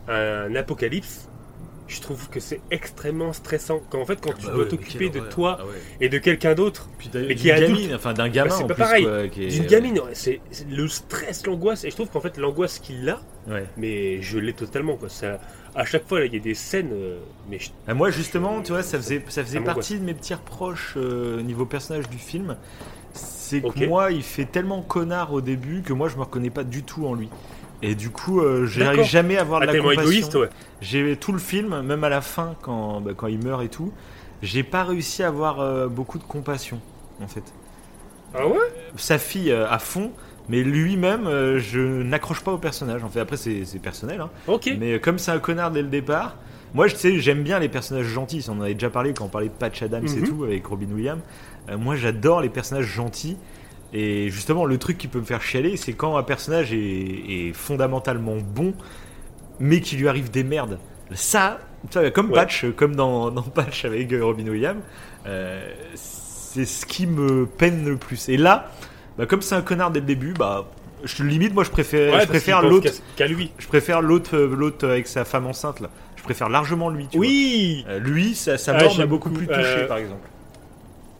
un 0.07 0.53
apocalypse, 0.55 1.29
je 1.87 2.01
trouve 2.01 2.29
que 2.29 2.39
c'est 2.39 2.61
extrêmement 2.71 3.31
stressant. 3.33 3.79
Quand 3.91 4.01
en 4.01 4.05
fait, 4.05 4.19
quand 4.19 4.33
tu 4.33 4.47
dois 4.47 4.65
t'occuper 4.65 5.09
de 5.09 5.19
toi 5.19 5.59
et 6.01 6.09
de 6.09 6.17
quelqu'un 6.17 6.55
d'autre, 6.55 6.89
Mais 7.13 7.35
qui 7.35 7.49
est 7.49 7.51
adulte. 7.51 7.75
gamine, 7.79 7.95
enfin 7.95 8.13
d'un 8.13 8.27
gamin 8.27 8.49
Bah, 8.49 8.55
c'est 8.57 8.67
pas 8.67 8.73
plus, 8.73 8.83
pareil. 9.03 9.05
est- 9.05 9.47
d'une 9.49 9.65
gamine, 9.67 10.01
c'est 10.13 10.41
le 10.67 10.87
stress, 10.87 11.45
l'angoisse. 11.45 11.83
Et 11.83 11.91
je 11.91 11.95
trouve 11.95 12.09
qu'en 12.09 12.21
fait, 12.21 12.37
l'angoisse 12.37 12.79
qu'il 12.79 13.07
a, 13.07 13.21
Ouais. 13.47 13.65
mais 13.77 14.19
je 14.23 14.39
l'ai 14.39 14.53
totalement. 14.53 14.95
Quoi. 14.95 15.09
Ça, 15.09 15.39
à 15.75 15.85
chaque 15.85 16.07
fois, 16.07 16.25
il 16.25 16.33
y 16.33 16.37
a 16.37 16.39
des 16.39 16.55
scènes, 16.55 16.89
euh, 16.93 17.19
mais 17.49 17.59
je- 17.59 17.69
Ah, 17.87 17.93
moi 17.93 18.09
justement, 18.09 18.61
tu 18.63 18.71
vois, 18.71 18.81
ça 18.81 18.97
faisait, 18.97 19.23
ça 19.27 19.43
faisait 19.43 19.59
partie 19.59 19.99
de 19.99 20.03
mes 20.03 20.15
petits 20.15 20.33
reproches 20.33 20.95
euh, 20.97 21.41
niveau 21.43 21.65
personnage 21.67 22.09
du 22.09 22.17
film. 22.17 22.57
C'est 23.15 23.61
que 23.61 23.85
moi, 23.85 24.11
il 24.11 24.23
fait 24.23 24.45
tellement 24.45 24.81
connard 24.81 25.31
au 25.33 25.41
début 25.41 25.81
que 25.81 25.93
moi, 25.93 26.09
je 26.09 26.15
me 26.15 26.21
reconnais 26.21 26.49
pas 26.49 26.63
du 26.63 26.83
tout 26.83 27.05
en 27.05 27.13
lui. 27.13 27.29
Et 27.81 27.93
du 27.95 28.09
coup, 28.09 28.39
euh, 28.41 28.65
j'arrive 28.65 29.03
jamais 29.03 29.37
à 29.37 29.41
avoir 29.41 29.61
ah, 29.61 29.65
la 29.65 29.77
compassion. 29.77 30.01
égoïste, 30.01 30.35
ouais. 30.35 30.49
J'ai 30.81 31.15
tout 31.17 31.31
le 31.31 31.39
film, 31.39 31.81
même 31.81 32.03
à 32.03 32.09
la 32.09 32.21
fin, 32.21 32.55
quand, 32.61 33.01
bah, 33.01 33.11
quand 33.15 33.27
il 33.27 33.43
meurt 33.43 33.63
et 33.63 33.69
tout. 33.69 33.91
j'ai 34.41 34.63
pas 34.63 34.83
réussi 34.83 35.23
à 35.23 35.27
avoir 35.27 35.59
euh, 35.59 35.87
beaucoup 35.87 36.17
de 36.17 36.23
compassion, 36.23 36.79
en 37.21 37.27
fait. 37.27 37.43
Ah 38.33 38.47
ouais? 38.47 38.57
Sa 38.97 39.17
fille 39.17 39.51
euh, 39.51 39.69
à 39.69 39.79
fond, 39.79 40.11
mais 40.49 40.61
lui-même, 40.63 41.27
euh, 41.27 41.59
je 41.59 41.79
n'accroche 41.79 42.41
pas 42.41 42.51
au 42.51 42.57
personnage. 42.57 43.03
En 43.03 43.09
fait, 43.09 43.19
après, 43.19 43.37
c'est 43.37 43.63
personnel, 43.81 44.21
hein. 44.21 44.29
Ok. 44.47 44.69
Mais 44.79 44.99
comme 44.99 45.19
c'est 45.19 45.31
un 45.31 45.39
connard 45.39 45.71
dès 45.71 45.81
le 45.81 45.87
départ, 45.87 46.35
moi, 46.73 46.87
je 46.87 46.95
sais, 46.95 47.19
j'aime 47.19 47.43
bien 47.43 47.59
les 47.59 47.69
personnages 47.69 48.07
gentils. 48.07 48.45
On 48.49 48.59
en 48.59 48.61
avait 48.61 48.73
déjà 48.73 48.89
parlé 48.89 49.13
quand 49.13 49.25
on 49.25 49.29
parlait 49.29 49.47
de 49.47 49.53
Patch 49.53 49.81
Adams 49.81 50.05
et 50.05 50.19
Mhm. 50.21 50.27
tout 50.27 50.43
avec 50.43 50.65
Robin 50.65 50.87
Williams. 50.93 51.21
Euh, 51.69 51.77
moi, 51.77 51.95
j'adore 51.95 52.41
les 52.41 52.49
personnages 52.49 52.85
gentils. 52.85 53.37
Et 53.93 54.29
justement, 54.29 54.65
le 54.65 54.77
truc 54.77 54.97
qui 54.97 55.07
peut 55.07 55.19
me 55.19 55.25
faire 55.25 55.41
chialer, 55.41 55.77
c'est 55.77 55.93
quand 55.93 56.17
un 56.17 56.23
personnage 56.23 56.73
est, 56.73 56.77
est 56.77 57.53
fondamentalement 57.53 58.35
bon, 58.37 58.73
mais 59.59 59.79
qu'il 59.79 59.99
lui 59.99 60.07
arrive 60.09 60.29
des 60.31 60.43
merdes. 60.43 60.79
Ça, 61.13 61.59
comme 62.13 62.27
Ouais. 62.29 62.33
Patch, 62.35 62.65
comme 62.75 62.95
dans, 62.95 63.31
dans 63.31 63.41
Patch 63.43 63.85
avec 63.85 64.11
euh, 64.11 64.23
Robin 64.25 64.47
Williams, 64.47 64.81
euh, 65.27 65.65
c'est 65.95 66.65
ce 66.65 66.85
qui 66.85 67.07
me 67.07 67.45
peine 67.45 67.85
le 67.85 67.95
plus. 67.97 68.27
Et 68.29 68.37
là, 68.37 68.71
bah, 69.17 69.25
comme 69.25 69.41
c'est 69.41 69.55
un 69.55 69.61
connard 69.61 69.91
dès 69.91 69.99
le 70.01 70.05
début, 70.05 70.33
bah, 70.33 70.65
je 71.03 71.23
limite, 71.23 71.53
moi, 71.53 71.63
je 71.63 71.69
préfère, 71.69 72.13
Ouais, 72.15 72.21
je 72.21 72.27
préfère 72.27 72.61
l'autre. 72.63 72.91
qu'à- 73.15 73.27
lui. 73.27 73.51
Je 73.59 73.67
préfère 73.67 74.01
l'autre, 74.01 74.37
l'autre 74.37 74.87
avec 74.87 75.07
sa 75.07 75.23
femme 75.25 75.45
enceinte 75.45 75.79
là. 75.79 75.89
Je 76.17 76.23
préfère 76.23 76.49
largement 76.49 76.89
lui. 76.89 77.07
Tu 77.07 77.17
Oui 77.19 77.83
vois. 77.85 77.93
Euh, 77.93 77.99
lui, 77.99 78.33
sa 78.35 78.53
Ah, 78.53 78.73
m'a 78.73 79.05
beaucoup 79.05 79.29
beaucoup, 79.29 79.29
plus 79.29 79.47
touché, 79.47 79.59
euh, 79.61 79.87
par 79.87 79.97
exemple. 79.97 80.27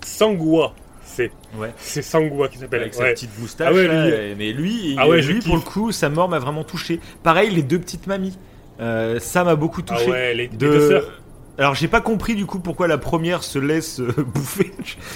Sangua. 0.05 0.73
C'est 1.03 1.31
Ouais. 1.57 1.71
c'est 1.77 2.01
Sangua 2.01 2.47
qui 2.47 2.57
s'appelle. 2.57 2.81
Avec 2.81 2.93
sa 2.93 3.03
Ouais. 3.03 3.13
petite 3.13 3.37
moustache. 3.39 3.67
Ah 3.69 3.73
ouais, 3.73 3.87
lui- 3.87 4.35
mais 4.37 4.51
lui, 4.51 4.95
Ah 4.97 5.05
je 5.19 5.31
lui 5.31 5.41
pour 5.41 5.55
le 5.55 5.61
coup, 5.61 5.91
sa 5.91 6.09
mort 6.09 6.27
m'a 6.29 6.39
vraiment 6.39 6.63
touché. 6.63 6.99
Pareil, 7.23 7.51
les 7.51 7.61
deux 7.63 7.79
petites 7.79 8.07
mamies. 8.07 8.37
Euh, 8.81 9.19
ça 9.19 9.43
m'a 9.43 9.55
beaucoup 9.55 9.81
Ah 9.89 9.93
touché. 9.95 10.09
ouais, 10.11 10.33
les, 10.33 10.47
les 10.47 10.47
de... 10.49 10.67
deux 10.67 10.89
sœurs. 10.89 11.21
Alors 11.57 11.73
j'ai 11.73 11.87
pas 11.87 12.01
compris 12.01 12.35
du 12.35 12.45
coup 12.45 12.59
pourquoi 12.59 12.87
la 12.89 12.97
première 12.97 13.41
se 13.43 13.57
laisse 13.59 14.01
euh, 14.01 14.11
bouffer. 14.33 14.71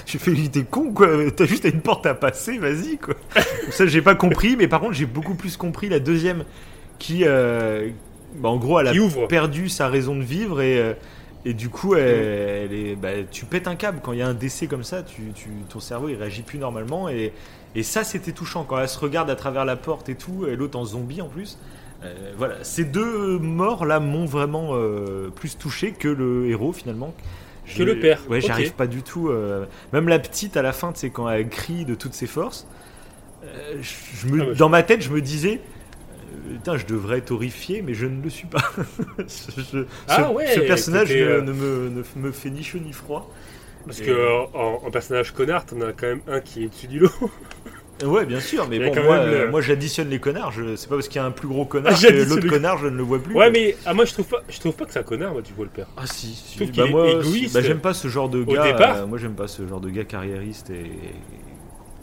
J'ai 0.06 0.18
fait, 0.20 0.32
t'es 0.50 0.64
con 0.64 0.94
quoi, 0.94 1.10
t'as 1.36 1.44
juste 1.46 1.66
une 1.66 1.82
porte 1.82 2.06
à 2.06 2.14
passer, 2.14 2.58
vas-y 2.58 2.98
quoi. 2.98 3.16
Ça 3.72 3.86
j'ai 3.86 4.02
pas 4.02 4.16
compris, 4.16 4.56
mais 4.56 4.70
par 4.70 4.80
contre 4.80 4.94
j'ai 4.94 5.06
beaucoup 5.06 5.36
plus 5.36 5.58
compris 5.58 5.90
la 5.90 6.00
deuxième 6.00 6.46
qui, 6.98 7.24
euh, 7.26 7.90
bah, 8.38 8.48
en 8.48 8.56
gros, 8.58 8.80
elle 8.80 8.88
a 8.88 8.94
perdu 9.28 9.68
sa 9.68 9.90
raison 9.90 10.16
de 10.16 10.24
vivre 10.24 10.62
et, 10.62 10.80
euh, 10.80 10.94
et 11.46 11.54
du 11.54 11.70
coup 11.70 11.96
elle, 11.96 12.70
elle 12.72 12.74
est, 12.74 12.96
bah, 12.96 13.24
tu 13.32 13.46
pètes 13.46 13.68
un 13.68 13.76
câble 13.76 14.00
quand 14.04 14.12
il 14.14 14.20
y 14.20 14.22
a 14.22 14.28
un 14.28 14.34
décès 14.34 14.68
comme 14.68 14.84
ça, 14.84 15.04
tu, 15.04 15.32
tu- 15.34 15.50
ton 15.70 15.80
cerveau 15.80 16.10
il 16.10 16.16
réagit 16.16 16.42
plus 16.44 16.60
normalement 16.60 17.10
et, 17.10 17.34
et 17.76 17.84
ça 17.84 18.04
c'était 18.04 18.34
touchant 18.34 18.64
quand 18.66 18.80
elle 18.80 18.90
se 18.90 19.00
regarde 19.00 19.30
à 19.30 19.36
travers 19.36 19.66
la 19.66 19.76
porte 19.78 20.10
et 20.10 20.16
tout, 20.16 20.46
et 20.48 20.56
l'autre 20.56 20.78
en 20.78 20.86
zombie 20.86 21.22
en 21.22 21.30
plus. 21.30 21.58
Euh, 22.04 22.34
voilà, 22.38 22.64
ces 22.64 22.86
deux 22.86 23.40
morts 23.40 23.86
là 23.86 24.00
m'ont 24.00 24.26
vraiment 24.26 24.70
euh, 24.74 25.30
plus 25.30 25.58
touché 25.58 25.92
que 25.94 26.08
le 26.08 26.48
héros 26.50 26.72
finalement. 26.74 27.14
Que 27.76 27.84
le 27.84 28.00
père, 28.00 28.26
Ouais, 28.30 28.42
j'arrive 28.42 28.74
pas 28.74 28.88
du 28.88 29.04
tout. 29.04 29.30
euh, 29.30 29.66
Même 29.94 30.08
la 30.10 30.20
petite 30.20 30.58
à 30.58 30.62
la 30.62 30.74
fin, 30.74 30.92
sais, 30.96 31.12
quand 31.12 31.30
elle 31.30 31.50
crie 31.50 31.86
de 31.86 31.94
toutes 31.96 32.14
ses 32.16 32.26
forces, 32.28 32.68
euh, 33.44 33.78
je, 33.82 33.94
je 34.18 34.28
me, 34.28 34.42
Ah, 34.42 34.56
dans 34.56 34.70
ma 34.70 34.84
tête, 34.84 35.02
je 35.02 35.10
me 35.12 35.22
disais. 35.22 35.62
Euh, 36.48 36.54
Putain, 36.56 36.78
je 36.78 36.86
devrais 36.86 37.18
être 37.20 37.32
horrifié, 37.32 37.82
mais 37.82 37.94
je 37.94 38.06
ne 38.06 38.22
le 38.24 38.30
suis 38.30 38.48
pas. 38.48 38.62
ce, 39.28 39.62
ce- 39.62 39.86
Ah 40.08 40.32
ouais, 40.32 40.48
ce 40.56 40.60
personnage 40.62 41.12
ne, 41.12 41.22
euh, 41.22 41.42
ne 41.42 41.52
me, 41.54 41.90
ne 41.90 42.22
me 42.22 42.32
fait 42.32 42.50
ni 42.50 42.64
chaud 42.64 42.80
ni 42.80 42.94
froid. 42.94 43.30
Parce 43.86 44.00
Et- 44.02 44.06
que 44.06 44.12
euh, 44.12 44.42
en, 44.54 44.82
en 44.86 44.92
personnage 44.92 45.32
connard, 45.34 45.66
t'en 45.66 45.80
as 45.82 45.94
quand 45.94 46.08
même 46.08 46.22
un 46.28 46.40
qui 46.42 46.64
est 46.64 46.66
au-dessus 46.68 46.88
du 46.88 47.00
lot. 47.00 47.12
Ouais, 48.04 48.26
bien 48.26 48.40
sûr, 48.40 48.66
mais 48.70 48.80
bon, 48.80 48.96
moi, 49.04 49.16
euh, 49.18 49.46
le- 49.46 49.52
moi 49.52 49.60
j'additionne 49.60 50.08
les 50.10 50.20
connards. 50.20 50.54
Je... 50.54 50.78
C'est 50.78 50.88
pas 50.88 50.96
parce 50.96 51.10
qu'il 51.10 51.18
y 51.18 51.20
a 51.20 51.26
un 51.26 51.32
plus 51.32 51.50
gros 51.50 51.66
connard 51.66 51.94
Ah, 51.98 52.08
que 52.08 52.30
l'autre 52.30 52.48
connard, 52.48 52.78
je 52.78 52.88
ne 52.88 52.96
le 52.96 53.04
vois 53.04 53.20
plus. 53.22 53.34
Ouais, 53.36 53.48
quoi. 53.48 53.50
mais 53.52 53.76
ah, 53.86 53.94
moi 53.94 54.06
je 54.06 54.14
trouve 54.14 54.26
pas, 54.28 54.42
je 54.48 54.58
trouve 54.58 54.74
pas 54.74 54.86
que 54.86 54.94
c'est 54.94 55.00
un 55.00 55.04
connard, 55.04 55.34
moi 55.34 55.42
tu 55.42 55.52
vois 55.54 55.66
le 55.66 55.72
père. 55.72 55.88
Ah 55.98 56.06
si, 56.06 56.28
si. 56.28 56.56
trouve 56.58 56.72
Bah, 56.72 56.86
est 56.86 56.90
moi, 56.92 57.10
égoïste. 57.10 57.54
bah, 57.54 57.62
j'aime 57.62 57.80
pas 57.80 57.94
ce 57.94 58.08
genre 58.08 58.30
de 58.30 58.42
Au 58.42 58.46
gars. 58.46 58.72
départ. 58.72 58.96
euh, 59.00 59.06
moi 59.06 59.18
j'aime 59.18 59.34
pas 59.36 59.48
ce 59.50 59.68
genre 59.68 59.82
de 59.82 59.90
gars 59.90 60.06
carriériste 60.06 60.70
et. 60.70 60.90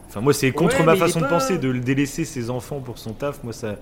Enfin 0.08 0.20
moi 0.20 0.34
c'est 0.34 0.50
contre 0.52 0.78
Ouais, 0.80 0.84
ma 0.84 0.92
mais 0.92 0.98
façon 0.98 1.20
de 1.20 1.26
penser 1.26 1.56
de 1.58 1.68
le 1.68 1.80
délaisser 1.80 2.24
ses 2.26 2.50
enfants 2.50 2.80
pour 2.80 2.98
son 2.98 3.12
taf. 3.14 3.42
Moi 3.42 3.54
ça, 3.54 3.76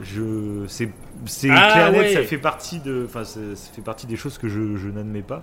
je 0.00 0.64
c'est 0.68 0.90
c'est 1.26 1.48
Ah, 1.50 1.68
clair 1.72 1.94
ouais. 1.94 2.12
ça 2.14 2.22
fait 2.22 2.38
partie 2.38 2.80
de, 2.80 3.04
enfin 3.06 3.24
ça, 3.24 3.40
ça 3.54 3.70
fait 3.72 3.82
partie 3.82 4.06
des 4.06 4.16
choses 4.16 4.38
que 4.38 4.48
je, 4.48 4.76
je 4.76 4.88
n'admets 4.88 5.22
pas. 5.22 5.42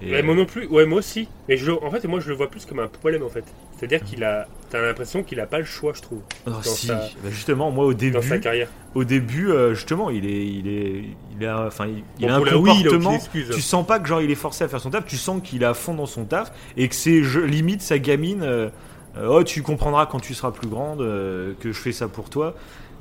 Et, 0.00 0.12
Ouais, 0.12 0.22
moi 0.22 0.34
non 0.34 0.46
plus, 0.46 0.66
ouais, 0.68 0.86
moi 0.86 0.98
aussi. 1.00 1.28
Mais 1.48 1.56
je, 1.56 1.72
en 1.72 1.90
fait, 1.90 2.04
moi 2.04 2.20
je 2.20 2.28
le 2.28 2.36
vois 2.36 2.48
plus 2.50 2.64
comme 2.66 2.78
un 2.78 2.88
problème 2.88 3.22
en 3.22 3.28
fait. 3.28 3.44
C'est-à-dire 3.76 4.02
qu'il 4.04 4.22
a, 4.24 4.46
t'as 4.70 4.80
l'impression 4.80 5.22
qu'il 5.24 5.40
a 5.40 5.46
pas 5.46 5.58
le 5.58 5.64
choix, 5.64 5.92
je 5.94 6.02
trouve, 6.02 6.22
oh, 6.46 6.50
dans 6.50 6.62
si, 6.62 6.86
sa- 6.86 7.10
bah, 7.22 7.30
justement 7.30 7.70
moi 7.70 7.84
au 7.84 7.94
début, 7.94 8.12
dans 8.12 8.22
sa 8.22 8.38
carrière. 8.38 8.68
au 8.94 9.04
début 9.04 9.50
euh, 9.50 9.74
justement 9.74 10.10
il 10.10 10.24
est 10.26 10.46
il 10.46 10.68
est 10.68 11.04
il 11.38 11.46
a 11.46 11.66
enfin 11.66 11.86
il, 11.86 12.04
il 12.18 12.26
Bon, 12.26 12.30
un 12.30 12.44
la 12.44 12.56
oui, 12.56 12.70
il 12.80 12.86
a 12.86 12.90
comportement 12.90 13.18
tu 13.52 13.60
sens 13.60 13.86
pas 13.86 13.98
que 13.98 14.08
genre 14.08 14.20
il 14.20 14.30
est 14.30 14.34
forcé 14.36 14.64
à 14.64 14.68
faire 14.68 14.80
son 14.80 14.90
taf, 14.90 15.04
tu 15.06 15.16
sens 15.16 15.40
qu'il 15.42 15.62
est 15.62 15.66
à 15.66 15.74
fond 15.74 15.94
dans 15.94 16.06
son 16.06 16.24
taf 16.24 16.52
et 16.76 16.88
que 16.88 16.94
c'est 16.94 17.20
limite 17.46 17.82
sa 17.82 17.98
gamine. 17.98 18.42
euh, 18.42 18.68
euh, 19.16 19.26
oh, 19.28 19.42
tu 19.44 19.62
comprendras 19.62 20.06
quand 20.06 20.20
tu 20.20 20.34
seras 20.34 20.52
plus 20.52 20.68
grande 20.68 21.00
euh, 21.00 21.54
que 21.60 21.72
je 21.72 21.78
fais 21.80 21.92
ça 21.92 22.08
pour 22.08 22.30
toi. 22.30 22.54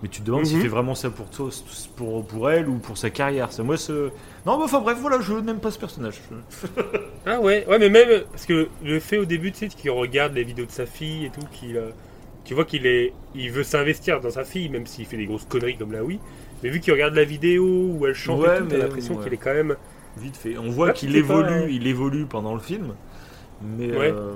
Mais 0.03 0.09
tu 0.09 0.21
te 0.21 0.25
demandes 0.27 0.45
s'il 0.45 0.57
Mhm. 0.57 0.61
fait 0.63 0.67
vraiment 0.69 0.93
ça 0.93 1.09
pour 1.09 1.27
toi, 1.29 1.49
pour, 1.95 2.25
pour 2.25 2.51
elle 2.51 2.67
ou 2.69 2.75
pour 2.75 2.97
sa 2.99 3.09
carrière. 3.09 3.51
C'est 3.51 3.63
moi 3.63 3.77
ce. 3.77 4.09
Non, 4.45 4.57
mais 4.57 4.63
enfin 4.65 4.79
bref, 4.79 4.97
voilà, 5.01 5.19
je 5.21 5.33
n'aime 5.33 5.59
pas 5.59 5.71
ce 5.71 5.79
personnage. 5.79 6.21
Ah 7.25 7.41
ouais, 7.41 7.65
ouais, 7.67 7.79
mais 7.79 7.89
même 7.89 8.21
parce 8.31 8.45
que 8.45 8.69
le 8.83 8.99
fait 8.99 9.17
au 9.17 9.25
début, 9.25 9.51
tu 9.51 9.57
sais, 9.59 9.67
qu'il 9.67 9.91
regarde 9.91 10.33
les 10.33 10.43
vidéos 10.43 10.65
de 10.65 10.71
sa 10.71 10.85
fille 10.85 11.25
et 11.25 11.29
tout, 11.29 11.45
qu'il, 11.51 11.75
euh, 11.75 11.89
tu 12.45 12.53
vois 12.53 12.63
qu'il 12.63 12.85
est, 12.85 13.11
il 13.35 13.51
veut 13.51 13.63
s'investir 13.63 14.21
dans 14.21 14.29
sa 14.29 14.45
fille, 14.45 14.69
même 14.69 14.85
s'il 14.85 15.05
fait 15.05 15.17
des 15.17 15.25
grosses 15.25 15.45
conneries 15.45 15.75
comme 15.77 15.91
là, 15.91 16.03
oui. 16.03 16.19
Mais 16.63 16.69
vu 16.69 16.79
qu'il 16.79 16.93
regarde 16.93 17.15
la 17.15 17.25
vidéo 17.25 17.65
où 17.65 18.05
elle 18.07 18.13
chante, 18.13 18.39
Ouais, 18.41 18.55
et 18.55 18.59
tout, 18.59 18.67
t'as 18.69 18.77
l'impression 18.77 19.15
ouais. 19.15 19.23
qu'il 19.23 19.33
est 19.33 19.37
quand 19.37 19.53
même. 19.53 19.75
Vite 20.17 20.37
fait. 20.37 20.57
On 20.57 20.69
voit 20.69 20.91
qu'il 20.93 21.15
évolue, 21.15 21.47
pas- 21.47 21.67
il 21.69 21.85
évolue 21.87 22.25
pendant 22.25 22.53
le 22.53 22.59
film. 22.61 22.93
Mais. 23.61 23.91
Ouais. 23.95 24.11
euh, 24.15 24.33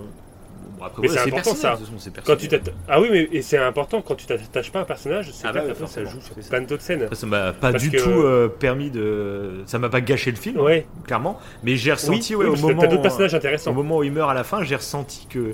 bon, 0.78 0.86
après, 0.86 1.02
Mais 1.02 1.08
c'est 1.08 1.20
important, 1.20 1.56
ça. 1.56 1.78
Quand 2.26 2.36
tu 2.36 2.50
ah 2.88 3.02
oui, 3.02 3.10
mais 3.12 3.30
et 3.32 3.42
c'est 3.42 3.58
important 3.58 4.02
quand 4.02 4.16
tu 4.16 4.26
t'attaches 4.26 4.72
pas 4.72 4.80
à 4.80 4.82
un 4.84 4.86
personnage, 4.86 5.32
c'est 5.32 5.48
Ah 5.48 5.52
bah 5.54 5.64
ouais, 5.64 5.88
ça 5.88 6.04
joue 6.06 6.20
sur 6.22 6.36
plein 6.50 6.62
d'autres 6.62 6.82
scènes. 6.82 7.08
Ça 7.14 7.28
m'a 7.28 7.54
pas 7.54 7.72
Parce 7.72 7.84
du 7.84 7.92
que- 7.92 7.98
tout 8.02 8.10
euh, 8.10 8.48
permis 8.48 8.90
de. 8.90 9.64
Ça 9.66 9.80
m'a 9.80 9.90
pas 9.90 10.02
gâché 10.02 10.32
le 10.32 10.38
film, 10.38 10.60
Ouais. 10.60 10.86
clairement. 11.06 11.40
Mais 11.64 11.76
j'ai 11.76 11.92
ressenti, 11.94 12.36
oui, 12.36 12.46
ouais, 12.46 12.52
au 12.52 12.56
moment. 12.56 12.82
t'as 12.82 12.88
d'autres 12.88 13.02
personnages 13.02 13.36
intéressants. 13.36 13.72
Au 13.72 13.76
moment 13.76 13.98
où 13.98 14.04
il 14.04 14.12
meurt 14.12 14.30
à 14.30 14.34
la 14.34 14.44
fin, 14.44 14.64
j'ai 14.64 14.76
ressenti 14.76 15.28
que, 15.30 15.54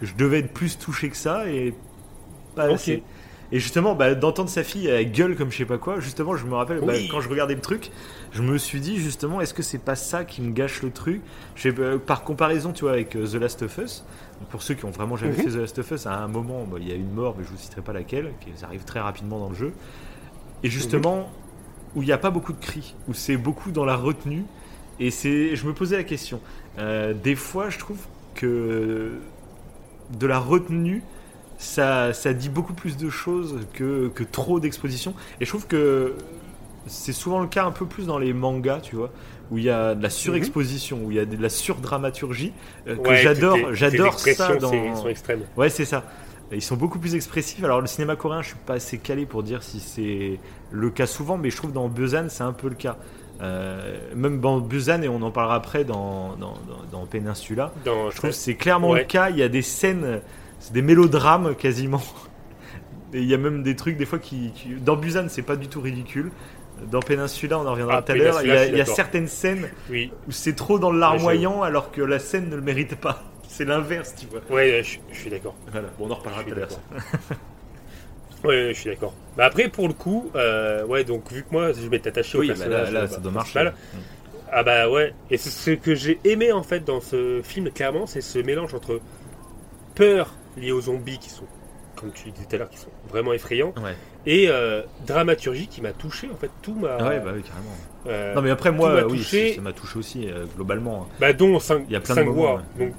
que 0.00 0.06
je 0.06 0.14
devais 0.14 0.40
être 0.40 0.52
plus 0.52 0.78
touché 0.78 1.08
que 1.10 1.16
ça 1.16 1.48
et 1.48 1.74
pas 2.54 2.64
assez. 2.72 3.02
Et 3.50 3.60
justement, 3.60 3.94
bah, 3.94 4.14
d'entendre 4.14 4.50
sa 4.50 4.62
fille 4.62 4.88
elle 4.88 5.10
gueule 5.10 5.34
comme 5.34 5.50
je 5.50 5.56
sais 5.56 5.64
pas 5.64 5.78
quoi, 5.78 6.00
justement, 6.00 6.36
je 6.36 6.44
me 6.46 6.54
rappelle, 6.54 6.80
bah, 6.80 6.92
Oui. 6.96 7.08
quand 7.08 7.20
je 7.22 7.28
regardais 7.30 7.54
le 7.54 7.60
truc, 7.62 7.90
je 8.30 8.42
me 8.42 8.58
suis 8.58 8.78
dit, 8.80 8.98
justement, 8.98 9.40
est-ce 9.40 9.54
que 9.54 9.62
c'est 9.62 9.78
pas 9.78 9.94
ça 9.96 10.24
qui 10.24 10.42
me 10.42 10.52
gâche 10.52 10.82
le 10.82 10.90
truc? 10.90 11.22
Je 11.54 11.62
sais 11.62 11.72
pas, 11.72 11.98
Par 11.98 12.24
comparaison, 12.24 12.72
tu 12.72 12.82
vois, 12.82 12.92
avec 12.92 13.16
euh, 13.16 13.26
The 13.26 13.34
Last 13.36 13.62
of 13.62 13.78
Us, 13.78 14.04
pour 14.50 14.62
ceux 14.62 14.74
qui 14.74 14.84
ont 14.84 14.90
vraiment 14.90 15.16
jamais 15.16 15.32
Mhm. 15.32 15.44
fait 15.44 15.50
The 15.50 15.54
Last 15.60 15.78
of 15.78 15.90
Us, 15.92 16.06
à 16.06 16.18
un 16.22 16.28
moment, 16.28 16.64
bah, 16.70 16.76
il 16.80 16.88
y 16.88 16.92
a 16.92 16.94
une 16.94 17.10
mort, 17.10 17.36
mais 17.38 17.44
je 17.44 17.48
vous 17.50 17.56
citerai 17.56 17.80
pas 17.80 17.94
laquelle, 17.94 18.32
qui 18.40 18.50
arrive 18.62 18.84
très 18.84 19.00
rapidement 19.00 19.38
dans 19.38 19.48
le 19.48 19.54
jeu. 19.54 19.72
Et 20.62 20.68
justement, 20.68 21.30
où 21.94 22.02
il 22.02 22.06
n'y 22.06 22.12
a 22.12 22.18
pas 22.18 22.30
beaucoup 22.30 22.52
de 22.52 22.60
cris, 22.60 22.94
où 23.08 23.14
c'est 23.14 23.38
beaucoup 23.38 23.70
dans 23.70 23.86
la 23.86 23.96
retenue. 23.96 24.44
Et 25.00 25.10
c'est, 25.10 25.56
je 25.56 25.66
me 25.66 25.72
posais 25.72 25.96
la 25.96 26.04
question. 26.04 26.40
Euh, 26.78 27.14
des 27.14 27.34
fois, 27.34 27.70
je 27.70 27.78
trouve 27.78 27.98
que 28.34 29.12
de 30.18 30.26
la 30.26 30.38
retenue, 30.38 31.02
ça, 31.58 32.12
ça 32.14 32.32
dit 32.32 32.48
beaucoup 32.48 32.72
plus 32.72 32.96
de 32.96 33.10
choses 33.10 33.58
que, 33.74 34.08
que 34.14 34.24
trop 34.24 34.60
d'exposition. 34.60 35.12
Et 35.40 35.44
je 35.44 35.50
trouve 35.50 35.66
que 35.66 36.14
c'est 36.86 37.12
souvent 37.12 37.40
le 37.40 37.48
cas 37.48 37.64
un 37.66 37.70
peu 37.72 37.84
plus 37.84 38.06
dans 38.06 38.18
les 38.18 38.32
mangas, 38.32 38.80
tu 38.80 38.96
vois, 38.96 39.10
où 39.50 39.58
il 39.58 39.64
y 39.64 39.70
a 39.70 39.94
de 39.94 40.02
la 40.02 40.08
surexposition, 40.10 41.00
où 41.04 41.10
il 41.10 41.16
y 41.16 41.20
a 41.20 41.24
de 41.26 41.40
la 41.42 41.48
surdramaturgie, 41.50 42.52
euh, 42.86 42.96
que 42.96 43.08
Ouais, 43.08 43.16
j'adore. 43.18 43.58
J'adore 43.74 44.18
ça 44.18 44.56
dans. 44.56 44.70
c'est- 44.70 44.94
sont 44.94 45.08
extrêmes. 45.08 45.42
Ouais, 45.56 45.68
c'est 45.68 45.84
ça. 45.84 46.04
Ils 46.50 46.62
sont 46.62 46.76
beaucoup 46.76 46.98
plus 46.98 47.14
expressifs. 47.14 47.62
Alors, 47.62 47.82
le 47.82 47.86
cinéma 47.86 48.16
coréen, 48.16 48.40
je 48.40 48.48
suis 48.48 48.56
pas 48.64 48.74
assez 48.74 48.96
calé 48.96 49.26
pour 49.26 49.42
dire 49.42 49.62
si 49.62 49.80
c'est 49.80 50.38
le 50.70 50.88
cas 50.90 51.06
souvent, 51.06 51.36
mais 51.36 51.50
je 51.50 51.56
trouve 51.56 51.72
dans 51.72 51.88
Busan, 51.88 52.26
c'est 52.30 52.42
un 52.44 52.54
peu 52.54 52.68
le 52.70 52.74
cas. 52.74 52.96
Euh, 53.42 53.98
même 54.16 54.40
dans 54.40 54.58
Busan, 54.58 55.02
et 55.02 55.08
on 55.08 55.20
en 55.22 55.30
parlera 55.30 55.56
après 55.56 55.84
dans, 55.84 56.36
dans, 56.36 56.54
dans, 56.66 57.00
dans 57.00 57.06
Peninsula, 57.06 57.72
Dans, 57.84 58.10
je 58.10 58.16
trouve 58.16 58.30
que 58.30 58.36
c'est 58.36 58.54
clairement 58.54 58.90
Ouais. 58.90 59.00
le 59.00 59.04
cas. 59.04 59.28
Il 59.28 59.36
y 59.36 59.42
a 59.42 59.48
des 59.48 59.60
scènes, 59.62 60.20
c'est 60.60 60.72
des 60.72 60.82
mélodrames 60.82 61.54
quasiment. 61.54 62.02
Et 63.14 63.20
il 63.20 63.26
y 63.26 63.34
a 63.34 63.38
même 63.38 63.62
des 63.62 63.74
trucs, 63.76 63.96
des 63.96 64.04
fois, 64.06 64.18
qui. 64.18 64.52
qui- 64.52 64.74
Dans 64.74 64.96
Busan, 64.96 65.26
c'est 65.28 65.42
pas 65.42 65.56
du 65.56 65.68
tout 65.68 65.80
ridicule. 65.80 66.30
Dans 66.90 67.00
Peninsula, 67.00 67.58
on 67.58 67.66
en 67.66 67.72
reviendra 67.72 67.96
Ah, 67.96 68.02
tout 68.02 68.12
à 68.12 68.14
l'heure. 68.14 68.42
Il 68.42 68.48
y 68.48 68.52
a, 68.52 68.66
il 68.66 68.78
y 68.78 68.86
certaines 68.86 69.26
scènes 69.28 69.68
oui, 69.90 70.12
où 70.28 70.30
c'est 70.30 70.54
trop 70.54 70.78
dans 70.78 70.92
le 70.92 70.98
larmoyant 71.00 71.62
alors 71.62 71.90
que 71.90 72.00
la 72.02 72.18
scène 72.20 72.48
ne 72.50 72.54
le 72.56 72.62
mérite 72.62 72.94
pas. 72.96 73.24
C'est 73.48 73.64
l'inverse, 73.64 74.14
tu 74.16 74.26
vois. 74.26 74.40
ouais, 74.50 74.82
je, 74.84 74.98
je 75.12 75.18
suis 75.18 75.30
d'accord. 75.30 75.56
Voilà. 75.72 75.88
Bon, 75.98 76.06
on 76.06 76.10
en 76.10 76.14
reparlera 76.14 76.44
tout 76.44 76.52
à 76.52 76.54
l'heure. 76.54 76.68
ouais, 78.44 78.68
je 78.74 78.78
suis 78.80 78.90
d'accord. 78.90 79.14
Bah 79.36 79.46
après, 79.46 79.68
pour 79.68 79.88
le 79.88 79.94
coup, 79.94 80.30
euh, 80.36 80.84
ouais, 80.86 81.02
donc 81.04 81.32
vu 81.32 81.42
que 81.42 81.48
moi, 81.50 81.72
je 81.72 81.88
m'étais 81.88 82.10
attaché 82.10 82.38
au 82.38 82.42
Oui, 82.42 82.48
bah 82.48 82.54
personnage, 82.54 82.92
là, 82.92 83.00
là, 83.00 83.04
euh, 83.04 83.08
ça 83.08 83.18
doit 83.20 83.32
marcher. 83.32 83.52
principal, 83.60 83.74
Ah 84.52 84.62
bah 84.62 84.88
ouais, 84.90 85.14
et 85.30 85.36
c'est 85.36 85.50
ce 85.50 85.70
que 85.72 85.94
j'ai 85.94 86.20
aimé 86.24 86.52
en 86.52 86.62
fait 86.62 86.84
dans 86.84 87.00
ce 87.00 87.40
film, 87.42 87.70
clairement, 87.70 88.06
c'est 88.06 88.20
ce 88.20 88.38
mélange 88.38 88.74
entre 88.74 89.00
peur 89.94 90.34
liée 90.58 90.72
aux 90.72 90.80
zombies 90.82 91.18
qui 91.18 91.30
sont 91.30 91.44
comme 91.96 92.12
tu 92.12 92.30
disais 92.30 92.46
tout 92.48 92.54
à 92.54 92.58
l'heure, 92.60 92.70
qui 92.70 92.78
sont 92.78 92.90
vraiment 93.10 93.32
effrayants. 93.32 93.74
Ouais. 93.82 93.96
Et 94.24 94.46
euh, 94.48 94.82
dramaturgie 95.04 95.66
qui 95.66 95.80
m'a 95.82 95.90
touché, 95.92 96.28
en 96.32 96.36
fait, 96.36 96.50
tout 96.62 96.74
m'a. 96.74 96.96
Ah 97.00 97.08
ouais, 97.08 97.18
bah 97.18 97.32
oui, 97.34 97.42
carrément. 97.42 97.74
euh, 98.06 98.34
Non, 98.36 98.42
mais 98.42 98.50
après, 98.50 98.70
moi, 98.70 99.04
oui, 99.08 99.18
touché. 99.18 99.54
ça- 99.54 99.60
m'a 99.62 99.72
touché 99.72 99.98
aussi, 99.98 100.28
euh, 100.30 100.44
globalement. 100.54 101.08
Bah, 101.18 101.32
dont 101.32 101.58
Sing- 101.58 101.84
Il 101.88 101.92
y 101.92 101.96
a 101.96 102.00
plein 102.00 102.14
de 102.14 102.20
Singwa. 102.20 102.34
moments, 102.34 102.54
ouais. 102.78 102.84
Donc, 102.86 102.94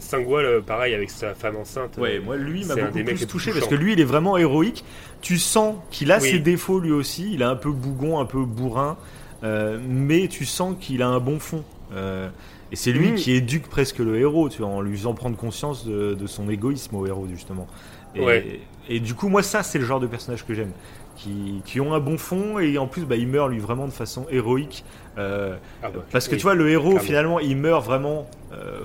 Singwa, 0.00 0.42
le- 0.42 0.60
pareil, 0.60 0.94
avec 0.94 1.08
sa 1.08 1.32
femme 1.34 1.56
enceinte. 1.56 1.96
Ouais, 1.96 2.18
moi, 2.18 2.36
lui, 2.36 2.66
m'a 2.66 2.74
beaucoup 2.74 3.02
plus 3.04 3.26
touché 3.26 3.52
parce 3.52 3.66
que 3.68 3.74
lui, 3.74 3.94
il 3.94 4.00
est 4.00 4.04
vraiment 4.04 4.36
héroïque. 4.36 4.84
Tu 5.22 5.38
sens 5.38 5.76
qu'il 5.90 6.12
a 6.12 6.18
Oui. 6.20 6.28
ses 6.32 6.38
défauts 6.38 6.78
lui 6.78 6.92
aussi. 6.92 7.32
Il 7.32 7.40
est 7.40 7.46
un 7.46 7.56
peu 7.56 7.70
bougon, 7.70 8.20
un 8.20 8.26
peu 8.26 8.44
bourrin, 8.44 8.98
euh, 9.44 9.78
mais 9.82 10.28
tu 10.28 10.44
sens 10.44 10.76
qu'il 10.78 11.00
a 11.02 11.08
un 11.08 11.20
bon 11.20 11.38
fond. 11.38 11.64
Euh, 11.94 12.28
et 12.72 12.76
c'est 12.76 12.92
lui 12.92 13.14
qui 13.14 13.32
éduque 13.32 13.68
presque 13.68 13.98
le 13.98 14.18
héros, 14.18 14.48
tu 14.48 14.58
vois, 14.62 14.68
en 14.70 14.80
lui 14.80 14.96
faisant 14.96 15.14
prendre 15.14 15.36
conscience 15.36 15.86
de, 15.86 16.14
de 16.14 16.26
son 16.26 16.48
égoïsme 16.50 16.94
au 16.96 17.06
héros, 17.06 17.26
justement. 17.30 17.66
Et, 18.14 18.20
Ouais. 18.20 18.60
et 18.88 19.00
du 19.00 19.14
coup, 19.14 19.28
moi, 19.28 19.42
ça, 19.42 19.62
c'est 19.62 19.78
le 19.78 19.84
genre 19.84 20.00
de 20.00 20.06
personnage 20.06 20.44
que 20.44 20.54
j'aime. 20.54 20.72
Qui, 21.16 21.62
qui 21.64 21.80
ont 21.80 21.94
un 21.94 22.00
bon 22.00 22.18
fond 22.18 22.58
et 22.58 22.76
en 22.76 22.86
plus, 22.86 23.06
bah, 23.06 23.16
il 23.16 23.26
meurt 23.26 23.48
lui 23.48 23.58
vraiment 23.58 23.86
de 23.86 23.92
façon 23.92 24.26
héroïque. 24.30 24.84
Euh, 25.16 25.56
ah 25.82 25.88
bah, 25.90 26.00
parce 26.12 26.28
que 26.28 26.32
oui. 26.32 26.36
tu 26.38 26.42
vois, 26.42 26.54
le 26.54 26.68
héros, 26.68 26.90
clairement. 26.90 27.00
finalement, 27.06 27.40
il 27.40 27.56
meurt 27.56 27.82
vraiment. 27.84 28.28
euh, 28.52 28.80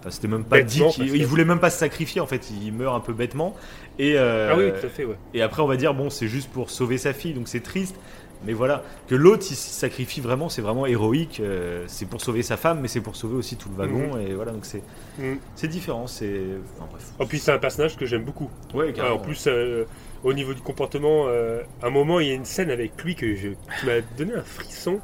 enfin, 0.00 0.10
C'était 0.10 0.28
même 0.28 0.44
pas 0.44 0.62
dit 0.62 0.80
Bêtement, 0.80 1.04
il 1.04 1.20
que- 1.22 1.26
voulait 1.26 1.44
même 1.44 1.60
pas 1.60 1.68
se 1.70 1.78
sacrifier 1.78 2.20
en 2.20 2.26
fait, 2.26 2.50
il 2.62 2.72
meurt 2.72 2.94
un 2.96 3.00
peu 3.00 3.12
bêtement. 3.12 3.54
Et, 3.98 4.14
euh, 4.16 4.50
Ah 4.52 4.56
oui, 4.56 4.70
tout 4.80 4.86
à 4.86 4.88
fait, 4.88 5.04
ouais. 5.04 5.16
et 5.34 5.42
après, 5.42 5.60
on 5.60 5.66
va 5.66 5.76
dire, 5.76 5.92
bon, 5.92 6.08
c'est 6.08 6.28
juste 6.28 6.48
pour 6.50 6.70
sauver 6.70 6.96
sa 6.98 7.12
fille, 7.12 7.34
donc 7.34 7.48
c'est 7.48 7.60
triste. 7.62 7.96
Mais 8.44 8.52
voilà, 8.52 8.82
que 9.08 9.14
l'autre 9.16 9.46
il 9.50 9.56
se 9.56 9.70
sacrifie 9.70 10.20
vraiment, 10.20 10.48
c'est 10.48 10.62
vraiment 10.62 10.86
héroïque. 10.86 11.40
euh, 11.40 11.84
c'est 11.88 12.06
pour 12.06 12.20
sauver 12.20 12.42
sa 12.42 12.56
femme, 12.56 12.80
mais 12.80 12.88
c'est 12.88 13.00
pour 13.00 13.16
sauver 13.16 13.34
aussi 13.36 13.56
tout 13.56 13.68
le 13.68 13.74
wagon. 13.76 14.16
Et 14.18 14.32
voilà, 14.34 14.52
donc 14.52 14.64
c'est 14.64 14.82
Mhm. 15.18 15.38
c'est 15.56 15.68
différent. 15.68 16.06
C'est. 16.06 16.40
Enfin 16.76 16.86
bref. 16.90 17.04
En 17.18 17.26
plus, 17.26 17.38
c'est 17.38 17.52
un 17.52 17.58
personnage 17.58 17.96
que 17.96 18.06
j'aime 18.06 18.22
beaucoup. 18.24 18.48
Ouais, 18.74 18.94
Ah, 19.00 19.12
en 19.14 19.18
plus, 19.18 19.44
euh, 19.48 19.84
au 20.22 20.32
niveau 20.32 20.54
du 20.54 20.60
comportement, 20.60 21.24
euh, 21.26 21.62
à 21.82 21.86
un 21.86 21.90
moment, 21.90 22.20
il 22.20 22.28
y 22.28 22.30
a 22.30 22.34
une 22.34 22.44
scène 22.44 22.70
avec 22.70 23.02
lui 23.02 23.14
que 23.16 23.34
je, 23.34 23.48
qui 23.48 23.86
m'a 23.86 24.00
donné 24.16 24.34
un 24.34 24.42
frisson. 24.42 25.00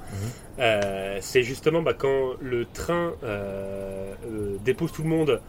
Mhm. 0.59 1.19
C'est 1.21 1.43
justement 1.43 1.83
bah, 1.83 1.95
quand 1.95 2.35
le 2.41 2.67
train 2.67 3.13
dépose 4.65 4.93
tout 4.93 5.03
le 5.03 5.09
monde, 5.09 5.41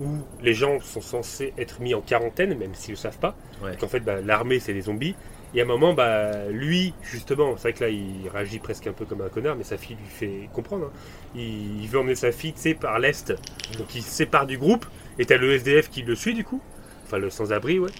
où 0.00 0.08
les 0.42 0.54
gens 0.54 0.80
sont 0.80 1.00
censés 1.00 1.52
être 1.58 1.80
mis 1.80 1.94
en 1.94 2.00
quarantaine, 2.00 2.56
même 2.58 2.74
s'ils 2.74 2.92
ne 2.92 2.96
le 2.96 3.00
savent 3.00 3.18
pas. 3.18 3.36
Ouais. 3.62 3.76
Qu'en 3.78 3.86
fait, 3.88 4.00
bah, 4.00 4.20
l'armée, 4.20 4.58
c'est 4.58 4.74
des 4.74 4.80
zombies. 4.82 5.14
Et 5.54 5.60
à 5.60 5.64
un 5.64 5.66
moment, 5.66 5.92
bah, 5.92 6.48
lui, 6.50 6.94
justement, 7.02 7.56
c'est 7.56 7.62
vrai 7.68 7.72
que 7.74 7.84
là, 7.84 7.90
il 7.90 8.28
réagit 8.32 8.58
presque 8.58 8.86
un 8.86 8.92
peu 8.92 9.04
comme 9.04 9.20
un 9.20 9.28
connard, 9.28 9.56
mais 9.56 9.64
sa 9.64 9.76
fille 9.76 9.96
lui 9.96 10.06
fait 10.08 10.48
comprendre. 10.52 10.86
hein. 10.86 10.92
Il, 11.34 11.86
veut 11.88 11.98
emmener 11.98 12.14
sa 12.14 12.32
fille, 12.32 12.54
tu 12.54 12.74
par 12.74 12.98
l'est. 12.98 13.32
Donc 13.78 13.94
il 13.94 14.02
se 14.02 14.10
sépare 14.10 14.46
du 14.46 14.56
groupe. 14.58 14.86
Et 15.18 15.26
t'as 15.26 15.36
le 15.36 15.52
SDF 15.52 15.90
qui 15.90 16.02
le 16.02 16.14
suit, 16.14 16.34
du 16.34 16.44
coup. 16.44 16.62
Enfin, 17.04 17.18
le 17.18 17.28
sans-abri, 17.30 17.78
ouais. 17.78 17.90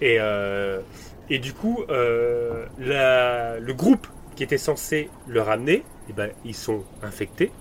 Et, 0.00 0.16
euh, 0.20 0.80
et 1.30 1.38
du 1.38 1.52
coup, 1.52 1.84
euh, 1.90 2.66
la- 2.78 3.58
le 3.60 3.74
groupe 3.74 4.06
qui 4.36 4.42
était 4.42 4.58
censé 4.58 5.10
le 5.26 5.40
ramener, 5.42 5.84
eh 6.08 6.12
ben, 6.12 6.30
ils 6.44 6.54
sont 6.54 6.84
infectés. 7.02 7.52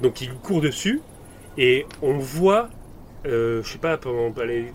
Donc 0.00 0.20
il 0.20 0.32
court 0.34 0.60
dessus. 0.60 1.00
Et 1.58 1.86
on 2.02 2.18
voit, 2.18 2.68
euh, 3.26 3.62
je 3.62 3.72
sais 3.72 3.78
pas, 3.78 3.96
pendant 3.96 4.32
allez, 4.40 4.72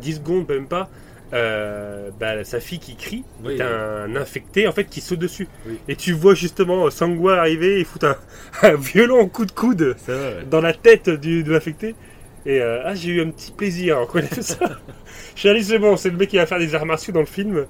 10 0.00 0.14
secondes, 0.16 0.48
même 0.48 0.68
pas, 0.68 0.88
euh, 1.34 2.10
bah, 2.18 2.44
sa 2.44 2.60
fille 2.60 2.78
qui 2.78 2.96
crie. 2.96 3.24
Oui, 3.44 3.56
t'as 3.58 4.04
un 4.04 4.16
infecté, 4.16 4.68
en 4.68 4.72
fait, 4.72 4.84
qui 4.84 5.00
saute 5.00 5.18
dessus. 5.18 5.48
Oui. 5.66 5.78
Et 5.88 5.96
tu 5.96 6.12
vois 6.12 6.34
justement 6.34 6.88
Sangwa 6.90 7.38
arriver 7.38 7.80
et 7.80 7.84
foutre 7.84 8.06
un, 8.06 8.16
un 8.68 8.76
violent 8.76 9.26
coup 9.28 9.44
de 9.44 9.52
coude 9.52 9.96
ouais. 10.08 10.44
dans 10.50 10.60
la 10.60 10.72
tête 10.72 11.10
du, 11.10 11.42
de 11.42 11.52
l'affecté. 11.52 11.94
Et 12.46 12.60
euh, 12.60 12.82
ah, 12.84 12.94
j'ai 12.94 13.10
eu 13.10 13.22
un 13.22 13.30
petit 13.30 13.52
plaisir 13.52 13.98
en 13.98 14.06
connaissant 14.06 14.42
ça. 14.42 14.58
Suis 15.34 15.48
allé, 15.48 15.62
c'est 15.62 15.78
bon, 15.80 15.96
c'est 15.96 16.10
le 16.10 16.16
mec 16.16 16.28
qui 16.30 16.36
va 16.36 16.46
faire 16.46 16.58
des 16.60 16.74
arts 16.74 16.86
martiaux 16.86 17.12
dans 17.12 17.20
le 17.20 17.26
film. 17.26 17.66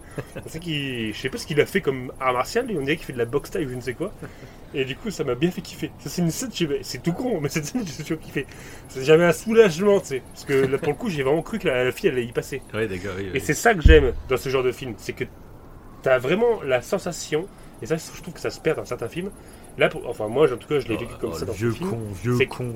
C'est 0.47 0.61
qu'il, 0.61 1.15
je 1.15 1.19
sais 1.19 1.31
pas 1.31 1.39
ce 1.39 1.47
qu'il 1.47 1.61
a 1.61 1.67
fait 1.67 1.81
comme 1.81 2.13
art 2.21 2.35
martial, 2.35 2.67
lui, 2.67 2.77
on 2.77 2.83
dirait 2.83 2.97
qu'il 2.97 3.07
fait 3.07 3.13
de 3.15 3.19
la 3.19 3.25
boxe 3.25 3.51
taille 3.51 3.65
ou 3.67 3.71
je 3.71 3.75
ne 3.77 3.81
sais 3.81 3.95
quoi. 3.95 4.13
Et 4.75 4.85
du 4.85 4.97
coup, 4.97 5.11
ça 5.11 5.25
m'a 5.25 5.35
bien 5.35 5.51
fait 5.51 5.61
kiffer. 5.63 5.91
Ça, 6.01 6.11
c'est 6.11 6.21
une 6.23 6.31
scène, 6.31 6.51
c'est 6.83 7.03
tout 7.03 7.13
con, 7.13 7.41
mais 7.41 7.49
cette 7.49 7.65
scène, 7.65 7.83
j'ai 7.87 8.03
toujours 8.03 8.21
kiffé. 8.21 8.47
C'est- 8.89 9.05
J'avais 9.05 9.25
un 9.25 9.33
soulagement, 9.33 10.01
tu 10.01 10.07
sais. 10.09 10.23
Parce 10.33 10.45
que 10.45 10.53
là, 10.53 10.79
pour 10.79 10.89
le 10.93 10.95
coup, 10.99 11.09
j'ai 11.09 11.23
vraiment 11.23 11.43
cru 11.43 11.59
que 11.59 11.69
la, 11.69 11.85
la 11.85 11.93
fille 11.93 12.11
allait 12.11 12.25
y 12.27 12.33
passer. 12.33 12.61
Ouais, 12.75 12.87
d'accord. 12.87 13.13
oui, 13.17 13.27
Et 13.29 13.31
oui. 13.35 13.41
c'est 13.43 13.55
ça 13.55 13.73
que 13.75 13.81
j'aime 13.83 14.13
dans 14.29 14.37
ce 14.37 14.49
genre 14.49 14.63
de 14.65 14.73
film, 14.73 14.95
c'est 14.99 15.13
que 15.13 15.25
t'as 16.03 16.19
vraiment 16.19 16.61
la 16.63 16.83
sensation, 16.83 17.47
et 17.83 17.87
ça, 17.87 17.97
je 17.97 18.21
trouve 18.21 18.35
que 18.35 18.41
ça 18.41 18.51
se 18.51 18.61
perd 18.61 18.77
dans 18.79 18.85
certains 18.85 19.09
films. 19.09 19.31
Là, 19.79 19.89
pour- 19.89 20.07
enfin, 20.09 20.29
moi, 20.29 20.53
en 20.53 20.57
tout 20.57 20.69
cas, 20.69 20.81
je 20.81 20.89
l'ai 20.89 20.97
vécu 20.97 21.13
Oh, 21.15 21.21
comme 21.21 21.31
oh, 21.31 21.35
ça 21.35 21.41
le 21.43 21.47
dans 21.47 21.53
vieux 21.53 21.71
film. 21.71 21.89
con, 21.91 21.99
vieux 22.23 22.47
con. 22.47 22.75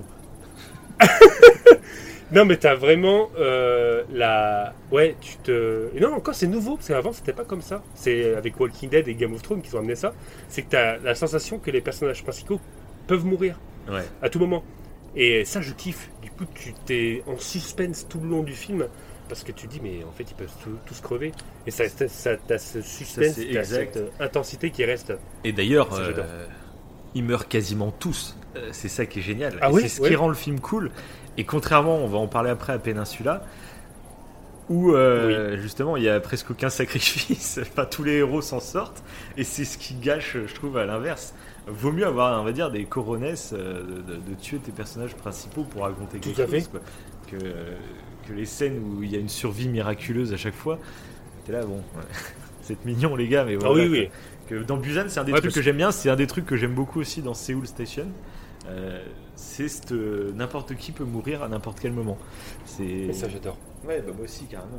Non, 2.30 2.44
mais 2.44 2.56
t'as 2.58 2.74
vraiment 2.74 3.30
euh, 3.38 4.02
la. 4.12 4.74
Ouais, 4.92 5.16
tu 5.20 5.36
te. 5.38 5.88
Non, 5.98 6.12
encore, 6.14 6.34
c'est 6.34 6.46
nouveau, 6.46 6.76
parce 6.76 6.88
qu'avant, 6.88 7.12
c'était 7.12 7.32
pas 7.32 7.44
comme 7.44 7.62
ça. 7.62 7.82
C'est 7.94 8.34
avec 8.34 8.58
Walking 8.60 8.90
Dead 8.90 9.08
et 9.08 9.14
Game 9.14 9.32
of 9.34 9.42
Thrones 9.42 9.62
qui 9.62 9.74
ont 9.74 9.78
amené 9.78 9.94
ça. 9.94 10.12
C'est 10.48 10.62
que 10.62 10.70
t'as 10.70 10.98
la 10.98 11.14
sensation 11.14 11.58
que 11.58 11.70
les 11.70 11.80
personnages 11.80 12.22
principaux 12.22 12.60
peuvent 13.06 13.24
mourir 13.24 13.58
Ouais. 13.90 14.04
à 14.20 14.28
tout 14.28 14.38
moment. 14.38 14.62
Et 15.16 15.46
ça, 15.46 15.62
je 15.62 15.72
kiffe. 15.72 16.10
Du 16.20 16.30
coup, 16.30 16.44
tu 16.54 16.74
t'es 16.84 17.22
en 17.26 17.38
suspense 17.38 18.06
tout 18.08 18.20
le 18.20 18.28
long 18.28 18.42
du 18.42 18.52
film. 18.52 18.86
Parce 19.30 19.44
que 19.44 19.52
tu 19.52 19.66
dis, 19.66 19.80
mais 19.82 20.04
en 20.08 20.12
fait, 20.12 20.24
ils 20.30 20.34
peuvent 20.34 20.52
tout- 20.62 20.78
tous 20.86 21.00
crever. 21.02 21.32
Et 21.66 21.70
ça, 21.70 21.86
ça, 21.88 22.08
ça- 22.08 22.36
t'as 22.36 22.56
ce 22.58 22.80
suspense, 22.80 23.34
c'est 23.36 23.52
t'as 23.52 23.64
cette 23.64 23.98
intensité 24.20 24.70
qui 24.70 24.84
reste. 24.86 25.12
Et 25.44 25.52
d'ailleurs, 25.52 25.94
Ça, 25.94 26.00
euh, 26.00 26.46
ils 27.14 27.24
meurent 27.24 27.46
quasiment 27.48 27.90
tous. 27.90 28.38
Euh, 28.56 28.68
c'est 28.72 28.88
ça 28.88 29.04
qui 29.04 29.18
est 29.18 29.22
génial. 29.22 29.58
Ah 29.60 29.68
Et 29.68 29.72
oui, 29.72 29.82
c'est 29.82 29.88
ce 29.88 30.00
ouais. 30.02 30.08
qui 30.08 30.16
rend 30.16 30.28
le 30.28 30.34
film 30.34 30.60
cool. 30.60 30.90
Et 31.38 31.44
contrairement, 31.44 31.96
on 31.96 32.06
va 32.08 32.18
en 32.18 32.26
parler 32.26 32.50
après 32.50 32.74
à 32.74 32.78
Peninsula, 32.78 33.42
où 34.68 34.92
euh, 34.92 35.56
justement 35.56 35.96
il 35.96 36.02
y 36.02 36.08
a 36.10 36.20
presque 36.20 36.50
aucun 36.50 36.68
sacrifice. 36.68 37.58
enfin, 37.62 37.86
tous 37.86 38.02
les 38.04 38.16
héros 38.16 38.42
s'en 38.42 38.60
sortent. 38.60 39.02
Et 39.38 39.44
c'est 39.44 39.64
ce 39.64 39.78
qui 39.78 39.94
gâche, 39.94 40.36
je 40.46 40.54
trouve, 40.54 40.76
à 40.76 40.84
l'inverse. 40.84 41.32
Vaut 41.66 41.92
mieux 41.92 42.06
avoir, 42.06 42.40
on 42.40 42.44
va 42.44 42.52
dire, 42.52 42.70
des 42.70 42.84
coronesses 42.84 43.54
euh, 43.56 43.82
de, 43.82 44.34
tuer 44.34 44.58
tes 44.58 44.72
personnages 44.72 45.14
principaux 45.14 45.62
pour 45.62 45.82
raconter 45.82 46.18
Tout 46.18 46.30
quelque 46.30 46.42
à 46.42 46.46
fait. 46.46 46.58
chose. 46.60 46.68
quoi. 46.68 46.80
Que, 47.30 47.36
que 47.38 48.32
les 48.34 48.46
scènes 48.46 48.78
où 48.82 49.02
il 49.02 49.10
y 49.12 49.16
a 49.16 49.18
une 49.18 49.28
survie 49.28 49.68
miraculeuse 49.68 50.32
à 50.32 50.36
chaque 50.36 50.54
fois. 50.54 50.78
T'es 51.46 51.52
là, 51.52 51.64
bon, 51.64 51.76
ouais. 51.76 52.02
c'est 52.62 52.84
mignon 52.84 53.16
les 53.16 53.28
gars, 53.28 53.44
mais 53.44 53.54
Ah 53.62 53.68
voilà. 53.68 53.84
oui, 53.84 53.88
quoi 53.88 53.98
oui. 53.98 54.08
que 54.48 54.64
dans 54.66 54.76
Busan, 54.76 55.04
c'est 55.08 55.20
un 55.20 55.24
des 55.24 55.32
Ouais, 55.32 55.40
trucs 55.40 55.54
que 55.54 55.62
j'aime 55.62 55.76
bien. 55.76 55.92
C'est 55.92 56.10
un 56.10 56.16
des 56.16 56.26
trucs 56.26 56.46
que 56.46 56.56
j'aime 56.56 56.74
beaucoup 56.74 57.00
aussi 57.00 57.22
dans 57.22 57.34
Seoul 57.34 57.66
Station. 57.66 58.06
C'est 59.58 59.66
cette, 59.68 59.90
euh, 59.90 60.30
n'importe 60.36 60.76
qui 60.76 60.92
peut 60.92 61.02
mourir 61.02 61.42
à 61.42 61.48
n'importe 61.48 61.80
quel 61.80 61.90
moment. 61.92 62.16
C'est. 62.64 62.84
Et 62.84 63.12
ça, 63.12 63.28
j'adore. 63.28 63.56
Ouais, 63.84 64.00
bah 64.06 64.12
moi 64.14 64.24
aussi 64.24 64.44
carrément. 64.44 64.78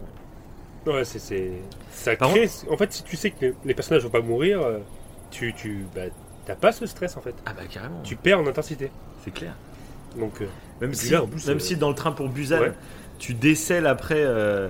Ouais, 0.85 1.03
c'est, 1.03 1.19
c'est... 1.19 1.51
Ça 1.91 2.15
Par 2.15 2.29
crée... 2.29 2.49
En 2.69 2.77
fait, 2.77 2.93
si 2.93 3.03
tu 3.03 3.17
sais 3.17 3.31
que 3.31 3.47
les- 3.47 3.53
les 3.65 3.73
personnages 3.73 4.03
vont 4.03 4.09
pas 4.09 4.21
mourir, 4.21 4.61
euh, 4.61 4.77
tu, 5.31 5.53
tu, 5.53 5.83
bah, 5.93 6.03
t'as 6.45 6.55
pas 6.55 6.71
ce 6.71 6.85
stress 6.85 7.17
en 7.17 7.21
fait. 7.21 7.35
Ah 7.45 7.51
bah 7.51 7.63
carrément. 7.69 8.01
Tu 8.03 8.15
perds 8.15 8.39
en 8.39 8.47
intensité. 8.47 8.89
C'est 9.25 9.31
clair. 9.31 9.53
Donc, 10.17 10.41
euh, 10.41 10.45
Même 10.79 10.93
si, 10.93 11.07
puis 11.07 11.09
là, 11.11 11.23
en 11.23 11.27
plus, 11.27 11.45
même 11.47 11.57
euh, 11.57 11.59
si 11.59 11.75
dans 11.75 11.89
le 11.89 11.95
train 11.95 12.13
pour 12.13 12.29
Busan, 12.29 12.61
ouais. 12.61 12.71
tu 13.17 13.33
décèles 13.33 13.85
après 13.85 14.23
euh, 14.23 14.69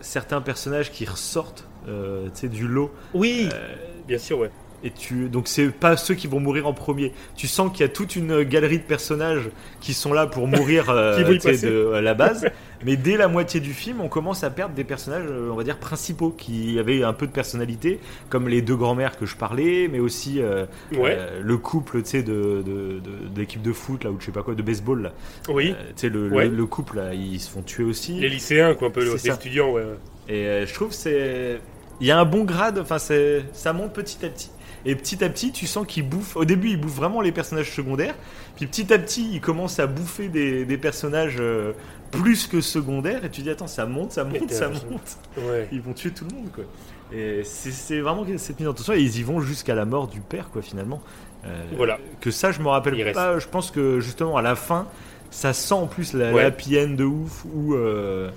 certains 0.00 0.40
personnages 0.40 0.92
qui 0.92 1.04
ressortent, 1.04 1.66
euh, 1.88 2.28
tu 2.34 2.42
sais, 2.42 2.48
du 2.48 2.68
lot. 2.68 2.92
oui, 3.14 3.48
Euh, 3.52 3.74
bien 4.06 4.18
sûr, 4.18 4.38
ouais. 4.38 4.50
Et 4.84 4.90
tu, 4.92 5.28
donc 5.28 5.48
c'est 5.48 5.70
pas 5.70 5.96
ceux 5.96 6.14
qui 6.14 6.28
vont 6.28 6.38
mourir 6.38 6.66
en 6.68 6.72
premier. 6.72 7.12
Tu 7.34 7.48
sens 7.48 7.72
qu'il 7.72 7.80
y 7.80 7.84
a 7.84 7.88
toute 7.88 8.14
une 8.14 8.44
galerie 8.44 8.78
de 8.78 8.84
personnages 8.84 9.48
qui 9.80 9.92
sont 9.92 10.12
là 10.12 10.26
pour 10.28 10.46
mourir 10.46 10.84
euh, 10.88 11.16
de, 11.24 11.92
à 11.94 12.00
la 12.00 12.14
base. 12.14 12.46
Mais 12.84 12.96
dès 12.96 13.16
la 13.16 13.26
moitié 13.26 13.58
du 13.58 13.72
film, 13.74 14.00
on 14.00 14.08
commence 14.08 14.44
à 14.44 14.50
perdre 14.50 14.76
des 14.76 14.84
personnages, 14.84 15.26
euh, 15.28 15.50
on 15.50 15.56
va 15.56 15.64
dire 15.64 15.78
principaux, 15.78 16.30
qui 16.30 16.78
avaient 16.78 17.02
un 17.02 17.12
peu 17.12 17.26
de 17.26 17.32
personnalité, 17.32 17.98
comme 18.28 18.48
les 18.48 18.62
deux 18.62 18.76
grands-mères 18.76 19.18
que 19.18 19.26
je 19.26 19.34
parlais, 19.36 19.88
mais 19.90 19.98
aussi 19.98 20.40
euh, 20.40 20.64
Ouais. 20.92 21.16
euh, 21.18 21.40
le 21.42 21.56
couple, 21.58 22.02
tu 22.02 22.10
sais, 22.10 22.22
de, 22.22 22.62
de, 22.64 23.00
de- 23.00 23.28
d'équipe 23.34 23.62
de 23.62 23.72
foot 23.72 24.04
là 24.04 24.12
ou 24.12 24.20
je 24.20 24.26
sais 24.26 24.32
pas 24.32 24.44
quoi, 24.44 24.54
de 24.54 24.62
baseball. 24.62 25.02
Là. 25.02 25.12
Oui, 25.48 25.74
tu 25.96 26.02
sais, 26.02 26.08
le, 26.08 26.28
Ouais. 26.30 26.48
le, 26.48 26.54
le 26.54 26.66
couple 26.66 26.98
là, 26.98 27.14
ils 27.14 27.40
se 27.40 27.50
font 27.50 27.62
tuer 27.62 27.82
aussi. 27.82 28.12
les 28.20 28.28
lycéens, 28.28 28.74
quoi, 28.74 28.88
un 28.88 28.90
peu, 28.92 29.02
les 29.02 29.18
ça. 29.18 29.34
étudiants, 29.34 29.72
ouais. 29.72 29.82
Et 30.28 30.64
je 30.66 30.72
trouve 30.74 30.92
c'est 30.92 31.58
il 32.00 32.06
y 32.06 32.12
a 32.12 32.18
un 32.20 32.24
bon 32.24 32.44
grade, 32.44 32.78
enfin 32.78 32.98
c'est 32.98 33.42
ça 33.52 33.72
monte 33.72 33.92
petit 33.92 34.24
à 34.24 34.28
petit. 34.28 34.50
Et 34.84 34.94
petit 34.94 35.22
à 35.24 35.28
petit, 35.28 35.52
tu 35.52 35.66
sens 35.66 35.86
qu'il 35.86 36.08
bouffe. 36.08 36.36
Au 36.36 36.44
début, 36.44 36.70
il 36.70 36.80
bouffe 36.80 36.94
vraiment 36.94 37.20
les 37.20 37.32
personnages 37.32 37.70
secondaires. 37.72 38.14
Puis 38.56 38.66
petit 38.66 38.92
à 38.92 38.98
petit, 38.98 39.28
il 39.32 39.40
commence 39.40 39.78
à 39.80 39.86
bouffer 39.86 40.28
des, 40.28 40.64
des 40.64 40.78
personnages 40.78 41.36
euh, 41.40 41.72
plus 42.10 42.46
que 42.46 42.60
secondaires. 42.60 43.24
Et 43.24 43.30
tu 43.30 43.42
dis 43.42 43.50
attends, 43.50 43.66
ça 43.66 43.86
monte, 43.86 44.12
ça 44.12 44.24
monte, 44.24 44.50
ça 44.50 44.68
monte. 44.68 45.18
Ouais. 45.36 45.68
Ils 45.72 45.80
vont 45.80 45.92
tuer 45.92 46.10
tout 46.10 46.24
le 46.30 46.36
monde 46.36 46.50
quoi. 46.54 46.64
Et 47.12 47.42
c'est 47.44 48.00
vraiment 48.00 48.24
cette 48.36 48.58
mise 48.60 48.68
en 48.68 48.74
tension. 48.74 48.92
Et 48.94 49.00
ils 49.00 49.18
y 49.18 49.22
vont 49.22 49.40
jusqu'à 49.40 49.74
la 49.74 49.84
mort 49.84 50.08
du 50.08 50.20
père 50.20 50.50
quoi 50.50 50.62
finalement. 50.62 51.00
Euh, 51.44 51.62
Voilà. 51.76 51.98
Que 52.20 52.30
ça, 52.30 52.52
je 52.52 52.60
me 52.60 52.68
rappelle 52.68 52.94
Il 52.96 53.02
reste. 53.02 53.14
pas. 53.16 53.38
Je 53.38 53.46
pense 53.48 53.70
que 53.70 54.00
justement 54.00 54.36
à 54.36 54.42
la 54.42 54.54
fin, 54.56 54.86
ça 55.30 55.52
sent 55.52 55.74
en 55.74 55.86
plus 55.86 56.12
la, 56.14 56.32
Ouais. 56.32 56.42
la 56.70 56.82
end 56.84 56.90
de 56.90 57.04
ouf 57.04 57.44
où. 57.54 57.74
euh, 57.74 58.30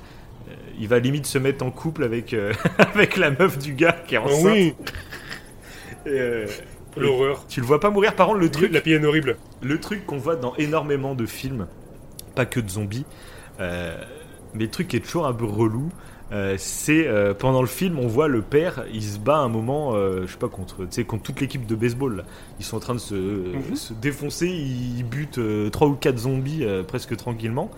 il 0.79 0.87
va 0.87 0.99
limite 0.99 1.25
se 1.27 1.37
mettre 1.37 1.63
en 1.63 1.69
couple 1.71 2.03
avec, 2.03 2.35
avec 2.77 3.15
la 3.17 3.29
meuf 3.31 3.57
du 3.57 3.73
gars 3.73 3.95
qui 4.07 4.15
est 4.15 4.17
enceinte. 4.17 4.43
oui, 4.53 4.73
euh, 6.07 6.47
l'horreur. 6.97 7.45
tu 7.47 7.59
le 7.61 7.65
vois 7.65 7.79
pas 7.79 7.89
mourir. 7.89 8.15
Par 8.15 8.27
contre, 8.27 8.39
le 8.39 8.49
truc, 8.51 8.71
La 8.73 8.81
pienne 8.81 9.05
horrible. 9.05 9.37
le 9.61 9.79
truc 9.79 10.05
qu'on 10.05 10.17
voit 10.17 10.35
dans 10.35 10.55
énormément 10.55 11.15
de 11.15 11.25
films, 11.25 11.67
pas 12.35 12.45
que 12.45 12.59
de 12.59 12.69
zombies, 12.69 13.05
euh, 13.59 13.95
Mais 14.53 14.65
le 14.65 14.69
truc 14.71 14.87
qui 14.89 14.97
est 14.97 15.01
toujours 15.01 15.25
un 15.27 15.33
peu 15.33 15.45
relou, 15.45 15.89
euh, 16.33 16.55
c'est 16.57 17.07
euh, 17.07 17.33
pendant 17.33 17.61
le 17.61 17.67
film, 17.67 17.99
on 17.99 18.07
voit 18.07 18.27
le 18.29 18.41
père, 18.41 18.83
il 18.93 19.03
se 19.03 19.19
bat 19.19 19.37
un 19.37 19.49
moment, 19.49 19.93
euh, 19.95 20.23
je 20.27 20.31
sais 20.31 20.37
pas 20.37 20.47
contre, 20.49 20.85
contre 21.05 21.23
toute 21.23 21.39
l'équipe 21.41 21.65
de 21.65 21.75
baseball. 21.75 22.17
là. 22.17 22.23
Ils 22.59 22.65
sont 22.65 22.77
en 22.77 22.79
train 22.81 22.93
de 22.95 22.99
se, 22.99 23.15
Mhm. 23.15 23.75
se 23.75 23.93
défoncer, 23.93 24.47
ils 24.47 25.03
butent 25.03 25.37
euh, 25.39 25.69
trois 25.69 25.87
ou 25.87 25.95
quatre 25.95 26.17
zombies 26.19 26.65
presque 26.87 27.15
tranquillement. 27.17 27.69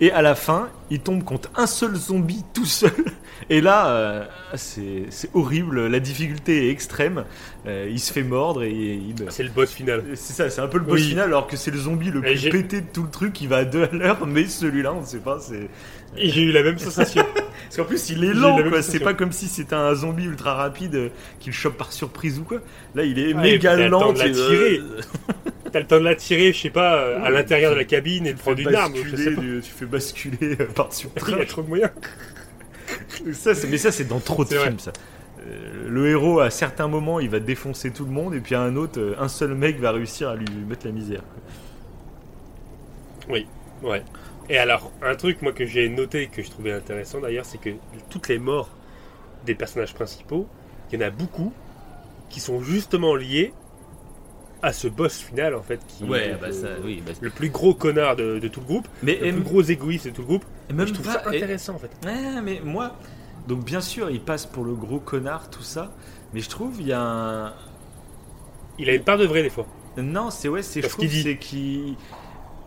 Et 0.00 0.10
à 0.12 0.20
la 0.20 0.34
fin, 0.34 0.68
il 0.90 1.00
tombe 1.00 1.24
contre 1.24 1.50
un 1.56 1.66
seul 1.66 1.94
zombie 1.96 2.44
tout 2.54 2.64
seul. 2.66 2.92
Et 3.50 3.60
là, 3.60 3.88
euh, 3.88 4.24
c'est 4.54 5.04
c'est 5.10 5.28
horrible. 5.34 5.86
La 5.88 6.00
difficulté 6.00 6.66
est 6.66 6.70
extrême. 6.70 7.24
Euh, 7.66 7.86
il 7.90 8.00
se 8.00 8.12
fait 8.12 8.22
mordre 8.22 8.62
et 8.62 8.70
il 8.72 9.14
meurt. 9.20 9.30
C'est 9.32 9.42
le 9.42 9.50
boss 9.50 9.70
final. 9.70 10.02
C'est 10.14 10.32
ça, 10.32 10.48
c'est 10.50 10.60
un 10.60 10.68
peu 10.68 10.78
le 10.78 10.84
boss 10.84 10.94
Oui. 11.00 11.08
final, 11.08 11.26
alors 11.26 11.46
que 11.46 11.56
c'est 11.56 11.70
le 11.70 11.78
zombie 11.78 12.10
le 12.10 12.20
plus 12.22 12.48
pété 12.50 12.80
de 12.80 12.86
tout 12.92 13.02
le 13.02 13.10
truc. 13.10 13.40
Il 13.40 13.48
va 13.48 13.58
à 13.58 13.64
deux 13.64 13.82
à 13.84 13.88
l'heure, 13.94 14.26
mais 14.26 14.46
celui-là, 14.46 14.94
on 14.94 15.00
ne 15.02 15.06
sait 15.06 15.18
pas. 15.18 15.38
C'est 15.40 15.68
Et 16.16 16.30
j'ai 16.30 16.42
eu 16.42 16.52
la 16.52 16.62
même 16.62 16.78
sensation. 16.78 17.24
parce 17.34 17.76
qu'en 17.76 17.84
plus, 17.84 18.08
il 18.10 18.24
est 18.24 18.32
lent, 18.34 18.56
quoi. 18.68 18.80
C'est 18.82 19.00
pas 19.00 19.14
comme 19.14 19.32
si 19.32 19.48
c'était 19.48 19.74
un 19.76 19.94
zombie 19.94 20.24
ultra 20.24 20.54
rapide 20.54 20.94
euh, 20.94 21.08
qui 21.38 21.50
le 21.50 21.54
chope 21.54 21.76
par 21.76 21.92
surprise 21.92 22.38
ou 22.38 22.44
quoi. 22.44 22.58
Là, 22.94 23.04
il 23.04 23.18
est 23.18 23.34
Ouais, 23.34 23.42
méga 23.42 23.70
puis 23.74 23.76
t'as 23.78 23.84
le 23.84 23.88
lent. 23.88 24.00
temps 24.00 24.12
de 24.14 24.18
la 24.20 24.24
tu- 24.26 24.32
tirer. 24.32 24.78
euh, 24.78 25.00
T'as 25.72 25.80
le 25.80 25.86
temps 25.88 25.98
de 25.98 26.04
la 26.04 26.14
tirer, 26.14 26.52
je 26.52 26.60
sais 26.60 26.70
pas, 26.70 26.94
euh, 26.94 27.22
à 27.24 27.28
l'intérieur 27.28 27.72
de 27.72 27.76
la 27.76 27.84
cabine 27.84 28.24
et 28.26 28.32
de 28.32 28.38
prendre 28.38 28.58
une 28.60 28.72
arme. 28.74 28.94
Tu 28.94 29.62
fais 29.62 29.84
basculer 29.84 30.56
par 30.76 30.90
Il 31.26 31.36
y 31.36 31.40
a 31.42 31.44
surprise. 31.44 31.46
trop 31.46 31.62
de 31.62 31.68
moyens. 31.68 31.92
ça, 33.32 33.54
c'est- 33.54 33.66
mais 33.66 33.78
ça, 33.78 33.92
c'est 33.92 34.04
dans 34.04 34.20
trop 34.20 34.44
de 34.44 34.54
films, 34.54 34.78
ça. 34.78 34.92
Euh, 35.40 35.88
le 35.88 36.08
héros, 36.08 36.40
à 36.40 36.50
certains 36.50 36.88
moments, 36.88 37.20
il 37.20 37.30
va 37.30 37.40
défoncer 37.40 37.92
tout 37.92 38.04
le 38.04 38.10
monde, 38.12 38.34
et 38.34 38.40
puis 38.40 38.54
à 38.54 38.62
un 38.62 38.76
autre, 38.76 39.00
euh, 39.00 39.14
un 39.18 39.28
seul 39.28 39.54
mec 39.54 39.78
va 39.80 39.92
réussir 39.92 40.28
à 40.30 40.36
lui 40.36 40.64
mettre 40.66 40.86
la 40.86 40.92
misère. 40.92 41.22
Ouais. 43.82 44.04
Et 44.48 44.58
alors, 44.58 44.92
un 45.02 45.16
truc 45.16 45.42
moi 45.42 45.52
que 45.52 45.66
j'ai 45.66 45.88
noté 45.88 46.22
et 46.22 46.28
que 46.28 46.42
je 46.42 46.50
trouvais 46.50 46.72
intéressant 46.72 47.20
d'ailleurs, 47.20 47.44
c'est 47.44 47.58
que 47.58 47.70
toutes 48.08 48.28
les 48.28 48.38
morts 48.38 48.78
des 49.44 49.54
personnages 49.54 49.94
principaux, 49.94 50.48
il 50.90 51.00
y 51.00 51.04
en 51.04 51.06
a 51.06 51.10
beaucoup 51.10 51.52
qui 52.30 52.40
sont 52.40 52.62
justement 52.62 53.16
liés 53.16 53.54
à 54.66 54.72
ce 54.72 54.88
boss 54.88 55.18
final 55.20 55.54
en 55.54 55.62
fait, 55.62 55.80
qui 55.86 56.02
est 56.02 56.06
le, 56.06 56.84
oui. 56.84 57.02
le 57.20 57.30
plus 57.30 57.50
gros 57.50 57.72
connard 57.72 58.16
de, 58.16 58.38
de 58.40 58.48
tout 58.48 58.60
le 58.60 58.66
groupe, 58.66 58.88
Mais 59.02 59.14
le 59.22 59.32
plus 59.34 59.42
gros 59.42 59.62
égoïste 59.62 60.06
de 60.06 60.10
tout 60.10 60.22
le 60.22 60.26
groupe. 60.26 60.44
et 60.68 60.72
même 60.72 60.86
je 60.88 60.92
trouve 60.92 61.06
pas- 61.06 61.22
ça 61.22 61.32
et- 61.32 61.36
intéressant 61.36 61.74
en 61.74 61.78
fait. 61.78 61.90
Ouais, 62.04 62.40
mais 62.42 62.60
moi, 62.64 62.96
donc 63.46 63.64
bien 63.64 63.80
sûr, 63.80 64.10
il 64.10 64.20
passe 64.20 64.44
pour 64.44 64.64
le 64.64 64.74
gros 64.74 64.98
connard, 64.98 65.50
tout 65.50 65.62
ça, 65.62 65.92
mais 66.34 66.40
je 66.40 66.48
trouve 66.48 66.80
il 66.80 66.88
y 66.88 66.92
a 66.92 67.00
un. 67.00 67.52
Il 68.78 68.90
a 68.90 68.94
une 68.94 69.02
part 69.04 69.18
de 69.18 69.24
vrai 69.26 69.42
des 69.42 69.50
fois. 69.50 69.66
Non, 69.96 70.30
c'est 70.30 70.48
ouais, 70.48 70.62
c'est 70.62 70.82
je 70.82 71.06
dit. 71.06 71.22
c'est 71.22 71.36
qu'il. 71.38 71.94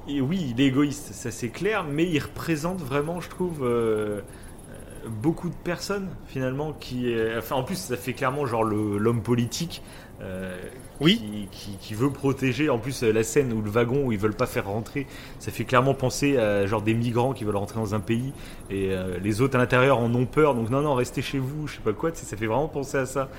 et 0.08 0.22
Oui, 0.22 0.54
il 0.56 0.62
est 0.62 0.68
égoïste, 0.68 1.14
ça 1.14 1.32
c'est 1.32 1.50
clair, 1.50 1.84
mais 1.84 2.06
il 2.06 2.18
représente 2.20 2.80
vraiment, 2.82 3.20
je 3.22 3.30
trouve, 3.30 3.64
euh, 3.64 4.22
euh, 4.22 5.10
beaucoup 5.10 5.50
de 5.50 5.56
personnes 5.64 6.08
finalement 6.28 6.72
qui. 6.74 7.14
euh, 7.14 7.38
Enfin, 7.40 7.58
en 7.58 7.64
plus, 7.64 7.76
ça 7.78 7.98
fait 7.98 8.14
clairement 8.14 8.46
genre 8.46 8.64
l'homme 8.64 9.22
politique. 9.22 9.84
Euh, 10.22 10.56
Oui. 11.02 11.48
Qui, 11.52 11.72
qui- 11.72 11.78
qui 11.78 11.94
veut 11.94 12.10
protéger. 12.10 12.70
En 12.70 12.78
plus, 12.78 13.04
euh, 13.04 13.12
la 13.14 13.24
scène 13.24 13.54
où 13.54 13.62
le 13.62 13.70
wagon 13.70 14.04
où 14.06 14.12
ils 14.12 14.18
veulent 14.20 14.36
pas 14.36 14.46
faire 14.48 14.66
rentrer, 14.68 15.08
ça 15.40 15.52
fait 15.52 15.64
clairement 15.64 15.94
penser 15.94 16.38
à 16.38 16.66
genre 16.66 16.82
des 16.82 16.94
migrants 16.94 17.34
qui 17.34 17.46
veulent 17.46 17.56
rentrer 17.56 17.80
dans 17.80 17.96
un 17.96 18.00
pays 18.02 18.34
et 18.70 18.90
euh, 18.92 19.18
les 19.24 19.40
autres 19.42 19.56
à 19.56 19.60
l'intérieur 19.60 20.00
en 20.00 20.14
ont 20.14 20.26
peur. 20.26 20.56
Donc 20.56 20.70
non, 20.70 20.82
non, 20.82 20.94
restez 20.96 21.22
chez 21.22 21.40
vous. 21.40 21.68
Je 21.68 21.76
sais 21.76 21.82
pas 21.82 21.94
quoi. 21.94 22.12
Ça 22.14 22.36
fait 22.38 22.48
vraiment 22.48 22.68
penser 22.68 22.98
à 22.98 23.06
ça. 23.06 23.30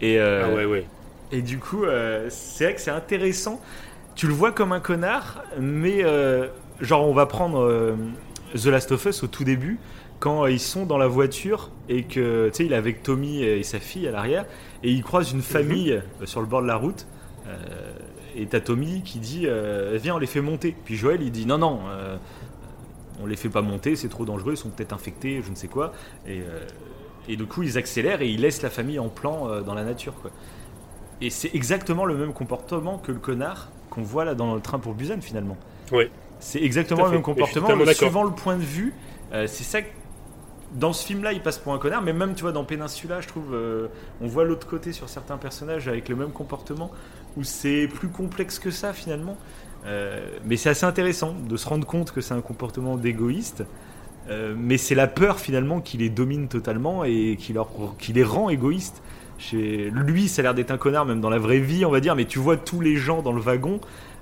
Et 0.00 0.18
euh, 0.18 0.44
Ah 0.46 0.54
ouais, 0.54 0.64
ouais. 0.64 0.86
et 1.30 1.42
du 1.42 1.58
coup, 1.58 1.84
c'est 2.30 2.64
vrai 2.64 2.74
que 2.74 2.80
c'est 2.80 2.90
intéressant. 2.90 3.60
Tu 4.14 4.26
le 4.26 4.32
vois 4.32 4.52
comme 4.52 4.72
un 4.72 4.80
connard, 4.80 5.42
mais 5.58 6.02
genre 6.80 7.06
on 7.06 7.12
va 7.12 7.26
prendre 7.26 7.94
The 8.54 8.66
Last 8.66 8.92
of 8.92 9.04
Us 9.04 9.22
au 9.22 9.26
tout 9.28 9.44
début, 9.44 9.78
quand 10.20 10.44
euh, 10.44 10.50
ils 10.52 10.60
sont 10.60 10.86
dans 10.86 10.98
la 10.98 11.08
voiture 11.08 11.70
et 11.88 12.04
que 12.04 12.48
tu 12.50 12.54
sais 12.56 12.66
il 12.66 12.72
est 12.72 12.76
avec 12.76 13.02
Tommy 13.02 13.42
et 13.42 13.62
sa 13.64 13.80
fille 13.80 14.06
à 14.06 14.12
l'arrière 14.12 14.44
et 14.84 14.90
ils 14.92 15.02
croisent 15.02 15.32
une 15.32 15.42
famille 15.42 15.92
euh, 15.92 16.26
sur 16.26 16.40
le 16.40 16.46
bord 16.46 16.62
de 16.62 16.68
la 16.68 16.76
route. 16.76 17.06
euh, 17.48 17.56
et 18.36 18.46
t'as 18.46 18.60
Tommy 18.60 19.02
qui 19.02 19.18
dit 19.18 19.46
euh, 19.46 19.98
viens 20.00 20.14
on 20.14 20.18
les 20.18 20.28
fait 20.28 20.40
monter. 20.40 20.76
Puis 20.84 20.94
Joël 20.96 21.20
il 21.22 21.32
dit 21.32 21.46
non 21.46 21.58
non. 21.58 21.80
euh, 21.88 22.16
on 23.22 23.26
les 23.26 23.36
fait 23.36 23.50
pas 23.50 23.60
monter, 23.60 23.96
c'est 23.96 24.08
trop 24.08 24.24
dangereux, 24.24 24.52
ils 24.54 24.56
sont 24.56 24.70
peut-être 24.70 24.94
infectés, 24.94 25.42
je 25.44 25.50
ne 25.50 25.54
sais 25.54 25.68
quoi. 25.68 25.92
Et, 26.26 26.40
et 27.28 27.36
du 27.36 27.44
coup, 27.44 27.62
ils 27.62 27.76
accélèrent 27.76 28.22
et 28.22 28.28
ils 28.28 28.40
laissent 28.40 28.62
la 28.62 28.70
famille 28.70 28.98
en 28.98 29.10
plan 29.10 29.60
dans 29.60 29.74
la 29.74 29.84
nature. 29.84 30.14
Quoi. 30.22 30.30
Et 31.20 31.28
c'est 31.28 31.54
exactement 31.54 32.06
le 32.06 32.14
même 32.16 32.32
comportement 32.32 32.96
que 32.96 33.12
le 33.12 33.18
connard 33.18 33.68
qu'on 33.90 34.00
voit 34.00 34.24
là 34.24 34.34
dans 34.34 34.54
le 34.54 34.62
train 34.62 34.78
pour 34.78 34.94
Busan 34.94 35.20
finalement. 35.20 35.58
Ouais. 35.92 36.10
C'est 36.38 36.62
exactement 36.62 37.04
le 37.04 37.10
même 37.10 37.20
comportement, 37.22 37.68
d'accord. 37.68 37.92
suivant 37.94 38.22
le 38.24 38.30
point 38.30 38.56
de 38.56 38.62
vue. 38.62 38.94
euh, 39.34 39.46
c'est 39.46 39.64
ça 39.64 39.80
dans 40.72 40.92
ce 40.92 41.04
film-là, 41.04 41.32
il 41.32 41.40
passe 41.40 41.58
pour 41.58 41.72
un 41.74 41.78
connard, 41.78 42.02
mais 42.02 42.12
même 42.12 42.34
tu 42.34 42.42
vois 42.42 42.52
dans 42.52 42.64
Peninsula, 42.64 43.20
je 43.20 43.28
trouve, 43.28 43.54
euh, 43.54 43.88
on 44.20 44.26
voit 44.26 44.44
l'autre 44.44 44.66
côté 44.66 44.92
sur 44.92 45.08
certains 45.08 45.36
personnages 45.36 45.88
avec 45.88 46.08
le 46.08 46.16
même 46.16 46.30
comportement, 46.30 46.90
où 47.36 47.42
c'est 47.42 47.88
plus 47.88 48.08
complexe 48.08 48.58
que 48.58 48.70
ça 48.70 48.92
finalement. 48.92 49.36
Euh, 49.86 50.20
mais 50.44 50.56
c'est 50.56 50.68
assez 50.68 50.86
intéressant 50.86 51.34
de 51.34 51.56
se 51.56 51.68
rendre 51.68 51.86
compte 51.86 52.12
que 52.12 52.20
c'est 52.20 52.34
un 52.34 52.40
comportement 52.40 52.96
d'égoïste. 52.96 53.64
Euh, 54.28 54.54
mais 54.56 54.76
c'est 54.76 54.94
la 54.94 55.06
peur 55.06 55.40
finalement 55.40 55.80
qui 55.80 55.96
les 55.96 56.10
domine 56.10 56.46
totalement 56.46 57.04
et 57.04 57.36
qui, 57.38 57.52
leur, 57.52 57.70
qui 57.98 58.12
les 58.12 58.22
rend 58.22 58.48
égoïstes. 58.50 59.02
Chez 59.38 59.90
lui, 59.90 60.28
ça 60.28 60.40
a 60.40 60.42
l'air 60.42 60.54
d'être 60.54 60.70
un 60.70 60.76
connard, 60.76 61.06
même 61.06 61.22
dans 61.22 61.30
la 61.30 61.38
vraie 61.38 61.60
vie, 61.60 61.86
on 61.86 61.90
va 61.90 62.00
dire. 62.00 62.14
Mais 62.14 62.26
tu 62.26 62.38
vois 62.38 62.58
tous 62.58 62.80
les 62.80 62.96
gens 62.96 63.22
dans 63.22 63.32
le 63.32 63.40
wagon, 63.40 63.80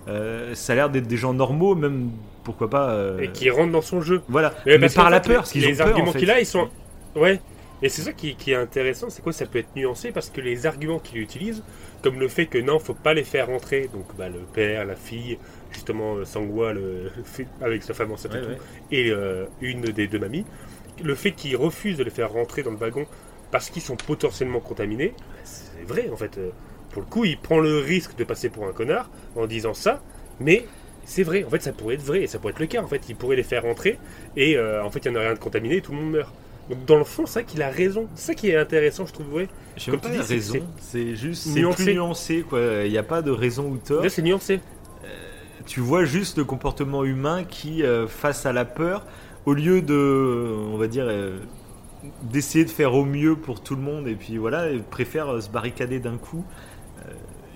euh, 0.08 0.54
ça 0.54 0.72
a 0.72 0.76
l'air 0.76 0.90
d'être 0.90 1.06
des 1.06 1.16
gens 1.16 1.34
normaux, 1.34 1.74
même 1.74 2.10
pourquoi 2.44 2.70
pas. 2.70 2.90
euh, 2.90 3.18
Et 3.20 3.30
qui 3.30 3.50
rentre 3.50 3.72
dans 3.72 3.82
son 3.82 4.00
jeu. 4.00 4.22
Voilà, 4.28 4.54
Mais 4.66 4.88
par 4.88 5.10
la 5.10 5.20
peur, 5.20 5.38
parce 5.38 5.52
qu'ils 5.52 5.62
les 5.62 5.80
ont 5.80 5.84
peur. 5.84 5.86
arguments 5.88 6.08
en 6.08 6.12
fait. 6.12 6.18
qu'il 6.20 6.30
a, 6.30 6.40
ils 6.40 6.46
sont. 6.46 6.68
Ouais. 7.14 7.40
Et 7.80 7.88
c'est 7.88 8.02
ça 8.02 8.12
qui, 8.12 8.34
qui 8.34 8.50
est 8.52 8.56
intéressant, 8.56 9.08
c'est 9.08 9.22
quoi 9.22 9.32
Ça 9.32 9.46
peut 9.46 9.58
être 9.60 9.74
nuancé 9.76 10.10
parce 10.10 10.30
que 10.30 10.40
les 10.40 10.66
arguments 10.66 10.98
qu'il 10.98 11.18
utilise, 11.18 11.62
comme 12.02 12.18
le 12.18 12.26
fait 12.28 12.46
que 12.46 12.58
non, 12.58 12.80
faut 12.80 12.94
pas 12.94 13.14
les 13.14 13.22
faire 13.22 13.46
rentrer, 13.46 13.88
donc 13.92 14.06
bah, 14.16 14.28
le 14.28 14.40
père, 14.40 14.84
la 14.84 14.96
fille, 14.96 15.38
justement 15.70 16.16
euh, 16.16 16.24
Sangwa, 16.24 16.72
le, 16.72 17.10
avec 17.60 17.82
sa 17.84 17.94
femme 17.94 18.10
enceinte 18.10 18.34
et 18.34 18.38
Ouais, 18.38 18.42
tout, 18.42 18.48
ouais. 18.50 18.58
et 18.90 19.10
euh, 19.10 19.46
une 19.60 19.82
des 19.82 20.08
deux 20.08 20.18
mamies, 20.18 20.44
le 21.02 21.14
fait 21.14 21.32
qu'il 21.32 21.56
refuse 21.56 21.96
de 21.96 22.02
les 22.04 22.10
faire 22.10 22.32
rentrer 22.32 22.62
dans 22.64 22.72
le 22.72 22.76
wagon 22.78 23.06
parce 23.52 23.70
qu'ils 23.70 23.82
sont 23.82 23.96
potentiellement 23.96 24.60
contaminés, 24.60 25.14
bah, 25.16 25.24
c'est 25.44 25.86
vrai 25.86 26.08
en 26.12 26.16
fait. 26.16 26.38
Euh, 26.88 26.92
Pour 26.92 27.02
le 27.02 27.08
coup, 27.08 27.24
il 27.24 27.38
prend 27.38 27.58
le 27.58 27.78
risque 27.78 28.16
de 28.16 28.24
passer 28.24 28.48
pour 28.48 28.66
un 28.66 28.72
connard 28.72 29.08
en 29.36 29.46
disant 29.46 29.74
ça, 29.74 30.02
mais 30.40 30.66
c'est 31.04 31.22
vrai, 31.22 31.44
en 31.44 31.50
fait 31.50 31.62
ça 31.62 31.72
pourrait 31.72 31.94
être 31.94 32.02
vrai, 32.02 32.22
et 32.22 32.26
ça 32.26 32.38
pourrait 32.38 32.52
être 32.52 32.60
le 32.60 32.66
cas, 32.66 32.82
en 32.82 32.86
fait, 32.86 33.02
il 33.08 33.16
pourrait 33.16 33.36
les 33.36 33.42
faire 33.42 33.62
rentrer, 33.62 33.98
et 34.36 34.56
euh, 34.56 34.84
en 34.84 34.90
fait 34.90 35.04
il 35.04 35.10
n'y 35.10 35.16
en 35.16 35.20
a 35.20 35.24
rien 35.24 35.34
de 35.34 35.38
contaminé, 35.38 35.76
et 35.76 35.80
tout 35.80 35.92
le 35.92 35.98
monde 35.98 36.10
meurt. 36.12 36.32
Donc 36.68 36.84
dans 36.84 36.98
le 36.98 37.04
fond, 37.04 37.24
c'est 37.24 37.40
vrai 37.40 37.44
qu'il 37.44 37.62
a 37.62 37.70
raison, 37.70 38.08
c'est 38.14 38.26
ça 38.26 38.34
qui 38.34 38.50
est 38.50 38.56
intéressant, 38.56 39.06
je 39.06 39.12
trouve, 39.14 39.32
ouais. 39.32 39.48
Je 39.78 39.90
Comme 39.90 40.00
pas 40.00 40.10
tu 40.10 40.16
dis, 40.18 40.22
c'est- 40.24 40.34
raison, 40.34 40.66
c'est 40.80 41.16
juste 41.16 41.44
c'est 41.44 41.60
nuancé. 41.60 41.84
plus 41.84 41.94
nuancé 41.94 42.44
quoi. 42.46 42.60
Il 42.84 42.90
n'y 42.90 42.98
a 42.98 43.02
pas 43.02 43.22
de 43.22 43.30
raison 43.30 43.68
ou 43.70 43.78
tort. 43.78 44.02
Là, 44.02 44.10
c'est 44.10 44.20
nuancé. 44.22 44.60
Tu 45.66 45.80
vois 45.80 46.04
juste 46.04 46.38
le 46.38 46.44
comportement 46.44 47.04
humain 47.04 47.44
qui, 47.44 47.82
euh, 47.82 48.06
face 48.06 48.46
à 48.46 48.52
la 48.52 48.64
peur, 48.64 49.04
au 49.46 49.52
lieu 49.54 49.82
de, 49.82 50.54
on 50.72 50.76
va 50.78 50.86
dire, 50.88 51.04
euh, 51.08 51.38
d'essayer 52.22 52.64
de 52.64 52.70
faire 52.70 52.94
au 52.94 53.04
mieux 53.04 53.34
pour 53.36 53.62
tout 53.62 53.74
le 53.76 53.82
monde 53.82 54.06
et 54.08 54.14
puis 54.14 54.36
voilà, 54.38 54.70
il 54.70 54.82
préfère 54.82 55.28
euh, 55.34 55.40
se 55.40 55.50
barricader 55.50 55.98
d'un 56.00 56.16
coup. 56.16 56.44
Euh, 57.06 57.12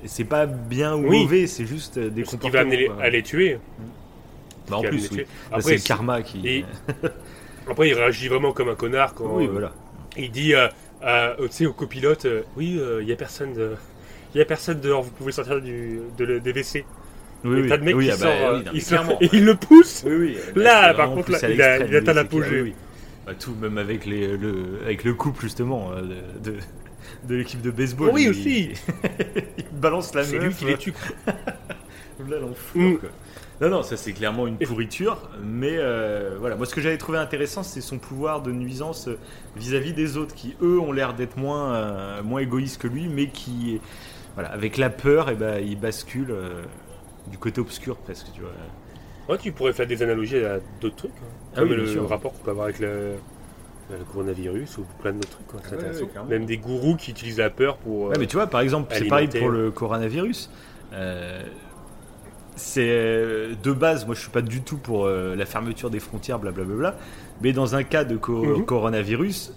c'est 0.06 0.24
pas 0.24 0.46
bien 0.46 0.94
ou 0.96 1.08
Oui. 1.08 1.22
mauvais, 1.22 1.46
c'est 1.46 1.66
juste 1.66 1.98
euh, 1.98 2.10
des 2.10 2.24
Ce 2.24 2.30
qui 2.30 2.36
comportements. 2.38 2.52
va 2.70 2.74
amener 2.74 2.88
à 3.00 3.08
les 3.10 3.22
tuer. 3.22 3.58
Bah, 4.68 4.76
en 4.78 4.82
plus, 4.82 5.10
oui. 5.12 5.24
c'est 5.60 5.74
le 5.74 5.80
karma 5.80 6.22
qui. 6.22 6.46
et- 6.48 6.64
Après, 7.70 7.88
il 7.88 7.94
réagit 7.94 8.26
vraiment 8.28 8.52
comme 8.52 8.68
un 8.68 8.74
connard 8.74 9.14
quand 9.14 9.36
oui, 9.36 9.46
euh, 9.46 9.50
voilà. 9.52 9.72
il 10.16 10.30
dit, 10.32 10.54
euh, 10.54 10.66
euh, 11.04 11.34
tu 11.42 11.48
sais, 11.52 11.66
au 11.66 11.72
copilote, 11.72 12.24
euh, 12.24 12.42
oui, 12.56 12.80
il 13.00 13.06
y 13.08 13.12
a 13.12 13.16
personne 13.16 13.52
de... 13.54 13.72
Y 14.34 14.40
a 14.40 14.44
personne 14.44 14.80
dehors, 14.80 15.02
vous 15.02 15.10
pouvez 15.10 15.30
sortir 15.30 15.60
du, 15.60 16.00
de 16.18 16.24
le- 16.24 16.40
des 16.40 16.52
WC. 16.52 16.84
Oui, 17.44 17.60
oui. 17.62 17.78
mec 17.80 17.94
oui, 17.96 18.06
qui 18.06 18.10
ah 18.12 18.16
sort, 18.16 18.28
bah, 18.30 18.48
euh, 18.50 18.58
oui, 18.58 18.64
non, 18.64 18.70
il 18.74 18.82
sort- 18.82 19.16
et 19.20 19.28
il 19.32 19.44
le 19.44 19.54
pousse. 19.56 20.04
Oui. 20.06 20.36
Là, 20.56 20.92
par 20.94 21.10
contre, 21.10 21.30
là, 21.32 21.38
à 21.42 21.48
il 21.50 21.62
a- 21.62 21.78
il 21.86 21.94
atteint 21.94 22.14
l'apogée. 22.14 22.74
Bah, 23.26 23.32
tout, 23.38 23.54
même 23.60 23.78
avec, 23.78 24.04
les, 24.06 24.36
le, 24.36 24.80
avec 24.84 25.04
le 25.04 25.14
couple, 25.14 25.42
justement, 25.42 25.90
euh, 25.92 26.02
de, 26.42 26.50
de, 26.52 26.56
de 27.28 27.34
l'équipe 27.36 27.60
de 27.62 27.70
baseball. 27.70 28.10
Oui, 28.12 28.24
il- 28.24 28.30
aussi. 28.30 28.70
il 29.58 29.64
balance 29.78 30.14
la 30.14 30.24
C'est 30.24 30.38
meuf. 30.38 30.44
lui 30.48 30.54
qui 30.54 30.64
les 30.66 30.76
tue. 30.78 30.94
Là, 32.28 32.38
l'enfour, 32.38 32.80
Mm. 32.80 32.98
quoi. 32.98 33.08
Non, 33.60 33.68
non, 33.70 33.82
ça 33.82 33.96
c'est 33.96 34.12
clairement 34.12 34.46
une 34.46 34.58
pourriture, 34.58 35.30
mais 35.42 35.76
euh, 35.78 36.36
voilà. 36.40 36.56
Moi, 36.56 36.66
ce 36.66 36.74
que 36.74 36.80
j'avais 36.80 36.98
trouvé 36.98 37.18
intéressant, 37.18 37.62
c'est 37.62 37.80
son 37.80 37.98
pouvoir 37.98 38.42
de 38.42 38.50
nuisance 38.52 39.08
euh, 39.08 39.18
vis-à-vis 39.56 39.92
des 39.92 40.16
autres, 40.16 40.34
qui 40.34 40.54
eux 40.62 40.78
ont 40.80 40.90
l'air 40.92 41.14
d'être 41.14 41.36
moins, 41.36 41.74
euh, 41.74 42.22
moins 42.22 42.40
égoïstes 42.40 42.80
que 42.80 42.88
lui, 42.88 43.08
mais 43.08 43.28
qui, 43.28 43.80
voilà, 44.34 44.50
avec 44.50 44.76
la 44.78 44.90
peur, 44.90 45.30
et 45.30 45.34
ben, 45.36 45.58
il 45.64 45.78
bascule 45.78 46.30
euh, 46.30 46.62
du 47.28 47.38
côté 47.38 47.60
obscur 47.60 47.96
presque, 47.98 48.26
tu 48.34 48.40
vois. 48.40 48.50
Ouais, 49.28 49.38
tu 49.38 49.52
pourrais 49.52 49.72
faire 49.72 49.86
des 49.86 50.02
analogies 50.02 50.44
à 50.44 50.58
d'autres 50.80 50.96
trucs. 50.96 51.10
hein. 51.12 51.26
Ah 51.54 51.60
Comme 51.60 51.70
oui, 51.70 51.76
le 51.76 51.86
sûr. 51.86 52.08
rapport 52.08 52.32
qu'on 52.32 52.42
peut 52.44 52.50
avoir 52.50 52.64
avec 52.66 52.80
le, 52.80 53.12
le 53.98 54.04
coronavirus 54.04 54.78
ou 54.78 54.84
plein 55.00 55.12
d'autres 55.12 55.28
trucs. 55.30 55.46
quoi. 55.46 55.60
C'est 55.62 55.70
Ouais, 55.72 55.78
intéressant. 55.78 56.00
ouais, 56.02 56.08
clairement. 56.08 56.28
Même 56.30 56.46
des 56.46 56.56
gourous 56.58 56.96
qui 56.96 57.10
utilisent 57.10 57.38
la 57.38 57.50
peur 57.50 57.76
pour. 57.78 58.06
euh, 58.06 58.10
Ouais, 58.10 58.18
mais 58.18 58.26
tu 58.26 58.36
vois, 58.36 58.46
par 58.46 58.60
exemple, 58.60 58.92
c'est 58.96 59.04
pareil 59.06 59.28
pour 59.28 59.48
le 59.50 59.70
coronavirus. 59.70 60.50
Euh, 60.92 61.42
c'est 62.54 62.86
euh, 62.88 63.54
de 63.62 63.72
base, 63.72 64.04
moi 64.06 64.14
je 64.14 64.20
suis 64.20 64.30
pas 64.30 64.42
du 64.42 64.60
tout 64.60 64.76
pour 64.76 65.06
euh, 65.06 65.34
la 65.34 65.46
fermeture 65.46 65.88
des 65.90 66.00
frontières, 66.00 66.38
blablabla. 66.38 66.96
Mais 67.40 67.52
dans 67.52 67.74
un 67.74 67.82
cas 67.82 68.04
de 68.04 68.16
co- 68.16 68.58
Mhm. 68.58 68.64
coronavirus, 68.66 69.54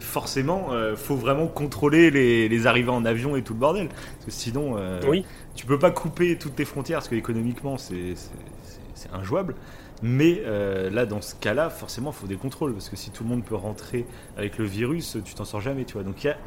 forcément, 0.00 0.72
euh, 0.72 0.96
faut 0.96 1.14
vraiment 1.16 1.46
contrôler 1.46 2.10
les, 2.10 2.48
les 2.48 2.66
arrivées 2.66 2.90
en 2.90 3.04
avion 3.04 3.36
et 3.36 3.42
tout 3.42 3.54
le 3.54 3.60
bordel. 3.60 3.88
Parce 3.88 4.24
que 4.26 4.30
sinon, 4.32 4.74
euh, 4.76 5.00
Oui. 5.08 5.24
tu 5.54 5.64
peux 5.64 5.78
pas 5.78 5.90
couper 5.92 6.36
toutes 6.36 6.56
tes 6.56 6.64
frontières 6.64 6.98
parce 6.98 7.08
que 7.08 7.14
économiquement 7.14 7.78
c'est 7.78 8.14
injouable. 9.12 9.54
Mais 10.04 10.42
euh, 10.44 10.90
là, 10.90 11.06
dans 11.06 11.20
ce 11.22 11.34
cas-là, 11.36 11.70
forcément, 11.70 12.10
il 12.10 12.14
faut 12.16 12.26
des 12.26 12.36
contrôles 12.36 12.74
parce 12.74 12.90
que 12.90 12.96
si 12.96 13.10
tout 13.12 13.24
le 13.24 13.30
monde 13.30 13.44
peut 13.44 13.54
rentrer 13.56 14.06
avec 14.36 14.58
le 14.58 14.64
virus, 14.66 15.16
tu 15.24 15.34
t'en 15.34 15.44
sors 15.46 15.60
jamais, 15.62 15.86
tu 15.86 15.94
vois. 15.94 16.04
Donc 16.04 16.22
il 16.24 16.28
y 16.28 16.30
a, 16.30 16.38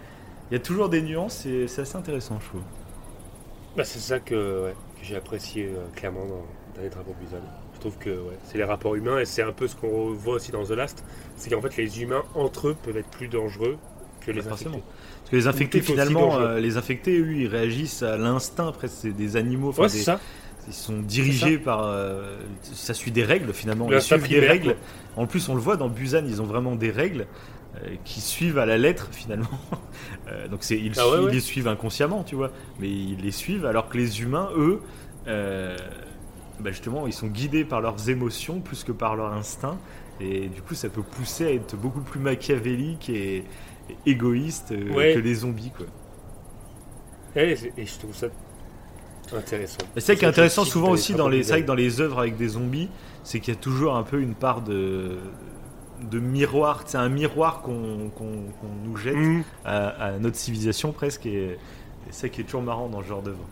il 0.51 0.55
y 0.55 0.57
a 0.57 0.61
toujours 0.61 0.89
des 0.89 1.01
nuances 1.01 1.45
et 1.45 1.67
c'est 1.67 1.81
assez 1.83 1.97
intéressant, 1.97 2.39
je 2.41 2.47
trouve. 2.47 2.63
Bah, 3.75 3.83
c'est 3.85 3.99
ça 3.99 4.19
que, 4.19 4.63
ouais, 4.63 4.77
que 4.95 5.03
j'ai 5.05 5.15
apprécié 5.15 5.67
euh, 5.67 5.89
clairement 5.91 6.25
dans, 6.27 6.57
dans 6.75 6.81
les 6.81 6.89
travaux 6.89 7.13
Busan. 7.13 7.43
Je 7.73 7.79
trouve 7.79 7.97
que 7.97 8.09
ouais, 8.09 8.39
c'est 8.43 8.57
les 8.57 8.63
rapports 8.63 8.95
humains 8.95 9.19
et 9.19 9.25
c'est 9.25 9.43
un 9.43 9.53
peu 9.53 9.67
ce 9.67 9.75
qu'on 9.75 10.13
voit 10.13 10.35
aussi 10.35 10.51
dans 10.51 10.63
The 10.65 10.71
Last, 10.71 11.05
c'est 11.35 11.49
qu'en 11.51 11.61
fait 11.61 11.75
les 11.77 12.01
humains 12.01 12.23
entre 12.33 12.69
eux 12.69 12.75
peuvent 12.81 12.97
être 12.97 13.09
plus 13.09 13.27
dangereux 13.27 13.79
que 14.19 14.31
les 14.31 14.39
Bah, 14.39 14.49
forcément. 14.49 14.79
infectés. 14.79 14.83
Parce 15.21 15.31
que 15.31 15.35
les 15.37 15.47
infectés, 15.47 15.81
finalement, 15.81 16.37
euh, 16.37 16.59
les 16.59 16.77
infectés, 16.77 17.17
eux, 17.19 17.33
ils 17.33 17.47
réagissent 17.47 18.03
à 18.03 18.17
l'instinct, 18.17 18.71
presque. 18.71 18.95
C'est 19.01 19.13
des 19.13 19.35
animaux. 19.37 19.71
Ouais, 19.77 19.89
des- 19.89 20.03
ça. 20.03 20.21
Ils 20.67 20.73
sont 20.73 20.99
dirigés 20.99 21.57
par. 21.57 21.83
euh, 21.83 22.37
ça 22.61 22.93
suit 22.93 23.11
des 23.11 23.23
règles, 23.23 23.53
finalement. 23.53 23.87
Ils 23.91 24.01
suivent 24.01 24.27
des 24.27 24.39
règles. 24.39 24.75
En 25.15 25.25
plus, 25.25 25.47
on 25.49 25.55
le 25.55 25.61
voit 25.61 25.77
dans 25.77 25.87
Busan, 25.89 26.23
ils 26.27 26.41
ont 26.41 26.45
vraiment 26.45 26.75
des 26.75 26.91
règles 26.91 27.25
euh, 27.77 27.95
qui 28.03 28.19
suivent 28.21 28.57
à 28.57 28.65
la 28.65 28.77
lettre, 28.77 29.09
finalement. 29.11 29.47
Euh, 30.29 30.49
donc, 30.49 30.59
c'est, 30.65 30.77
ils, 30.77 30.91
Ah 30.99 31.07
ouais, 31.09 31.17
ils 31.19 31.25
ouais. 31.27 31.31
les 31.31 31.39
suivent 31.39 31.69
inconsciemment, 31.69 32.21
tu 32.23 32.35
vois. 32.35 32.51
Mais 32.81 32.89
ils 32.89 33.21
les 33.21 33.31
suivent, 33.31 33.65
alors 33.65 33.87
que 33.87 33.97
les 33.97 34.21
humains, 34.21 34.49
eux. 34.57 34.81
bah, 35.25 36.71
justement, 36.71 37.07
ils 37.07 37.13
sont 37.13 37.27
guidés 37.27 37.63
par 37.63 37.79
leurs 37.79 38.09
émotions 38.09 38.59
plus 38.59 38.83
que 38.83 38.91
par 38.91 39.15
leur 39.15 39.31
instinct. 39.31 39.77
Et 40.19 40.47
du 40.49 40.61
coup, 40.61 40.73
ça 40.75 40.89
peut 40.89 41.01
pousser 41.03 41.45
à 41.45 41.51
être 41.53 41.77
beaucoup 41.77 42.01
plus 42.01 42.19
machiavélique 42.19 43.09
et, 43.09 43.37
et 43.37 43.45
égoïste 44.05 44.73
Ouais. 44.93 45.13
que 45.13 45.19
les 45.19 45.35
zombies, 45.35 45.71
quoi. 45.75 45.85
Et, 47.41 47.55
c'est- 47.55 47.71
et 47.77 47.85
je 47.85 47.97
trouve 47.99 48.13
ça 48.15 48.27
intéressant. 49.35 49.91
C'est 49.95 50.01
ça 50.01 50.15
qui 50.15 50.25
est 50.25 50.27
intéressant 50.27 50.65
souvent 50.65 50.91
aussi 50.91 51.15
dans 51.15 51.27
les, 51.27 51.43
c'est 51.43 51.53
vrai 51.53 51.61
que 51.61 51.65
Busan. 51.65 51.67
dans 51.67 51.75
les 51.75 52.01
œuvres 52.01 52.19
avec 52.19 52.37
des 52.37 52.49
zombies, 52.49 52.89
c'est 53.23 53.39
qu'il 53.39 53.53
y 53.53 53.57
a 53.57 53.59
toujours 53.59 53.95
un 53.95 54.03
peu 54.03 54.21
une 54.21 54.35
part 54.35 54.61
de, 54.61 55.17
de 55.99 56.19
miroir, 56.19 56.83
c'est 56.85 56.97
un 56.97 57.09
miroir 57.09 57.61
qu'on 57.61 58.11
nous 58.83 58.95
jette 58.97 59.15
Mhm. 59.15 59.45
à, 59.65 59.87
à 59.89 60.19
notre 60.19 60.37
civilisation 60.37 60.93
presque, 60.93 61.25
et, 61.25 61.59
c'est 62.05 62.13
ça 62.13 62.29
qui 62.29 62.41
est 62.41 62.43
toujours 62.45 62.63
marrant 62.63 62.89
dans 62.89 63.01
ce 63.01 63.07
genre 63.07 63.23
d'œuvre. 63.23 63.49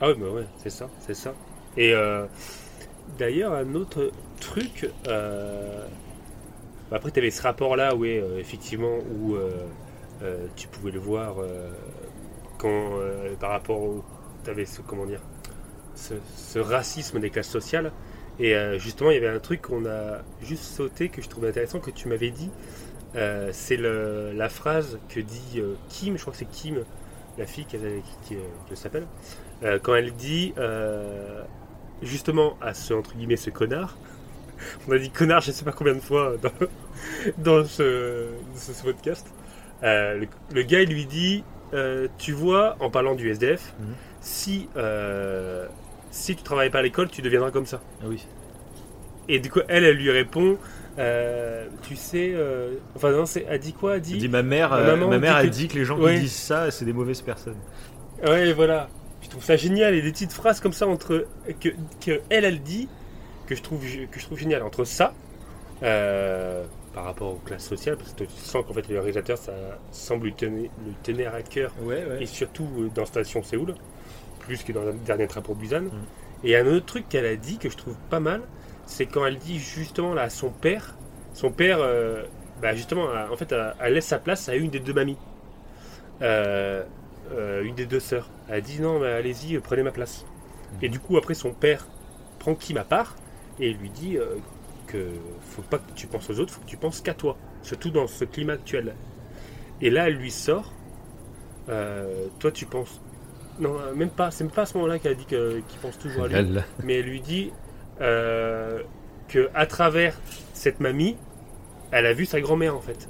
Ah 0.00 0.08
ouais, 0.08 0.14
bah 0.14 0.30
ouais, 0.30 0.48
c'est 0.56 0.70
ça, 0.70 0.90
c'est 0.98 1.14
ça. 1.14 1.36
Et 1.76 1.92
euh, 1.94 2.26
d'ailleurs, 3.06 3.52
un 3.54 3.74
autre 3.74 4.14
truc, 4.40 4.92
euh, 5.08 5.88
bah 6.90 6.96
après 6.96 7.10
tu 7.12 7.20
avais 7.20 7.30
ce 7.30 7.42
rapport-là, 7.42 7.94
oui, 7.96 8.18
euh, 8.18 8.38
effectivement, 8.38 8.98
où 9.10 9.34
euh, 9.36 9.66
tu 10.56 10.68
pouvais 10.68 10.90
le 10.92 11.00
voir 11.00 11.36
quand, 12.58 12.92
par 13.40 13.50
rapport 13.50 13.80
au... 13.82 14.04
Avais 14.48 14.64
ce, 14.66 14.80
comment 14.82 15.06
dire, 15.06 15.20
ce, 15.94 16.58
racisme 16.58 17.18
des 17.20 17.30
classes 17.30 17.48
sociales. 17.50 17.92
Et 18.38 18.54
euh, 18.54 18.78
justement, 18.78 19.10
il 19.10 19.14
y 19.14 19.18
avait 19.24 19.34
un 19.34 19.38
truc 19.40 19.62
qu'on 19.62 19.86
a 19.86 20.18
juste 20.42 20.64
sauté 20.64 21.08
que 21.08 21.22
je 21.22 21.28
trouvais 21.28 21.48
intéressant, 21.48 21.78
que 21.80 21.90
tu 21.90 22.08
m'avais 22.08 22.30
dit. 22.30 22.50
Euh, 23.16 23.50
c'est 23.52 23.76
la 23.76 24.48
phrase 24.48 24.98
que 25.08 25.20
dit 25.20 25.58
euh, 25.60 25.74
Kim, 25.88 26.16
je 26.16 26.20
crois 26.22 26.32
que 26.32 26.38
c'est 26.38 26.50
Kim, 26.50 26.82
la 27.38 27.46
fille 27.46 27.64
qui, 27.64 27.76
euh, 27.76 28.00
qui 28.26 28.36
s'appelle, 28.76 29.06
quand 29.82 29.94
elle 29.94 30.12
dit 30.14 30.52
justement 32.02 32.56
à 32.60 32.74
ce 32.74 32.92
entre 32.94 33.14
guillemets 33.14 33.36
ce 33.36 33.50
connard. 33.50 33.96
On 34.88 34.92
a 34.92 34.98
dit 34.98 35.10
connard, 35.10 35.40
je 35.40 35.52
sais 35.52 35.64
pas 35.64 35.72
combien 35.72 35.94
de 35.94 36.00
fois 36.00 36.34
dans, 37.38 37.64
ce, 37.66 38.28
ce- 38.56 38.82
podcast. 38.82 39.26
Le, 39.82 40.26
gars 40.62 40.80
il 40.82 40.90
lui 40.90 41.06
dit 41.06 41.44
Tu 42.18 42.32
vois, 42.32 42.76
en 42.80 42.90
parlant 42.90 43.14
du 43.14 43.30
SDF, 43.30 43.74
Mhm. 43.78 43.94
Si, 44.24 44.68
euh, 44.76 45.66
si 46.10 46.34
tu 46.34 46.42
travailles 46.42 46.70
pas 46.70 46.78
à 46.78 46.82
l'école, 46.82 47.08
tu 47.10 47.20
deviendras 47.22 47.50
comme 47.50 47.66
ça. 47.66 47.80
Ah 48.02 48.06
oui. 48.08 48.26
Et 49.28 49.38
du 49.38 49.50
coup, 49.50 49.60
elle, 49.68 49.84
elle 49.84 49.96
lui 49.96 50.10
répond 50.10 50.56
euh, 50.98 51.66
Tu 51.82 51.94
sais, 51.96 52.32
euh, 52.34 52.74
enfin, 52.96 53.10
non, 53.12 53.26
c'est, 53.26 53.44
elle 53.48 53.58
dit 53.60 53.72
quoi 53.72 53.96
Elle 53.96 54.00
dit, 54.02 54.12
Elle 54.14 54.18
dit, 54.20 54.28
ma 54.28 54.42
mère, 54.42 54.70
Ma 54.70 54.76
euh, 54.78 54.96
ma 55.06 55.18
mère 55.18 55.34
dit 55.36 55.40
elle 55.42 55.50
que- 55.50 55.54
dit 55.54 55.68
que 55.68 55.74
les 55.78 55.84
gens 55.84 55.98
Ouais. 55.98 56.14
qui 56.14 56.20
disent 56.22 56.32
ça, 56.32 56.70
c'est 56.70 56.84
des 56.84 56.92
mauvaises 56.92 57.20
personnes. 57.22 57.56
Ouais, 58.26 58.52
voilà. 58.52 58.88
Je 59.22 59.28
trouve 59.28 59.44
ça 59.44 59.56
génial. 59.56 59.94
Et 59.94 60.02
des 60.02 60.10
petites 60.12 60.32
phrases 60.32 60.60
comme 60.60 60.72
ça 60.72 60.86
entre 60.86 61.26
que, 61.60 61.68
que 62.04 62.20
elle, 62.30 62.44
elle 62.44 62.60
dit 62.62 62.88
que 63.46 63.54
je 63.54 63.62
trouve 63.62 63.80
que 64.10 64.18
je 64.20 64.24
trouve 64.24 64.38
génial 64.38 64.62
entre 64.62 64.84
ça 64.84 65.12
par 66.94 67.04
rapport 67.04 67.32
aux 67.32 67.40
classes 67.44 67.66
sociales 67.66 67.96
parce 67.96 68.12
que 68.12 68.24
tu 68.24 68.30
sens 68.36 68.64
qu'en 68.66 68.72
fait 68.72 68.88
le 68.88 68.98
réalisateur 69.00 69.36
ça 69.36 69.52
semble 69.90 70.26
lui 70.26 70.34
tenir, 70.34 70.70
lui 70.86 70.94
tenir 71.02 71.34
à 71.34 71.42
cœur 71.42 71.72
Ouais, 71.82 72.04
et 72.20 72.26
surtout 72.26 72.68
dans 72.94 73.04
Station 73.04 73.42
Séoul 73.42 73.74
plus 74.44 74.64
que 74.64 74.72
dans 74.72 74.84
le 74.84 74.92
dernier 74.94 75.28
train 75.28 75.42
pour 75.42 75.56
Busan. 75.56 75.82
Mm. 75.82 76.08
Et 76.44 76.56
un 76.56 76.66
autre 76.66 76.86
truc 76.86 77.08
qu'elle 77.08 77.26
a 77.26 77.36
dit 77.36 77.58
que 77.58 77.70
je 77.70 77.76
trouve 77.76 77.98
pas 78.10 78.20
mal, 78.20 78.48
c'est 78.86 79.06
quand 79.06 79.26
elle 79.26 79.38
dit 79.38 79.58
justement 79.58 80.14
là 80.14 80.22
à 80.24 80.30
son 80.30 80.52
père, 80.52 80.98
son 81.32 81.52
père, 81.52 81.78
euh, 81.80 82.24
bah, 82.62 82.74
justement, 82.74 83.08
en 83.32 83.36
fait, 83.36 83.52
elle, 83.52 83.74
elle 83.80 83.94
laisse 83.94 84.06
sa 84.06 84.18
place 84.20 84.48
à 84.48 84.56
une 84.56 84.70
des 84.70 84.80
deux 84.80 84.94
mamies, 84.94 85.18
Euh, 86.22 86.84
euh, 87.32 87.62
une 87.64 87.74
des 87.74 87.86
deux 87.86 88.00
sœurs. 88.00 88.32
Elle 88.48 88.62
dit 88.62 88.80
non, 88.80 89.00
mais 89.00 89.08
allez-y, 89.08 89.58
prenez 89.60 89.82
ma 89.82 89.92
place. 89.92 90.28
Et 90.82 90.88
du 90.88 91.00
coup, 91.00 91.16
après, 91.16 91.34
son 91.34 91.54
père 91.54 91.90
prend 92.38 92.54
Kim 92.56 92.76
à 92.78 92.84
part 92.84 93.20
et 93.58 93.72
lui 93.74 93.90
dit 93.90 94.18
que 94.86 95.22
faut 95.42 95.62
pas 95.62 95.78
que 95.78 95.92
tu 95.94 96.08
penses 96.08 96.30
aux 96.30 96.40
autres, 96.40 96.54
faut 96.54 96.60
que 96.62 96.66
tu 96.66 96.78
penses 96.78 97.00
qu'à 97.02 97.14
toi, 97.14 97.40
surtout 97.62 97.90
dans 97.90 98.06
ce 98.08 98.24
climat 98.24 98.54
actuel. 98.54 98.98
Et 99.80 99.90
là, 99.90 100.08
elle 100.08 100.16
lui 100.16 100.30
sort. 100.32 100.78
euh, 101.68 102.28
toi, 102.38 102.52
tu 102.52 102.66
penses. 102.66 103.02
Non, 103.58 103.76
euh, 103.78 103.94
même 103.94 104.10
pas. 104.10 104.30
C'est 104.30 104.44
même 104.44 104.52
pas 104.52 104.62
à 104.62 104.66
ce 104.66 104.74
moment-là 104.78 104.98
qu'elle 104.98 105.12
a 105.12 105.14
dit 105.14 105.26
qu'il 105.26 105.78
pense 105.80 105.98
toujours 105.98 106.24
à 106.24 106.28
lui 106.28 106.34
Elle- 106.36 106.64
mais 106.82 106.98
elle 107.00 107.06
lui 107.06 107.20
dit 107.20 107.52
euh, 108.00 108.80
que 109.28 109.48
à 109.54 109.66
travers 109.66 110.14
cette 110.52 110.80
mamie, 110.80 111.16
elle 111.92 112.06
a 112.06 112.12
vu 112.12 112.26
sa 112.26 112.40
grand-mère 112.40 112.74
en 112.76 112.80
fait. 112.80 113.08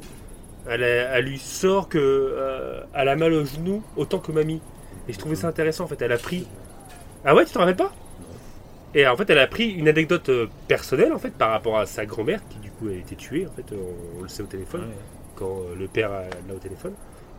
Elle, 0.69 0.83
a- 0.85 1.17
elle 1.19 1.25
lui 1.27 1.39
sort 1.39 1.89
que 1.89 1.99
euh, 1.99 2.81
elle 2.95 3.09
a 3.09 3.17
mal 3.17 3.33
au 3.33 3.45
genou 3.45 3.83
autant 3.97 4.19
que 4.19 4.33
mamie. 4.33 4.61
Et 5.09 5.13
je 5.13 5.19
trouvais 5.19 5.35
ça 5.37 5.49
intéressant 5.49 5.85
en 5.85 5.89
fait. 5.89 6.01
Elle 6.03 6.13
a 6.13 6.19
pris. 6.19 6.47
Ah 7.25 7.35
ouais, 7.35 7.45
tu 7.45 7.53
te 7.53 7.59
rappelles 7.59 7.77
pas? 7.77 7.93
Et 8.95 9.07
en 9.09 9.17
fait, 9.17 9.29
elle 9.31 9.39
a 9.39 9.47
pris 9.47 9.71
une 9.71 9.89
anecdote 9.89 10.29
euh, 10.29 10.47
personnelle 10.69 11.13
en 11.13 11.19
fait 11.19 11.33
par 11.33 11.51
rapport 11.51 11.79
à 11.79 11.87
sa 11.87 12.07
grand-mère 12.07 12.41
qui 12.49 12.59
du 12.59 12.71
coup 12.71 12.89
a 12.89 12.93
été 12.93 13.17
tuée 13.17 13.47
en 13.47 13.51
fait. 13.51 13.65
On, 13.75 14.21
on 14.21 14.23
le 14.23 14.29
sait 14.29 14.43
au 14.43 14.47
téléphone 14.47 14.83
Ouais. 14.83 14.95
quand 15.37 15.57
le 15.79 15.87
père 15.89 16.13
a- 16.13 16.25
l'a 16.49 16.55
au 16.55 16.59
téléphone. 16.59 16.93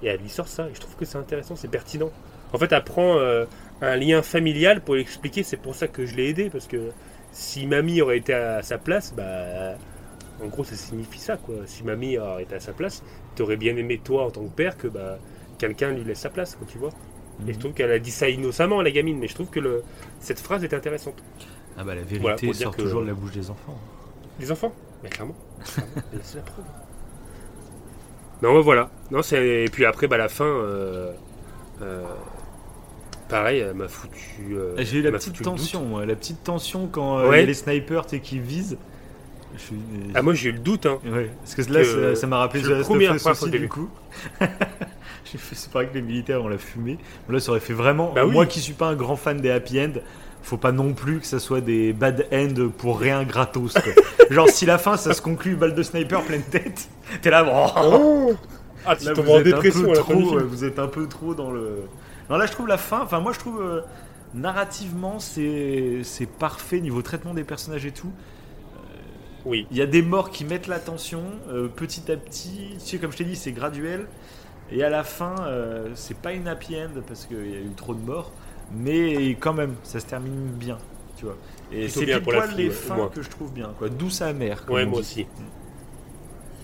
Et 0.04 0.08
elle 0.08 0.20
lui 0.20 0.30
sort 0.30 0.48
ça. 0.48 0.68
Et 0.70 0.76
je 0.76 0.82
trouve 0.82 0.96
que 0.96 1.06
c'est 1.06 1.18
intéressant, 1.18 1.56
c'est 1.56 1.70
pertinent. 1.70 2.10
En 2.54 2.58
fait, 2.58 2.72
elle 2.72 2.84
prend 2.84 3.18
euh, 3.18 3.46
un 3.82 3.96
lien 3.96 4.22
familial 4.22 4.82
pour 4.82 4.96
l'expliquer. 4.96 5.44
C'est 5.44 5.58
pour 5.58 5.76
ça 5.76 5.88
que 5.88 6.06
je 6.06 6.16
l'ai 6.16 6.30
aidé. 6.30 6.50
Parce 6.50 6.68
que 6.68 6.92
si 7.32 7.66
mamie 7.68 8.02
aurait 8.02 8.18
été 8.18 8.34
à 8.34 8.62
sa 8.62 8.78
place, 8.78 9.14
bah. 9.16 9.76
En 10.44 10.48
gros, 10.48 10.66
ça 10.66 10.76
signifie 10.76 11.20
ça, 11.20 11.38
quoi. 11.38 11.56
Si 11.66 11.84
mamie 11.84 12.18
aurait 12.18 12.44
été 12.44 12.56
à 12.56 12.60
sa 12.60 12.74
place, 12.74 13.04
t'aurais 13.36 13.56
bien 13.56 13.76
aimé, 13.78 14.02
toi, 14.04 14.26
en 14.26 14.32
tant 14.32 14.44
que 14.44 14.54
père, 14.54 14.78
que 14.78 14.88
bah, 14.90 15.18
quelqu'un 15.58 15.92
lui 15.92 16.04
laisse 16.04 16.20
sa 16.20 16.30
place, 16.30 16.56
quoi, 16.56 16.68
tu 16.70 16.78
vois. 16.78 16.90
Et 17.48 17.54
je 17.54 17.58
trouve 17.60 17.72
qu'elle 17.74 17.92
a 17.92 18.00
dit 18.00 18.12
ça 18.12 18.28
innocemment, 18.28 18.82
la 18.82 18.92
gamine, 18.92 19.18
mais 19.18 19.28
je 19.30 19.34
trouve 19.36 19.50
que 19.50 19.62
le... 19.62 19.82
cette 20.20 20.40
phrase 20.42 20.64
est 20.66 20.74
intéressante. 20.74 21.16
Ah 21.78 21.84
bah 21.86 21.96
la 21.96 22.02
vérité 22.02 22.20
Voilà, 22.20 22.36
pour 22.36 22.52
dire 22.52 22.56
sort 22.56 22.76
que- 22.76 22.82
toujours 22.82 23.02
de 23.02 23.08
la 23.08 23.14
bouche 23.14 23.32
des 23.32 23.50
enfants. 23.50 23.80
Les 24.40 24.52
enfants? 24.52 24.74
Mais 25.04 25.10
clairement. 25.10 25.36
c'est 25.64 26.36
la 26.36 26.42
preuve. 26.42 26.66
Non, 28.42 28.54
bah, 28.54 28.60
voilà. 28.62 28.90
Non, 29.12 29.22
c'est... 29.22 29.64
Et 29.64 29.70
puis 29.70 29.86
après, 29.86 30.08
bah, 30.08 30.18
la 30.18 30.28
fin. 30.30 30.46
euh, 30.46 31.14
euh, 31.82 32.04
Pareil, 33.30 33.60
elle 33.60 33.74
m'a 33.74 33.88
foutu. 33.88 34.18
euh, 34.54 34.76
J'ai 34.78 35.00
eu 35.00 35.02
la 35.02 35.12
petite 35.12 35.42
tension, 35.42 35.84
moi, 35.84 36.06
la 36.06 36.16
petite 36.16 36.44
tension 36.44 36.88
quand 36.92 37.20
euh, 37.20 37.24
il 37.26 37.30
Ouais. 37.30 37.40
y 37.40 37.44
a 37.44 37.46
les 37.48 37.54
snipers 37.56 38.06
qui 38.06 38.40
visent. 38.40 38.78
Je 39.58 39.62
suis- 39.62 39.76
Ah, 40.14 40.22
moi, 40.22 40.34
j'ai 40.34 40.50
eu 40.50 40.52
le 40.52 40.60
doute, 40.60 40.86
hein. 40.86 41.00
Ouais, 41.06 41.32
parce 41.42 41.56
que 41.56 41.74
là, 41.74 41.82
que- 41.82 42.14
ça- 42.16 42.28
m'a 42.28 42.38
rappelé 42.38 42.62
le 42.62 42.82
premier- 42.82 43.18
fois 43.18 43.34
du 43.50 43.70
coup. 43.70 43.90
J'ai 45.32 45.40
fait, 45.40 45.56
c'est 45.56 45.72
pareil 45.72 45.90
que 45.90 45.96
les 45.96 46.02
militaires, 46.04 46.44
on 46.44 46.48
l'a 46.48 46.58
fumé. 46.60 46.98
Là, 47.30 47.40
ça 47.40 47.50
aurait 47.52 47.60
fait 47.60 47.74
vraiment. 47.74 48.12
Bah 48.14 48.26
oui. 48.26 48.32
Moi 48.32 48.46
qui 48.46 48.60
suis 48.60 48.74
pas 48.74 48.88
un 48.88 48.96
grand 48.96 49.16
fan 49.16 49.38
des 49.42 49.50
happy 49.50 49.80
end, 49.82 49.94
faut 50.44 50.58
pas 50.58 50.72
non 50.72 50.94
plus 50.94 51.20
que 51.20 51.26
ça 51.26 51.40
soit 51.40 51.62
des 51.62 51.94
bad 51.94 52.28
end 52.32 52.70
pour 52.78 53.00
rien 53.00 53.24
gratos. 53.24 53.74
quoi. 53.74 53.82
Genre, 54.30 54.48
si 54.50 54.66
la 54.68 54.78
fin 54.78 54.98
ça 54.98 55.14
se 55.14 55.22
conclut 55.24 55.56
balle 55.56 55.74
de 55.74 55.82
sniper 55.84 56.22
pleine 56.22 56.44
tête, 56.44 56.90
t'es 57.24 57.32
là, 57.32 57.44
bon. 57.44 58.36
Ah, 58.86 58.96
tu 58.96 59.06
Là, 59.06 59.14
vous 59.14 59.22
en 59.32 59.40
êtes 59.40 59.40
un 59.40 59.42
dépression 59.42 59.82
peu 59.82 59.96
fin 59.96 60.14
du 60.14 60.24
trop, 60.26 60.40
vous 60.42 60.64
êtes 60.64 60.78
un 60.80 60.88
peu 60.88 61.08
trop 61.08 61.34
dans 61.34 61.50
le. 61.52 61.82
Non, 62.30 62.38
là, 62.38 62.46
je 62.46 62.52
trouve 62.52 62.68
la 62.68 62.78
fin. 62.78 63.02
Enfin, 63.02 63.20
moi, 63.20 63.34
je 63.34 63.40
trouve 63.40 63.62
euh, 63.62 63.82
narrativement, 64.34 65.20
c'est 65.20 66.02
c'est 66.04 66.26
parfait 66.26 66.80
niveau 66.82 67.02
traitement 67.02 67.34
des 67.34 67.44
personnages 67.44 67.86
et 67.86 67.92
tout. 67.92 68.12
Oui. 69.46 69.68
Il 69.70 69.78
y 69.78 69.82
a 69.82 69.86
des 69.86 70.02
morts 70.02 70.32
qui 70.32 70.44
mettent 70.44 70.68
la 70.68 70.80
tension 70.80 71.22
euh, 71.50 71.68
petit 71.68 72.12
à 72.12 72.18
petit. 72.18 72.76
Tu 72.80 72.86
sais, 72.86 72.98
comme 72.98 73.12
je 73.12 73.18
t'ai 73.18 73.26
dit, 73.26 73.36
c'est 73.36 73.52
graduel. 73.52 74.08
Et 74.72 74.84
à 74.84 74.90
la 74.90 75.04
fin, 75.04 75.36
euh, 75.42 75.90
c'est 75.94 76.18
pas 76.18 76.34
une 76.34 76.48
happy 76.48 76.76
end 76.76 77.02
parce 77.08 77.26
qu'il 77.26 77.50
y 77.50 77.56
a 77.56 77.60
eu 77.60 77.74
trop 77.76 77.94
de 77.94 78.02
morts. 78.02 78.32
mais 78.72 79.38
quand 79.40 79.54
même, 79.54 79.76
ça 79.84 80.00
se 80.00 80.08
termine 80.08 80.48
bien, 80.48 80.80
tu 81.18 81.26
vois. 81.26 81.38
Et 81.72 81.88
c'est 81.88 82.06
bien 82.06 82.20
pour 82.20 82.34
la 82.34 82.48
les 82.48 82.72
fins 82.72 83.10
que 83.14 83.22
je 83.22 83.30
trouve 83.30 83.54
bien, 83.54 83.72
quoi. 83.78 83.90
Douce 83.90 84.24
amère. 84.24 84.66
Ouais, 84.68 84.86
moi 84.86 84.96
dit. 84.96 85.02
aussi. 85.02 85.28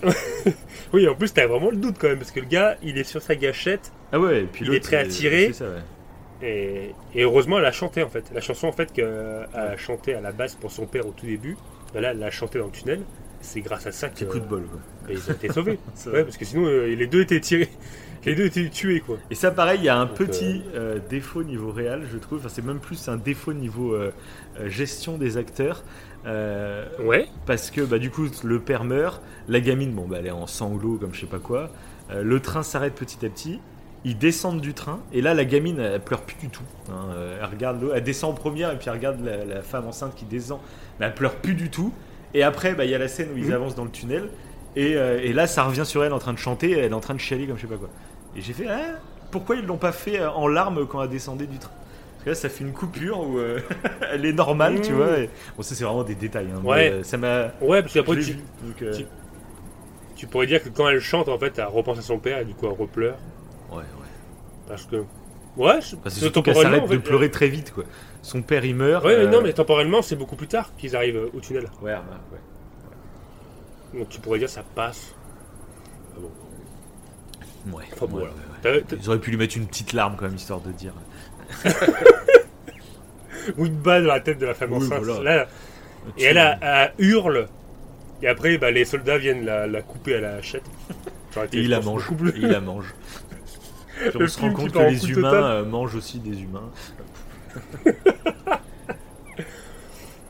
oui, 0.92 1.08
en 1.08 1.14
plus, 1.14 1.32
t'as 1.32 1.46
vraiment 1.46 1.70
le 1.70 1.76
doute 1.76 1.96
quand 1.98 2.08
même, 2.08 2.18
parce 2.18 2.30
que 2.30 2.40
le 2.40 2.46
gars, 2.46 2.76
il 2.82 2.98
est 2.98 3.04
sur 3.04 3.22
sa 3.22 3.34
gâchette, 3.36 3.92
Ah 4.12 4.18
ouais, 4.20 4.40
et 4.42 4.44
puis 4.44 4.64
Il 4.66 4.74
est 4.74 4.80
prêt 4.80 4.96
à 4.96 5.00
euh, 5.04 5.08
tirer. 5.08 5.46
c'est 5.48 5.64
ça, 5.64 5.70
ouais. 5.70 6.48
et, 6.48 6.94
et 7.14 7.22
heureusement, 7.22 7.58
elle 7.58 7.64
a 7.66 7.72
chanté 7.72 8.02
en 8.02 8.08
fait. 8.08 8.24
La 8.34 8.40
chanson 8.40 8.66
en 8.66 8.72
fait 8.72 8.92
qu'elle 8.92 9.46
a 9.54 9.76
chanté 9.76 10.14
à 10.14 10.20
la 10.20 10.32
base 10.32 10.54
pour 10.54 10.70
son 10.72 10.86
père 10.86 11.06
au 11.06 11.12
tout 11.12 11.26
début, 11.26 11.56
ben 11.94 12.00
là, 12.00 12.10
elle 12.12 12.18
l'a 12.18 12.30
chanté 12.30 12.58
dans 12.58 12.66
le 12.66 12.72
tunnel. 12.72 13.00
C'est 13.40 13.60
grâce 13.60 13.86
à 13.88 13.92
ça 13.92 14.08
que 14.08 14.24
coup 14.24 14.38
de 14.38 14.44
bol, 14.44 14.62
quoi. 14.66 14.78
ben, 15.08 15.16
ils 15.16 15.30
ont 15.30 15.34
été 15.34 15.52
sauvés. 15.52 15.78
Ouais, 16.06 16.22
parce 16.22 16.36
que 16.36 16.44
sinon, 16.44 16.64
euh, 16.66 16.86
les 16.94 17.06
deux 17.08 17.22
étaient 17.22 17.40
tirés. 17.40 17.68
Les 18.24 18.36
deux 18.36 18.44
étaient 18.46 18.68
tués, 18.68 19.00
quoi. 19.00 19.18
Et 19.32 19.34
ça, 19.34 19.50
pareil, 19.50 19.80
il 19.80 19.84
y 19.84 19.88
a 19.88 19.96
un 19.96 20.06
Donc, 20.06 20.14
petit 20.14 20.62
euh, 20.76 21.00
défaut 21.10 21.42
niveau 21.42 21.72
réel, 21.72 22.02
je 22.12 22.18
trouve. 22.18 22.38
Enfin, 22.38 22.48
c'est 22.48 22.64
même 22.64 22.78
plus 22.78 23.08
un 23.08 23.16
défaut 23.16 23.52
niveau 23.52 23.94
euh, 23.94 24.12
euh, 24.60 24.68
gestion 24.68 25.18
des 25.18 25.38
acteurs. 25.38 25.82
Euh, 26.26 26.86
Ouais. 27.00 27.26
parce 27.46 27.70
que 27.70 27.80
bah, 27.80 27.98
du 27.98 28.10
coup, 28.10 28.26
le 28.44 28.60
père 28.60 28.84
meurt, 28.84 29.20
la 29.48 29.60
gamine, 29.60 29.92
bon, 29.92 30.06
bah, 30.06 30.16
elle 30.20 30.26
est 30.26 30.30
en 30.30 30.46
sanglots 30.46 30.96
comme 30.98 31.14
je 31.14 31.20
sais 31.20 31.26
pas 31.26 31.38
quoi. 31.40 31.70
Euh, 32.10 32.22
le 32.22 32.40
train 32.40 32.62
s'arrête 32.62 32.94
petit 32.94 33.24
à 33.26 33.28
petit. 33.28 33.60
Ils 34.04 34.18
descendent 34.18 34.60
du 34.60 34.74
train 34.74 34.98
et 35.12 35.20
là 35.20 35.32
la 35.32 35.44
gamine 35.44 35.78
elle 35.78 36.00
pleure 36.00 36.22
plus 36.22 36.34
du 36.36 36.48
tout. 36.48 36.64
hein. 36.90 37.10
Euh, 37.14 37.38
elle 37.40 37.48
regarde 37.48 37.92
elle 37.94 38.02
descend 38.02 38.32
en 38.32 38.34
première 38.34 38.72
et 38.72 38.76
puis 38.76 38.88
elle 38.88 38.94
regarde 38.94 39.20
la, 39.24 39.44
la 39.44 39.62
femme 39.62 39.86
enceinte 39.86 40.16
qui 40.16 40.24
descend, 40.24 40.58
mais 40.98 41.06
elle 41.06 41.14
pleure 41.14 41.36
plus 41.36 41.54
du 41.54 41.70
tout. 41.70 41.92
Et 42.34 42.42
après 42.42 42.74
bah, 42.74 42.84
il 42.84 42.90
y 42.90 42.96
a 42.96 42.98
la 42.98 43.06
scène 43.06 43.28
où 43.32 43.38
ils 43.38 43.46
Mhm. 43.46 43.52
avancent 43.52 43.76
dans 43.76 43.84
le 43.84 43.90
tunnel 43.92 44.28
et, 44.74 44.96
euh, 44.96 45.20
et 45.22 45.32
là 45.32 45.46
ça 45.46 45.62
revient 45.62 45.86
sur 45.86 46.02
elle 46.02 46.12
en 46.12 46.18
train 46.18 46.32
de 46.32 46.38
chanter, 46.38 46.72
elle 46.72 46.90
est 46.90 46.94
en 46.94 46.98
train 47.00 47.14
de 47.14 47.20
chialer 47.20 47.46
comme 47.46 47.56
je 47.56 47.62
sais 47.62 47.68
pas 47.68 47.76
quoi. 47.76 47.90
Et 48.34 48.40
j'ai 48.40 48.52
fait 48.52 48.66
ah, 48.68 48.98
pourquoi 49.30 49.54
ils 49.54 49.64
l'ont 49.64 49.76
pas 49.76 49.92
fait 49.92 50.24
en 50.26 50.48
larmes 50.48 50.84
quand 50.88 51.00
elle 51.00 51.08
descendait 51.08 51.46
du 51.46 51.58
train? 51.58 51.70
Parce 52.24 52.24
que 52.24 52.30
là 52.30 52.34
ça 52.36 52.48
fait 52.48 52.62
une 52.62 52.72
coupure 52.72 53.18
où 53.20 53.38
euh, 53.38 53.58
elle 54.12 54.24
est 54.24 54.32
normale 54.32 54.80
tu 54.80 54.92
Mhm. 54.92 54.96
vois. 54.96 55.18
et- 55.18 55.30
Bon 55.56 55.62
ça 55.62 55.74
c'est 55.74 55.82
vraiment 55.84 56.04
des 56.04 56.14
détails. 56.14 56.46
hein, 56.54 56.60
mais, 56.62 56.68
Ouais. 56.68 56.90
euh, 56.92 57.02
ça 57.02 57.16
m'a. 57.16 57.46
Ouais, 57.60 57.82
parce 57.82 57.92
qu'après, 57.94 58.20
tu, 58.20 58.34
donc, 58.34 58.82
euh, 58.82 58.92
tu- 58.96 59.06
tu 60.14 60.26
pourrais 60.28 60.46
dire 60.46 60.62
que 60.62 60.68
quand 60.68 60.88
elle 60.88 61.00
chante, 61.00 61.28
en 61.28 61.36
fait, 61.38 61.58
elle 61.58 61.64
repense 61.64 61.98
à 61.98 62.02
son 62.02 62.18
père 62.20 62.38
et 62.38 62.44
du 62.44 62.54
coup, 62.54 62.66
elle 62.66 62.78
repleure. 62.80 63.16
Ouais 63.70 63.78
ouais. 63.78 63.82
Parce 64.68 64.84
que. 64.86 65.04
Ouais, 65.56 65.80
c'est 65.82 65.96
Parce 66.00 66.04
que 66.04 66.10
c'est 66.10 66.20
surtout 66.20 66.42
qu'elle 66.42 66.54
s'arrête 66.56 66.84
en 66.84 66.86
de 66.86 66.96
pleurer 66.98 67.30
très 67.30 67.48
vite 67.48 67.72
quoi. 67.74 67.84
Son 68.22 68.40
père 68.40 68.64
il 68.64 68.76
meurt. 68.76 69.04
Ouais, 69.04 69.18
mais 69.26 69.30
non, 69.30 69.42
mais 69.42 69.52
temporellement, 69.52 70.00
c'est 70.00 70.16
beaucoup 70.16 70.36
plus 70.36 70.46
tard 70.46 70.70
qu'ils 70.78 70.94
arrivent 70.96 71.28
au 71.34 71.40
tunnel. 71.40 71.64
Ouais, 71.82 71.92
bah, 71.92 72.04
ouais. 73.92 73.98
Donc 73.98 74.08
tu 74.08 74.20
pourrais 74.20 74.38
dire 74.38 74.48
ça 74.48 74.62
passe. 74.74 75.14
Ah 76.14 76.20
bon. 76.20 77.76
Ouais. 77.76 77.84
Enfin, 77.92 78.06
bon, 78.06 78.18
ouais, 78.18 78.28
voilà. 78.62 78.76
ouais, 78.76 78.82
ouais. 78.82 78.96
Ils 78.98 79.08
auraient 79.08 79.18
pu 79.20 79.30
lui 79.30 79.36
mettre 79.36 79.56
une 79.56 79.66
petite 79.66 79.92
larme 79.92 80.14
quand 80.16 80.24
même, 80.24 80.34
histoire 80.36 80.60
de 80.60 80.70
dire. 80.72 80.94
Ou 83.58 83.66
une 83.66 83.74
balle 83.76 84.04
dans 84.04 84.12
la 84.14 84.20
tête 84.20 84.38
de 84.38 84.46
la 84.46 84.54
femme 84.54 84.72
Oui, 84.72 84.86
enceinte. 84.86 85.02
voilà. 85.02 85.36
Là, 85.36 85.46
et 86.18 86.24
elle, 86.24 86.38
a- 86.38 86.58
elle 86.62 86.92
hurle. 86.98 87.48
Et 88.22 88.28
après, 88.28 88.56
bah, 88.58 88.70
les 88.70 88.84
soldats 88.84 89.18
viennent 89.18 89.44
la, 89.44 89.66
la 89.66 89.82
couper 89.82 90.14
à 90.16 90.20
la 90.20 90.34
hachette. 90.36 90.62
Et 91.52 91.58
il 91.58 91.64
je 91.64 91.70
la 91.70 91.80
mange. 91.80 92.08
Et 92.34 92.38
il 92.38 92.48
la 92.48 92.60
mange. 92.60 92.94
Puis 93.98 94.10
on 94.14 94.18
Le 94.20 94.28
se 94.28 94.40
rend 94.40 94.52
compte 94.52 94.72
que 94.72 94.78
les 94.78 95.10
humains 95.10 95.32
euh, 95.44 95.64
mangent 95.64 95.94
aussi 95.96 96.18
des 96.20 96.40
humains. 96.42 96.70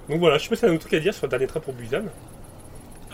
Donc 0.08 0.18
voilà, 0.18 0.38
je 0.38 0.44
sais 0.44 0.48
pas 0.48 0.56
si 0.56 0.62
t'as 0.62 0.70
un 0.70 0.76
truc 0.76 0.94
à 0.94 1.00
dire 1.00 1.14
sur 1.14 1.26
le 1.26 1.30
dernier 1.30 1.46
train 1.46 1.60
pour 1.60 1.74
Busan. 1.74 2.02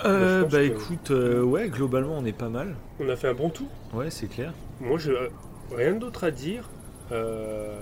Euh, 0.05 0.41
je 0.41 0.45
bah 0.47 0.59
que- 0.59 0.63
écoute, 0.65 1.11
euh, 1.11 1.43
ouais, 1.43 1.69
globalement 1.69 2.17
on 2.19 2.25
est 2.25 2.33
pas 2.33 2.49
mal. 2.49 2.75
On 3.01 3.09
a 3.09 3.17
fait 3.17 3.29
un 3.29 3.35
bon 3.35 3.51
tour. 3.51 3.69
Ouais, 3.93 4.11
c'est 4.11 4.29
clair. 4.29 4.53
Moi, 4.81 4.99
j'ai 4.99 5.11
euh, 5.11 5.29
rien 5.77 5.93
d'autre 5.95 6.25
à 6.25 6.31
dire. 6.31 6.69
Euh, 7.13 7.79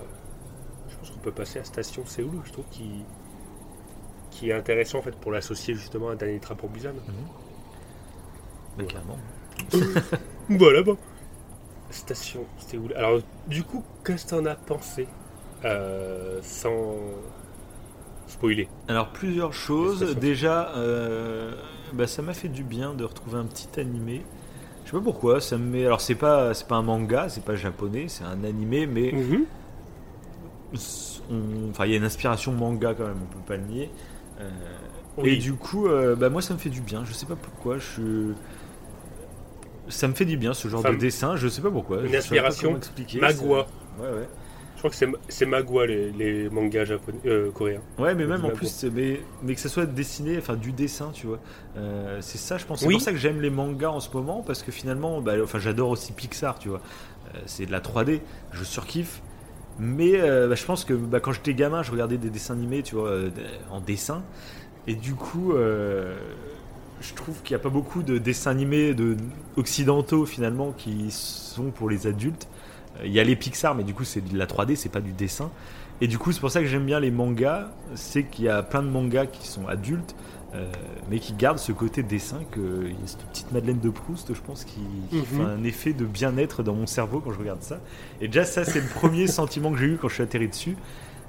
je 0.89 0.95
pense 0.97 1.09
qu'on 1.11 1.15
peut 1.29 1.33
passer 1.41 1.59
à 1.59 1.63
Station 1.63 2.05
Séoul, 2.05 2.39
je 2.45 2.51
trouve, 2.53 2.65
qui, 2.71 3.03
qui 4.31 4.49
est 4.49 4.53
intéressant 4.53 4.99
en 4.99 5.01
fait 5.01 5.15
pour 5.15 5.31
l'associer 5.31 5.73
justement 5.73 6.09
à 6.09 6.15
dernier 6.15 6.39
train 6.39 6.55
pour 6.55 6.69
Busan. 6.69 6.91
Bah, 6.95 7.13
Ouais. 8.79 8.85
clairement. 8.85 9.17
Voilà, 10.49 10.81
bon. 10.83 10.97
Station 11.89 12.45
Séoul. 12.59 12.93
Alors, 12.95 13.19
du 13.47 13.63
coup, 13.63 13.83
qu'est-ce 14.05 14.25
que 14.25 14.29
t'en 14.31 14.45
as 14.45 14.55
pensé 14.55 15.07
Euh, 15.65 16.39
Sans 16.43 16.95
spoiler? 18.27 18.69
Alors 18.87 19.09
plusieurs 19.09 19.53
choses. 19.53 20.15
Déjà, 20.15 20.69
euh, 20.77 21.53
bah, 21.93 22.07
ça 22.07 22.21
m'a 22.21 22.33
fait 22.33 22.47
du 22.49 22.63
bien 22.63 22.93
de 22.93 23.03
retrouver 23.03 23.37
un 23.39 23.45
petit 23.45 23.79
animé. 23.79 24.21
Je 24.85 24.91
sais 24.91 24.97
pas 24.97 25.03
pourquoi, 25.03 25.41
ça 25.41 25.57
me 25.57 25.65
met. 25.65 25.85
Alors 25.85 25.99
c'est 25.99 26.15
pas, 26.15 26.53
c'est 26.53 26.67
pas 26.67 26.75
un 26.75 26.81
manga, 26.83 27.27
c'est 27.27 27.43
pas 27.43 27.55
japonais, 27.55 28.05
c'est 28.07 28.23
un 28.23 28.43
animé, 28.45 28.85
mais 28.87 29.11
Mhm. 29.11 29.45
Enfin 31.69 31.85
il 31.85 31.91
y 31.91 31.93
a 31.93 31.97
une 31.97 32.03
inspiration 32.03 32.51
manga 32.51 32.93
quand 32.93 33.05
même, 33.05 33.17
on 33.21 33.33
peut 33.33 33.43
pas 33.47 33.57
le 33.57 33.63
nier. 33.63 33.89
Euh, 34.39 34.49
Oui. 35.17 35.29
Et 35.29 35.37
du 35.37 35.53
coup, 35.53 35.87
euh, 35.87 36.15
bah, 36.15 36.29
moi 36.29 36.41
ça 36.41 36.53
me 36.53 36.59
fait 36.59 36.69
du 36.69 36.81
bien. 36.81 37.03
Je 37.05 37.11
sais 37.13 37.25
pas 37.25 37.35
pourquoi. 37.35 37.77
Je 37.79 38.33
ça 39.89 40.07
me 40.07 40.13
fait 40.13 40.25
du 40.25 40.37
bien 40.37 40.53
ce 40.53 40.67
genre 40.67 40.81
Enfin, 40.81 40.91
de 40.93 40.97
dessin. 40.97 41.35
Je 41.37 41.47
sais 41.47 41.61
pas 41.61 41.71
pourquoi. 41.71 42.01
une 42.05 42.15
inspiration 42.15 42.79
Magua. 43.21 43.67
Ouais 43.99 44.09
ouais. 44.09 44.27
Je 44.75 44.79
crois 44.81 44.91
que 44.91 44.95
c'est 45.29 45.45
Magua 45.47 45.87
les, 45.87 46.11
les 46.11 46.49
mangas 46.51 46.85
japonais, 46.85 47.17
euh, 47.25 47.49
coréens. 47.51 47.81
Ouais, 47.97 48.13
mais 48.13 48.25
même 48.27 48.41
en 48.45 48.49
Magua. 48.49 48.57
plus, 48.57 48.83
mais, 48.93 49.21
mais 49.41 49.55
que 49.55 49.59
ça 49.61 49.69
soit 49.69 49.87
dessiné, 49.87 50.37
enfin 50.37 50.55
du 50.55 50.71
dessin, 50.71 51.09
tu 51.13 51.25
vois. 51.25 51.39
Euh, 51.77 52.19
c'est 52.21 52.37
ça, 52.37 52.59
je 52.59 52.65
pense. 52.65 52.81
C'est 52.81 52.85
Oui. 52.87 52.93
pour 52.93 53.01
ça 53.01 53.11
que 53.11 53.17
j'aime 53.17 53.41
les 53.41 53.49
mangas 53.49 53.89
en 53.89 53.99
ce 53.99 54.11
moment, 54.15 54.43
parce 54.45 54.61
que 54.61 54.71
finalement, 54.71 55.19
bah, 55.19 55.33
enfin, 55.43 55.57
j'adore 55.57 55.89
aussi 55.89 56.11
Pixar, 56.13 56.59
tu 56.59 56.69
vois. 56.69 56.81
C'est 57.47 57.65
de 57.65 57.71
la 57.71 57.79
3D, 57.81 58.21
je 58.51 58.63
surkiffe. 58.63 59.21
Mais 59.79 60.19
euh, 60.19 60.47
bah, 60.47 60.55
je 60.55 60.65
pense 60.65 60.85
que 60.85 60.93
bah, 60.93 61.19
quand 61.19 61.31
j'étais 61.31 61.53
gamin, 61.53 61.83
je 61.83 61.91
regardais 61.91 62.17
des 62.17 62.29
dessins 62.29 62.53
animés, 62.53 62.83
tu 62.83 62.95
vois, 62.95 63.09
euh, 63.09 63.29
en 63.69 63.79
dessin. 63.79 64.23
Et 64.87 64.95
du 64.95 65.13
coup, 65.13 65.53
euh, 65.53 66.15
je 67.01 67.13
trouve 67.13 67.41
qu'il 67.43 67.55
n'y 67.55 67.61
a 67.61 67.63
pas 67.63 67.69
beaucoup 67.69 68.03
de 68.03 68.17
dessins 68.17 68.51
animés 68.51 68.93
de, 68.93 69.15
occidentaux 69.55 70.25
finalement 70.25 70.71
qui 70.71 71.11
sont 71.11 71.71
pour 71.71 71.89
les 71.89 72.07
adultes. 72.07 72.47
Euh, 72.99 73.05
Il 73.05 73.11
y 73.13 73.19
a 73.19 73.23
les 73.23 73.35
Pixar, 73.35 73.75
mais 73.75 73.83
du 73.83 73.93
coup, 73.93 74.03
c'est 74.03 74.21
de 74.21 74.37
la 74.37 74.45
3D, 74.47 74.75
c'est 74.75 74.89
pas 74.89 75.01
du 75.01 75.11
dessin. 75.11 75.51
Et 76.01 76.07
du 76.07 76.17
coup, 76.19 76.31
c'est 76.31 76.39
pour 76.39 76.51
ça 76.51 76.61
que 76.61 76.67
j'aime 76.67 76.85
bien 76.85 76.99
les 76.99 77.11
mangas. 77.11 77.69
C'est 77.95 78.23
qu'il 78.23 78.45
y 78.45 78.49
a 78.49 78.61
plein 78.63 78.83
de 78.83 78.87
mangas 78.89 79.25
qui 79.27 79.47
sont 79.47 79.67
adultes, 79.67 80.15
euh, 80.53 80.65
mais 81.09 81.17
qui 81.19 81.33
gardent 81.33 81.57
ce 81.59 81.71
côté 81.71 82.03
dessin. 82.03 82.39
Que 82.51 82.83
il 82.85 82.91
y 82.91 83.03
a 83.03 83.07
cette 83.07 83.23
petite 83.25 83.51
Madeleine 83.51 83.79
de 83.79 83.89
Proust, 83.89 84.33
je 84.33 84.41
pense, 84.41 84.63
qui, 84.63 84.79
qui 85.09 85.17
Mhm. 85.17 85.25
fait 85.25 85.43
un 85.43 85.63
effet 85.63 85.93
de 85.93 86.05
bien-être 86.05 86.61
dans 86.63 86.75
mon 86.75 86.85
cerveau 86.87 87.19
quand 87.19 87.31
je 87.31 87.39
regarde 87.39 87.61
ça. 87.63 87.79
Et 88.21 88.27
déjà, 88.27 88.45
ça, 88.45 88.63
c'est 88.63 88.79
le 88.81 88.87
premier 88.87 89.25
sentiment 89.27 89.71
que 89.71 89.77
j'ai 89.79 89.85
eu 89.87 89.97
quand 89.99 90.07
je 90.07 90.13
suis 90.15 90.23
atterri 90.23 90.47
dessus. 90.47 90.77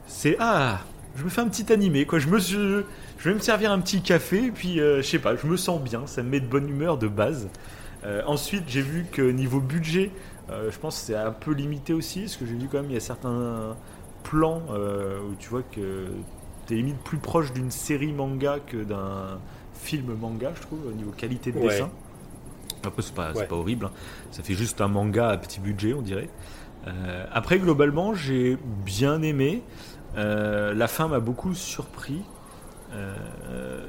C'est 0.06 0.36
ah, 0.38 0.80
je 1.18 1.24
me 1.24 1.28
fais 1.28 1.40
un 1.40 1.48
petit 1.48 1.72
animé, 1.72 2.06
quoi. 2.06 2.18
Je 2.18 2.28
me 2.28 2.38
je 2.38 2.84
vais 3.28 3.34
me 3.34 3.40
servir 3.40 3.72
un 3.72 3.80
petit 3.80 4.00
café, 4.02 4.44
et 4.46 4.50
puis 4.52 4.80
euh, 4.80 5.02
je 5.02 5.06
sais 5.06 5.18
pas, 5.18 5.34
je 5.36 5.46
me 5.46 5.56
sens 5.56 5.80
bien. 5.82 6.06
Ça 6.06 6.22
me 6.22 6.28
met 6.30 6.40
de 6.40 6.46
bonne 6.46 6.68
humeur 6.68 6.96
de 6.98 7.08
base. 7.08 7.48
Euh, 8.04 8.22
ensuite, 8.26 8.64
j'ai 8.68 8.82
vu 8.82 9.06
que 9.10 9.22
niveau 9.22 9.60
budget, 9.60 10.10
euh, 10.50 10.70
je 10.70 10.78
pense 10.78 11.00
que 11.00 11.06
c'est 11.06 11.16
un 11.16 11.32
peu 11.32 11.52
limité 11.52 11.92
aussi, 11.92 12.20
parce 12.20 12.36
que 12.36 12.46
j'ai 12.46 12.54
vu 12.54 12.68
quand 12.70 12.78
même 12.80 12.90
il 12.90 12.94
y 12.94 12.96
a 12.96 13.00
certains 13.00 13.76
plans 14.22 14.62
euh, 14.70 15.18
où 15.28 15.34
tu 15.34 15.48
vois 15.48 15.62
que 15.62 16.06
t'es 16.66 16.74
limite 16.76 16.98
plus 16.98 17.18
proche 17.18 17.52
d'une 17.52 17.70
série 17.70 18.12
manga 18.12 18.58
que 18.64 18.76
d'un 18.84 19.38
film 19.74 20.14
manga, 20.14 20.52
je 20.54 20.60
trouve, 20.62 20.86
au 20.86 20.92
niveau 20.92 21.10
qualité 21.10 21.50
de 21.50 21.58
Ouais. 21.58 21.68
dessin. 21.68 21.90
Après, 22.84 23.02
c'est 23.02 23.14
pas, 23.14 23.32
Ouais. 23.32 23.46
pas 23.46 23.56
horrible, 23.56 23.86
hein. 23.86 23.90
ça 24.30 24.42
fait 24.44 24.54
juste 24.54 24.80
un 24.80 24.88
manga 24.88 25.30
à 25.30 25.36
petit 25.36 25.58
budget, 25.58 25.94
on 25.94 26.02
dirait. 26.02 26.28
Euh, 26.86 27.24
après, 27.32 27.58
globalement, 27.58 28.14
j'ai 28.14 28.56
bien 28.86 29.20
aimé. 29.22 29.62
Euh, 30.16 30.74
la 30.74 30.88
fin 30.88 31.08
m'a 31.08 31.20
beaucoup 31.20 31.54
surpris. 31.54 32.22
Euh, 32.94 33.84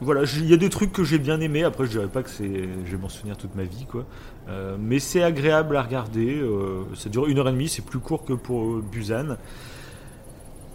voilà, 0.00 0.22
il 0.36 0.46
y 0.50 0.52
a 0.52 0.56
des 0.56 0.68
trucs 0.70 0.92
que 0.92 1.04
j'ai 1.04 1.18
bien 1.18 1.40
aimé. 1.40 1.62
Après, 1.64 1.84
je 1.86 1.90
dirais 1.90 2.08
pas 2.08 2.22
que 2.22 2.30
c'est, 2.30 2.68
je 2.84 2.90
vais 2.90 2.96
m'en 3.00 3.08
souvenir 3.08 3.36
toute 3.36 3.54
ma 3.54 3.62
vie, 3.62 3.86
quoi. 3.86 4.04
Euh, 4.48 4.76
mais 4.78 4.98
c'est 4.98 5.22
agréable 5.22 5.76
à 5.76 5.82
regarder. 5.82 6.42
ça 6.94 7.08
dure 7.08 7.26
une 7.26 7.38
heure 7.38 7.48
et 7.48 7.52
demie, 7.52 7.68
c'est 7.68 7.84
plus 7.84 8.00
court 8.00 8.24
que 8.24 8.32
pour 8.32 8.78
Busan. 8.82 9.36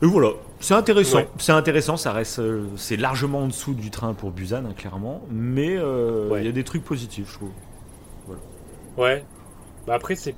Et 0.02 0.06
voilà, 0.06 0.30
c'est 0.62 0.74
intéressant. 0.74 1.18
Ouais. 1.18 1.30
C'est 1.38 1.52
intéressant, 1.52 1.98
ça 1.98 2.14
reste, 2.14 2.42
c'est 2.78 2.96
largement 2.96 3.40
en 3.40 3.48
dessous 3.48 3.74
du 3.74 3.92
train 3.92 4.14
pour 4.14 4.32
Busan, 4.32 4.64
hein, 4.66 4.74
clairement. 4.76 5.22
Mais 5.30 5.74
il 5.74 6.32
Ouais. 6.32 6.46
y 6.46 6.48
a 6.48 6.54
des 6.54 6.64
trucs 6.64 6.86
positifs, 6.86 7.28
je 7.30 7.34
trouve. 7.34 7.50
Ouais. 8.98 9.26
Bah 9.86 9.96
après, 9.96 10.16
c'est 10.16 10.36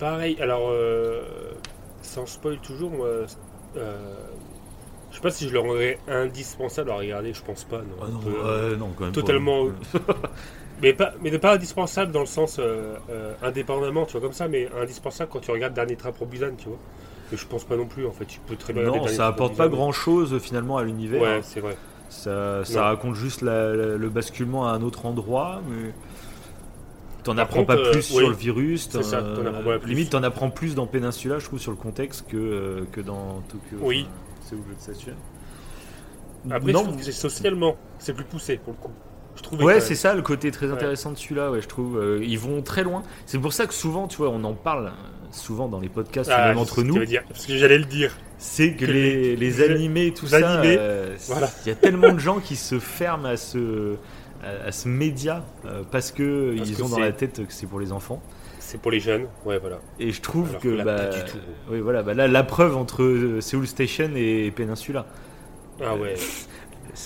pareil. 0.00 0.36
Alors, 0.40 0.72
sans 2.08 2.26
spoil 2.26 2.58
toujours, 2.58 2.90
moi, 2.90 3.06
euh, 3.76 4.14
je 5.10 5.16
sais 5.16 5.22
pas 5.22 5.30
si 5.30 5.48
je 5.48 5.52
le 5.52 5.60
rendrais 5.60 5.98
indispensable 6.08 6.90
à 6.90 6.96
regarder, 6.96 7.32
je 7.32 7.42
pense 7.42 7.64
pas. 7.64 7.78
Non. 7.78 7.84
Ah 8.02 8.06
non, 8.10 8.20
euh, 8.44 8.76
non, 8.76 8.90
quand 8.96 9.04
même 9.04 9.12
pas. 9.14 9.20
totalement. 9.20 9.66
Mais 10.80 10.92
pas, 10.92 11.12
mais 11.20 11.36
pas 11.38 11.54
indispensable 11.54 12.12
dans 12.12 12.20
le 12.20 12.26
sens 12.26 12.60
euh, 12.60 12.94
euh, 13.10 13.32
indépendamment, 13.42 14.06
tu 14.06 14.12
vois, 14.12 14.20
comme 14.20 14.32
ça, 14.32 14.46
mais 14.46 14.68
indispensable 14.80 15.28
quand 15.32 15.40
tu 15.40 15.50
regardes 15.50 15.74
Dernier 15.74 15.96
Train 15.96 16.12
pour 16.12 16.28
Busan, 16.28 16.54
tu 16.56 16.68
vois. 16.68 16.78
Mais 17.32 17.36
je 17.36 17.44
pense 17.46 17.64
pas 17.64 17.74
non 17.76 17.86
plus, 17.86 18.06
en 18.06 18.12
fait. 18.12 18.26
Tu 18.26 18.38
peux 18.46 18.54
très 18.54 18.72
bien 18.72 18.84
Non, 18.84 19.04
ça 19.08 19.26
apporte 19.26 19.56
pas 19.56 19.66
grand 19.66 19.90
chose 19.90 20.38
finalement 20.38 20.76
à 20.76 20.84
l'univers. 20.84 21.20
Ouais, 21.20 21.40
c'est 21.42 21.58
vrai. 21.58 21.76
Ça, 22.10 22.62
raconte 22.76 23.16
juste 23.16 23.42
la- 23.42 23.74
la- 23.74 23.96
le 23.96 24.08
basculement 24.08 24.68
à 24.68 24.70
un 24.70 24.82
autre 24.82 25.04
endroit. 25.04 25.60
Mais... 25.68 25.90
t'en 27.32 27.38
apprends 27.38 27.64
contre, 27.64 27.74
pas 27.74 27.80
euh, 27.80 27.90
plus 27.92 28.10
oui. 28.10 28.16
sur 28.18 28.28
le 28.28 28.34
virus. 28.34 28.88
C'est 28.90 29.02
ça, 29.02 29.22
t'en 29.22 29.46
apprends 29.46 29.62
pas 29.62 29.78
plus. 29.78 29.90
Limite, 29.90 30.10
t'en 30.10 30.22
apprends 30.22 30.50
plus 30.50 30.74
dans 30.74 30.86
Peninsula, 30.86 31.38
je 31.38 31.44
trouve, 31.44 31.58
sur 31.58 31.70
le 31.70 31.76
contexte 31.76 32.26
que, 32.28 32.36
euh, 32.36 32.80
que 32.92 33.00
dans 33.00 33.42
Tokyo. 33.48 33.76
Oui. 33.80 34.06
C'est 34.42 34.54
où 34.54 34.64
le 34.68 34.74
station. 34.78 35.12
Après, 36.50 36.72
Non, 36.72 36.80
je 36.80 36.84
trouve 36.84 36.96
que 36.98 37.04
c'est 37.04 37.12
socialement, 37.12 37.76
c'est 37.98 38.12
plus 38.14 38.24
poussé 38.24 38.56
pour 38.56 38.72
le 38.74 38.78
coup. 38.78 38.92
Je 39.58 39.64
Ouais, 39.64 39.80
c'est 39.80 39.94
ça 39.94 40.14
le 40.14 40.22
côté 40.22 40.50
très 40.50 40.66
Ouais. 40.66 40.72
intéressant 40.72 41.12
de 41.12 41.16
celui-là, 41.16 41.50
ouais, 41.52 41.60
je 41.60 41.68
trouve. 41.68 41.96
Euh, 41.98 42.18
ils 42.24 42.38
vont 42.38 42.60
très 42.62 42.82
loin. 42.82 43.02
C'est 43.26 43.38
pour 43.38 43.52
ça 43.52 43.66
que 43.66 43.74
souvent, 43.74 44.08
tu 44.08 44.16
vois, 44.16 44.30
on 44.30 44.42
en 44.42 44.54
parle 44.54 44.86
euh, 44.86 44.90
souvent 45.30 45.68
dans 45.68 45.78
les 45.78 45.88
podcasts, 45.88 46.30
Ah, 46.34 46.48
même 46.48 46.58
entre 46.58 46.76
que 46.76 46.80
nous. 46.80 47.04
dire, 47.04 47.22
Parce 47.28 47.46
que 47.46 47.56
j'allais 47.56 47.78
le 47.78 47.84
dire. 47.84 48.12
C'est 48.38 48.72
que 48.74 48.86
que 48.86 48.90
les, 48.90 49.36
les- 49.36 49.36
les 49.36 49.62
animés, 49.62 50.12
tout 50.12 50.24
les 50.24 50.30
ça, 50.40 50.60
euh, 50.62 51.16
voilà. 51.28 51.50
il 51.64 51.68
y 51.68 51.72
a 51.72 51.76
tellement 51.76 52.12
de 52.12 52.18
gens 52.18 52.40
qui 52.40 52.56
se 52.56 52.78
ferment 52.80 53.26
à 53.28 53.36
ce, 53.36 53.94
à, 54.42 54.66
à 54.68 54.72
ce 54.72 54.88
média 54.88 55.44
euh, 55.66 55.82
parce 55.90 56.10
que 56.12 56.54
Parce 56.56 56.68
ils 56.70 56.76
que 56.76 56.82
ont 56.82 56.88
dans 56.88 56.98
la 56.98 57.12
tête 57.12 57.46
que 57.46 57.52
c'est 57.52 57.66
pour 57.66 57.80
les 57.80 57.92
enfants. 57.92 58.22
C'est 58.60 58.80
pour 58.80 58.90
les 58.90 59.00
jeunes, 59.00 59.26
ouais, 59.46 59.58
voilà. 59.58 59.78
Et 59.98 60.10
je 60.10 60.20
trouve 60.20 60.48
Alors 60.50 60.60
que, 60.60 60.68
que 60.68 60.74
là, 60.74 60.84
bah, 60.84 60.96
pas 61.06 61.16
du 61.16 61.24
tout. 61.30 61.38
oui, 61.70 61.80
voilà, 61.80 62.02
bah 62.02 62.12
là, 62.14 62.28
la 62.28 62.42
preuve 62.44 62.76
entre 62.76 63.02
euh, 63.02 63.40
Seoul 63.40 63.66
Station 63.66 64.10
et 64.14 64.50
Peninsula. 64.50 65.06
Ah 65.82 65.94
ouais. 65.96 66.14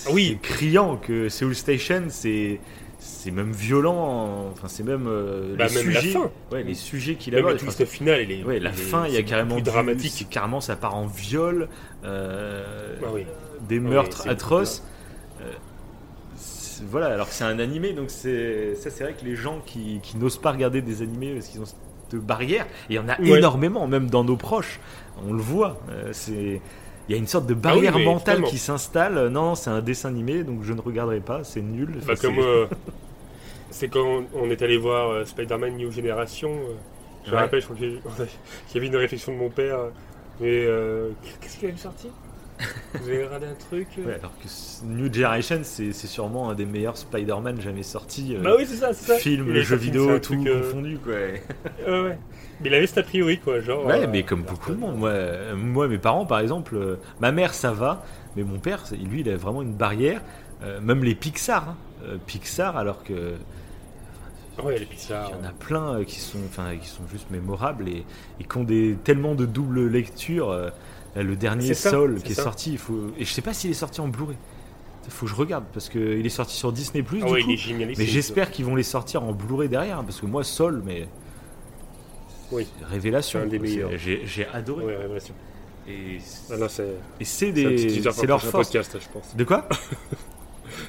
Ah 0.07 0.09
oui. 0.11 0.37
criant 0.41 0.97
que 0.97 1.29
Seoul 1.29 1.55
Station, 1.55 2.03
c'est 2.09 2.59
c'est 2.99 3.31
même 3.31 3.51
violent. 3.51 4.49
Enfin, 4.51 4.67
c'est 4.67 4.83
même 4.83 5.05
euh, 5.07 5.55
Bah, 5.57 5.67
les 5.67 5.75
même 5.75 5.89
la 5.91 5.99
sujets. 6.01 6.13
fin. 6.13 6.31
Ouais, 6.51 6.63
les 6.63 6.73
sujets 6.73 7.15
qu'il 7.15 7.33
Même 7.35 7.45
a. 7.45 7.51
le 7.51 7.57
twist 7.57 7.85
final, 7.85 8.21
il 8.23 8.31
est. 8.31 8.43
Ouais, 8.43 8.59
la 8.59 8.71
il 8.71 8.73
est- 8.73 8.81
fin, 8.81 9.07
il 9.07 9.13
y 9.13 9.17
a 9.17 9.23
carrément 9.23 9.55
plus 9.55 9.61
dramatique. 9.63 10.27
carrément, 10.29 10.59
ça 10.61 10.75
part 10.75 10.95
en 10.95 11.05
viol, 11.05 11.67
euh, 12.03 12.95
Ah 13.03 13.07
oui. 13.13 13.25
des 13.67 13.77
oui, 13.79 13.85
meurtres 13.89 14.27
atroces. 14.27 14.83
Voilà, 16.89 17.07
alors 17.07 17.27
que 17.27 17.33
c'est 17.33 17.43
un 17.43 17.59
animé, 17.59 17.93
donc 17.93 18.09
c'est 18.09 18.75
ça, 18.75 18.89
c'est 18.89 19.03
vrai 19.03 19.13
que 19.13 19.25
les 19.25 19.35
gens 19.35 19.59
qui, 19.65 19.99
qui 20.01 20.17
n'osent 20.17 20.37
pas 20.37 20.51
regarder 20.51 20.81
des 20.81 21.01
animés 21.01 21.33
parce 21.33 21.47
qu'ils 21.47 21.61
ont 21.61 21.65
cette 21.65 22.19
barrière, 22.21 22.65
et 22.89 22.93
il 22.93 22.95
y 22.95 22.99
en 22.99 23.07
a 23.09 23.19
Ouais. 23.21 23.37
énormément, 23.39 23.87
même 23.87 24.09
dans 24.09 24.23
nos 24.23 24.37
proches, 24.37 24.79
on 25.27 25.33
le 25.33 25.41
voit. 25.41 25.77
euh, 25.89 26.09
c'est 26.11 26.61
il 27.09 27.11
y 27.11 27.15
a 27.15 27.17
une 27.17 27.27
sorte 27.27 27.45
de 27.47 27.53
Ah 27.53 27.57
oui, 27.57 27.61
barrière 27.83 27.99
mentale 27.99 28.19
totalement. 28.35 28.47
qui 28.47 28.57
s'installe. 28.57 29.17
Euh, 29.17 29.29
Non, 29.29 29.55
c'est 29.55 29.69
un 29.69 29.81
dessin 29.81 30.07
animé, 30.09 30.43
donc 30.45 30.63
je 30.63 30.71
ne 30.71 30.79
regarderai 30.79 31.19
pas, 31.19 31.43
c'est 31.43 31.61
nul. 31.61 31.89
Bah, 32.05 32.13
Enfin, 32.13 32.27
comme 32.27 32.35
c'est- 32.35 32.41
euh, 32.47 32.65
c'est 33.71 33.87
quand 33.89 34.23
on 34.33 34.49
est 34.49 34.61
allé 34.61 34.77
voir 34.77 35.27
Spider-Man 35.27 35.75
New 35.75 35.91
Generation. 35.91 36.51
je 37.25 37.31
me 37.31 37.35
rappelle, 37.35 37.59
je 37.61 37.65
crois 37.65 37.75
qu'il 37.77 37.99
y 38.73 38.77
avait 38.77 38.87
une 38.87 38.95
réflexion 38.95 39.33
de 39.33 39.37
mon 39.37 39.49
père. 39.49 39.77
Mais 40.39 40.65
euh, 40.65 41.09
qu'est-ce 41.41 41.57
qu'il 41.57 41.69
a 41.69 41.77
sorti? 41.77 42.07
Vous 43.01 43.09
avez 43.09 43.25
regardé 43.25 43.47
un 43.47 43.55
truc 43.55 43.87
euh 43.97 44.05
Ouais, 44.05 44.13
alors 44.19 44.31
que 44.37 44.85
New 44.85 45.11
Generation, 45.11 45.59
c'est 45.63 45.91
sûrement 45.93 46.49
un 46.51 46.55
des 46.55 46.65
meilleurs 46.65 46.97
Spider-Man 46.97 47.59
jamais 47.59 47.83
sortis. 47.83 48.35
euh, 48.35 48.41
Bah 48.41 48.51
oui, 48.57 48.65
c'est 48.67 48.75
ça, 48.75 48.93
c'est 48.93 49.13
ça. 49.13 49.15
film, 49.17 49.51
jeux 49.61 49.75
vidéo, 49.75 50.19
tout 50.19 50.35
truc, 50.35 50.47
euh, 50.47 50.61
confondu, 50.61 50.97
quoi. 50.99 51.13
Ouais, 51.87 52.01
ouais. 52.01 52.17
Mais 52.61 52.69
il 52.69 52.73
avait 52.75 52.87
cet 52.87 52.99
a 52.99 53.03
priori, 53.03 53.39
quoi. 53.39 53.59
Genre, 53.59 53.85
Ouais, 53.85 54.05
mais 54.07 54.23
comme 54.23 54.43
beaucoup 54.43 54.71
de 54.71 54.77
monde. 54.77 54.97
Moi, 54.97 55.13
moi, 55.55 55.87
mes 55.87 55.97
parents, 55.97 56.25
par 56.25 56.39
exemple, 56.39 56.99
ma 57.19 57.31
mère, 57.31 57.53
ça 57.53 57.71
va, 57.71 58.03
mais 58.35 58.43
mon 58.43 58.59
père, 58.59 58.83
lui, 59.09 59.21
il 59.21 59.29
a 59.29 59.35
vraiment 59.37 59.61
une 59.61 59.73
barrière. 59.73 60.21
Même 60.81 61.03
les 61.03 61.15
Pixar, 61.15 61.69
hein. 61.69 62.17
Pixar, 62.27 62.77
alors 62.77 63.03
que 63.03 63.33
Ouais, 64.63 64.77
les 64.77 64.85
Pixar. 64.85 65.31
il 65.31 65.35
y 65.35 65.45
en 65.45 65.49
a 65.49 65.51
plein 65.51 66.03
qui 66.05 66.19
sont, 66.19 66.37
enfin, 66.47 66.75
qui 66.79 66.87
sont 66.87 67.07
juste 67.11 67.31
mémorables 67.31 67.89
et, 67.89 68.05
et 68.39 68.43
qui 68.43 68.57
ont 68.57 68.63
des 68.63 68.95
tellement 69.03 69.33
de 69.33 69.45
double 69.47 69.87
lecture. 69.87 70.71
Euh, 71.17 71.23
le 71.23 71.35
dernier 71.35 71.73
c'est 71.73 71.89
qui 72.23 72.31
est 72.31 72.35
ça. 72.35 72.43
sorti, 72.43 72.71
il 72.73 72.77
faut, 72.77 73.11
et 73.17 73.25
je 73.25 73.31
sais 73.31 73.41
pas 73.41 73.53
s'il 73.53 73.69
est 73.71 73.75
sorti 73.75 74.01
en 74.01 74.07
Blu-ray. 74.07 74.37
Il 75.05 75.11
faut 75.11 75.25
que 75.25 75.31
je 75.31 75.35
regarde 75.35 75.65
parce 75.73 75.89
que 75.89 75.99
il 75.99 76.25
est 76.25 76.29
sorti 76.29 76.55
sur 76.55 76.71
Disney 76.71 77.03
Plus. 77.03 77.19
Ah 77.23 77.25
du 77.25 77.31
ouais, 77.33 77.41
coup. 77.41 77.49
il 77.49 77.53
est 77.53 77.57
génialiste. 77.57 77.99
Mais 77.99 78.05
j'espère 78.07 78.51
qu'ils 78.51 78.65
vont 78.65 78.75
les 78.75 78.83
sortir 78.83 79.23
en 79.23 79.33
Blu-ray 79.33 79.67
derrière, 79.69 80.01
parce 80.03 80.21
que 80.21 80.25
moi, 80.25 80.43
Sol, 80.43 80.81
mais. 80.85 81.07
Oui. 82.51 82.67
Révélation. 82.89 83.41
J'ai 83.97 84.47
adoré. 84.53 84.85
Ouais, 84.85 84.95
révélation. 84.95 85.33
Et, 85.87 86.19
Ah 86.49 86.55
c'est 87.21 87.51
des. 87.51 87.99
leur 88.01 88.13
prochain 88.15 88.37
force. 88.37 88.51
podcast, 88.51 88.97
je 89.01 89.09
pense. 89.09 89.35
De 89.35 89.43
quoi 89.43 89.67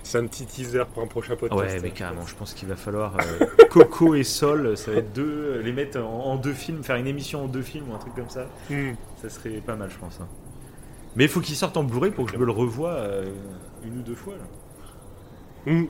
C'est 0.03 0.19
un 0.19 0.27
petit 0.27 0.47
teaser 0.47 0.85
pour 0.93 1.03
un 1.03 1.07
prochain 1.07 1.37
podcast. 1.37 1.75
Ouais, 1.75 1.81
mais 1.83 1.91
carrément, 1.91 2.25
je 2.27 2.35
pense 2.35 2.55
qu'il 2.55 2.69
va 2.69 2.77
falloir. 2.77 3.17
euh, 3.41 3.47
Coco 3.71 4.15
et 4.15 4.23
Sol, 4.23 4.77
ça 4.77 4.93
va 4.93 4.99
être 4.99 5.13
deux. 5.13 5.61
Les 5.65 5.73
mettre 5.73 5.99
en, 6.01 6.27
en 6.27 6.37
deux 6.37 6.53
films, 6.55 6.83
faire 6.85 6.97
une 6.97 7.07
émission 7.07 7.45
en 7.45 7.49
deux 7.49 7.63
films 7.63 7.91
ou 7.91 7.95
un 7.95 7.99
truc 7.99 8.15
comme 8.15 8.31
ça. 8.31 8.47
Hmm. 8.71 8.93
Ça 9.29 9.31
serait 9.41 9.61
pas 9.65 9.75
mal, 9.77 9.91
je 9.91 9.99
pense. 9.99 10.19
hein. 10.21 10.29
Mais 11.17 11.25
il 11.25 11.31
faut 11.31 11.41
qu'ils 11.41 11.57
sortent 11.57 11.77
en 11.77 11.85
Blu-ray 11.85 12.11
pour 12.11 12.27
que 12.27 12.33
je 12.33 12.37
me 12.39 12.45
le 12.45 12.53
revoie 12.53 12.91
euh, 12.91 13.31
une 13.85 13.99
ou 13.99 14.03
deux 14.03 14.15
fois. 14.15 14.35
Là. 14.35 15.73
Hmm. 15.73 15.87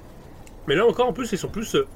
Mais 0.69 0.75
là 0.77 0.87
encore, 0.87 1.09
en 1.09 1.13
plus, 1.13 1.33
ils 1.33 1.39
sont 1.39 1.49
plus. 1.49 1.75
euh, 1.75 1.87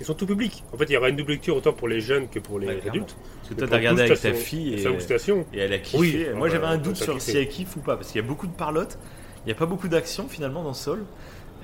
Ils 0.00 0.04
sont 0.06 0.14
tout 0.14 0.26
public. 0.26 0.64
En 0.74 0.76
fait, 0.76 0.84
il 0.84 0.92
y 0.92 0.96
aura 0.96 1.08
une 1.08 1.16
double 1.16 1.32
lecture 1.32 1.56
autant 1.56 1.72
pour 1.72 1.88
les 1.88 2.00
jeunes 2.00 2.28
que 2.28 2.38
pour 2.38 2.58
les 2.58 2.66
Ouais, 2.66 2.74
clairement. 2.78 2.90
adultes. 2.90 3.16
Parce 3.38 3.48
que 3.50 3.54
toi, 3.54 3.68
t'as 3.68 3.76
regardé 3.76 4.02
avec 4.02 4.12
ta 4.12 4.16
Station- 4.16 4.38
fille 4.44 4.74
et. 4.74 4.78
Et 5.54 5.58
elle 5.58 5.72
a 5.72 5.78
kiffé. 5.78 5.98
Oui, 5.98 6.26
Moi 6.34 6.48
j'avais 6.48 6.66
un 6.66 6.76
doute 6.78 6.96
sur 6.96 7.14
kiffé. 7.14 7.30
si 7.32 7.38
elle 7.38 7.48
kiffe 7.48 7.76
ou 7.76 7.80
pas, 7.80 7.96
parce 7.96 8.10
qu'il 8.10 8.20
y 8.20 8.24
a 8.24 8.26
beaucoup 8.26 8.46
de 8.46 8.52
parlotte, 8.52 8.98
il 9.44 9.46
n'y 9.46 9.52
a 9.52 9.54
pas 9.54 9.64
beaucoup 9.66 9.88
d'action 9.88 10.28
finalement 10.28 10.62
dans 10.64 10.74
Soul. 10.74 11.04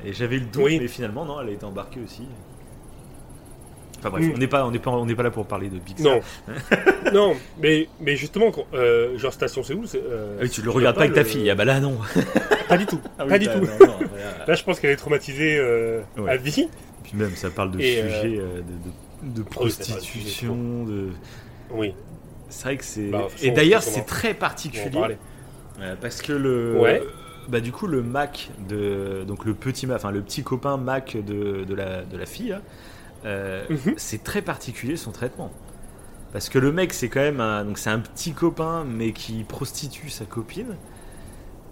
Et 0.04 0.12
j'avais 0.14 0.36
le 0.38 0.46
doute, 0.46 0.62
Oui. 0.64 0.78
mais 0.80 0.88
finalement 0.88 1.24
non, 1.26 1.40
elle 1.40 1.48
a 1.48 1.52
été 1.52 1.64
embarquée 1.64 2.00
aussi. 2.02 2.22
Enfin 4.04 4.10
bref, 4.10 4.24
Mm. 4.26 4.32
on 4.34 4.38
n'est 4.38 4.46
pas, 4.48 4.66
on 4.66 4.70
n'est 4.72 4.78
pas, 4.80 4.90
on 4.90 5.06
n'est 5.06 5.14
pas 5.14 5.22
là 5.22 5.30
pour 5.30 5.46
parler 5.46 5.68
de 5.68 5.78
Pixar. 5.78 6.12
Non. 6.16 6.20
non, 7.12 7.36
mais, 7.60 7.88
mais 8.00 8.16
justement, 8.16 8.50
quand- 8.50 8.66
euh, 8.74 9.16
genre 9.16 9.32
Station 9.32 9.62
Séoul, 9.62 9.86
c'est. 9.86 10.02
euh, 10.04 10.36
Ah 10.38 10.42
oui, 10.42 10.50
tu 10.50 10.60
le 10.62 10.70
regardes 10.70 10.96
pas 10.96 11.02
avec 11.02 11.14
ta 11.14 11.20
le- 11.22 11.26
fille. 11.28 11.48
Ah 11.48 11.54
bah 11.54 11.64
là 11.64 11.78
non. 11.80 11.96
Pas 12.68 12.78
du 12.78 12.86
tout. 12.86 13.00
Ah 13.18 13.24
oui, 13.24 13.28
pas 13.30 13.38
du 13.38 13.46
bah, 13.46 13.52
tout. 13.54 13.60
non, 13.60 13.66
non, 13.86 13.94
voilà. 14.10 14.44
Là, 14.48 14.54
je 14.54 14.64
pense 14.64 14.80
qu'elle 14.80 14.90
est 14.90 14.96
traumatisée 14.96 15.56
euh, 15.58 16.00
Ouais. 16.16 16.30
à 16.30 16.36
vie. 16.36 16.68
Puis 17.04 17.12
même 17.14 17.34
ça 17.36 17.50
parle 17.50 17.70
de 17.72 17.80
Et, 17.80 18.00
sujets 18.02 18.38
euh, 18.40 18.60
de, 19.22 19.30
de, 19.36 19.42
Oh, 19.46 19.50
prostitution, 19.50 20.84
de. 20.84 21.08
Oui, 21.70 21.94
C'est 22.48 22.64
vrai 22.64 22.76
que 22.76 22.84
c'est. 22.84 23.08
Bah, 23.10 23.28
Et 23.42 23.50
d'ailleurs 23.50 23.82
c'est 23.82 24.06
très 24.06 24.34
particulier. 24.34 25.16
Euh, 25.80 25.94
parce 26.00 26.20
que 26.22 26.32
le 26.32 26.76
Ouais. 26.78 27.02
bah 27.48 27.60
du 27.60 27.72
coup 27.72 27.86
le 27.86 28.02
Mac 28.02 28.50
de 28.68 29.24
donc 29.26 29.44
le 29.46 29.54
petit 29.54 29.86
ma- 29.86 29.94
enfin 29.96 30.10
le 30.10 30.20
petit 30.20 30.42
copain 30.42 30.76
Mac 30.76 31.16
de, 31.16 31.64
de 31.64 31.74
la 31.74 32.02
de 32.02 32.16
la 32.18 32.26
fille 32.26 32.50
là, 32.50 32.60
euh, 33.24 33.64
Mhm. 33.70 33.94
c'est 33.96 34.22
très 34.24 34.42
particulier 34.42 34.96
son 34.96 35.12
traitement 35.12 35.50
parce 36.32 36.48
que 36.48 36.58
le 36.58 36.72
mec 36.72 36.92
c'est 36.92 37.08
quand 37.08 37.20
même 37.20 37.40
un 37.40 37.64
donc 37.64 37.78
c'est 37.78 37.90
un 37.90 37.98
petit 38.00 38.32
copain 38.32 38.84
mais 38.88 39.12
qui 39.12 39.44
prostitue 39.44 40.08
sa 40.10 40.24
copine 40.24 40.76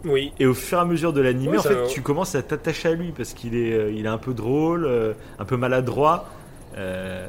Oui. 0.04 0.32
et 0.38 0.46
au 0.46 0.54
fur 0.54 0.78
et 0.78 0.80
à 0.80 0.84
mesure 0.84 1.12
de 1.12 1.20
l'animé 1.20 1.52
Ouais, 1.52 1.58
en 1.58 1.62
fait 1.62 1.86
tu 1.88 2.02
commences 2.02 2.34
à 2.34 2.42
t'attacher 2.42 2.88
à 2.88 2.92
lui 2.94 3.12
parce 3.12 3.32
qu'il 3.34 3.54
est 3.56 3.72
euh, 3.72 3.90
il 3.90 4.04
est 4.06 4.08
un 4.08 4.18
peu 4.18 4.32
drôle 4.34 4.84
euh, 4.86 5.12
un 5.38 5.44
peu 5.44 5.56
maladroit 5.56 6.26
euh, 6.76 7.26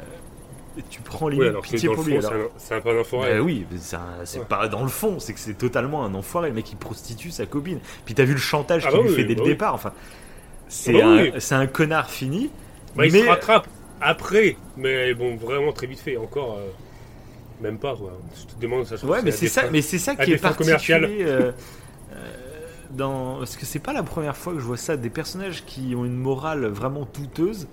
et 0.77 0.84
tu 0.89 1.02
prends 1.02 1.27
alors 1.27 1.61
que 1.64 1.68
pitié 1.68 1.89
pour 1.89 2.03
lui 2.03 2.18
c'est 2.22 2.27
un, 2.27 2.31
c'est 2.57 2.76
un 2.76 2.80
peu 2.80 2.89
un 2.95 3.02
enfoiré. 3.02 3.34
Bah 3.35 3.41
oui, 3.41 3.65
mais 3.69 3.77
c'est 3.77 3.98
un- 3.98 4.39
Ouais. 4.39 4.45
pas 4.48 4.69
dans 4.69 4.84
le 4.84 4.88
fond, 4.88 5.19
c'est 5.19 5.34
que 5.34 5.39
c'est 5.41 5.56
totalement 5.56 6.06
un 6.06 6.14
enfoiré, 6.15 6.48
le 6.48 6.56
mec 6.56 6.64
qui 6.64 6.76
prostitue 6.77 7.30
sa 7.31 7.45
copine. 7.45 7.80
Puis 8.06 8.14
t'as 8.14 8.23
vu 8.23 8.31
le 8.31 8.39
chantage 8.39 8.84
Ah 8.85 8.89
qu'il 8.89 8.98
bah 8.99 9.03
lui 9.03 9.10
oui, 9.10 9.15
fait 9.18 9.23
dès 9.26 9.35
bah 9.35 9.41
le 9.43 9.49
départ, 9.49 9.73
enfin. 9.73 9.91
C'est 10.69 10.93
Bah 10.93 11.06
un, 11.06 11.39
c'est 11.41 11.56
un 11.56 11.68
connard 11.68 12.10
fini. 12.10 12.49
Bah, 12.95 13.06
il 13.06 13.11
mais 13.11 13.23
se 13.23 13.27
rattrape 13.27 13.68
après, 14.02 14.57
mais 14.78 15.14
bon, 15.14 15.36
vraiment 15.36 15.72
très 15.72 15.88
vite 15.88 15.99
fait. 15.99 16.18
Encore, 16.18 16.57
euh, 16.57 16.69
même 17.61 17.78
pas. 17.78 17.95
Quoi. 17.95 18.14
Je 18.36 18.53
te 18.56 18.60
demande, 18.61 18.86
ça 18.86 19.03
Ouais, 19.06 19.22
mais 19.23 19.32
c'est 19.32 19.48
ça, 19.48 19.61
fins- 19.64 19.69
mais 19.72 19.82
c'est 19.82 19.99
ça 19.99 20.15
qui 20.15 20.32
est 20.34 20.38
particulier. 20.38 21.23
euh, 21.23 21.52
euh, 22.14 22.32
dans, 22.91 23.38
parce 23.38 23.56
que 23.56 23.65
c'est 23.65 23.80
pas 23.80 23.94
la 23.94 24.03
première 24.03 24.36
fois 24.36 24.53
que 24.53 24.60
je 24.60 24.65
vois 24.65 24.78
ça, 24.78 24.98
des 24.98 25.10
personnages 25.10 25.64
qui 25.65 25.94
ont 25.95 26.03
une 26.06 26.18
morale 26.18 26.65
vraiment 26.65 27.07
douteuse 27.14 27.68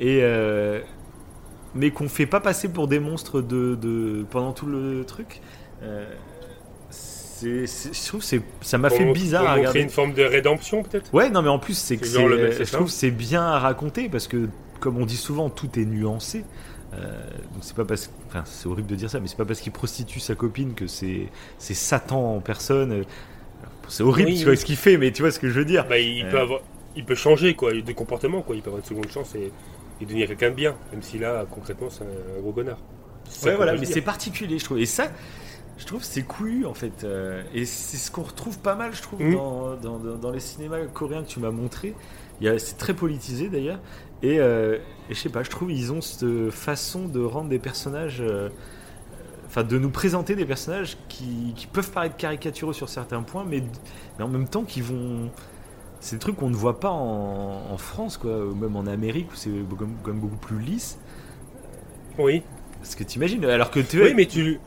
et 0.00 0.20
euh, 0.22 0.80
mais 1.74 1.90
qu'on 1.90 2.08
fait 2.08 2.26
pas 2.26 2.40
passer 2.40 2.68
pour 2.68 2.86
des 2.86 3.00
monstres 3.00 3.40
de, 3.40 3.74
de 3.74 4.24
pendant 4.30 4.52
tout 4.52 4.66
le 4.66 5.04
truc. 5.04 5.40
Je 7.42 8.06
trouve 8.06 8.20
que 8.20 8.26
c'est, 8.26 8.42
ça 8.60 8.78
m'a 8.78 8.90
fait 8.90 9.04
bizarre 9.12 9.46
à 9.46 9.54
regarder. 9.54 9.80
une 9.80 9.88
forme 9.88 10.12
de 10.14 10.22
rédemption, 10.22 10.82
peut-être? 10.82 11.12
Ouais, 11.12 11.30
non, 11.30 11.42
mais 11.42 11.48
en 11.48 11.58
plus, 11.58 11.74
c'est 11.76 11.96
que 11.96 12.06
genre 12.06 12.28
je 12.28 12.72
trouve 12.72 12.86
que 12.86 12.92
c'est 12.92 13.10
bien 13.10 13.42
à 13.42 13.58
raconter 13.58 14.08
parce 14.08 14.28
que, 14.28 14.48
comme 14.82 14.98
on 14.98 15.06
dit 15.06 15.16
souvent, 15.16 15.48
tout 15.48 15.78
est 15.78 15.84
nuancé. 15.86 16.44
Euh, 16.94 17.22
donc 17.54 17.62
c'est 17.62 17.74
pas 17.76 17.86
parce, 17.86 18.10
enfin, 18.28 18.42
c'est 18.44 18.66
horrible 18.68 18.88
de 18.88 18.96
dire 18.96 19.08
ça, 19.08 19.18
mais 19.20 19.26
c'est 19.28 19.36
pas 19.38 19.46
parce 19.46 19.60
qu'il 19.60 19.72
prostitue 19.72 20.20
sa 20.20 20.34
copine 20.34 20.74
que 20.74 20.86
c'est, 20.86 21.28
c'est 21.56 21.72
Satan 21.74 22.36
en 22.36 22.40
personne. 22.40 23.04
C'est 23.88 24.02
horrible, 24.02 24.30
Oui, 24.30 24.36
tu 24.38 24.44
vois 24.44 24.52
oui. 24.52 24.56
ce 24.58 24.64
qu'il 24.64 24.76
fait, 24.76 24.96
mais 24.98 25.10
tu 25.12 25.22
vois 25.22 25.30
ce 25.30 25.38
que 25.38 25.48
je 25.48 25.54
veux 25.58 25.64
dire. 25.64 25.86
bah, 25.88 25.98
il, 25.98 26.24
Euh. 26.26 26.30
peut 26.30 26.38
avoir, 26.40 26.60
il 26.96 27.04
peut 27.04 27.14
changer 27.14 27.54
quoi, 27.54 27.72
de 27.72 27.92
comportement, 27.92 28.42
quoi. 28.42 28.56
il 28.56 28.62
peut 28.62 28.68
avoir 28.68 28.80
une 28.82 28.88
seconde 28.88 29.08
chance 29.10 29.34
et, 29.34 29.50
et 30.00 30.04
devenir 30.04 30.26
quelqu'un 30.28 30.50
de 30.50 30.54
bien, 30.56 30.74
même 30.92 31.02
si 31.02 31.18
là, 31.18 31.46
concrètement, 31.50 31.88
c'est 31.88 32.02
un, 32.04 32.38
un 32.38 32.40
gros 32.42 32.52
connard. 32.52 32.78
Ouais, 33.44 33.54
voilà, 33.56 33.74
mais 33.76 33.86
c'est 33.86 34.00
particulier, 34.02 34.58
je 34.58 34.64
trouve. 34.64 34.78
Et 34.78 34.86
ça, 34.86 35.10
je 35.78 35.86
trouve, 35.86 36.02
c'est 36.04 36.22
couillu 36.22 36.66
en 36.66 36.74
fait. 36.74 37.04
Euh, 37.04 37.42
et 37.54 37.64
c'est 37.64 37.96
ce 37.96 38.10
qu'on 38.10 38.22
retrouve 38.22 38.58
pas 38.58 38.74
mal, 38.74 38.94
je 38.94 39.00
trouve, 39.00 39.22
Mhm. 39.22 39.34
dans, 39.82 39.98
dans, 39.98 40.30
les 40.30 40.40
cinémas 40.40 40.78
coréens 40.92 41.22
que 41.22 41.28
tu 41.28 41.40
m'as 41.40 41.50
montré. 41.50 41.94
C'est 42.58 42.76
très 42.76 42.92
politisé 42.94 43.48
d'ailleurs. 43.48 43.78
Et, 44.22 44.38
euh, 44.38 44.76
et 45.10 45.14
je 45.14 45.18
sais 45.18 45.28
pas, 45.28 45.42
je 45.42 45.50
trouve 45.50 45.72
ils 45.72 45.92
ont 45.92 46.00
cette 46.00 46.50
façon 46.50 47.06
de 47.08 47.20
rendre 47.20 47.48
des 47.48 47.58
personnages. 47.58 48.20
euh, 48.20 48.48
Enfin, 49.46 49.64
de 49.64 49.76
nous 49.78 49.90
présenter 49.90 50.34
des 50.34 50.46
personnages 50.46 50.96
qui, 51.10 51.52
qui 51.54 51.66
peuvent 51.66 51.90
paraître 51.90 52.16
caricatureux 52.16 52.72
sur 52.72 52.88
certains 52.88 53.22
points, 53.22 53.44
mais, 53.46 53.62
mais 54.18 54.24
en 54.24 54.28
même 54.28 54.48
temps 54.48 54.62
qui 54.62 54.80
vont. 54.80 55.28
C'est 56.00 56.16
des 56.16 56.20
trucs 56.20 56.36
qu'on 56.36 56.48
ne 56.48 56.54
voit 56.56 56.80
pas 56.80 56.88
en, 56.88 57.60
en 57.70 57.76
France, 57.76 58.16
quoi, 58.16 58.46
ou 58.46 58.54
même 58.54 58.76
en 58.76 58.86
Amérique, 58.86 59.30
où 59.30 59.36
c'est 59.36 59.50
comme, 59.78 59.94
comme 60.02 60.20
beaucoup 60.20 60.38
plus 60.38 60.58
lisse. 60.58 60.98
Oui. 62.18 62.42
Parce 62.80 62.94
que 62.94 63.04
t'imagines, 63.04 63.44
alors 63.44 63.70
que 63.70 63.80
tu 63.80 64.02
Oui, 64.02 64.14
mais 64.14 64.24
tu, 64.24 64.58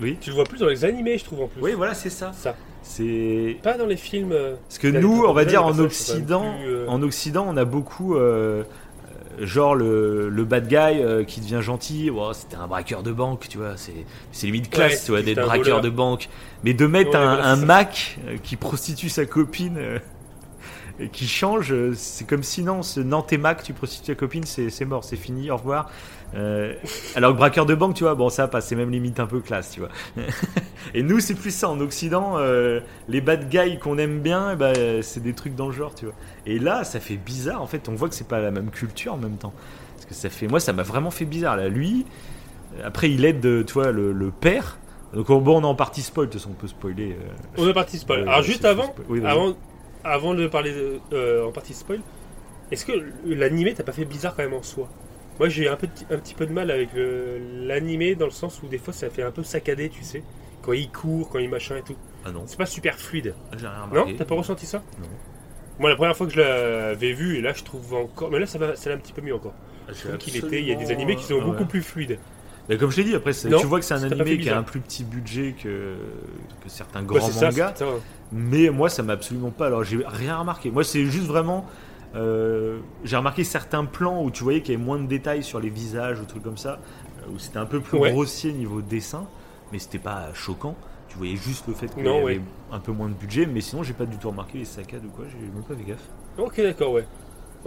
Oui. 0.00 0.18
tu 0.20 0.30
le 0.30 0.34
vois 0.34 0.44
plus 0.44 0.58
dans 0.58 0.66
les 0.68 0.84
animés, 0.84 1.16
je 1.16 1.24
trouve, 1.24 1.42
en 1.42 1.46
plus. 1.46 1.62
Oui, 1.62 1.74
voilà, 1.74 1.94
c'est 1.94 2.10
ça. 2.10 2.32
Ça. 2.32 2.56
C'est. 2.88 3.56
Pas 3.62 3.76
dans 3.76 3.86
les 3.86 3.96
films. 3.96 4.32
euh, 4.32 4.54
Parce 4.66 4.78
que 4.78 4.88
nous, 4.88 5.24
on 5.26 5.32
va 5.34 5.44
dire 5.44 5.64
en 5.64 5.78
Occident, 5.78 6.54
plus, 6.58 6.68
euh, 6.68 6.86
en 6.88 7.02
Occident, 7.02 7.44
on 7.48 7.56
a 7.58 7.64
beaucoup, 7.66 8.16
euh, 8.16 8.62
genre 9.40 9.74
le, 9.74 10.28
le 10.30 10.44
bad 10.44 10.66
guy 10.68 10.74
euh, 10.76 11.22
qui 11.24 11.40
devient 11.40 11.60
gentil. 11.62 12.10
Oh, 12.14 12.30
c'était 12.32 12.56
un 12.56 12.66
braqueur 12.66 13.02
de 13.02 13.12
banque, 13.12 13.46
tu 13.48 13.58
vois. 13.58 13.74
C'est, 13.76 13.92
c'est 14.32 14.46
limite 14.46 14.70
classe, 14.70 14.92
Ouais, 14.92 15.04
tu 15.04 15.10
vois, 15.12 15.22
d'être 15.22 15.44
braqueur 15.44 15.64
voleur. 15.64 15.80
de 15.82 15.90
banque. 15.90 16.28
Mais 16.64 16.72
de 16.74 16.86
mettre 16.86 17.14
un. 17.16 17.56
Mac 17.56 18.18
euh, 18.26 18.36
qui 18.42 18.56
prostitue 18.56 19.08
sa 19.10 19.26
copine, 19.26 19.76
euh, 19.78 19.98
qui 21.12 21.28
change, 21.28 21.72
euh, 21.72 21.92
c'est 21.94 22.26
comme 22.26 22.42
si 22.42 22.62
non, 22.62 22.82
ce 22.82 23.00
Nantes 23.00 23.32
et 23.32 23.38
Mac, 23.38 23.62
tu 23.62 23.72
prostitues 23.72 24.06
ta 24.06 24.14
copine, 24.14 24.44
c'est, 24.44 24.84
mort, 24.84 25.04
c'est 25.04 25.16
fini, 25.16 25.50
au 25.50 25.56
revoir. 25.56 25.90
Euh, 26.34 26.74
alors 27.14 27.32
que 27.32 27.38
braqueur 27.38 27.64
de 27.66 27.74
banque, 27.74 27.94
tu 27.94 28.04
vois, 28.04 28.14
bon 28.14 28.28
ça 28.28 28.48
passe, 28.48 28.66
c'est 28.66 28.76
même 28.76 28.90
limite 28.90 29.18
un 29.20 29.26
peu 29.26 29.40
classe, 29.40 29.70
tu 29.70 29.80
vois. 29.80 29.88
Et 30.94 31.02
nous, 31.02 31.20
c'est 31.20 31.34
plus 31.34 31.54
ça 31.54 31.68
en 31.70 31.80
Occident. 31.80 32.34
euh, 32.38 32.80
les 33.08 33.20
bad 33.20 33.48
guys 33.48 33.78
qu'on 33.78 33.96
aime 33.98 34.20
bien, 34.20 34.56
euh, 34.60 35.00
c'est 35.02 35.22
des 35.22 35.32
trucs 35.34 35.54
dans 35.54 35.66
le 35.66 35.72
genre, 35.72 35.94
tu 35.94 36.04
vois. 36.06 36.14
Et 36.46 36.58
là, 36.58 36.84
ça 36.84 37.00
fait 37.00 37.16
bizarre. 37.16 37.62
En 37.62 37.66
fait, 37.66 37.88
on 37.88 37.94
voit 37.94 38.08
que 38.08 38.14
c'est 38.14 38.28
pas 38.28 38.40
la 38.40 38.50
même 38.50 38.70
culture 38.70 39.14
en 39.14 39.18
même 39.18 39.36
temps. 39.36 39.52
Parce 39.94 40.06
que 40.06 40.14
ça 40.14 40.28
fait, 40.30 40.48
moi, 40.48 40.60
ça 40.60 40.72
m'a 40.72 40.82
vraiment 40.82 41.10
fait 41.10 41.24
bizarre. 41.24 41.56
Là, 41.56 41.68
lui, 41.68 42.04
après, 42.84 43.10
il 43.10 43.24
aide, 43.24 43.64
tu 43.66 43.72
vois, 43.72 43.90
le, 43.92 44.12
le 44.12 44.30
père. 44.30 44.78
Donc 45.14 45.28
bon, 45.28 45.58
on 45.58 45.62
est 45.62 45.64
en 45.66 45.74
partie 45.74 46.02
spoil. 46.02 46.26
De 46.26 46.32
toute 46.32 46.40
façon, 46.42 46.52
on 46.52 46.60
peut 46.60 46.66
spoiler. 46.68 47.12
euh, 47.18 47.28
On 47.56 47.66
est 47.68 47.72
parti 47.72 47.96
spoil. 47.98 48.20
Ouais, 48.24 48.28
Alors 48.28 48.42
juste 48.42 48.64
avant, 48.66 48.84
spoil. 48.84 49.06
Oui, 49.08 49.20
avant, 49.24 49.54
avant 50.04 50.34
de 50.34 50.46
parler 50.46 50.72
de- 50.72 51.00
euh, 51.12 51.46
en 51.46 51.52
partie 51.52 51.74
spoil, 51.74 52.00
est-ce 52.70 52.84
que 52.84 52.92
l'animé 53.26 53.74
t'a 53.74 53.82
pas 53.84 53.92
fait 53.92 54.04
bizarre 54.04 54.34
quand 54.36 54.42
même 54.42 54.54
en 54.54 54.62
soi? 54.62 54.88
Moi 55.38 55.48
j'ai 55.48 55.68
un, 55.68 55.76
peu, 55.76 55.88
un 56.10 56.18
petit 56.18 56.34
peu 56.34 56.46
de 56.46 56.52
mal 56.52 56.70
avec 56.70 56.88
euh, 56.96 57.38
l'animé 57.66 58.14
dans 58.14 58.24
le 58.26 58.30
sens 58.32 58.60
où 58.62 58.66
des 58.68 58.78
fois 58.78 58.92
ça 58.92 59.08
fait 59.10 59.22
un 59.22 59.30
peu 59.30 59.42
saccadé, 59.44 59.88
tu 59.88 60.02
sais, 60.02 60.22
quand 60.62 60.72
il 60.72 60.90
court, 60.90 61.28
quand 61.28 61.38
il 61.38 61.48
machin 61.48 61.76
et 61.76 61.82
tout. 61.82 61.96
Ah 62.24 62.32
non, 62.32 62.42
C'est 62.46 62.58
pas 62.58 62.66
super 62.66 62.98
fluide. 62.98 63.34
j'ai 63.56 63.66
rien 63.66 63.86
Non? 63.86 63.90
remarqué. 63.92 64.16
T'as 64.16 64.24
pas 64.24 64.34
ressenti 64.34 64.66
ça? 64.66 64.82
Non. 65.00 65.06
Moi 65.78 65.90
la 65.90 65.96
première 65.96 66.16
fois 66.16 66.26
que 66.26 66.32
je 66.32 66.40
l'avais 66.40 67.12
vu, 67.12 67.36
et 67.38 67.40
là 67.40 67.52
je 67.52 67.62
trouve 67.62 67.94
encore, 67.94 68.30
mais 68.32 68.40
là 68.40 68.46
ça 68.46 68.58
va, 68.58 68.74
ça 68.74 68.90
va 68.90 68.96
un 68.96 68.98
petit 68.98 69.12
peu 69.12 69.22
mieux 69.22 69.34
encore. 69.34 69.54
Ah, 69.88 69.92
Je 69.94 70.00
trouve 70.08 70.18
qu'il 70.18 70.36
était, 70.36 70.60
il 70.60 70.66
y 70.68 70.72
a 70.72 70.74
des 70.74 70.90
animés 70.90 71.14
qui 71.16 71.22
sont 71.24 71.38
Ah 71.40 71.44
beaucoup 71.44 71.60
ouais. 71.62 71.68
plus 71.68 71.82
fluides. 71.82 72.18
Mais 72.68 72.76
comme 72.76 72.90
je 72.90 72.96
t'ai 72.96 73.04
dit, 73.04 73.14
après, 73.14 73.32
Non, 73.48 73.58
tu 73.60 73.66
vois 73.66 73.78
que 73.80 73.84
c'est 73.84 73.94
un 73.94 74.02
animé 74.02 74.38
qui 74.38 74.50
a 74.50 74.58
un 74.58 74.62
plus 74.62 74.80
petit 74.80 75.04
budget 75.04 75.54
que, 75.62 75.96
que 76.62 76.68
certains 76.68 77.02
grands 77.02 77.18
mangas. 77.28 77.74
ça. 77.76 77.86
Mais 78.32 78.68
moi, 78.70 78.90
ça 78.90 79.02
m'a 79.02 79.14
absolument 79.14 79.50
pas. 79.50 79.66
Alors, 79.66 79.84
j'ai 79.84 79.98
rien 80.06 80.36
remarqué. 80.36 80.70
Moi, 80.70 80.84
c'est 80.84 81.04
juste 81.06 81.26
vraiment. 81.26 81.66
euh, 82.14 82.78
j'ai 83.04 83.16
remarqué 83.16 83.44
certains 83.44 83.84
plans 83.84 84.22
où 84.22 84.30
tu 84.30 84.42
voyais 84.42 84.60
qu'il 84.62 84.72
y 84.72 84.76
avait 84.76 84.84
moins 84.84 84.98
de 84.98 85.06
détails 85.06 85.42
sur 85.42 85.60
les 85.60 85.68
visages 85.70 86.20
ou 86.20 86.24
trucs 86.24 86.42
comme 86.42 86.56
ça, 86.58 86.78
euh, 87.26 87.32
où 87.34 87.38
c'était 87.38 87.58
un 87.58 87.66
peu 87.66 87.80
plus 87.80 87.98
Ouais. 87.98 88.12
grossier 88.12 88.52
niveau 88.52 88.80
dessin, 88.82 89.26
mais 89.72 89.78
c'était 89.78 89.98
pas 89.98 90.28
choquant. 90.34 90.74
Tu 91.08 91.16
voyais 91.18 91.36
juste 91.36 91.66
le 91.68 91.74
fait 91.74 91.88
qu'il 91.88 92.04
y 92.04 92.08
avait 92.08 92.22
ouais. 92.22 92.40
un 92.72 92.78
peu 92.80 92.92
moins 92.92 93.08
de 93.08 93.14
budget, 93.14 93.46
mais 93.46 93.60
sinon, 93.62 93.82
j'ai 93.82 93.94
pas 93.94 94.04
du 94.06 94.16
tout 94.18 94.28
remarqué 94.30 94.58
les 94.58 94.64
saccades 94.66 95.04
ou 95.06 95.10
quoi. 95.10 95.24
J'ai 95.30 95.38
même 95.46 95.62
pas 95.66 95.74
fait 95.74 95.84
gaffe. 95.84 96.08
Ok 96.38 96.60
d'accord 96.60 96.92
ouais. 96.92 97.06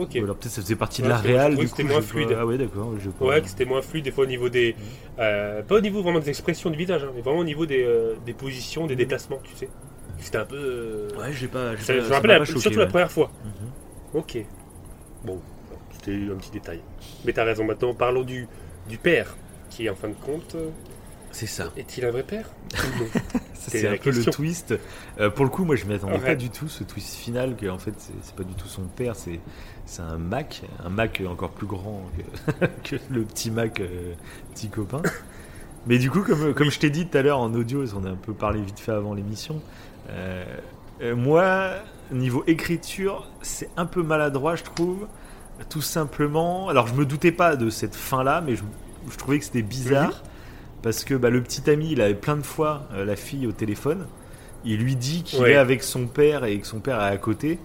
Ok. 0.01 0.09
Ou 0.15 0.23
alors 0.23 0.35
peut-être 0.35 0.51
ça 0.51 0.61
faisait 0.61 0.75
partie 0.75 1.01
de 1.01 1.07
la 1.09 1.17
réal. 1.17 1.55
Du 1.55 1.63
coup, 1.63 1.67
c'était 1.69 1.83
moins 1.83 1.95
pas- 1.97 2.01
fluide. 2.01 2.35
Ah 2.37 2.45
ouais, 2.45 2.57
d'accord. 2.57 2.93
pas- 3.19 3.25
Ouais, 3.25 3.41
que 3.41 3.47
c'était 3.47 3.65
moins 3.65 3.81
fluide 3.81 4.03
des 4.05 4.11
fois 4.11 4.23
au 4.23 4.27
niveau 4.27 4.49
des. 4.49 4.75
euh, 5.19 5.61
pas 5.63 5.75
au 5.75 5.81
niveau 5.81 6.01
vraiment 6.01 6.19
des 6.19 6.29
expressions 6.29 6.69
du 6.69 6.77
visage, 6.77 7.03
hein, 7.03 7.11
mais 7.15 7.21
vraiment 7.21 7.39
au 7.39 7.43
niveau 7.43 7.65
des, 7.65 7.83
euh, 7.83 8.15
des 8.25 8.33
positions, 8.33 8.87
des 8.87 8.95
déplacements, 8.95 9.39
tu 9.43 9.55
sais. 9.55 9.69
C'était 10.17 10.37
un 10.39 10.45
peu. 10.45 10.55
euh, 10.55 11.09
Ouais, 11.19 11.31
j'ai 11.33 11.47
pas. 11.47 11.77
ça- 11.77 11.93
pas- 11.93 11.99
je 11.99 12.07
me 12.07 12.13
rappelle 12.13 12.31
la- 12.39 12.45
surtout 12.45 12.79
la 12.79 12.87
première 12.87 13.11
fois. 13.11 13.31
Mhm. 13.45 13.69
Ok. 14.19 14.37
Bon, 15.25 15.39
c'était 15.91 16.11
un 16.31 16.35
petit 16.37 16.51
détail. 16.51 16.79
Mais 17.25 17.33
t'as 17.33 17.43
raison, 17.43 17.63
maintenant 17.63 17.93
parlons 17.93 18.23
du, 18.23 18.47
du 18.89 18.97
père, 18.97 19.35
qui 19.69 19.89
en 19.89 19.95
fin 19.95 20.09
de 20.09 20.15
compte. 20.15 20.55
C'est 21.33 21.47
ça. 21.47 21.71
Est-il 21.77 22.03
un 22.05 22.11
vrai 22.11 22.23
père 22.23 22.49
c'est 23.53 23.87
un 23.87 23.95
peu 23.97 24.11
le 24.11 24.25
twist. 24.25 24.73
Euh, 25.19 25.29
pour 25.29 25.45
le 25.45 25.51
coup, 25.51 25.63
moi, 25.63 25.75
je 25.77 25.85
m'y 25.85 25.93
attendais 25.93 26.13
Ouais. 26.15 26.19
pas 26.19 26.35
du 26.35 26.49
tout, 26.49 26.67
ce 26.67 26.83
twist 26.83 27.15
final, 27.15 27.55
que 27.55 27.67
en 27.67 27.77
fait, 27.77 27.93
c'est 28.21 28.35
pas 28.35 28.43
du 28.43 28.53
tout 28.53 28.67
son 28.67 28.81
père, 28.83 29.15
c'est 29.15 29.39
c'est 29.85 30.01
un 30.01 30.17
Mac, 30.17 30.61
un 30.85 30.89
Mac 30.89 31.21
encore 31.27 31.51
plus 31.51 31.67
grand 31.67 32.01
que, 32.55 32.65
que 32.83 32.95
le 33.11 33.23
petit 33.23 33.51
Mac, 33.51 33.79
euh, 33.79 34.13
petit 34.53 34.69
copain. 34.69 35.01
Mais 35.87 35.97
du 35.97 36.11
coup, 36.11 36.21
comme, 36.21 36.53
comme 36.53 36.69
je 36.69 36.79
t'ai 36.79 36.89
dit 36.89 37.07
tout 37.07 37.17
à 37.17 37.21
l'heure 37.21 37.39
en 37.39 37.53
audio, 37.53 37.83
on 37.95 38.05
a 38.05 38.09
un 38.09 38.15
peu 38.15 38.33
parlé 38.33 38.61
vite 38.61 38.79
fait 38.79 38.91
avant 38.91 39.13
l'émission, 39.13 39.61
euh, 40.09 40.43
euh, 41.01 41.15
moi, 41.15 41.71
niveau 42.11 42.43
écriture, 42.47 43.27
c'est 43.41 43.69
un 43.77 43.85
peu 43.85 44.03
maladroit, 44.03 44.55
je 44.55 44.63
trouve. 44.63 45.07
Tout 45.69 45.81
simplement. 45.81 46.69
Alors, 46.69 46.87
je 46.87 46.93
me 46.93 47.05
doutais 47.05 47.31
pas 47.31 47.55
de 47.55 47.69
cette 47.69 47.95
fin-là, 47.95 48.41
mais 48.41 48.55
je, 48.55 48.63
je 49.11 49.15
trouvais 49.17 49.37
que 49.39 49.45
c'était 49.45 49.61
bizarre. 49.61 50.23
Parce 50.81 51.03
que 51.03 51.13
bah, 51.13 51.29
le 51.29 51.41
petit 51.43 51.69
ami, 51.69 51.89
il 51.91 52.01
avait 52.01 52.15
plein 52.15 52.35
de 52.35 52.41
fois 52.41 52.87
euh, 52.93 53.05
la 53.05 53.15
fille 53.15 53.45
au 53.45 53.51
téléphone. 53.51 54.07
Il 54.65 54.77
lui 54.79 54.95
dit 54.95 55.21
qu'il 55.23 55.39
Ouais. 55.41 55.51
est 55.51 55.55
avec 55.55 55.83
son 55.83 56.07
père 56.07 56.45
et 56.45 56.59
que 56.59 56.65
son 56.67 56.79
père 56.79 56.99
est 57.01 57.09
à 57.11 57.17
côté. 57.17 57.59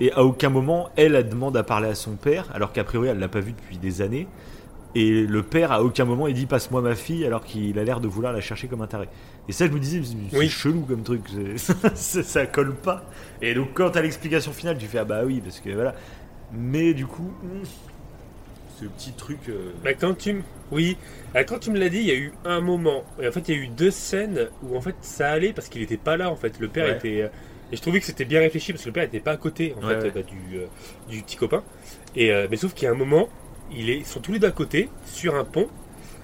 Et 0.00 0.12
à 0.12 0.22
aucun 0.24 0.48
moment, 0.48 0.88
elle, 0.96 1.14
elle 1.14 1.28
demande 1.28 1.56
à 1.56 1.62
parler 1.62 1.88
à 1.88 1.94
son 1.94 2.12
père, 2.16 2.48
alors 2.54 2.72
qu'a 2.72 2.84
priori, 2.84 3.08
elle 3.08 3.18
l'a 3.18 3.28
pas 3.28 3.40
vu 3.40 3.52
depuis 3.52 3.76
des 3.78 4.00
années. 4.02 4.26
Et 4.94 5.22
le 5.24 5.42
père, 5.42 5.70
à 5.70 5.84
aucun 5.84 6.04
moment, 6.04 6.26
il 6.26 6.34
dit 6.34 6.46
passe-moi 6.46 6.80
ma 6.80 6.94
fille, 6.96 7.24
alors 7.24 7.44
qu'il 7.44 7.78
a 7.78 7.84
l'air 7.84 8.00
de 8.00 8.08
vouloir 8.08 8.32
la 8.32 8.40
chercher 8.40 8.66
comme 8.66 8.82
un 8.82 8.86
taré. 8.88 9.08
Et 9.48 9.52
ça, 9.52 9.66
je 9.66 9.70
me 9.72 9.78
disais, 9.78 10.00
c'est 10.30 10.36
Oui. 10.36 10.48
chelou 10.48 10.80
comme 10.80 11.02
truc, 11.02 11.22
ça, 11.56 11.74
ça 11.94 12.46
colle 12.46 12.74
pas. 12.74 13.04
Et 13.42 13.54
donc, 13.54 13.68
quand 13.74 13.90
t'as 13.90 14.02
l'explication 14.02 14.52
finale, 14.52 14.78
tu 14.78 14.86
fais 14.86 14.98
ah 14.98 15.04
bah 15.04 15.20
oui, 15.24 15.40
parce 15.40 15.60
que 15.60 15.70
voilà. 15.70 15.94
Mais 16.52 16.92
du 16.94 17.06
coup, 17.06 17.30
hmm, 17.42 17.62
ce 18.80 18.86
petit 18.86 19.12
truc. 19.12 19.38
euh, 19.48 19.72
Bah, 19.84 19.94
quand 19.94 20.16
tu 20.16 20.32
me... 20.32 20.42
Oui, 20.72 20.96
Ah, 21.34 21.44
quand 21.44 21.58
tu 21.60 21.70
me 21.70 21.78
l'as 21.78 21.88
dit, 21.88 21.98
il 21.98 22.06
y 22.06 22.10
a 22.10 22.16
eu 22.16 22.32
un 22.44 22.60
moment. 22.60 23.04
Et 23.20 23.28
en 23.28 23.32
fait, 23.32 23.48
il 23.48 23.54
y 23.54 23.58
a 23.58 23.62
eu 23.62 23.68
deux 23.68 23.90
scènes 23.90 24.48
où 24.62 24.76
en 24.76 24.80
fait 24.80 24.96
ça 25.02 25.30
allait 25.30 25.52
parce 25.52 25.68
qu'il 25.68 25.82
était 25.82 25.96
pas 25.98 26.16
là. 26.16 26.30
En 26.30 26.36
fait, 26.36 26.58
le 26.58 26.68
père 26.68 26.86
Ouais. 26.86 26.96
était. 26.96 27.30
Et 27.72 27.76
je 27.76 27.82
trouvais 27.82 28.00
que 28.00 28.06
c'était 28.06 28.24
bien 28.24 28.40
réfléchi 28.40 28.72
parce 28.72 28.82
que 28.82 28.88
le 28.88 28.92
père 28.92 29.04
était 29.04 29.20
pas 29.20 29.32
à 29.32 29.36
côté 29.36 29.74
en 29.80 29.86
Ouais, 29.86 30.00
fait 30.00 30.10
bah, 30.10 30.22
du, 30.22 30.58
euh, 30.58 30.66
du 31.08 31.22
petit 31.22 31.36
copain. 31.36 31.62
Et 32.16 32.32
euh, 32.32 32.46
mais 32.50 32.56
sauf 32.56 32.74
qu'il 32.74 32.86
y 32.86 32.88
a 32.88 32.92
un 32.92 32.96
moment, 32.96 33.28
il 33.70 33.90
est... 33.90 33.98
ils 33.98 34.06
sont 34.06 34.20
tous 34.20 34.32
les 34.32 34.38
deux 34.38 34.48
à 34.48 34.52
côté 34.52 34.88
sur 35.04 35.34
un 35.36 35.44
pont. 35.44 35.68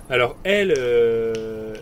Alors 0.09 0.37
elle, 0.45 0.75
euh, 0.77 1.75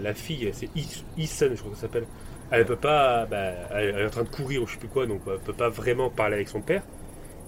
la 0.00 0.14
fille, 0.14 0.50
c'est 0.52 0.70
Is- 0.74 1.04
Isen, 1.16 1.54
je 1.54 1.60
crois 1.60 1.70
que 1.70 1.76
ça 1.76 1.82
s'appelle. 1.82 2.06
Elle 2.50 2.64
peut 2.64 2.76
pas, 2.76 3.26
bah, 3.26 3.36
elle 3.72 3.88
elle 3.96 4.02
est 4.02 4.06
en 4.06 4.10
train 4.10 4.22
de 4.24 4.28
courir 4.28 4.62
ou 4.62 4.66
je 4.66 4.72
sais 4.72 4.78
plus 4.78 4.88
quoi, 4.88 5.06
donc 5.06 5.22
elle 5.26 5.38
peut 5.40 5.52
pas 5.52 5.68
vraiment 5.68 6.10
parler 6.10 6.34
avec 6.36 6.48
son 6.48 6.62
père. 6.62 6.82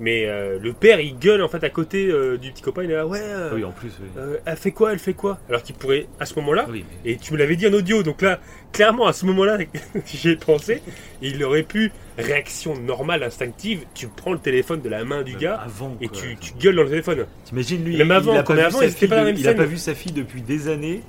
Mais 0.01 0.27
euh, 0.27 0.59
le 0.62 0.73
père, 0.73 1.01
il 1.01 1.19
gueule 1.19 1.43
en 1.43 1.49
fait 1.49 1.65
à 1.65 1.70
côté 1.70 2.07
euh, 2.09 2.37
du 2.37 2.53
petit 2.53 2.62
copain. 2.62 2.85
Il 2.85 2.91
est 2.91 2.95
là, 2.95 3.07
ouais. 3.07 3.19
euh, 3.20 3.51
Oui, 3.55 3.65
en 3.65 3.73
plus. 3.73 3.91
oui. 4.01 4.09
euh, 4.16 4.37
elle 4.45 4.57
fait 4.57 4.70
quoi 4.70 4.93
Elle 4.93 4.99
fait 5.01 5.15
quoi? 5.15 5.39
Alors 5.49 5.62
qu'il 5.62 5.75
pourrait, 5.75 6.07
à 6.20 6.25
ce 6.27 6.35
moment-là, 6.37 6.66
Oui, 6.70 6.85
mais- 7.05 7.12
et 7.12 7.16
tu 7.16 7.33
me 7.33 7.39
l'avais 7.39 7.57
dit 7.57 7.66
en 7.66 7.73
audio, 7.73 8.03
donc 8.05 8.23
là, 8.23 8.39
clairement, 8.73 9.07
à 9.09 9.12
ce 9.12 9.27
moment-là, 9.27 9.59
j'y 10.07 10.29
ai 10.31 10.37
pensé, 10.37 10.83
il 11.20 11.43
aurait 11.43 11.65
pu, 11.65 11.91
réaction 12.16 12.77
normale, 12.79 13.23
instinctive, 13.25 13.81
tu 13.95 14.07
prends 14.09 14.33
le 14.33 14.39
téléphone 14.39 14.81
de 14.83 14.89
la 14.89 15.05
main 15.05 15.23
du 15.23 15.33
Même 15.33 15.41
gars 15.41 15.55
avant, 15.57 15.97
et 16.01 16.09
quoi. 16.09 16.19
tu, 16.20 16.37
tu 16.37 16.53
gueules 16.55 16.77
dans 16.77 16.83
le 16.85 16.91
téléphone. 16.91 17.27
T'imagines 17.45 17.85
lui, 17.85 17.97
Même 17.97 18.11
avant, 18.12 18.35
il 18.35 18.39
a 18.39 18.43
quand 18.43 18.55
pas, 18.55 18.61
vu, 18.61 18.66
avant, 18.66 18.79
sa 18.79 18.85
ils 18.85 18.89
étaient 18.91 18.99
fille 19.01 19.09
pas 19.09 19.16
dans 19.16 19.23
la 19.23 19.27
de- 19.29 19.33
même 19.33 19.41
il 19.41 19.47
a 19.47 19.51
scène. 19.51 19.57
pas 19.59 19.65
vu 19.66 19.77
sa 19.79 19.95
fille 19.95 20.12
depuis 20.12 20.43
des 20.43 20.69
années 20.69 21.03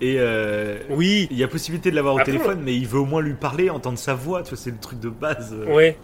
et 0.00 0.16
euh, 0.18 0.78
Oui, 0.88 1.28
il 1.30 1.36
y 1.36 1.44
a 1.44 1.48
possibilité 1.48 1.90
de 1.90 1.96
l'avoir 1.96 2.14
au 2.14 2.18
Après, 2.18 2.24
téléphone, 2.24 2.60
mais 2.62 2.74
il 2.76 2.86
veut 2.88 2.98
au 3.00 3.04
moins 3.06 3.20
lui 3.22 3.34
parler, 3.34 3.70
entendre 3.70 3.98
sa 3.98 4.14
voix. 4.14 4.42
Tu 4.42 4.50
vois, 4.50 4.58
c'est 4.58 4.70
le 4.70 4.78
truc 4.78 5.00
de 5.00 5.10
base. 5.10 5.54
ouais. 5.66 5.96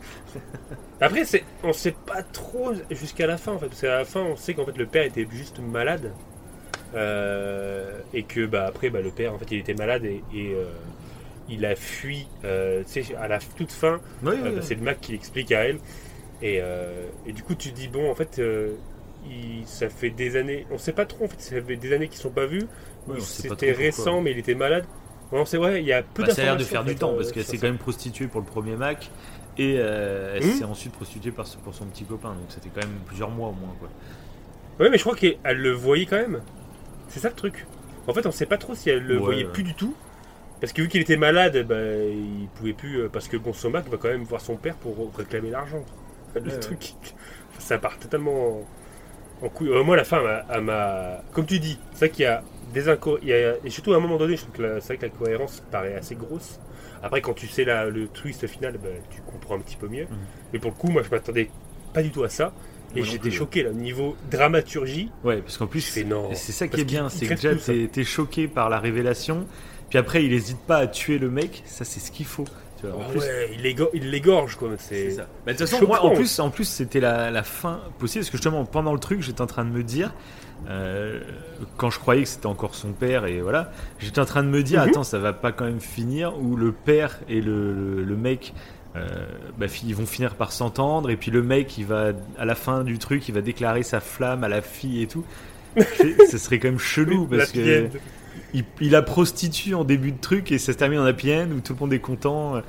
Après, 1.00 1.24
c'est, 1.24 1.44
on 1.62 1.72
sait 1.72 1.92
pas 2.06 2.22
trop 2.22 2.72
jusqu'à 2.90 3.26
la 3.26 3.36
fin, 3.36 3.52
en 3.52 3.58
fait, 3.58 3.68
parce 3.68 3.80
qu'à 3.82 3.98
la 3.98 4.04
fin, 4.04 4.22
on 4.22 4.36
sait 4.36 4.54
qu'en 4.54 4.64
fait, 4.64 4.76
le 4.78 4.86
père 4.86 5.04
était 5.04 5.26
juste 5.30 5.58
malade. 5.58 6.16
Euh, 6.94 8.00
et 8.14 8.24
que, 8.24 8.46
bah, 8.46 8.66
après, 8.66 8.90
bah, 8.90 9.02
le 9.02 9.12
père, 9.12 9.34
en 9.34 9.38
fait, 9.38 9.50
il 9.52 9.58
était 9.58 9.74
malade 9.74 10.04
et, 10.04 10.24
et, 10.32 10.54
euh, 10.54 10.64
il 11.48 11.64
a 11.66 11.76
fui, 11.76 12.28
euh, 12.44 12.84
tu 12.90 13.04
sais, 13.04 13.14
à 13.16 13.28
la 13.28 13.38
toute 13.40 13.72
fin, 13.72 14.00
Euh, 14.42 14.52
bah, 14.52 14.62
c'est 14.62 14.76
le 14.76 14.82
Mac 14.82 15.00
qui 15.00 15.12
l'explique 15.12 15.52
à 15.52 15.64
elle. 15.64 15.80
Et, 16.42 16.60
et 17.26 17.32
du 17.32 17.42
coup, 17.42 17.54
tu 17.54 17.70
te 17.70 17.76
dis, 17.76 17.88
bon, 17.88 18.10
en 18.10 18.14
fait, 18.14 18.40
il- 19.24 19.66
ça 19.66 19.88
fait 19.88 20.10
des 20.10 20.36
années, 20.36 20.66
on 20.70 20.78
sait 20.78 20.92
pas 20.92 21.06
trop, 21.06 21.24
en 21.24 21.28
fait, 21.28 21.40
ça 21.40 21.60
fait 21.62 21.76
des 21.76 21.92
années 21.92 22.08
qu'ils 22.08 22.20
sont 22.20 22.30
pas 22.30 22.46
vus. 22.46 22.68
Ouais, 23.08 23.16
on 23.18 23.20
sait 23.20 23.48
C'était 23.48 23.72
récent, 23.72 24.20
mais 24.20 24.32
il 24.32 24.38
était 24.38 24.54
malade. 24.54 24.84
Non, 25.32 25.44
c'est 25.44 25.56
vrai, 25.56 25.80
il 25.82 25.86
y 25.86 25.92
a 25.92 26.02
peu 26.02 26.22
Bah, 26.24 26.30
ça 26.32 26.42
a 26.42 26.44
l'air 26.44 26.56
de 26.56 26.64
faire 26.64 26.84
du 26.84 26.94
temps 26.94 27.12
euh, 27.12 27.16
parce 27.16 27.32
qu'elle 27.32 27.44
s'est 27.44 27.56
ça. 27.56 27.62
quand 27.62 27.66
même 27.72 27.78
prostituée 27.78 28.26
pour 28.28 28.40
le 28.40 28.46
premier 28.46 28.76
Mac 28.76 29.10
et 29.58 29.76
euh, 29.78 30.34
elle 30.36 30.44
s'est 30.44 30.64
ensuite 30.64 30.92
prostituée 30.92 31.32
par, 31.32 31.46
pour 31.64 31.74
son 31.74 31.86
petit 31.86 32.04
copain. 32.04 32.30
Donc 32.30 32.44
c'était 32.48 32.68
quand 32.68 32.86
même 32.86 32.96
plusieurs 33.06 33.30
mois 33.30 33.48
au 33.48 33.52
moins. 33.52 33.74
Quoi. 33.80 33.88
Ouais, 34.78 34.90
mais 34.90 34.98
je 34.98 35.02
crois 35.02 35.16
qu'elle 35.16 35.38
le 35.56 35.72
voyait 35.72 36.06
quand 36.06 36.16
même. 36.16 36.42
C'est 37.08 37.18
ça 37.20 37.28
le 37.28 37.34
truc. 37.34 37.66
En 38.06 38.14
fait, 38.14 38.24
on 38.26 38.30
sait 38.30 38.46
pas 38.46 38.58
trop 38.58 38.74
si 38.76 38.88
elle 38.90 39.02
le 39.02 39.16
Ouais, 39.16 39.20
voyait 39.24 39.44
ouais. 39.46 39.52
plus 39.52 39.62
du 39.64 39.74
tout. 39.74 39.94
Parce 40.60 40.72
que 40.72 40.80
vu 40.82 40.88
qu'il 40.88 41.00
était 41.00 41.16
malade, 41.16 41.66
bah, 41.68 41.74
il 41.76 42.48
pouvait 42.54 42.72
plus. 42.72 43.00
euh, 43.02 43.08
Parce 43.12 43.26
que 43.28 43.36
bon, 43.36 43.52
son 43.52 43.70
Mac 43.70 43.88
va 43.88 43.96
quand 43.96 44.08
même 44.08 44.22
voir 44.24 44.40
son 44.40 44.56
père 44.56 44.76
pour 44.76 45.12
réclamer 45.16 45.50
l'argent. 45.50 45.84
Le 46.36 46.42
Ouais, 46.42 46.52
ouais. 46.52 46.58
truc, 46.60 46.94
ça 47.58 47.78
part 47.78 47.98
totalement 47.98 48.60
en, 49.42 49.48
couille. 49.48 49.70
Euh, 49.70 49.82
moi, 49.82 49.96
la 49.96 50.04
fin, 50.04 50.22
elle 50.50 50.60
m'a-. 50.60 51.22
Comme 51.32 51.46
tu 51.46 51.58
dis, 51.58 51.78
c'est 51.94 52.10
qu'il 52.10 52.22
y 52.22 52.26
a 52.26 52.42
des 52.80 52.88
inco... 52.88 53.18
il 53.22 53.28
y 53.28 53.32
a- 53.32 53.54
Et 53.64 53.70
surtout 53.70 53.92
à 53.92 53.96
un 53.96 54.00
moment 54.00 54.16
donné, 54.18 54.36
je 54.36 54.42
trouve 54.42 54.54
que 54.54 54.80
c'est 54.80 54.86
vrai 54.88 54.96
que 54.98 55.02
la 55.06 55.08
cohérence 55.10 55.62
paraît 55.70 55.94
assez 55.94 56.14
grosse. 56.14 56.60
Après, 57.02 57.20
quand 57.20 57.34
tu 57.34 57.46
sais 57.46 57.64
la- 57.64 57.86
le 57.86 58.08
twist 58.08 58.46
final, 58.46 58.78
bah, 58.82 58.88
tu 59.10 59.20
comprends 59.22 59.56
un 59.56 59.60
petit 59.60 59.76
peu 59.76 59.88
mieux. 59.88 60.04
Mhm. 60.04 60.16
Mais 60.52 60.58
pour 60.58 60.70
le 60.70 60.76
coup, 60.76 60.88
moi, 60.88 61.02
je 61.02 61.10
m'attendais 61.10 61.50
pas 61.92 62.02
du 62.02 62.10
tout 62.10 62.24
à 62.24 62.28
ça. 62.28 62.52
Et 62.94 63.02
j'étais 63.02 63.30
choqué 63.30 63.62
là, 63.62 63.70
niveau 63.72 64.16
dramaturgie. 64.30 65.10
Ouais, 65.24 65.38
parce 65.42 65.58
qu'en 65.58 65.66
plus, 65.66 65.80
c'est 65.82 66.52
ça 66.52 66.68
qui 66.68 66.80
est 66.80 66.84
bien, 66.84 67.08
c'est 67.08 67.26
que 67.26 67.34
déjà 67.34 67.54
t'es 67.88 68.04
choqué 68.04 68.48
par 68.48 68.70
la 68.70 68.78
révélation, 68.78 69.46
puis 69.90 69.98
après 69.98 70.24
il 70.24 70.32
hésite 70.32 70.60
pas 70.60 70.78
à 70.78 70.86
tuer 70.86 71.18
le 71.18 71.28
mec, 71.28 71.62
ça 71.66 71.84
c'est 71.84 72.00
ce 72.00 72.10
qu'il 72.10 72.24
faut. 72.26 72.44
Tu 72.80 72.86
vois, 72.86 72.96
en 72.96 73.02
Ah 73.06 73.10
plus, 73.10 73.20
ouais, 73.20 73.50
il 73.54 73.62
l'égor- 73.62 73.90
il 73.92 74.10
l'égorge 74.10 74.56
quoi. 74.56 74.70
c'est 74.78 75.10
ça. 75.10 75.26
Bah, 75.44 75.52
de 75.52 75.58
toute 75.58 75.68
façon, 75.68 75.86
moi 75.86 76.02
en 76.04 76.10
plus, 76.14 76.38
en 76.38 76.48
plus 76.50 76.64
c'était 76.64 77.00
la, 77.00 77.30
la 77.30 77.42
fin 77.42 77.80
possible, 77.98 78.22
parce 78.22 78.30
que 78.30 78.36
justement 78.38 78.64
pendant 78.64 78.92
le 78.94 78.98
truc, 79.00 79.20
j'étais 79.20 79.42
en 79.42 79.46
train 79.46 79.64
de 79.64 79.70
me 79.70 79.82
dire, 79.82 80.14
euh, 80.68 81.20
quand 81.76 81.90
je 81.90 81.98
croyais 81.98 82.22
que 82.22 82.28
c'était 82.28 82.46
encore 82.46 82.74
son 82.74 82.92
père, 82.92 83.26
et 83.26 83.40
voilà, 83.40 83.70
j'étais 83.98 84.20
en 84.20 84.24
train 84.24 84.42
de 84.42 84.48
me 84.48 84.62
dire, 84.62 84.82
Mhm. 84.82 84.88
attends, 84.88 85.04
ça 85.04 85.18
va 85.18 85.32
pas 85.32 85.52
quand 85.52 85.64
même 85.64 85.80
finir, 85.80 86.38
où 86.40 86.56
le 86.56 86.72
père 86.72 87.18
et 87.28 87.40
le, 87.40 87.72
le, 87.72 88.04
le 88.04 88.16
mec. 88.16 88.52
euh, 88.96 89.06
bah, 89.58 89.66
ils 89.84 89.94
vont 89.94 90.06
finir 90.06 90.36
par 90.36 90.52
s'entendre 90.52 91.10
et 91.10 91.16
puis 91.18 91.30
le 91.30 91.42
mec 91.42 91.76
il 91.76 91.84
va 91.84 92.12
à 92.38 92.46
la 92.46 92.54
fin 92.54 92.82
du 92.82 92.98
truc 92.98 93.28
il 93.28 93.34
va 93.34 93.42
déclarer 93.42 93.82
sa 93.82 94.00
flamme 94.00 94.42
à 94.42 94.48
la 94.48 94.62
fille 94.62 95.02
et 95.02 95.06
tout 95.06 95.22
ce 95.76 96.38
serait 96.38 96.58
quand 96.58 96.68
même 96.68 96.78
chelou 96.78 97.26
parce 97.26 97.52
que 97.52 97.88
il, 98.54 98.64
il 98.80 98.90
la 98.92 99.02
prostitue 99.02 99.74
en 99.74 99.84
début 99.84 100.12
de 100.12 100.18
truc 100.20 100.50
et 100.50 100.56
ça 100.58 100.72
se 100.72 100.78
termine 100.78 101.00
en 101.00 101.04
happy 101.04 101.30
end 101.34 101.48
où 101.54 101.60
tout 101.60 101.74
le 101.74 101.78
monde 101.80 101.92
est 101.92 101.98
content. 102.00 102.62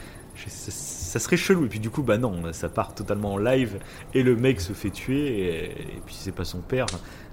Ça, 0.48 0.72
ça 0.72 1.20
serait 1.20 1.38
chelou. 1.38 1.66
Et 1.66 1.70
puis 1.70 1.80
du 1.80 1.90
coup, 1.90 2.04
bah 2.04 2.18
non, 2.18 2.42
ça 2.52 2.68
part 2.70 2.94
totalement 2.94 3.34
en 3.34 3.38
live 3.38 3.80
et 4.14 4.22
le 4.22 4.36
mec 4.36 4.60
se 4.60 4.74
fait 4.74 4.90
tuer 4.92 5.28
et, 5.40 5.64
et 5.66 6.02
puis 6.06 6.16
c'est 6.18 6.34
pas 6.36 6.44
son 6.46 6.60
père. 6.60 6.88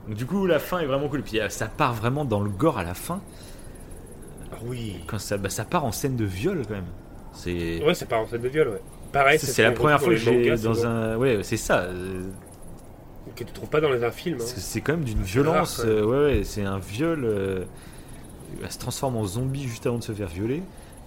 Donc 0.09 0.17
du 0.17 0.27
coup, 0.27 0.47
la 0.47 0.59
fin 0.59 0.79
est 0.81 0.87
vraiment 0.87 1.09
cool. 1.09 1.21
Et 1.21 1.23
puis 1.23 1.41
euh, 1.41 1.49
ça 1.49 1.67
part 1.67 1.95
vraiment 1.95 2.25
dans 2.25 2.41
le 2.41 2.51
gore 2.51 2.79
à 2.79 2.85
la 2.85 2.95
fin. 2.95 3.21
Ah 4.53 4.57
oui. 4.65 5.01
Quand 5.07 5.19
ça, 5.19 5.37
bah, 5.37 5.51
ça 5.51 5.65
part 5.65 5.85
en 5.85 5.93
scène 5.93 6.17
de 6.17 6.25
viol 6.25 6.63
quand 6.67 6.75
même. 6.75 6.85
C'est 7.33 7.83
Ouais, 7.85 7.95
c'est 7.95 8.09
pas 8.09 8.19
en 8.19 8.27
scène 8.27 8.43
de 8.43 8.49
viol, 8.49 8.69
ouais. 8.69 8.81
Pareil, 9.13 9.39
c'est 9.39 9.47
ce 9.47 9.53
c'est 9.53 9.63
la 9.63 9.73
première 9.73 9.99
fois 10.01 10.09
que 10.09 10.15
les 10.31 10.57
j'ai 10.57 10.57
dans 10.57 10.87
un 10.87 11.17
ouais 11.17 11.41
c'est 11.43 11.57
ça. 11.57 11.81
euh, 11.83 12.23
Que 13.37 13.45
tu 13.45 13.53
trouves 13.53 13.69
pas 13.69 13.81
dans 13.81 13.91
un 13.93 14.11
film. 14.11 14.39
hein. 14.41 14.45
C'est 14.45 14.81
quand 14.81 14.93
même 14.93 15.05
d'une 15.05 15.23
violence. 15.23 15.79
rare, 15.79 15.87
euh, 15.89 16.05
ouais, 16.05 16.37
ouais, 16.39 16.45
c'est 16.45 16.65
un 16.65 16.79
viol. 16.79 17.25
euh, 17.25 17.65
elle 18.63 18.71
se 18.71 18.79
transforme 18.79 19.17
en 19.17 19.25
zombie 19.25 19.65
juste 19.67 19.87
avant 19.87 19.99
de 19.99 20.05
se 20.05 20.13
faire 20.13 20.29
violer. 20.29 20.63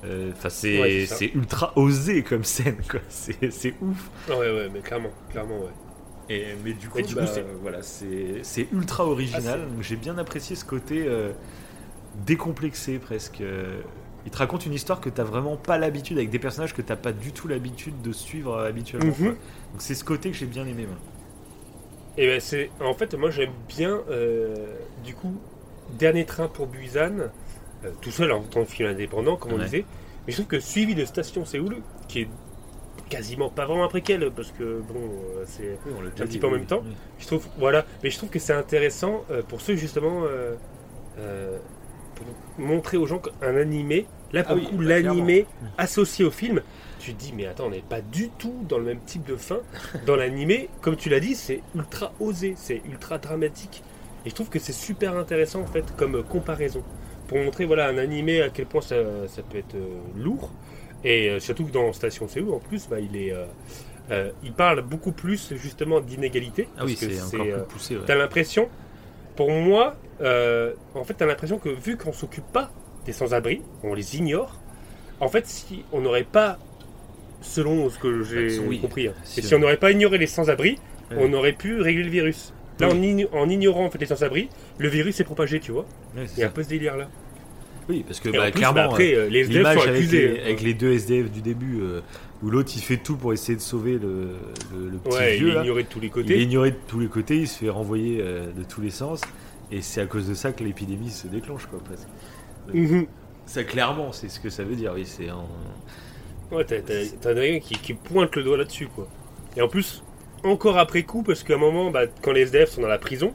Euh, 0.05 0.31
Enfin, 0.33 0.49
c'est 0.49 0.81
Ouais, 0.81 1.05
ça. 1.05 1.23
ultra 1.33 1.73
osé 1.77 2.23
comme 2.23 2.43
scène, 2.43 2.77
quoi. 2.89 2.99
C'est 3.09 3.73
ouf. 3.81 4.09
Ouais, 4.29 4.35
ouais, 4.37 4.69
mais 4.73 4.79
clairement, 4.81 5.09
clairement, 5.31 5.57
ouais. 5.59 5.71
Et, 6.29 6.45
mais 6.63 6.73
du 6.73 6.89
coup, 6.89 6.99
bah, 7.15 7.25
c'est- 7.25 7.45
voilà, 7.61 7.79
ultra 8.73 9.05
original. 9.05 9.61
Ah, 9.63 9.81
J'ai 9.81 9.95
bien 9.95 10.17
apprécié 10.17 10.55
ce 10.55 10.65
côté 10.65 11.05
euh, 11.07 11.31
décomplexé 12.25 12.99
presque. 12.99 13.41
Euh, 13.41 13.81
Il 14.25 14.29
te 14.31 14.37
raconte 14.39 14.65
une 14.65 14.73
histoire 14.73 14.99
que 14.99 15.09
t'as 15.09 15.23
vraiment 15.23 15.55
pas 15.55 15.77
l'habitude 15.77 16.17
avec 16.17 16.29
des 16.29 16.39
personnages 16.39 16.73
que 16.73 16.81
t'as 16.81 16.97
pas 16.97 17.13
du 17.13 17.31
tout 17.31 17.47
l'habitude 17.47 18.01
de 18.01 18.11
suivre 18.11 18.55
euh, 18.57 18.67
habituellement. 18.67 19.13
Mhm. 19.17 19.27
Donc 19.27 19.37
c'est 19.79 19.95
ce 19.95 20.03
côté 20.03 20.31
que 20.31 20.35
j'ai 20.35 20.47
bien 20.47 20.67
aimé. 20.67 20.85
moi. 20.85 20.97
Et 22.17 22.27
ben 22.27 22.41
c'est 22.41 22.69
en 22.81 22.93
fait 22.93 23.13
moi 23.13 23.29
j'aime 23.29 23.51
bien 23.69 24.01
euh, 24.09 24.53
du 25.05 25.13
coup 25.13 25.33
dernier 25.97 26.25
train 26.25 26.49
pour 26.49 26.67
Busan 26.67 27.11
euh, 27.85 27.91
tout 28.01 28.11
seul 28.11 28.31
en 28.33 28.41
tant 28.41 28.65
que 28.65 28.71
film 28.71 28.89
indépendant 28.89 29.37
comme 29.37 29.53
on 29.53 29.57
Ouais. 29.59 29.63
disait 29.63 29.85
mais 30.25 30.33
je 30.33 30.37
trouve 30.41 30.47
que 30.47 30.59
suivi 30.59 30.93
de 30.95 31.05
Station 31.05 31.45
Séoul 31.45 31.77
qui 32.09 32.21
est 32.21 32.27
quasiment 33.09 33.49
pas 33.49 33.65
vraiment 33.65 33.83
après 33.85 34.01
qu'elle 34.01 34.29
parce 34.31 34.51
que 34.51 34.81
bon 34.81 34.99
euh, 35.37 35.43
c'est 35.45 35.77
un 36.21 36.25
petit 36.25 36.39
peu 36.39 36.47
en 36.47 36.51
même 36.51 36.65
temps. 36.65 36.83
je 37.19 37.25
trouve 37.27 37.45
voilà 37.57 37.85
mais 38.03 38.09
je 38.09 38.17
trouve 38.17 38.29
que 38.29 38.39
c'est 38.39 38.53
intéressant 38.53 39.23
euh, 39.31 39.41
pour 39.41 39.61
ceux 39.61 39.75
justement 39.75 40.23
euh, 40.25 40.55
euh, 41.19 41.57
pour 42.15 42.25
montrer 42.65 42.97
aux 42.97 43.05
gens 43.05 43.19
qu'un 43.19 43.55
animé 43.55 44.05
là 44.31 44.43
pour 44.43 44.53
Ah 44.53 44.55
le 44.55 44.61
oui, 44.61 44.67
coup 44.67 44.77
bah, 44.77 44.83
l'animé 44.85 45.45
associé 45.77 46.25
au 46.25 46.31
film 46.31 46.61
tu 46.99 47.13
te 47.13 47.19
dis 47.23 47.31
mais 47.33 47.45
attends 47.45 47.67
on 47.67 47.69
n'est 47.69 47.81
pas 47.81 48.01
du 48.01 48.29
tout 48.29 48.55
dans 48.67 48.77
le 48.79 48.83
même 48.85 48.99
type 49.05 49.23
de 49.25 49.35
fin. 49.35 49.59
Dans 50.05 50.15
l'animé 50.15 50.69
comme 50.81 50.95
tu 50.95 51.09
l'as 51.09 51.19
dit 51.19 51.35
c'est 51.35 51.61
ultra 51.75 52.11
osé 52.19 52.55
c'est 52.57 52.81
ultra 52.85 53.17
dramatique. 53.19 53.83
Et 54.25 54.29
je 54.29 54.35
trouve 54.35 54.49
que 54.49 54.59
c'est 54.59 54.73
super 54.73 55.15
intéressant 55.15 55.61
en 55.61 55.67
fait 55.67 55.95
comme 55.95 56.23
comparaison. 56.23 56.83
Pour 57.27 57.37
montrer 57.37 57.65
voilà 57.65 57.87
un 57.87 57.97
animé 57.97 58.41
à 58.41 58.49
quel 58.49 58.65
point 58.65 58.81
ça, 58.81 58.95
ça 59.27 59.43
peut 59.43 59.59
être 59.59 59.75
euh, 59.75 59.87
lourd 60.15 60.51
et 61.03 61.29
euh, 61.29 61.39
surtout 61.39 61.65
que 61.65 61.71
dans 61.71 61.91
Station 61.93 62.27
Séoul 62.27 62.51
en 62.53 62.59
plus 62.59 62.87
bah, 62.89 62.97
il 62.99 63.15
est 63.15 63.31
euh, 63.31 63.45
euh, 64.11 64.31
il 64.43 64.53
parle 64.53 64.81
beaucoup 64.81 65.11
plus 65.11 65.53
justement 65.55 65.99
d'inégalité 65.99 66.67
Ah 66.77 66.85
oui, 66.85 66.95
c'est 66.97 67.21
encore 67.21 67.45
plus 67.45 67.73
poussé. 67.73 67.95
ouais. 67.97 68.03
T'as 68.07 68.15
l'impression, 68.15 68.69
pour 69.35 69.51
moi, 69.51 69.97
euh, 70.21 70.73
en 70.95 71.03
fait, 71.03 71.13
t'as 71.15 71.25
l'impression 71.25 71.57
que 71.59 71.67
vu 71.69 71.97
qu'on 71.97 72.13
s'occupe 72.13 72.45
pas 72.53 72.71
des 73.05 73.11
sans-abri, 73.11 73.61
on 73.83 73.93
les 73.93 74.15
ignore. 74.15 74.55
En 75.19 75.27
fait, 75.27 75.45
si 75.45 75.83
on 75.91 75.99
n'aurait 75.99 76.23
pas, 76.23 76.57
selon 77.41 77.89
ce 77.89 77.99
que 77.99 78.23
j'ai 78.23 78.59
Oui. 78.59 78.79
compris, 78.79 79.07
hein, 79.09 79.13
Si 79.23 79.41
et 79.41 79.43
si 79.43 79.53
on 79.55 79.59
n'aurait 79.59 79.75
pas 79.77 79.91
ignoré 79.91 80.17
les 80.17 80.27
sans-abri, 80.27 80.77
Ouais. 81.11 81.17
on 81.19 81.33
aurait 81.33 81.51
pu 81.53 81.81
régler 81.81 82.03
le 82.03 82.09
virus. 82.09 82.53
Là, 82.79 82.87
Oui. 82.89 82.93
en, 82.97 83.01
igno- 83.01 83.29
en 83.33 83.49
ignorant 83.49 83.85
en 83.85 83.89
fait 83.91 83.99
les 83.99 84.05
sans-abri, 84.05 84.49
le 84.77 84.87
virus 84.87 85.15
s'est 85.17 85.23
propagé, 85.25 85.59
tu 85.59 85.71
vois. 85.73 85.85
Ouais, 86.15 86.25
Il 86.35 86.39
y 86.39 86.43
a 86.43 86.47
un 86.47 86.49
peu 86.49 86.63
ce 86.63 86.69
délire 86.69 86.95
là. 86.95 87.09
Oui, 87.89 88.03
parce 88.05 88.19
que 88.19 88.29
bah, 88.29 88.51
plus, 88.51 88.59
clairement, 88.59 88.75
bah, 88.75 88.85
après, 88.85 89.13
euh, 89.15 89.29
les 89.29 89.39
SDF 89.41 89.57
l'image 89.57 89.79
sont 89.79 89.87
avec 89.87 90.11
les, 90.11 90.39
avec 90.41 90.61
les 90.61 90.73
deux 90.73 90.91
SDF 90.93 91.31
du 91.31 91.41
début, 91.41 91.79
euh, 91.81 92.01
où 92.43 92.49
l'autre 92.49 92.71
il 92.75 92.81
fait 92.81 92.97
tout 92.97 93.15
pour 93.15 93.31
essayer 93.33 93.55
de 93.55 93.61
sauver 93.61 93.93
le, 93.93 94.35
le, 94.73 94.89
le 94.89 94.97
petit 94.97 95.17
ouais, 95.17 95.37
il 95.37 95.43
vieux. 95.45 95.51
est 95.51 95.53
là. 95.55 95.61
ignoré 95.63 95.83
de 95.83 95.87
tous 95.87 95.99
les 96.01 96.07
Il 96.07 96.09
est 96.09 96.11
côtés. 96.13 96.41
ignoré 96.43 96.71
de 96.71 96.77
tous 96.87 96.99
les 96.99 97.07
côtés, 97.07 97.37
il 97.37 97.47
se 97.47 97.57
fait 97.59 97.69
renvoyer 97.69 98.19
euh, 98.21 98.51
de 98.51 98.63
tous 98.63 98.81
les 98.81 98.89
sens, 98.89 99.21
et 99.71 99.81
c'est 99.81 100.01
à 100.01 100.05
cause 100.05 100.27
de 100.27 100.33
ça 100.33 100.51
que 100.51 100.63
l'épidémie 100.63 101.09
se 101.11 101.27
déclenche, 101.27 101.65
quoi, 101.67 101.79
presque. 101.83 102.07
Mhm. 102.73 103.07
Ça, 103.45 103.63
clairement, 103.63 104.11
c'est 104.11 104.27
ce 104.29 104.41
que 104.41 104.49
ça 104.49 104.63
veut 104.63 104.75
dire, 104.75 104.91
oui, 104.93 105.05
c'est 105.05 105.29
un... 105.29 105.45
Ouais, 106.51 106.65
t'as, 106.65 106.79
qui, 107.59 107.75
qui 107.75 107.93
pointe 107.93 108.35
le 108.35 108.43
doigt 108.43 108.57
là-dessus, 108.57 108.87
quoi. 108.87 109.07
Et 109.55 109.61
en 109.61 109.67
plus, 109.69 110.03
encore 110.43 110.77
après 110.77 111.03
coup, 111.03 111.23
parce 111.23 111.43
qu'à 111.43 111.55
un 111.55 111.57
moment, 111.57 111.89
bah, 111.91 112.03
quand 112.21 112.33
les 112.33 112.41
SDF 112.41 112.69
sont 112.69 112.81
dans 112.81 112.87
la 112.87 112.97
prison, 112.99 113.33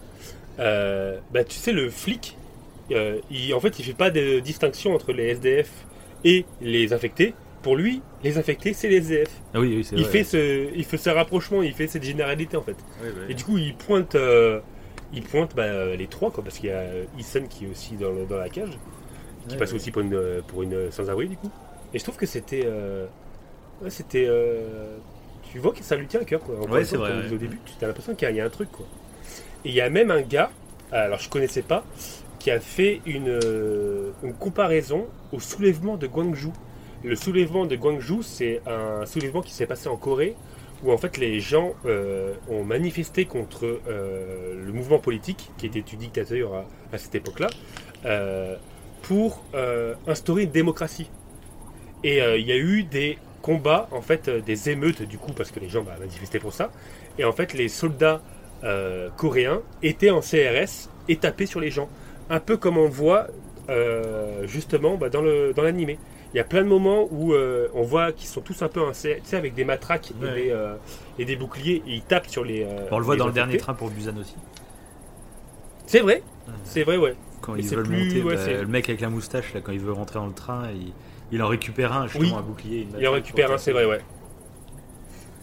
euh, 0.58 1.18
bah, 1.32 1.44
tu 1.44 1.56
sais, 1.56 1.72
le 1.72 1.88
flic, 1.90 2.36
euh, 2.90 3.18
il, 3.30 3.54
en 3.54 3.60
fait, 3.60 3.78
il 3.78 3.84
fait 3.84 3.92
pas 3.94 4.10
de 4.10 4.40
distinction 4.40 4.94
entre 4.94 5.12
les 5.12 5.28
SDF 5.28 5.70
et 6.24 6.44
les 6.60 6.92
infectés. 6.92 7.34
Pour 7.62 7.76
lui, 7.76 8.02
les 8.24 8.38
infectés, 8.38 8.72
c'est 8.72 8.88
les 8.88 8.96
SDF. 8.96 9.28
Ah 9.54 9.60
oui, 9.60 9.74
oui, 9.76 9.84
c'est 9.84 9.96
Il 9.96 10.02
vrai. 10.02 10.10
fait, 10.10 10.24
ce, 10.24 10.74
il 10.74 10.84
fait 10.84 10.96
ce 10.96 11.10
rapprochement, 11.10 11.62
il 11.62 11.72
fait 11.74 11.86
cette 11.86 12.02
généralité, 12.02 12.56
en 12.56 12.62
fait. 12.62 12.76
Et 13.28 13.34
du 13.34 13.44
coup, 13.44 13.56
il 13.59 13.74
pointe, 13.76 14.14
euh, 14.16 14.60
il 15.12 15.22
pointe 15.22 15.54
bah, 15.54 15.94
les 15.94 16.06
trois, 16.09 16.30
quoi, 16.30 16.42
parce 16.42 16.59
qu'il 16.59 16.70
y 16.70 16.72
a 16.72 16.84
Eason 17.18 17.46
qui 17.48 17.66
est 17.66 17.68
aussi 17.68 17.94
dans, 17.96 18.10
le- 18.10 18.26
dans 18.26 18.36
la 18.38 18.48
cage, 18.48 18.70
qui 19.48 19.56
passe 19.56 19.72
aussi 19.72 19.90
pour 19.90 20.02
une, 20.02 20.14
euh, 20.14 20.40
pour 20.46 20.62
une 20.62 20.90
sans-abri, 20.90 21.28
du 21.28 21.36
coup. 21.36 21.50
Et 21.94 21.98
je 21.98 22.02
trouve 22.04 22.16
que 22.16 22.26
c'était. 22.26 22.62
euh, 22.64 23.06
ouais, 23.82 23.90
c'était. 23.90 24.28
tu 25.50 25.59
vois 25.59 25.72
que 25.72 25.82
ça 25.82 25.96
lui 25.96 26.06
tient 26.06 26.20
à 26.20 26.24
cœur, 26.24 26.40
quoi. 26.40 26.56
Encore 26.56 26.70
Ouais, 26.70 26.84
c'est 26.84 26.96
fois, 26.96 27.09
vrai, 27.10 27.26
au 27.32 27.36
début, 27.38 27.60
tu 27.78 27.84
as 27.84 27.88
l'impression 27.88 28.14
qu'il 28.14 28.28
y, 28.28 28.30
a- 28.30 28.34
y 28.34 28.40
a 28.40 28.44
un 28.44 28.50
truc, 28.50 28.70
quoi. 28.72 28.86
Et 29.64 29.68
il 29.68 29.74
y 29.74 29.80
a 29.80 29.90
même 29.90 30.10
un 30.10 30.22
gars, 30.22 30.50
alors 30.90 31.18
je 31.18 31.28
connaissais 31.28 31.62
pas, 31.62 31.84
qui 32.43 32.51
a 32.51 32.59
fait 32.59 33.01
une, 33.06 33.28
euh, 33.28 34.10
une 34.24 34.35
comparaison 34.35 35.06
au 35.31 35.39
soulèvement 35.39 35.97
de 35.97 36.09
Gwangju. 36.09 36.48
Le 37.05 37.14
soulèvement 37.14 37.66
de 37.66 37.77
Gwangju, 37.77 38.24
c'est 38.24 38.60
un 38.66 39.06
soulèvement 39.06 39.43
qui 39.43 39.52
s'est 39.52 39.66
passé 39.66 39.89
en 39.89 39.97
Corée, 39.97 40.35
où 40.82 40.90
en 40.90 40.98
fait 40.98 41.19
les 41.19 41.39
gens 41.39 41.74
euh, 41.86 42.35
ont 42.51 42.64
manifesté 42.64 43.27
contre 43.27 43.78
euh, 43.86 44.60
le 44.60 44.73
mouvement 44.73 44.98
politique, 44.98 45.51
qui 45.56 45.66
était 45.66 45.82
du 45.82 45.94
dictateur 45.94 46.64
à, 46.93 46.98
cette 46.98 47.14
époque-là, 47.14 47.47
pour 49.02 49.44
instaurer 50.09 50.43
une 50.43 50.51
démocratie. 50.51 51.10
Et 52.02 52.19
il 52.19 52.47
y 52.47 52.52
a 52.52 52.56
eu 52.56 52.82
des 52.82 53.19
combats, 53.40 53.89
en 53.93 54.02
fait, 54.02 54.28
des 54.28 54.69
émeutes, 54.69 55.02
du 55.02 55.16
coup, 55.16 55.32
parce 55.32 55.52
que 55.52 55.60
les 55.60 55.69
gens 55.69 55.85
bah, 55.85 55.94
manifestaient 56.01 56.40
pour 56.40 56.52
ça. 56.52 56.73
Et 57.19 57.24
en 57.24 57.32
fait, 57.32 57.55
les 57.55 57.69
soldats 57.69 58.20
coréens 59.16 59.62
étaient 59.85 60.10
en 60.10 60.20
CRS 60.20 60.89
et 61.09 61.16
tapaient 61.16 61.47
sur 61.47 61.60
les 61.60 61.70
gens. 61.70 61.89
Un 62.32 62.40
peu 62.40 62.56
comme 62.56 62.78
on 62.78 62.88
voit 62.88 63.26
euh, 63.68 64.46
justement 64.46 64.96
bah, 64.96 65.09
dans 65.10 65.20
le 65.22 65.52
dans 65.52 65.62
l'animé. 65.62 65.98
Il 66.34 66.38
y 66.38 66.40
a 66.40 66.44
plein 66.44 66.62
de 66.62 66.66
moments 66.68 67.06
où 67.10 67.34
euh, 67.34 67.68
on 67.74 67.82
voit 67.82 68.10
qu'ils 68.10 68.26
sont 68.28 68.40
tous 68.40 68.62
un 68.62 68.68
peu 68.68 68.80
tu 68.90 68.94
sais, 69.22 69.36
avec 69.36 69.52
des 69.54 69.64
matraques 69.64 70.12
Ouais. 70.20 70.28
et, 70.30 70.34
des, 70.44 70.50
euh, 70.50 70.74
et 71.18 71.24
des 71.26 71.36
boucliers, 71.36 71.82
et 71.86 71.92
ils 71.92 72.02
tapent 72.02 72.26
sur 72.26 72.42
les. 72.42 72.66
On 72.90 72.98
le 72.98 73.04
voit 73.04 73.14
les 73.14 73.18
dans 73.18 73.26
le 73.26 73.32
dernier 73.32 73.59
train 73.59 73.74
pour 73.74 73.90
Busan 73.90 74.16
aussi. 74.18 74.34
C'est 75.86 76.00
vrai, 76.00 76.22
c'est 76.64 76.84
vrai, 76.84 76.96
ouais. 76.96 77.14
Quand 77.42 77.54
ils 77.54 77.66
veulent 77.68 77.82
plus- 77.84 78.04
monter, 78.06 78.22
ouais, 78.22 78.36
bah, 78.36 78.60
le 78.62 78.66
mec 78.66 78.88
avec 78.88 79.02
la 79.02 79.10
moustache, 79.10 79.52
là, 79.52 79.60
quand 79.60 79.72
il 79.72 79.80
veut 79.80 79.92
rentrer 79.92 80.18
dans 80.20 80.26
le 80.26 80.32
train, 80.32 80.70
il, 80.74 80.92
il 81.32 81.42
en 81.42 81.48
récupère 81.48 81.92
un, 81.92 82.06
justement, 82.06 82.36
Oui. 82.36 82.38
un 82.38 82.42
bouclier. 82.42 82.88
Il 82.98 83.06
en 83.06 83.12
récupère 83.12 83.50
un, 83.52 83.59
c'est 83.59 83.72
vrai, 83.72 83.84
ouais. 83.84 84.00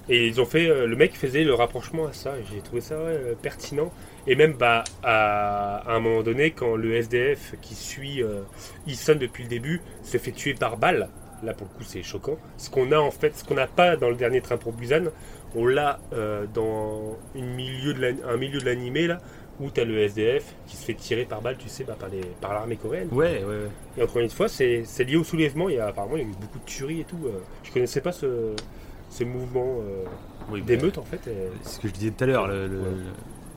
Et 0.08 0.26
ils 0.28 0.42
ont 0.42 0.46
fait, 0.46 0.88
le 0.88 0.96
mec 0.96 1.16
faisait 1.16 1.44
le 1.44 1.54
rapprochement 1.54 2.08
à 2.08 2.14
ça, 2.14 2.32
et 2.40 2.44
j'ai 2.52 2.62
trouvé 2.62 2.82
ça 2.82 2.98
ouais, 2.98 3.36
pertinent. 3.40 3.92
Et 4.32 4.36
même 4.36 4.54
bah, 4.54 4.84
à, 5.04 5.78
à 5.92 5.96
un 5.96 6.00
moment 6.00 6.22
donné, 6.24 6.52
quand 6.52 6.76
le 6.76 6.94
SDF 6.96 7.56
qui 7.62 7.74
suit 7.76 8.22
euh, 8.24 8.42
Eason 8.88 9.16
depuis 9.16 9.44
le 9.44 9.50
début 9.50 9.82
se 10.04 10.18
fait 10.18 10.32
tuer 10.32 10.54
par 10.54 10.78
balle, 10.78 11.10
là 11.44 11.54
pour 11.54 11.68
le 11.72 11.76
coup 11.78 11.84
c'est 11.84 12.04
choquant. 12.04 12.38
Ce 12.58 12.70
qu'on 12.70 12.92
a 12.92 13.00
en 13.00 13.12
fait, 13.12 13.36
ce 13.36 13.44
qu'on 13.44 13.56
n'a 13.56 13.68
pas 13.68 13.96
dans 13.98 14.10
le 14.10 14.16
dernier 14.16 14.40
train 14.42 14.58
pour 14.58 14.72
Busan, 14.74 15.06
on 15.56 15.66
l'a 15.66 16.00
euh, 16.14 16.46
dans 16.54 17.18
une 17.34 17.54
milieu 17.56 17.94
de 17.96 18.02
l'an- 18.06 18.30
un 18.30 18.38
milieu 18.38 18.60
de 18.60 18.66
l'animé 18.66 19.08
là, 19.08 19.18
où 19.60 19.72
tu 19.72 19.82
as 19.82 19.86
le 19.86 19.98
SDF 19.98 20.54
qui 20.68 20.78
se 20.78 20.86
fait 20.86 20.94
tirer 20.94 21.26
par 21.26 21.42
balle, 21.42 21.58
tu 21.58 21.68
sais, 21.68 21.84
bah, 21.84 21.98
par, 22.00 22.08
les, 22.10 22.22
par 22.40 22.54
l'armée 22.54 22.76
coréenne. 22.78 23.10
Ouais, 23.12 23.40
ouais, 23.40 23.44
ouais. 23.44 23.70
Et 23.98 24.04
encore 24.04 24.20
une 24.22 24.30
fois, 24.30 24.48
c'est 24.48 24.84
c'est 24.86 25.04
lié 25.06 25.18
au 25.18 25.24
soulèvement. 25.24 25.68
Il 25.70 25.76
y 25.76 25.80
a, 25.80 25.88
apparemment, 25.88 26.16
il 26.18 26.22
y 26.22 26.26
a 26.26 26.28
eu 26.30 26.36
beaucoup 26.40 26.60
de 26.60 26.66
tueries 26.66 27.02
et 27.02 27.04
tout. 27.04 27.20
euh. 27.26 27.40
Je 27.64 27.72
connaissais 27.72 28.00
pas 28.02 28.12
ce, 28.12 28.54
mouvement. 29.26 29.80
euh. 29.82 30.04
Oui, 30.52 30.62
d'émeutes 30.62 30.98
en 31.00 31.04
fait. 31.04 31.28
et- 31.28 31.50
C'est 31.64 31.70
ce 31.76 31.80
que 31.80 31.88
je 31.88 31.94
disais 31.94 32.12
tout 32.12 32.24
à 32.24 32.28
l'heure. 32.28 32.48
le-. 32.48 32.70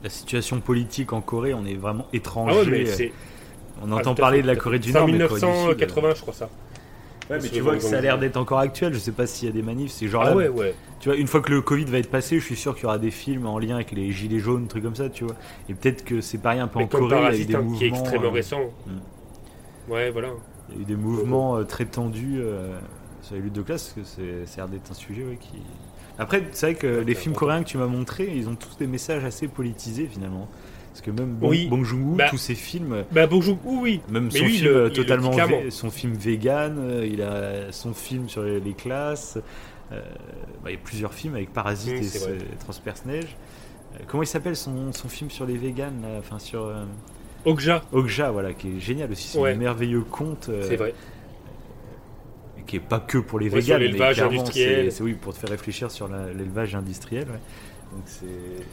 La 0.03 0.09
situation 0.09 0.59
politique 0.59 1.13
en 1.13 1.21
Corée, 1.21 1.53
on 1.53 1.65
est 1.65 1.75
vraiment 1.75 2.03
Ah 2.07 2.11
ouais, 2.11 2.17
étranger. 2.17 2.71
mais 2.71 2.85
c'est. 2.85 3.11
on 3.81 3.91
ah, 3.91 3.95
entend 3.95 4.11
à 4.11 4.15
parler 4.15 4.41
de 4.41 4.47
la 4.47 4.55
Corée 4.55 4.79
du 4.79 4.91
en 4.91 4.93
Nord, 4.93 5.07
mais 5.07 5.13
du 5.13 5.19
Sud, 5.19 5.43
1980, 5.43 6.13
je 6.15 6.21
crois 6.21 6.33
ça. 6.33 6.49
Ouais, 7.29 7.39
mais 7.41 7.47
tu 7.47 7.61
vois 7.61 7.75
que 7.77 7.81
ça 7.81 7.97
a 7.97 8.01
l'air 8.01 8.15
Bangkok. 8.15 8.19
d'être 8.21 8.37
encore 8.37 8.59
actuel. 8.59 8.93
Je 8.93 8.99
sais 8.99 9.13
pas 9.13 9.25
s'il 9.25 9.47
y 9.47 9.51
a 9.51 9.53
des 9.53 9.61
manifs. 9.61 9.91
C'est 9.91 10.09
genre 10.09 10.23
Ah 10.25 10.31
là, 10.31 10.35
ouais, 10.35 10.49
ouais. 10.49 10.75
tu 10.99 11.07
vois, 11.07 11.17
une 11.17 11.27
fois 11.27 11.39
que 11.39 11.51
le 11.51 11.61
Covid 11.61 11.85
va 11.85 11.99
être 11.99 12.11
passé, 12.11 12.37
je 12.37 12.43
suis 12.43 12.57
sûr 12.57 12.75
qu'il 12.75 12.83
y 12.83 12.85
aura 12.85 12.97
des 12.97 13.11
films 13.11 13.45
en 13.45 13.57
lien 13.59 13.75
avec 13.75 13.93
les 13.93 14.11
gilets 14.11 14.39
jaunes, 14.39 14.67
trucs 14.67 14.83
comme 14.83 14.95
ça, 14.95 15.09
tu 15.09 15.23
vois. 15.23 15.35
Et 15.69 15.73
peut-être 15.73 16.03
que 16.03 16.19
c'est 16.19 16.37
pareil 16.37 16.59
un 16.59 16.67
peu 16.67 16.79
Mais 16.79 16.85
en 16.85 16.87
comme 16.89 17.07
Corée, 17.09 17.29
il 17.31 17.37
y 17.37 17.39
a 17.39 17.41
eu 17.41 17.45
des 17.45 17.55
hein, 17.55 17.61
mouvements. 17.61 17.77
qui 17.77 17.85
est 17.85 17.87
extrêmement 17.87 18.27
euh, 18.27 18.31
récent. 18.31 18.59
Ouais, 19.87 20.09
voilà. 20.11 20.29
Il 20.69 20.75
y 20.75 20.79
a 20.79 20.81
eu 20.81 20.85
des 20.85 20.95
mouvements 20.97 21.55
euh, 21.57 21.63
très 21.63 21.85
tendus 21.85 22.39
euh, 22.39 22.77
sur 23.21 23.35
les 23.35 23.41
luttes 23.41 23.53
de 23.53 23.61
classe, 23.61 23.93
parce 23.95 24.15
que 24.15 24.21
c'est 24.45 24.57
l'air 24.57 24.67
d'être 24.67 24.91
un 24.91 24.95
sujet 24.95 25.23
ouais, 25.23 25.37
qui. 25.39 25.61
Après, 26.23 26.43
c'est 26.51 26.67
vrai 26.67 26.75
que 26.75 26.87
les 27.05 27.15
films 27.15 27.35
coréens 27.35 27.63
que 27.63 27.69
tu 27.69 27.77
m'as 27.77 27.87
montrés, 27.87 28.31
ils 28.35 28.47
ont 28.49 28.55
tous 28.55 28.77
des 28.77 28.87
messages 28.87 29.23
assez 29.23 29.47
politisés 29.47 30.07
finalement. 30.07 30.47
Parce 30.91 31.01
que 31.01 31.11
même 31.11 31.33
Bong, 31.33 31.49
Oui. 31.49 31.67
Bong 31.67 31.83
Joon-ho, 31.83 32.15
Bah, 32.15 32.27
tous 32.29 32.37
ses 32.37 32.53
films, 32.55 33.03
Bah, 33.11 33.25
bonjour, 33.27 33.57
oui. 33.65 33.99
même 34.09 34.25
Mais 34.31 34.39
son 34.39 34.45
lui, 34.45 34.53
il 34.55 34.59
film 34.59 34.73
le- 34.73 34.91
totalement, 34.93 35.31
clairement. 35.31 35.59
vé- 35.61 35.71
son 35.71 35.89
film 35.89 36.13
vegan, 36.13 36.77
euh, 36.79 37.07
il 37.11 37.21
a 37.23 37.71
son 37.71 37.93
film 37.93 38.29
sur 38.29 38.43
les, 38.43 38.59
les 38.59 38.73
classes. 38.73 39.37
euh, 39.91 39.99
bah, 40.63 40.69
il 40.69 40.73
y 40.73 40.75
a 40.75 40.79
plusieurs 40.83 41.13
films 41.13 41.35
avec 41.35 41.51
Parasite 41.51 41.93
et 41.93 42.03
c'est 42.03 42.19
vrai. 42.19 42.37
ce- 42.39 42.63
Transperce 42.63 43.05
Neige. 43.05 43.35
Euh, 43.95 44.03
comment 44.07 44.23
il 44.23 44.27
s'appelle 44.27 44.55
son, 44.55 44.91
son 44.93 45.07
film 45.09 45.29
sur 45.29 45.45
les 45.45 45.57
véganes 45.57 46.01
là 46.01 46.09
Enfin 46.19 46.39
sur 46.39 46.63
euh, 46.65 46.83
Okja, 47.45 47.83
Okja, 47.91 48.31
voilà, 48.31 48.53
qui 48.53 48.69
est 48.69 48.79
génial 48.79 49.11
aussi. 49.11 49.27
C'est 49.27 49.39
Ouais. 49.39 49.51
un 49.51 49.55
merveilleux 49.55 50.01
conte. 50.01 50.49
c'est 50.61 50.77
vrai. 50.77 50.93
Qui 52.65 52.77
est 52.77 52.79
pas 52.79 52.99
que 52.99 53.17
pour 53.17 53.39
les 53.39 53.49
Ouais, 53.49 53.61
mais 53.67 53.79
l'élevage 53.79 54.15
clairement, 54.15 54.39
industriel. 54.41 54.91
c'est- 54.91 55.03
oui 55.03 55.13
pour 55.13 55.33
te 55.33 55.39
faire 55.39 55.49
réfléchir 55.49 55.91
sur 55.91 56.07
l'élevage 56.07 56.75
industriel. 56.75 57.25
ouais. 57.27 57.39
Donc 57.91 58.03
c'est 58.05 58.25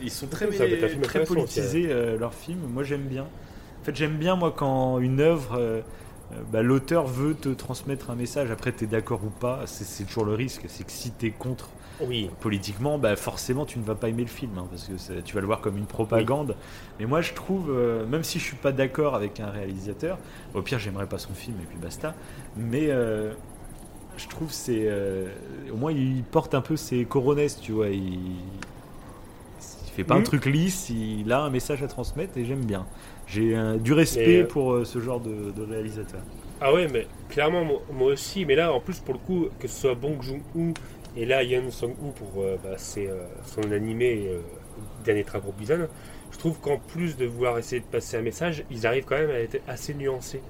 ils 0.03 0.11
sont 0.11 0.27
très 0.29 0.51
Ça 0.53 1.21
politisés 1.21 1.89
euh, 1.91 2.19
leurs 2.19 2.33
films. 2.35 2.61
Moi 2.73 2.85
j'aime 2.85 3.03
bien. 3.07 3.25
En 3.25 3.85
fait 3.85 3.95
j'aime 3.95 4.17
bien 4.17 4.37
moi 4.37 4.53
quand 4.57 4.99
une 4.99 5.21
œuvre 5.21 5.57
euh, 5.59 5.81
euh, 6.33 6.37
bah, 6.53 6.63
l'auteur 6.63 7.07
veut 7.07 7.35
te 7.35 7.49
transmettre 7.51 8.11
un 8.11 8.15
message. 8.15 8.51
Après 8.51 8.73
tu 8.73 8.85
es 8.85 8.87
d'accord 8.87 9.21
ou 9.25 9.31
pas, 9.31 9.63
c'est 9.67 10.05
toujours 10.05 10.25
le 10.25 10.35
risque. 10.35 10.63
C'est 10.69 10.85
que 10.85 10.93
si 10.93 11.13
tu 11.19 11.27
es 11.27 11.31
contre 11.33 11.69
Oui. 12.01 12.31
politiquement, 12.41 12.97
bah 12.99 13.15
forcément 13.17 13.67
tu 13.67 13.79
ne 13.79 13.85
vas 13.85 13.95
pas 13.95 14.09
aimer 14.09 14.23
le 14.23 14.29
film 14.29 14.53
hein, 14.57 14.67
parce 14.71 14.85
que 14.89 15.21
tu 15.21 15.35
vas 15.35 15.41
le 15.41 15.47
voir 15.47 15.61
comme 15.61 15.77
une 15.77 15.87
propagande. 15.87 16.55
Mais 16.99 17.05
moi 17.05 17.21
je 17.21 17.35
trouve, 17.35 17.71
euh, 17.71 18.07
même 18.07 18.25
si 18.25 18.39
je 18.39 18.45
suis 18.45 18.57
pas 18.57 18.73
d'accord 18.73 19.15
avec 19.15 19.39
un 19.41 19.51
réalisateur, 19.51 20.17
au 20.55 20.63
pire 20.63 20.79
j'aimerais 20.79 21.07
pas 21.09 21.19
son 21.19 21.35
film 21.35 21.57
et 21.63 21.67
puis 21.67 21.77
basta. 21.79 22.15
Mais 22.57 22.87
euh, 22.89 23.33
je 24.21 24.29
trouve 24.29 24.53
c'est, 24.53 24.85
euh, 24.87 25.29
au 25.73 25.77
moins 25.77 25.93
il 25.93 26.25
porte 26.25 26.55
un 26.55 26.61
peu 26.63 26.77
ses 26.77 27.07
coronesses, 27.07 27.61
tu 27.61 27.73
vois. 27.73 27.89
Il, 27.91 28.59
il 29.87 29.91
fait 29.93 30.05
pas 30.05 30.15
un 30.17 30.23
Mhm. 30.23 30.23
truc 30.23 30.47
lisse, 30.47 30.89
il 30.91 31.31
a 31.33 31.43
un 31.43 31.51
message 31.51 31.83
à 31.83 31.89
transmettre 31.89 32.37
et 32.39 32.45
j'aime 32.45 32.65
bien. 32.65 32.89
J'ai 33.27 33.55
du 33.79 33.93
respect 33.93 34.43
euh, 34.43 34.45
pour 34.45 34.73
euh, 34.73 34.85
ce 34.85 35.01
genre 35.01 35.21
de, 35.21 35.51
de 35.51 35.63
réalisateur. 35.63 36.27
Ah 36.61 36.73
ouais, 36.75 36.89
mais 36.89 37.11
clairement, 37.29 37.65
moi, 37.65 37.87
moi 37.89 38.13
aussi. 38.13 38.45
Mais 38.45 38.55
là, 38.55 38.73
en 38.73 38.81
plus, 38.81 39.01
pour 39.01 39.15
le 39.15 39.21
coup, 39.21 39.49
que 39.59 39.67
ce 39.69 39.75
soit 39.81 39.95
Bong 39.95 40.21
Joon-ho 40.23 40.77
et 41.15 41.25
là, 41.27 41.43
Yeon 41.43 41.71
Song-ho 41.71 42.13
pour 42.13 42.43
euh, 42.43 42.59
bah, 42.63 42.77
son 42.79 43.71
animé 43.73 44.31
Dernier 45.05 45.25
train 45.25 45.41
pour 45.41 45.55
Busan, 45.55 45.89
je 46.31 46.39
trouve 46.39 46.61
qu'en 46.61 46.79
plus 46.79 47.17
de 47.17 47.27
vouloir 47.27 47.59
essayer 47.59 47.81
de 47.83 47.87
passer 47.87 48.17
un 48.19 48.23
message, 48.23 48.65
ils 48.71 48.87
arrivent 48.87 49.05
quand 49.05 49.17
même 49.19 49.31
à 49.31 49.41
être 49.41 49.61
assez 49.67 49.95
nuancés. 49.95 50.45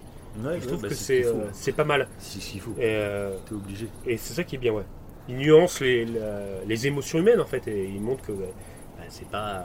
Je 0.61 0.67
trouve 0.67 0.83
que 0.83 0.95
c'est, 0.95 1.25
euh, 1.27 1.33
c'est 1.53 1.73
pas 1.73 1.85
mal. 1.85 2.09
c'est 2.19 2.41
ce 2.41 2.51
qu'il 2.51 2.61
faut. 2.61 2.73
Et, 2.79 2.83
euh, 2.85 3.37
T'es 3.47 3.55
obligé. 3.55 3.89
et 4.07 4.17
c'est 4.17 4.35
ça 4.35 4.45
qui 4.45 4.57
est 4.57 4.59
bien, 4.59 4.73
ouais. 4.73 4.85
Ils 5.29 5.37
nuancent 5.37 5.81
les, 5.81 6.05
la- 6.07 6.65
les 6.67 6.87
émotions 6.87 7.19
humaines, 7.19 7.41
en 7.41 7.45
fait, 7.47 7.67
et 7.69 7.85
ils 7.89 8.01
montrent 8.01 8.25
que 8.25 8.33
ouais, 8.33 8.53
bah, 8.99 9.05
c'est 9.09 9.29
pas, 9.29 9.65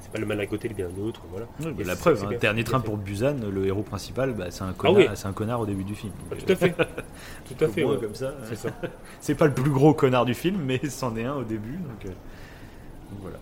c'est 0.00 0.12
pas 0.12 0.18
le 0.18 0.26
mal 0.26 0.38
d'un 0.38 0.46
côté, 0.46 0.68
le 0.68 0.74
bien 0.74 0.88
de 0.88 0.96
l'autre, 1.00 1.22
voilà. 1.30 1.46
Oui, 1.60 1.66
bah, 1.72 1.72
Et 1.80 1.84
la 1.84 1.94
c'est- 1.94 2.00
preuve, 2.00 2.24
hein, 2.24 2.36
dernier 2.40 2.64
train 2.64 2.80
pour 2.80 2.96
Busan, 2.96 3.36
le 3.50 3.66
héros 3.66 3.82
principal, 3.82 4.34
bah, 4.34 4.46
c'est 4.50 4.62
un 4.62 4.68
Ah 4.70 4.74
connard, 4.76 4.96
oui. 4.96 5.08
un 5.24 5.32
connard 5.32 5.60
au 5.60 5.66
début 5.66 5.84
du 5.84 5.94
film. 5.94 6.12
Ah, 6.30 6.34
tout 6.36 6.52
à 6.52 6.56
fait. 6.56 6.74
Tout 7.48 7.64
à 7.64 7.68
fait, 7.68 7.82
ouais. 7.84 7.96
comme 7.98 8.14
ça. 8.14 8.34
C'est 8.44 8.56
ça. 8.56 8.68
C'est 9.20 9.34
pas 9.34 9.46
le 9.46 9.54
plus 9.54 9.70
gros 9.70 9.94
connard 9.94 10.24
du 10.24 10.34
film, 10.34 10.60
mais 10.64 10.80
c'en 10.88 11.16
est 11.16 11.24
un 11.24 11.34
au 11.34 11.44
début. 11.44 11.76
Donc, 11.76 12.04
euh, 12.04 12.08
donc 12.08 13.20
voilà. 13.22 13.38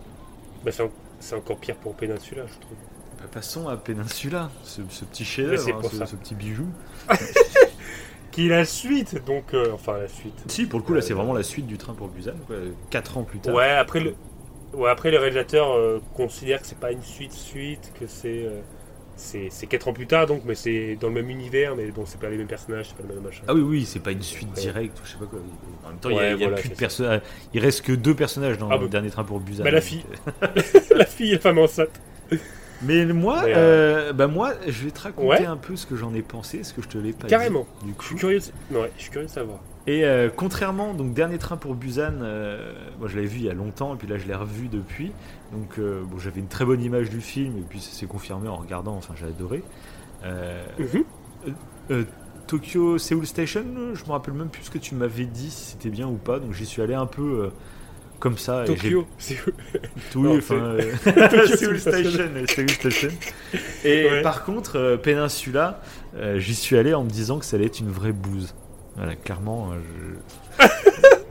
Bah, 0.65 0.71
c'est, 0.71 0.83
en- 0.83 0.91
c'est 1.19 1.35
encore 1.35 1.57
pire 1.59 1.75
pour 1.75 1.93
Peninsula, 1.95 2.43
je 2.47 2.59
trouve. 2.59 2.77
Bah, 3.19 3.25
passons 3.31 3.67
à 3.67 3.75
Peninsula, 3.77 4.49
ce, 4.63 4.81
ce 4.89 5.03
petit 5.05 5.25
chef-d'œuvre, 5.25 5.81
hein, 6.01 6.05
ce, 6.05 6.15
petit 6.15 6.35
bijou. 6.35 6.67
Qui 8.31 8.45
est 8.45 8.49
la 8.49 8.63
suite, 8.65 9.25
donc, 9.25 9.53
euh, 9.53 9.71
enfin, 9.73 9.97
la 9.97 10.07
suite. 10.07 10.35
Si, 10.47 10.65
pour 10.67 10.79
le 10.79 10.85
coup, 10.85 10.93
là, 10.93 11.01
c'est 11.01 11.13
Euh, 11.13 11.15
vraiment 11.15 11.33
la 11.33 11.43
suite 11.43 11.65
du 11.67 11.77
train 11.77 11.93
pour 11.93 12.07
Busan, 12.09 12.33
quoi, 12.47 12.55
quatre 12.89 13.17
ans 13.17 13.23
plus 13.23 13.39
tard. 13.39 13.55
Ouais, 13.55 13.71
après 13.71 13.99
le, 13.99 14.15
ouais, 14.73 14.89
après 14.89 15.11
les 15.11 15.17
réalisateurs 15.17 15.71
euh, 15.71 15.99
considèrent 16.15 16.61
que 16.61 16.67
c'est 16.67 16.77
pas 16.79 16.91
une 16.91 17.01
suite 17.03 17.33
suite, 17.33 17.91
que 17.99 18.05
c'est 18.07 18.45
euh, 18.45 18.61
c'est 19.17 19.47
c'est 19.49 19.67
quatre 19.67 19.89
ans 19.89 19.93
plus 19.93 20.07
tard 20.07 20.27
donc, 20.27 20.43
mais 20.45 20.55
c'est 20.55 20.95
dans 20.95 21.07
le 21.09 21.15
même 21.15 21.29
univers, 21.29 21.75
mais 21.75 21.91
bon, 21.91 22.05
c'est 22.05 22.21
pas 22.21 22.29
les 22.29 22.37
mêmes 22.37 22.47
personnages, 22.47 22.89
c'est 22.89 22.95
pas 22.95 23.03
le 23.09 23.15
même 23.15 23.23
machin. 23.23 23.41
Ah 23.47 23.53
oui, 23.53 23.61
oui, 23.61 23.85
c'est 23.85 23.99
pas 23.99 24.11
une 24.11 24.21
suite 24.21 24.47
Ouais. 24.55 24.61
directe, 24.61 24.97
ou 24.99 25.05
je 25.05 25.11
sais 25.11 25.17
pas 25.17 25.25
quoi. 25.25 25.39
En 25.85 25.89
même 25.89 25.97
temps, 25.99 26.09
il 26.11 26.15
y 26.15 26.19
a, 26.19 26.31
y 26.33 26.37
plus 26.37 26.69
de 26.69 26.75
c'est 26.75 26.79
personnages. 26.79 27.21
Il 27.53 27.59
reste 27.61 27.81
que 27.81 27.91
deux 27.91 28.13
personnages 28.15 28.57
dans 28.59 28.69
Ah 28.69 28.75
le 28.77 28.83
bah- 28.83 28.87
dernier 28.89 29.09
train 29.09 29.23
pour 29.25 29.39
Busan. 29.41 29.63
Bah, 29.63 29.71
la 29.71 29.81
fille. 29.81 30.05
la 30.95 31.05
fille 31.05 31.31
et 31.31 31.35
la 31.35 31.39
femme 31.41 31.57
enceinte. 31.57 31.99
Mais 32.81 33.05
moi, 33.05 33.41
Mais, 33.45 33.53
euh, 33.55 34.13
bah 34.13 34.27
moi, 34.27 34.53
je 34.67 34.85
vais 34.85 34.91
te 34.91 35.01
raconter 35.01 35.27
Ouais. 35.27 35.45
un 35.45 35.57
peu 35.57 35.75
ce 35.75 35.85
que 35.85 35.95
j'en 35.95 36.13
ai 36.13 36.21
pensé, 36.21 36.63
ce 36.63 36.73
que 36.73 36.81
je 36.81 36.87
te 36.87 36.97
l'ai 36.97 37.11
pas 37.13 37.27
Carrément. 37.27 37.67
dit. 37.81 37.87
Du 37.87 37.93
Je 37.99 38.05
suis 38.05 38.15
curieux. 38.15 38.39
de- 38.71 38.77
Ouais, 38.77 38.91
je 38.97 39.01
suis 39.01 39.11
curieux 39.11 39.27
de 39.27 39.31
savoir. 39.31 39.59
Et 39.87 40.05
euh, 40.05 40.29
contrairement, 40.33 40.93
donc 40.93 41.13
dernier 41.13 41.37
train 41.39 41.57
pour 41.57 41.73
Busan, 41.75 42.21
euh, 42.21 42.73
moi 42.99 43.07
je 43.07 43.15
l'avais 43.15 43.27
vu 43.27 43.37
il 43.39 43.45
y 43.45 43.49
a 43.49 43.53
longtemps 43.53 43.95
et 43.95 43.97
puis 43.97 44.07
là 44.07 44.17
je 44.17 44.27
l'ai 44.27 44.35
revu 44.35 44.67
depuis. 44.67 45.11
Donc 45.51 45.79
euh, 45.79 46.03
bon, 46.05 46.19
j'avais 46.19 46.39
une 46.41 46.47
très 46.47 46.63
bonne 46.63 46.81
image 46.81 47.09
du 47.09 47.21
film 47.21 47.57
et 47.57 47.61
puis 47.67 47.79
ça 47.79 47.91
s'est 47.91 48.05
confirmé 48.05 48.47
en 48.49 48.55
regardant. 48.57 48.95
Enfin, 48.95 49.13
j'ai 49.17 49.25
adoré. 49.25 49.63
Euh, 50.23 50.63
Mhm. 50.77 51.03
euh, 51.91 52.03
Tokyo 52.45 52.97
Seoul 52.97 53.25
Station, 53.25 53.63
euh, 53.77 53.95
je 53.95 54.03
me 54.05 54.11
rappelle 54.11 54.33
même 54.35 54.49
plus 54.49 54.63
ce 54.63 54.69
que 54.71 54.77
tu 54.77 54.95
m'avais 54.95 55.25
dit 55.25 55.49
si 55.49 55.71
c'était 55.71 55.89
bien 55.89 56.07
ou 56.07 56.15
pas. 56.17 56.39
Donc 56.39 56.53
j'y 56.53 56.65
suis 56.65 56.81
allé 56.81 56.93
un 56.93 57.05
peu 57.07 57.45
euh, 57.45 57.49
comme 58.19 58.37
ça. 58.37 58.63
Tokyo, 58.65 59.07
Non, 60.15 60.37
enfin, 60.37 60.55
euh, 60.55 60.81
Seoul 61.47 61.57
Seoul 61.57 61.79
Station, 61.79 62.29
euh, 62.35 62.45
Seoul 62.47 62.69
Station. 62.69 63.09
Et 63.83 64.09
Ouais. 64.09 64.21
par 64.21 64.43
contre, 64.43 64.77
euh, 64.77 64.97
Peninsula, 64.97 65.81
euh, 66.17 66.39
j'y 66.39 66.55
suis 66.55 66.77
allé 66.77 66.93
en 66.93 67.03
me 67.03 67.09
disant 67.09 67.39
que 67.39 67.45
ça 67.45 67.55
allait 67.57 67.65
être 67.67 67.79
une 67.79 67.91
vraie 67.91 68.11
bouse. 68.11 68.53
Voilà, 68.97 69.15
clairement, 69.15 69.71
euh, 69.71 69.77
je- 70.59 70.67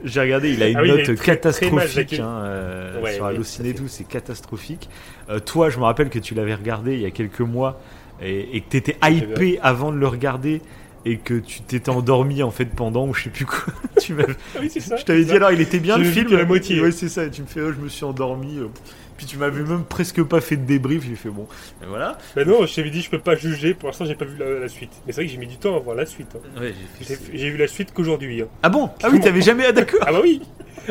j'ai 0.05 0.21
regardé, 0.21 0.51
il 0.53 0.63
a 0.63 0.69
une 0.69 0.77
Ah 0.77 0.81
oui, 0.81 0.89
il 0.89 0.95
note 0.95 1.03
très- 1.03 1.15
très 1.15 1.25
catastrophique 1.35 1.89
jaqué. 1.89 2.19
hein, 2.21 2.41
euh, 2.43 3.01
Ouais, 3.01 3.15
sur 3.15 3.25
Allociné 3.25 3.73
tout, 3.73 3.87
c'est 3.87 4.05
catastrophique. 4.05 4.89
Euh, 5.29 5.39
toi, 5.39 5.69
je 5.69 5.77
me 5.77 5.83
rappelle 5.83 6.09
que 6.09 6.19
tu 6.19 6.33
l'avais 6.35 6.55
regardé 6.55 6.93
il 6.95 7.01
y 7.01 7.05
a 7.05 7.11
quelques 7.11 7.41
mois 7.41 7.79
et, 8.21 8.55
et 8.57 8.61
que 8.61 8.69
tu 8.69 8.77
étais 8.77 8.97
hypé 9.07 9.59
avant 9.61 9.91
de 9.91 9.97
le 9.97 10.07
regarder 10.07 10.61
et 11.05 11.17
que 11.17 11.33
tu 11.35 11.61
t'étais 11.61 11.89
endormi 11.89 12.43
en 12.43 12.51
fait 12.51 12.65
pendant 12.65 13.07
ou 13.07 13.13
je 13.13 13.23
sais 13.23 13.29
plus 13.29 13.45
quoi. 13.45 13.73
tu 13.99 14.13
Ah 14.19 14.59
oui, 14.61 14.69
c'est 14.69 14.79
ça. 14.79 14.95
je 14.97 15.05
t'avais 15.05 15.19
c'est 15.19 15.25
dit 15.25 15.29
ça. 15.31 15.35
alors 15.37 15.51
il 15.51 15.61
était 15.61 15.79
bien 15.79 15.97
le 15.97 16.03
film 16.03 16.31
la 16.35 16.45
moitié. 16.45 16.81
Ouais 16.81 16.91
c'est 16.91 17.09
ça. 17.09 17.23
Et 17.25 17.29
tu 17.31 17.41
me 17.41 17.47
fais 17.47 17.61
oh, 17.61 17.71
je 17.71 17.79
me 17.81 17.87
suis 17.89 18.03
endormi. 18.05 18.57
euh, 18.59 18.67
Puis 19.17 19.25
tu 19.25 19.37
m'avais 19.37 19.61
même 19.63 19.83
presque 19.83 20.21
pas 20.23 20.41
fait 20.41 20.57
de 20.57 20.65
débrief. 20.65 21.03
J'ai 21.07 21.15
fait 21.15 21.29
bon. 21.29 21.47
Et 21.81 21.85
voilà. 21.85 22.17
Bah 22.35 22.43
non, 22.45 22.65
je 22.65 22.75
t'avais 22.75 22.89
dit, 22.89 23.01
je 23.01 23.09
peux 23.09 23.19
pas 23.19 23.35
juger. 23.35 23.73
Pour 23.73 23.87
l'instant, 23.89 24.05
j'ai 24.05 24.15
pas 24.15 24.25
vu 24.25 24.37
la, 24.37 24.59
la 24.59 24.67
suite. 24.67 24.91
Mais 25.07 25.13
c'est 25.13 25.21
vrai 25.21 25.25
que 25.27 25.31
j'ai 25.31 25.37
mis 25.37 25.47
du 25.47 25.57
temps 25.57 25.75
à 25.75 25.79
voir 25.79 25.95
la 25.95 26.05
suite. 26.05 26.35
hein. 26.35 26.59
Ouais, 26.61 26.73
J'ai 27.01 27.17
j'ai 27.33 27.49
vu 27.49 27.57
la 27.57 27.67
suite 27.67 27.93
qu'aujourd'hui. 27.93 28.41
hein. 28.41 28.47
Ah 28.63 28.69
bon? 28.69 28.89
Ah 29.03 29.07
oui 29.11 29.19
t'avais 29.19 29.41
jamais 29.41 29.65
ah 29.67 29.71
d'accord. 29.71 29.99
Ah 30.05 30.11
bah 30.11 30.19
oui. 30.21 30.41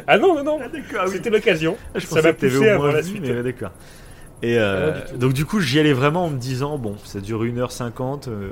Ah 0.06 0.16
non, 0.18 0.35
non, 0.36 0.44
non. 0.44 0.59
Ah 0.62 0.68
d'accord. 0.68 1.01
ah 1.01 1.05
oui. 1.06 1.12
C'était 1.14 1.30
l'occasion. 1.30 1.76
Ah, 1.94 1.98
je 1.98 2.06
ça 2.06 2.16
pensais 2.16 2.22
m'a 2.28 2.32
que 2.32 2.40
t'avais 2.40 2.52
poussé 2.55 2.68
à 2.68 2.76
voir 2.76 2.89
moins 2.89 2.97
la 2.97 3.02
suite. 3.02 3.22
mais 3.22 3.43
d'accord. 3.43 3.72
Et 4.40 4.56
euh, 4.59 4.93
Ah, 4.94 5.12
du 5.12 5.18
donc 5.18 5.32
du 5.32 5.44
coup 5.44 5.60
j'y 5.60 5.80
allais 5.80 5.93
vraiment 5.93 6.26
en 6.26 6.30
me 6.30 6.39
disant 6.39 6.78
bon 6.78 6.97
ça 7.05 7.20
dure 7.20 7.43
1h50 7.44 8.28
euh, 8.28 8.51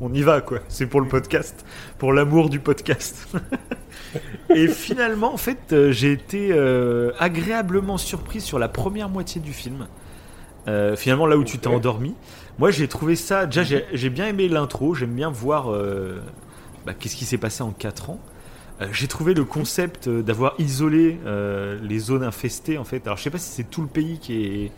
on 0.00 0.12
y 0.12 0.22
va 0.22 0.40
quoi. 0.40 0.60
C'est 0.68 0.86
pour 0.86 1.00
le 1.00 1.08
podcast 1.08 1.64
pour 1.98 2.12
l'amour 2.12 2.48
du 2.50 2.60
podcast. 2.60 3.28
Et 4.54 4.68
finalement 4.68 5.32
en 5.32 5.36
fait 5.36 5.72
euh, 5.72 5.92
j'ai 5.92 6.12
été 6.12 6.50
euh, 6.52 7.12
agréablement 7.18 7.98
surpris 7.98 8.40
sur 8.40 8.58
la 8.58 8.68
première 8.68 9.08
moitié 9.08 9.40
du 9.40 9.52
film. 9.52 9.86
Euh, 10.68 10.96
finalement 10.96 11.26
là 11.26 11.36
où 11.36 11.44
tu 11.44 11.58
t'es 11.58 11.68
endormi. 11.68 12.14
Moi 12.58 12.70
j'ai 12.70 12.88
trouvé 12.88 13.16
ça 13.16 13.46
déjà 13.46 13.62
j'ai- 13.62 13.84
j'ai 13.92 14.10
bien 14.10 14.26
aimé 14.26 14.48
l'intro. 14.48 14.94
J'aime 14.94 15.14
bien 15.14 15.30
voir 15.30 15.70
euh, 15.72 16.20
bah, 16.86 16.92
qu'est-ce 16.98 17.16
qui 17.16 17.24
s'est 17.24 17.38
passé 17.38 17.62
en 17.62 17.70
4 17.72 18.10
ans. 18.10 18.20
Euh, 18.80 18.86
j'ai 18.92 19.06
trouvé 19.08 19.34
le 19.34 19.44
concept 19.44 20.08
d'avoir 20.08 20.54
isolé 20.58 21.18
les 21.82 21.98
zones 21.98 22.24
infestées 22.24 22.78
en 22.78 22.84
fait. 22.84 23.06
Alors 23.06 23.16
je 23.18 23.22
sais 23.24 23.30
pas 23.30 23.38
si 23.38 23.50
c'est 23.50 23.70
tout 23.70 23.82
le 23.82 23.88
pays 23.88 24.18
qui 24.18 24.44
est 24.44 24.72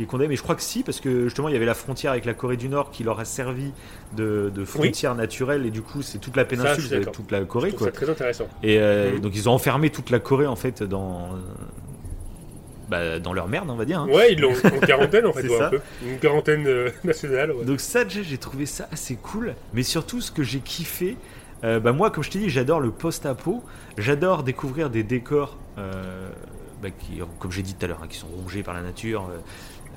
qui 0.00 0.04
est 0.04 0.06
condamné, 0.06 0.28
mais 0.28 0.36
je 0.36 0.42
crois 0.42 0.54
que 0.54 0.62
si 0.62 0.82
parce 0.82 0.98
que 1.00 1.24
justement 1.24 1.48
il 1.48 1.52
y 1.52 1.56
avait 1.56 1.66
la 1.66 1.74
frontière 1.74 2.12
avec 2.12 2.24
la 2.24 2.32
Corée 2.34 2.56
du 2.56 2.68
Nord 2.70 2.90
qui 2.90 3.04
leur 3.04 3.20
a 3.20 3.24
servi 3.26 3.72
de, 4.16 4.50
de 4.54 4.64
frontière 4.64 5.14
naturelle 5.14 5.66
et 5.66 5.70
du 5.70 5.82
coup 5.82 6.00
c'est 6.02 6.18
toute 6.18 6.36
la 6.36 6.44
péninsule, 6.46 6.84
c'est 6.88 6.98
d'accord. 6.98 7.12
toute 7.12 7.30
la 7.30 7.44
Corée 7.44 7.74
ça 7.78 7.90
très 7.92 8.08
intéressant. 8.08 8.48
Et 8.62 8.78
euh, 8.78 9.12
Mhm. 9.12 9.20
donc 9.20 9.32
ils 9.36 9.48
ont 9.48 9.52
enfermé 9.52 9.90
toute 9.90 10.08
la 10.10 10.18
Corée 10.18 10.46
en 10.46 10.56
fait 10.56 10.82
dans 10.82 11.30
bah, 12.88 13.18
dans 13.20 13.32
leur 13.32 13.46
merde 13.48 13.68
on 13.70 13.76
va 13.76 13.84
dire. 13.84 14.00
hein. 14.00 14.08
Ouais, 14.08 14.32
ils 14.32 14.40
l'ont 14.40 14.52
en 14.52 14.80
quarantaine 14.86 15.26
en 15.26 15.32
fait, 15.34 15.42
C'est 15.42 15.48
ouais, 15.50 15.58
ça. 15.58 15.66
un 15.66 15.70
peu. 15.70 15.80
Une 16.04 16.18
quarantaine 16.18 16.66
euh, 16.66 16.90
nationale. 17.04 17.52
Ouais. 17.52 17.64
Donc 17.64 17.80
ça 17.80 18.04
déjà 18.04 18.22
j'ai 18.22 18.38
trouvé 18.38 18.66
ça 18.66 18.88
assez 18.92 19.16
cool, 19.16 19.54
mais 19.74 19.82
surtout 19.82 20.20
ce 20.20 20.30
que 20.32 20.42
j'ai 20.42 20.58
kiffé, 20.60 21.16
euh, 21.62 21.78
bah 21.78 21.92
moi 21.92 22.10
comme 22.10 22.24
je 22.24 22.30
t'ai 22.30 22.38
dit 22.40 22.50
j'adore 22.50 22.80
le 22.80 22.90
post-apo, 22.90 23.62
j'adore 23.98 24.42
découvrir 24.42 24.90
des 24.90 25.02
décors 25.04 25.56
euh, 25.78 26.28
bah, 26.82 26.88
qui, 26.90 27.20
comme 27.38 27.52
j'ai 27.52 27.62
dit 27.62 27.74
tout 27.74 27.84
à 27.84 27.88
l'heure, 27.88 28.00
hein, 28.02 28.06
qui 28.08 28.16
sont 28.16 28.26
rongés 28.26 28.62
par 28.62 28.74
la 28.74 28.80
nature. 28.82 29.28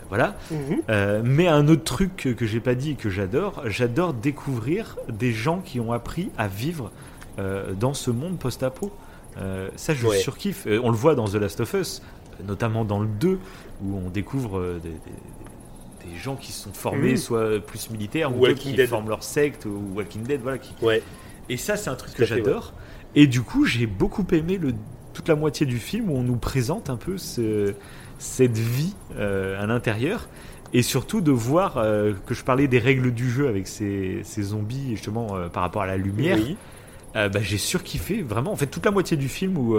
Voilà. 0.10 0.36
Mhm. 0.52 0.58
Euh, 0.90 1.22
mais 1.24 1.48
un 1.48 1.68
autre 1.68 1.84
truc 1.84 2.16
que, 2.16 2.30
que 2.30 2.46
j'ai 2.46 2.60
pas 2.60 2.76
dit 2.76 2.92
et 2.92 2.96
que 2.96 3.10
j'adore, 3.10 3.62
j'adore 3.66 4.14
découvrir 4.14 4.98
des 5.10 5.32
gens 5.32 5.60
qui 5.60 5.80
ont 5.80 5.92
appris 5.92 6.30
à 6.38 6.48
vivre 6.48 6.92
euh, 7.40 7.74
dans 7.74 7.94
ce 7.94 8.12
monde 8.12 8.38
post-apo. 8.38 8.92
Euh, 9.38 9.70
ça, 9.76 9.94
je 9.94 10.06
Ouais. 10.06 10.18
surkiffe. 10.20 10.68
Euh, 10.68 10.80
on 10.84 10.90
le 10.92 10.96
voit 10.98 11.16
dans 11.16 11.26
The 11.28 11.36
Last 11.36 11.60
of 11.62 11.74
Us, 11.74 12.02
notamment 12.48 12.86
dans 12.86 13.00
le 13.00 13.08
2, 13.08 13.40
où 13.84 13.98
on 13.98 14.10
découvre 14.10 14.60
euh, 14.60 14.80
des, 14.84 14.90
des- 14.90 16.12
des 16.12 16.18
gens 16.18 16.36
qui 16.36 16.52
sont 16.52 16.74
formés, 16.74 17.12
Mhm. 17.12 17.18
soit 17.18 17.60
plus 17.66 17.90
militaires, 17.90 18.36
ou 18.38 18.46
qui 18.56 18.74
Dead. 18.74 18.90
forment 18.90 19.10
leur 19.10 19.24
secte, 19.24 19.66
ou 19.66 19.82
Walking 19.96 20.24
Dead, 20.24 20.42
voilà. 20.42 20.58
Qui... 20.58 20.74
Ouais. 20.84 21.02
Et 21.50 21.58
ça, 21.58 21.78
c'est 21.78 21.90
un 21.90 21.96
truc 21.96 22.14
que 22.14 22.26
j'adore. 22.26 22.74
Et 23.16 23.26
du 23.28 23.42
coup, 23.42 23.66
j'ai 23.66 23.86
beaucoup 23.88 24.26
aimé 24.32 24.58
le, 24.58 24.74
toute 25.14 25.28
la 25.30 25.36
moitié 25.36 25.66
du 25.66 25.78
film 25.78 26.10
où 26.10 26.16
on 26.18 26.24
nous 26.24 26.36
présente 26.36 26.90
un 26.90 26.98
peu 26.98 27.18
ce- 27.18 27.74
cette 28.20 28.58
vie 28.58 28.96
euh, 29.18 29.62
à 29.62 29.66
l'intérieur. 29.66 30.28
Et 30.76 30.82
surtout 30.82 31.22
de 31.22 31.32
voir 31.32 31.78
euh, 31.78 32.14
que 32.26 32.34
je 32.34 32.44
parlais 32.44 32.68
des 32.68 32.80
règles 32.80 33.12
du 33.14 33.30
jeu 33.30 33.48
avec 33.48 33.68
ces, 33.68 34.22
ces 34.24 34.42
zombies, 34.42 34.92
justement, 34.92 35.36
euh, 35.36 35.48
par 35.48 35.62
rapport 35.62 35.84
à 35.84 35.88
la 35.88 35.98
lumière. 35.98 36.38
Oui. 36.40 36.58
Euh, 37.16 37.30
bah, 37.30 37.42
j'ai 37.44 37.60
surkiffé 37.60 38.24
vraiment 38.24 38.52
en 38.52 38.56
fait 38.56 38.66
toute 38.66 38.84
la 38.86 38.90
moitié 38.90 39.16
du 39.18 39.30
film 39.30 39.56
où 39.56 39.78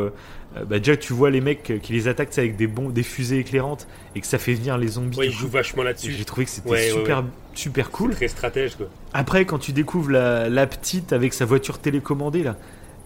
bah, 0.68 0.78
déjà 0.78 0.96
tu 0.96 1.12
vois 1.12 1.30
les 1.30 1.40
mecs 1.40 1.80
qui 1.82 1.92
les 1.92 2.06
attaquent 2.06 2.38
avec 2.38 2.54
des 2.54 2.68
bombes 2.68 2.92
des 2.92 3.02
fusées 3.02 3.40
éclarantes 3.40 3.88
et 4.14 4.20
que 4.20 4.26
ça 4.28 4.38
fait 4.38 4.54
venir 4.54 4.78
les 4.78 4.86
zombies 4.86 5.18
Ouais, 5.18 5.26
du 5.26 5.32
il 5.32 5.36
coup, 5.36 5.42
joue 5.42 5.48
vachement 5.48 5.82
là-dessus. 5.82 6.12
j'ai 6.12 6.24
trouvé 6.24 6.44
que 6.44 6.52
c'était 6.52 6.70
Ouais, 6.70 6.92
ouais, 6.92 7.00
super 7.00 7.24
super 7.54 7.90
cool 7.90 8.10
C'est 8.12 8.18
Très 8.18 8.28
stratège, 8.28 8.76
quoi. 8.76 8.86
après 9.14 9.46
quand 9.46 9.58
tu 9.58 9.72
découvres 9.72 10.12
la, 10.12 10.48
la 10.48 10.68
petite 10.68 11.12
avec 11.12 11.34
sa 11.34 11.44
voiture 11.44 11.80
télécommandée 11.80 12.44
là 12.44 12.56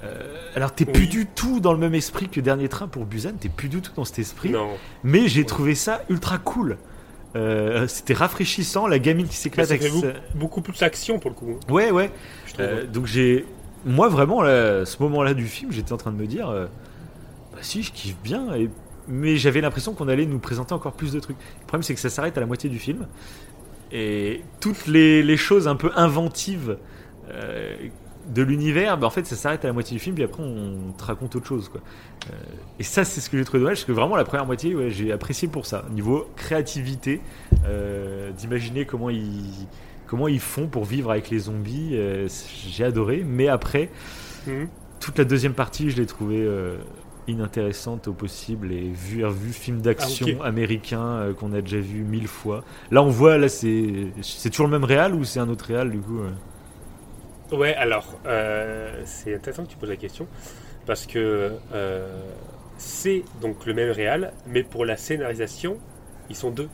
euh, 0.04 0.34
alors 0.54 0.72
t'es 0.74 0.84
plus 0.84 1.06
du 1.08 1.26
tout 1.26 1.58
dans 1.60 1.72
le 1.72 1.78
même 1.78 1.94
esprit 1.94 2.28
que 2.28 2.40
Dernier 2.40 2.68
Train 2.68 2.86
pour 2.88 3.04
Busan 3.04 3.32
t'es 3.40 3.48
plus 3.48 3.68
du 3.68 3.80
tout 3.80 3.90
dans 3.96 4.04
cet 4.04 4.20
esprit 4.20 4.50
Non. 4.50 4.70
mais 5.02 5.26
j'ai 5.28 5.40
Ouais. 5.40 5.46
trouvé 5.46 5.74
ça 5.74 6.02
ultra 6.08 6.38
cool 6.38 6.76
Euh, 7.36 7.86
c'était 7.88 8.14
rafraîchissant 8.14 8.86
la 8.86 8.98
gamine 8.98 9.26
qui 9.28 9.36
s'éclate 9.36 9.70
avec 9.70 9.82
beaucoup, 9.92 10.06
beaucoup 10.34 10.60
plus 10.62 10.78
d'action 10.80 11.18
pour 11.18 11.30
le 11.30 11.36
coup. 11.36 11.58
ouais 11.68 11.90
ouais 11.90 12.10
euh, 12.58 12.86
donc 12.86 13.04
j'ai, 13.06 13.44
moi 13.84 14.08
vraiment, 14.08 14.40
là, 14.42 14.84
ce 14.86 15.00
moment-là 15.02 15.34
du 15.34 15.46
film, 15.46 15.70
j'étais 15.70 15.92
en 15.92 15.98
train 15.98 16.10
de 16.10 16.16
me 16.16 16.26
dire, 16.26 16.48
bah 16.48 17.58
si, 17.60 17.82
je 17.82 17.92
kiffe 17.92 18.16
bien, 18.24 18.54
et... 18.54 18.70
mais 19.08 19.36
j'avais 19.36 19.60
l'impression 19.60 19.92
qu'on 19.94 20.08
allait 20.08 20.26
nous 20.26 20.38
présenter 20.40 20.72
encore 20.72 20.94
plus 20.94 21.12
de 21.12 21.20
trucs. 21.20 21.36
Le 21.60 21.66
problème, 21.66 21.82
c'est 21.82 21.94
que 21.94 22.00
ça 22.00 22.08
s'arrête 22.10 22.36
à 22.38 22.40
la 22.40 22.46
moitié 22.46 22.70
du 22.70 22.78
film, 22.78 23.06
et 23.92 24.42
toutes 24.60 24.86
les, 24.86 25.22
les 25.22 25.36
choses 25.36 25.68
un 25.68 25.76
peu 25.76 25.90
inventives 25.96 26.78
de 28.28 28.42
l'univers, 28.42 28.98
bah, 28.98 29.06
en 29.06 29.10
fait, 29.10 29.26
ça 29.26 29.36
s'arrête 29.36 29.64
à 29.64 29.68
la 29.68 29.72
moitié 29.72 29.96
du 29.96 30.02
film, 30.02 30.14
puis 30.14 30.24
après, 30.24 30.42
on 30.42 30.92
te 30.92 31.04
raconte 31.04 31.34
autre 31.36 31.46
chose, 31.46 31.68
quoi. 31.68 31.80
Euh, 32.30 32.34
et 32.78 32.82
ça, 32.82 33.04
c'est 33.04 33.20
ce 33.20 33.30
que 33.30 33.38
j'ai 33.38 33.44
trouvé 33.44 33.60
dommage, 33.60 33.78
parce 33.78 33.84
que 33.86 33.92
vraiment, 33.92 34.16
la 34.16 34.24
première 34.24 34.46
moitié, 34.46 34.74
ouais, 34.74 34.90
j'ai 34.90 35.12
apprécié 35.12 35.48
pour 35.48 35.66
ça, 35.66 35.84
niveau 35.90 36.28
créativité, 36.36 37.20
euh, 37.66 38.30
d'imaginer 38.32 38.84
comment 38.84 39.10
ils 39.10 39.66
comment 40.06 40.26
ils 40.28 40.40
font 40.40 40.68
pour 40.68 40.84
vivre 40.86 41.10
avec 41.10 41.28
les 41.28 41.38
zombies. 41.38 41.90
euh, 41.92 42.28
j'ai 42.66 42.84
adoré, 42.84 43.24
mais 43.26 43.48
après, 43.48 43.90
Mhm. 44.46 44.68
toute 45.00 45.18
la 45.18 45.24
deuxième 45.24 45.52
partie, 45.52 45.90
je 45.90 45.96
l'ai 45.98 46.06
trouvée 46.06 46.46
inintéressante 47.26 48.08
au 48.08 48.14
possible 48.14 48.72
et 48.72 48.88
vu, 48.90 49.22
vu 49.28 49.52
film 49.52 49.80
d'action 49.82 50.26
Ah, 50.42 50.46
américain 50.46 51.02
euh, 51.02 51.34
qu'on 51.34 51.52
a 51.52 51.60
déjà 51.60 51.78
vu 51.78 52.00
mille 52.02 52.26
fois. 52.28 52.64
Là, 52.90 53.02
on 53.02 53.10
voit, 53.10 53.36
là, 53.36 53.48
c'est 53.50 54.06
c'est 54.22 54.48
toujours 54.50 54.66
le 54.66 54.72
même 54.72 54.84
réal 54.84 55.14
ou 55.14 55.24
c'est 55.24 55.40
un 55.40 55.48
autre 55.50 55.66
réal 55.66 55.90
du 55.90 55.98
coup 55.98 56.20
euh 56.20 56.30
Ouais, 57.52 57.74
alors, 57.74 58.18
euh, 58.26 59.02
c'est 59.04 59.34
intéressant 59.34 59.64
que 59.64 59.70
tu 59.70 59.76
poses 59.76 59.88
la 59.90 59.96
question, 59.96 60.26
parce 60.86 61.06
que 61.06 61.52
euh, 61.72 62.22
c'est 62.76 63.24
donc 63.40 63.64
le 63.66 63.74
même 63.74 63.90
réal, 63.90 64.32
mais 64.46 64.62
pour 64.62 64.84
la 64.84 64.96
scénarisation, 64.96 65.78
ils 66.28 66.36
sont 66.36 66.50
deux, 66.50 66.68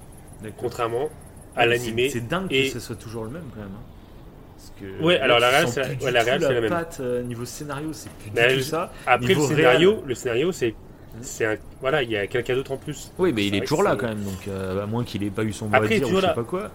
contrairement 0.57 1.09
à 1.57 1.67
l'animé. 1.67 2.11
C'est 2.11 2.27
dingue 2.27 2.53
et- 2.53 2.65
que 2.67 2.73
ce 2.73 2.81
soit 2.81 2.97
toujours 2.97 3.25
le 3.25 3.31
même 3.31 3.45
quand 3.55 3.61
même. 3.61 3.69
hein. 3.69 3.83
Parce 4.57 4.73
que 4.81 5.03
Ouais, 5.05 5.19
là, 5.19 5.25
alors 5.25 5.41
la 5.41 5.49
réal, 5.51 5.69
c'est 5.69 5.81
la- 5.83 5.89
ouais, 5.89 6.21
réal, 6.23 6.61
même. 6.61 6.69
patte, 6.69 6.99
euh, 7.01 7.23
niveau 7.23 7.45
scénario, 7.45 7.93
c'est 7.93 8.11
plus 8.11 8.31
Bah, 8.31 8.49
du 8.49 8.57
tout 8.57 8.63
ça. 8.63 8.93
Après, 9.07 9.29
le 9.29 9.35
niveau 9.35 9.47
scénario, 9.47 9.91
réal. 9.93 10.03
le 10.07 10.15
scénario, 10.15 10.53
c'est, 10.53 10.75
c'est 11.21 11.45
un, 11.45 11.57
voilà, 11.81 12.03
il 12.03 12.11
y 12.11 12.17
a 12.17 12.27
quelqu'un 12.27 12.55
d'autre 12.55 12.73
en 12.73 12.77
plus. 12.77 13.13
Oui, 13.19 13.33
mais 13.33 13.47
il 13.47 13.55
est 13.55 13.61
toujours 13.61 13.83
là 13.83 13.95
quand 13.97 14.09
même, 14.09 14.23
donc 14.23 14.49
euh, 14.49 14.83
à 14.83 14.87
moins 14.87 15.05
qu'il 15.05 15.23
ait 15.23 15.31
pas 15.31 15.45
eu 15.45 15.53
son 15.53 15.69
mot 15.69 15.77
Après, 15.77 15.97
à 15.97 15.99
dire 15.99 16.09
ou 16.09 16.17
je 16.17 16.21
sais 16.27 16.35
pas 16.35 16.45
quoi. 16.45 16.71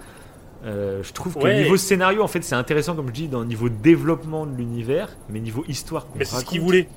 Euh, 0.66 1.02
je 1.04 1.14
trouve 1.14 1.36
que 1.36 1.44
Ouais. 1.44 1.62
niveau 1.64 1.78
scénario, 1.78 2.22
en 2.22 2.28
fait, 2.28 2.44
c'est 2.44 2.56
intéressant, 2.56 2.96
comme 2.96 3.08
je 3.08 3.14
dis, 3.14 3.28
dans 3.28 3.40
le 3.42 3.46
niveau 3.46 3.70
développement 3.70 4.46
de 4.46 4.56
l'univers, 4.58 5.10
mais 5.30 5.40
niveau 5.40 5.64
histoire 5.68 6.06
Mais 6.16 6.26
c'est 6.26 6.38
ce 6.38 6.46
qu'il 6.46 6.62
voulait. 6.62 6.88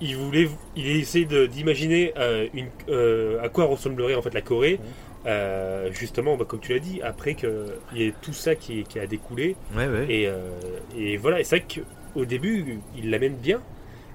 Il 0.00 0.16
voulait, 0.16 0.48
il 0.76 1.26
de- 1.26 1.46
d'imaginer 1.46 2.12
euh, 2.16 2.46
euh, 2.88 3.42
à 3.42 3.48
quoi 3.48 3.64
ressemblerait 3.64 4.14
en 4.14 4.22
fait 4.22 4.32
la 4.32 4.42
Corée. 4.42 4.78
justement, 5.92 6.36
bah, 6.36 6.44
comme 6.48 6.60
tu 6.60 6.72
l'as 6.72 6.78
dit, 6.78 7.02
après 7.02 7.34
qu'il 7.34 7.50
y 7.94 8.04
ait 8.04 8.14
tout 8.22 8.32
ça 8.32 8.54
qui, 8.54 8.84
qui 8.84 8.98
a 8.98 9.06
découlé. 9.06 9.56
Ouais. 9.76 9.88
Et, 10.08 10.28
et 10.96 11.16
voilà, 11.16 11.40
et 11.40 11.44
c'est 11.44 11.56
vrai 11.58 11.66
qu'au 12.14 12.24
début, 12.24 12.78
il 12.96 13.10
l'amène 13.10 13.34
bien. 13.34 13.60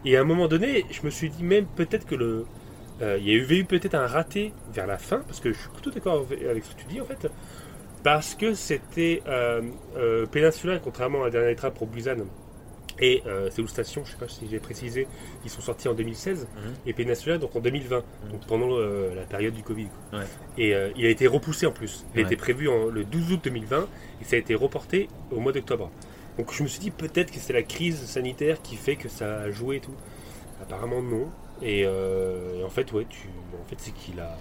Et 0.06 0.18
à 0.18 0.22
un 0.22 0.24
moment 0.24 0.48
donné, 0.48 0.86
je 0.90 1.02
me 1.06 1.10
suis 1.12 1.30
dit 1.30 1.44
même 1.44 1.66
peut-être 1.76 2.06
que 2.08 2.16
le. 2.16 2.46
il 3.02 3.28
y 3.28 3.32
a 3.32 3.34
eu, 3.36 3.46
eu 3.50 3.66
peut-être 3.66 3.96
un 3.96 4.08
raté 4.08 4.54
vers 4.74 4.88
la 4.88 4.98
fin, 4.98 5.20
parce 5.28 5.40
que 5.42 5.52
je 5.54 5.58
suis 5.60 5.70
plutôt 5.70 5.92
d'accord 5.92 6.26
avec 6.50 6.64
ce 6.66 6.74
que 6.74 6.80
tu 6.82 6.86
dis 6.88 7.02
en 7.02 7.06
fait. 7.06 7.30
Parce 8.04 8.36
que 8.36 8.54
c'était 8.54 9.22
euh, 9.28 9.62
euh, 9.96 10.26
Peninsula, 10.26 10.80
contrairement 10.80 11.24
à 11.24 11.30
Dernier 11.30 11.56
Train 11.56 11.72
pour 11.72 11.88
Busan, 11.88 12.18
et 13.00 13.24
euh, 13.26 13.50
je 13.56 13.66
sais 13.66 14.18
pas 14.20 14.28
si 14.28 14.48
j'ai 14.50 14.60
précisé, 14.60 15.08
ils 15.44 15.50
sont 15.50 15.62
sortis 15.62 15.88
en 15.88 15.94
2016, 15.94 16.48
Mhm. 16.56 16.74
et 16.86 16.94
Peninsula 16.94 17.38
donc 17.38 17.56
en 17.56 17.60
2020, 17.60 18.04
donc 18.32 18.46
pendant 18.46 18.68
euh, 18.78 19.16
la 19.16 19.24
période 19.24 19.54
du 19.54 19.64
Covid. 19.64 19.88
Ouais. 20.12 20.20
Et 20.58 20.76
euh, 20.76 20.90
il 20.98 21.06
a 21.06 21.10
été 21.10 21.26
repoussé 21.28 21.66
en 21.66 21.72
plus. 21.72 22.06
Il 22.14 22.20
Ouais. 22.20 22.26
était 22.26 22.36
prévu 22.36 22.68
en- 22.70 22.88
le 22.88 23.04
12 23.06 23.32
août 23.32 23.40
2020, 23.44 23.88
et 24.22 24.26
ça 24.26 24.36
a 24.36 24.40
été 24.40 24.54
reporté 24.54 25.08
au 25.32 25.40
mois 25.40 25.54
d'octobre. 25.54 25.90
Donc 26.38 26.52
je 26.54 26.62
me 26.64 26.68
suis 26.68 26.80
dit 26.80 26.92
peut-être 26.92 27.32
que 27.32 27.40
c'est 27.40 27.54
la 27.54 27.64
crise 27.64 28.04
sanitaire 28.06 28.62
qui 28.62 28.76
fait 28.76 28.96
que 28.96 29.08
ça 29.08 29.38
a 29.42 29.50
joué 29.52 29.78
et 29.78 29.80
tout. 29.80 29.96
Apparemment 30.62 31.02
non. 31.02 31.30
Et, 31.62 31.82
et 31.82 32.64
en 32.66 32.70
fait 32.70 32.92
ouais, 32.92 33.06
tu, 33.10 33.28
en 33.62 33.66
fait 33.70 33.76
c'est 33.78 33.92
qu'il 33.94 34.20
a, 34.20 34.38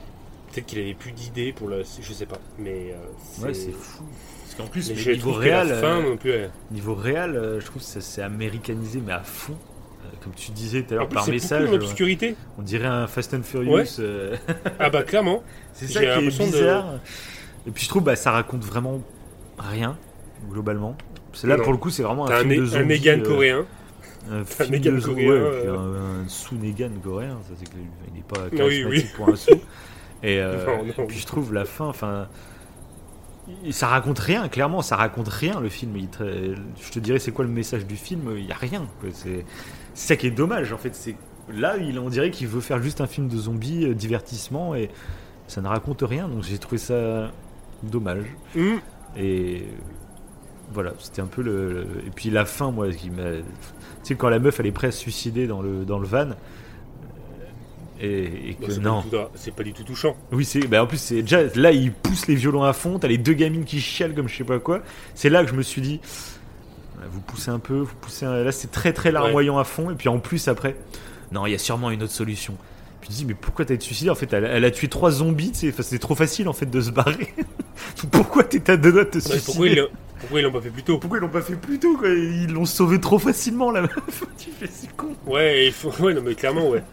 peut-être 0.53 0.67
qu'il 0.67 0.79
avait 0.81 0.95
plus 0.95 1.13
d'idées 1.13 1.53
pour 1.53 1.69
le, 1.69 1.83
je 2.01 2.13
sais 2.13 2.27
pas. 2.27 2.39
Mais 2.59 2.95
euh, 2.95 3.45
Ouais, 3.47 3.55
c'est 3.55 3.73
fou. 3.73 4.05
Parce 4.45 4.55
qu'en 4.57 4.67
plus, 4.71 4.89
Mais 4.91 4.95
mais 4.97 5.01
je 5.03 5.11
niveau 5.13 5.33
réel, 5.33 5.69
fin 5.81 5.99
euh, 6.01 6.11
non 6.11 6.17
plus. 6.17 6.31
ouais. 6.31 6.51
niveau 6.71 6.95
réel, 6.95 7.37
euh, 7.37 7.59
je 7.61 7.65
trouve 7.67 7.81
que 7.83 7.89
ça 7.89 8.01
c'est 8.01 8.23
américanisé, 8.23 9.01
mais 9.05 9.13
à 9.15 9.21
fond. 9.23 9.55
Euh, 10.05 10.09
Comme 10.23 10.35
tu 10.35 10.51
disais 10.51 10.83
tout 10.83 10.93
à 10.95 10.97
l'heure 10.99 11.09
par 11.09 11.27
message, 11.29 11.69
euh, 11.71 12.33
on 12.59 12.63
dirait 12.63 12.87
un 12.87 13.07
Fast 13.07 13.33
and 13.35 13.43
Furious. 13.45 13.73
Ouais. 13.75 13.85
euh, 14.01 14.37
Ah 14.79 14.91
bah 14.91 15.03
clairement. 15.05 15.43
C'est 15.73 15.87
ça 15.87 16.01
qui 16.01 16.07
est 16.07 16.09
l'impression 16.15 16.47
de- 16.47 16.53
bizarre. 16.53 16.87
Et 17.67 17.71
puis 17.71 17.85
je 17.85 17.89
trouve 17.89 18.03
bah 18.03 18.17
ça 18.17 18.31
raconte 18.33 18.63
vraiment 18.65 19.01
rien 19.59 19.97
globalement. 20.51 20.97
C'est 21.33 21.47
là 21.47 21.57
Non. 21.57 21.63
pour 21.63 21.73
le 21.73 21.79
coup 21.79 21.89
c'est 21.91 22.03
vraiment 22.03 22.27
un 22.27 22.29
T'as 22.29 22.39
un, 22.39 22.41
film 22.41 22.51
de 22.51 22.61
Né- 22.61 22.67
un 22.67 22.81
zombies. 22.81 23.01
Negan 23.01 23.19
euh, 23.21 23.25
coréen. 23.25 23.67
Un 24.31 24.41
un 24.41 24.45
film 24.45 24.71
Negan 24.71 25.01
coréen, 25.01 25.29
ouais, 25.31 25.33
euh. 25.39 25.79
un, 25.79 26.25
un 26.25 26.29
sous 26.29 26.57
Negan 26.57 26.91
coréen, 27.03 27.39
ça 27.49 27.55
c'est 27.59 27.71
il 28.09 28.15
n'est 28.15 28.23
pas 28.23 28.41
Oui, 28.51 28.59
charismatique 28.59 29.05
oui. 29.07 29.11
pour 29.17 29.29
un 29.31 29.37
sou. 29.37 29.51
Et, 30.23 30.39
euh, 30.41 30.65
Non, 30.79 30.85
non. 30.85 31.05
et 31.05 31.07
puis 31.07 31.19
je 31.19 31.27
trouve 31.27 31.53
la 31.53 31.65
fin, 31.65 31.87
enfin, 31.87 32.29
ça 33.71 33.89
raconte 33.89 34.19
rien. 34.19 34.49
Clairement, 34.49 34.83
ça 34.83 34.97
raconte 34.97 35.29
rien 35.29 35.61
le 35.61 35.69
film. 35.69 35.97
Il 35.97 36.09
te- 36.09 36.55
je 36.81 36.91
te 36.91 36.99
dirais 36.99 37.19
c'est 37.19 37.33
quoi 37.33 37.45
le 37.45 37.51
message 37.51 37.87
du 37.87 37.97
film? 37.97 38.33
Il 38.37 38.47
y 38.47 38.53
a 38.53 38.57
rien. 38.57 38.87
C'est 39.13 39.45
ça 39.95 40.17
qui 40.17 40.27
est 40.29 40.31
dommage 40.31 40.73
en 40.73 40.79
fait. 40.79 40.95
C'est 40.95 41.17
là 41.53 41.77
il 41.77 41.99
on 41.99 42.09
dirait 42.09 42.31
qu'il 42.31 42.47
veut 42.47 42.61
faire 42.61 42.81
juste 42.81 43.01
un 43.01 43.07
film 43.07 43.29
de 43.29 43.37
zombies 43.37 43.85
euh, 43.87 43.95
divertissement 43.95 44.75
et 44.77 44.91
ça 45.49 45.61
ne 45.61 45.67
raconte 45.69 46.03
rien. 46.03 46.29
Donc 46.29 46.45
j'ai 46.45 46.59
trouvé 46.59 46.79
ça 46.79 47.31
dommage. 47.83 48.25
Hum. 48.57 48.79
Et 49.17 49.65
voilà, 50.73 50.93
c'était 50.99 51.21
un 51.21 51.27
peu 51.27 51.43
le, 51.43 51.73
le- 51.73 51.83
Et 52.07 52.11
puis 52.15 52.31
la 52.31 52.45
fin, 52.47 52.71
moi, 52.71 52.91
qui 52.93 53.11
m'a. 53.11 53.33
Tu 53.33 53.43
sais, 54.05 54.15
quand 54.15 54.29
la 54.31 54.39
meuf, 54.39 54.59
elle 54.61 54.67
est 54.67 54.73
prête 54.73 54.89
à 54.89 54.93
se 54.93 55.01
suicider 55.01 55.47
dans 55.47 55.61
le, 55.63 55.85
dans 55.85 55.99
le 55.99 56.07
van. 56.07 56.31
Euh, 58.03 58.27
Et, 58.47 58.51
et 58.51 58.57
Bon, 58.61 58.67
que 58.67 58.73
non. 58.81 59.05
C'est 59.35 59.55
pas 59.55 59.63
du 59.63 59.73
tout 59.73 59.85
touchant. 59.85 60.17
Oui, 60.33 60.45
c'est. 60.45 60.61
Bah, 60.67 60.83
en 60.83 60.87
plus, 60.87 60.99
c'est 60.99 61.23
déjà. 61.23 61.43
Là, 61.55 61.73
il 61.73 61.93
pousse 61.93 62.27
les 62.27 62.35
violons 62.35 62.63
à 62.65 62.73
fond. 62.73 62.99
T'as 62.99 63.09
les 63.09 63.19
deux 63.19 63.33
gamines 63.35 63.65
qui 63.65 63.81
chialent 63.81 64.15
comme 64.15 64.29
je 64.29 64.37
sais 64.37 64.45
pas 64.45 64.59
quoi. 64.59 64.83
C'est 65.15 65.29
là 65.31 65.43
que 65.45 65.51
je 65.51 65.55
me 65.55 65.63
suis 65.63 65.81
dit. 65.83 66.01
Vous 67.11 67.21
poussez 67.21 67.51
un 67.51 67.59
peu, 67.59 67.75
vous 67.79 67.95
poussez 68.01 68.27
un... 68.27 68.45
Là, 68.45 68.53
c'est 68.53 68.71
très 68.71 68.93
très 68.93 69.11
larmoyant 69.11 69.59
à 69.59 69.65
fond. 69.65 69.91
Et 69.91 69.95
puis 69.95 70.09
en 70.09 70.19
plus, 70.21 70.47
après. 70.49 70.77
Non, 71.33 71.47
il 71.47 71.53
y 71.53 71.55
a 71.55 71.59
sûrement 71.59 71.91
une 71.91 72.03
autre 72.03 72.13
solution. 72.13 72.55
Puis 73.01 73.09
tu 73.11 73.15
dis, 73.17 73.25
mais 73.25 73.35
pourquoi 73.35 73.65
t'as 73.65 73.75
été 73.75 73.85
suicidé 73.85 74.11
En 74.11 74.15
fait, 74.15 74.33
elle, 74.33 74.45
elle 74.45 74.65
a 74.65 74.71
tué 74.71 74.87
trois 74.89 75.11
zombies. 75.11 75.51
c'est 75.55 75.99
trop 75.99 76.15
facile 76.15 76.49
en 76.49 76.53
fait 76.53 76.67
de 76.67 76.81
se 76.81 76.91
barrer. 76.91 77.35
pourquoi 78.13 78.45
t'es 78.45 78.71
à 78.71 78.77
deux 78.77 78.93
doigts 78.93 79.05
de 79.05 79.11
te 79.11 79.17
Ouais, 79.17 79.21
suicider 79.23 79.43
pourquoi 79.47 79.67
ils 79.69 79.77
l'ont- 79.77 79.89
pourquoi 80.21 80.39
ils 80.39 80.43
l'ont 80.45 80.53
pas 80.53 80.61
fait 80.61 80.71
plus 80.71 80.83
tôt? 80.85 80.99
Pourquoi 80.99 81.19
ils 81.19 81.23
l'ont 81.23 81.29
pas 81.29 81.43
fait 81.43 81.57
plus 81.57 81.79
tôt 81.81 81.97
quoi? 81.97 82.09
Ils 82.11 82.53
l'ont 82.53 82.65
sauvé 82.67 83.01
trop 83.01 83.19
facilement 83.19 83.73
la 83.73 83.83
meuf. 83.83 84.25
tu 84.39 84.51
fais 84.51 84.69
c'est 84.73 84.95
con. 84.97 85.17
Ouais, 85.27 85.67
ils 85.67 85.73
font... 85.73 85.91
ouais, 86.01 86.15
non 86.15 86.23
mais 86.25 86.37
clairement 86.37 86.69
ouais. 86.69 86.85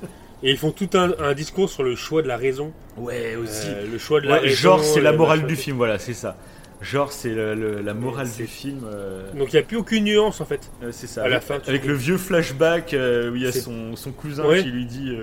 Et 0.41 0.51
ils 0.51 0.57
font 0.57 0.71
tout 0.71 0.89
un, 0.93 1.13
un 1.19 1.33
discours 1.33 1.69
sur 1.69 1.83
le 1.83 1.95
choix 1.95 2.21
de 2.21 2.27
la 2.27 2.37
raison. 2.37 2.71
Ouais 2.97 3.35
Euh, 3.35 3.85
le 3.91 3.97
choix 3.97 4.21
de 4.21 4.27
la 4.27 4.35
Ouais, 4.35 4.39
raison. 4.39 4.55
genre 4.55 4.83
c'est 4.83 5.01
la 5.01 5.11
le 5.11 5.17
morale 5.17 5.45
du 5.45 5.55
film, 5.55 5.77
voilà, 5.77 5.99
c'est 5.99 6.13
ça. 6.13 6.37
Genre 6.81 7.11
c'est 7.11 7.33
la 7.35 7.93
morale 7.93 8.29
du 8.31 8.47
film. 8.47 8.79
euh, 8.85 9.31
Donc 9.33 9.51
il 9.51 9.55
n'y 9.57 9.59
a 9.59 9.63
plus 9.63 9.77
aucune 9.77 10.05
nuance 10.05 10.39
en 10.39 10.45
fait. 10.45 10.71
euh, 10.81 10.91
c'est 10.93 11.07
ça. 11.07 11.23
à 11.23 11.27
la 11.27 11.35
avec, 11.37 11.47
fin, 11.47 11.59
tu 11.59 11.69
avec 11.69 11.85
le 11.85 11.93
vieux 11.93 12.17
flashback 12.17 12.95
où 12.95 13.35
il 13.35 13.41
y 13.41 13.47
a 13.47 13.51
son, 13.51 13.95
son 13.97 14.11
cousin 14.11 14.45
Ouais. 14.47 14.63
qui 14.63 14.69
lui 14.69 14.85
dit. 14.85 15.17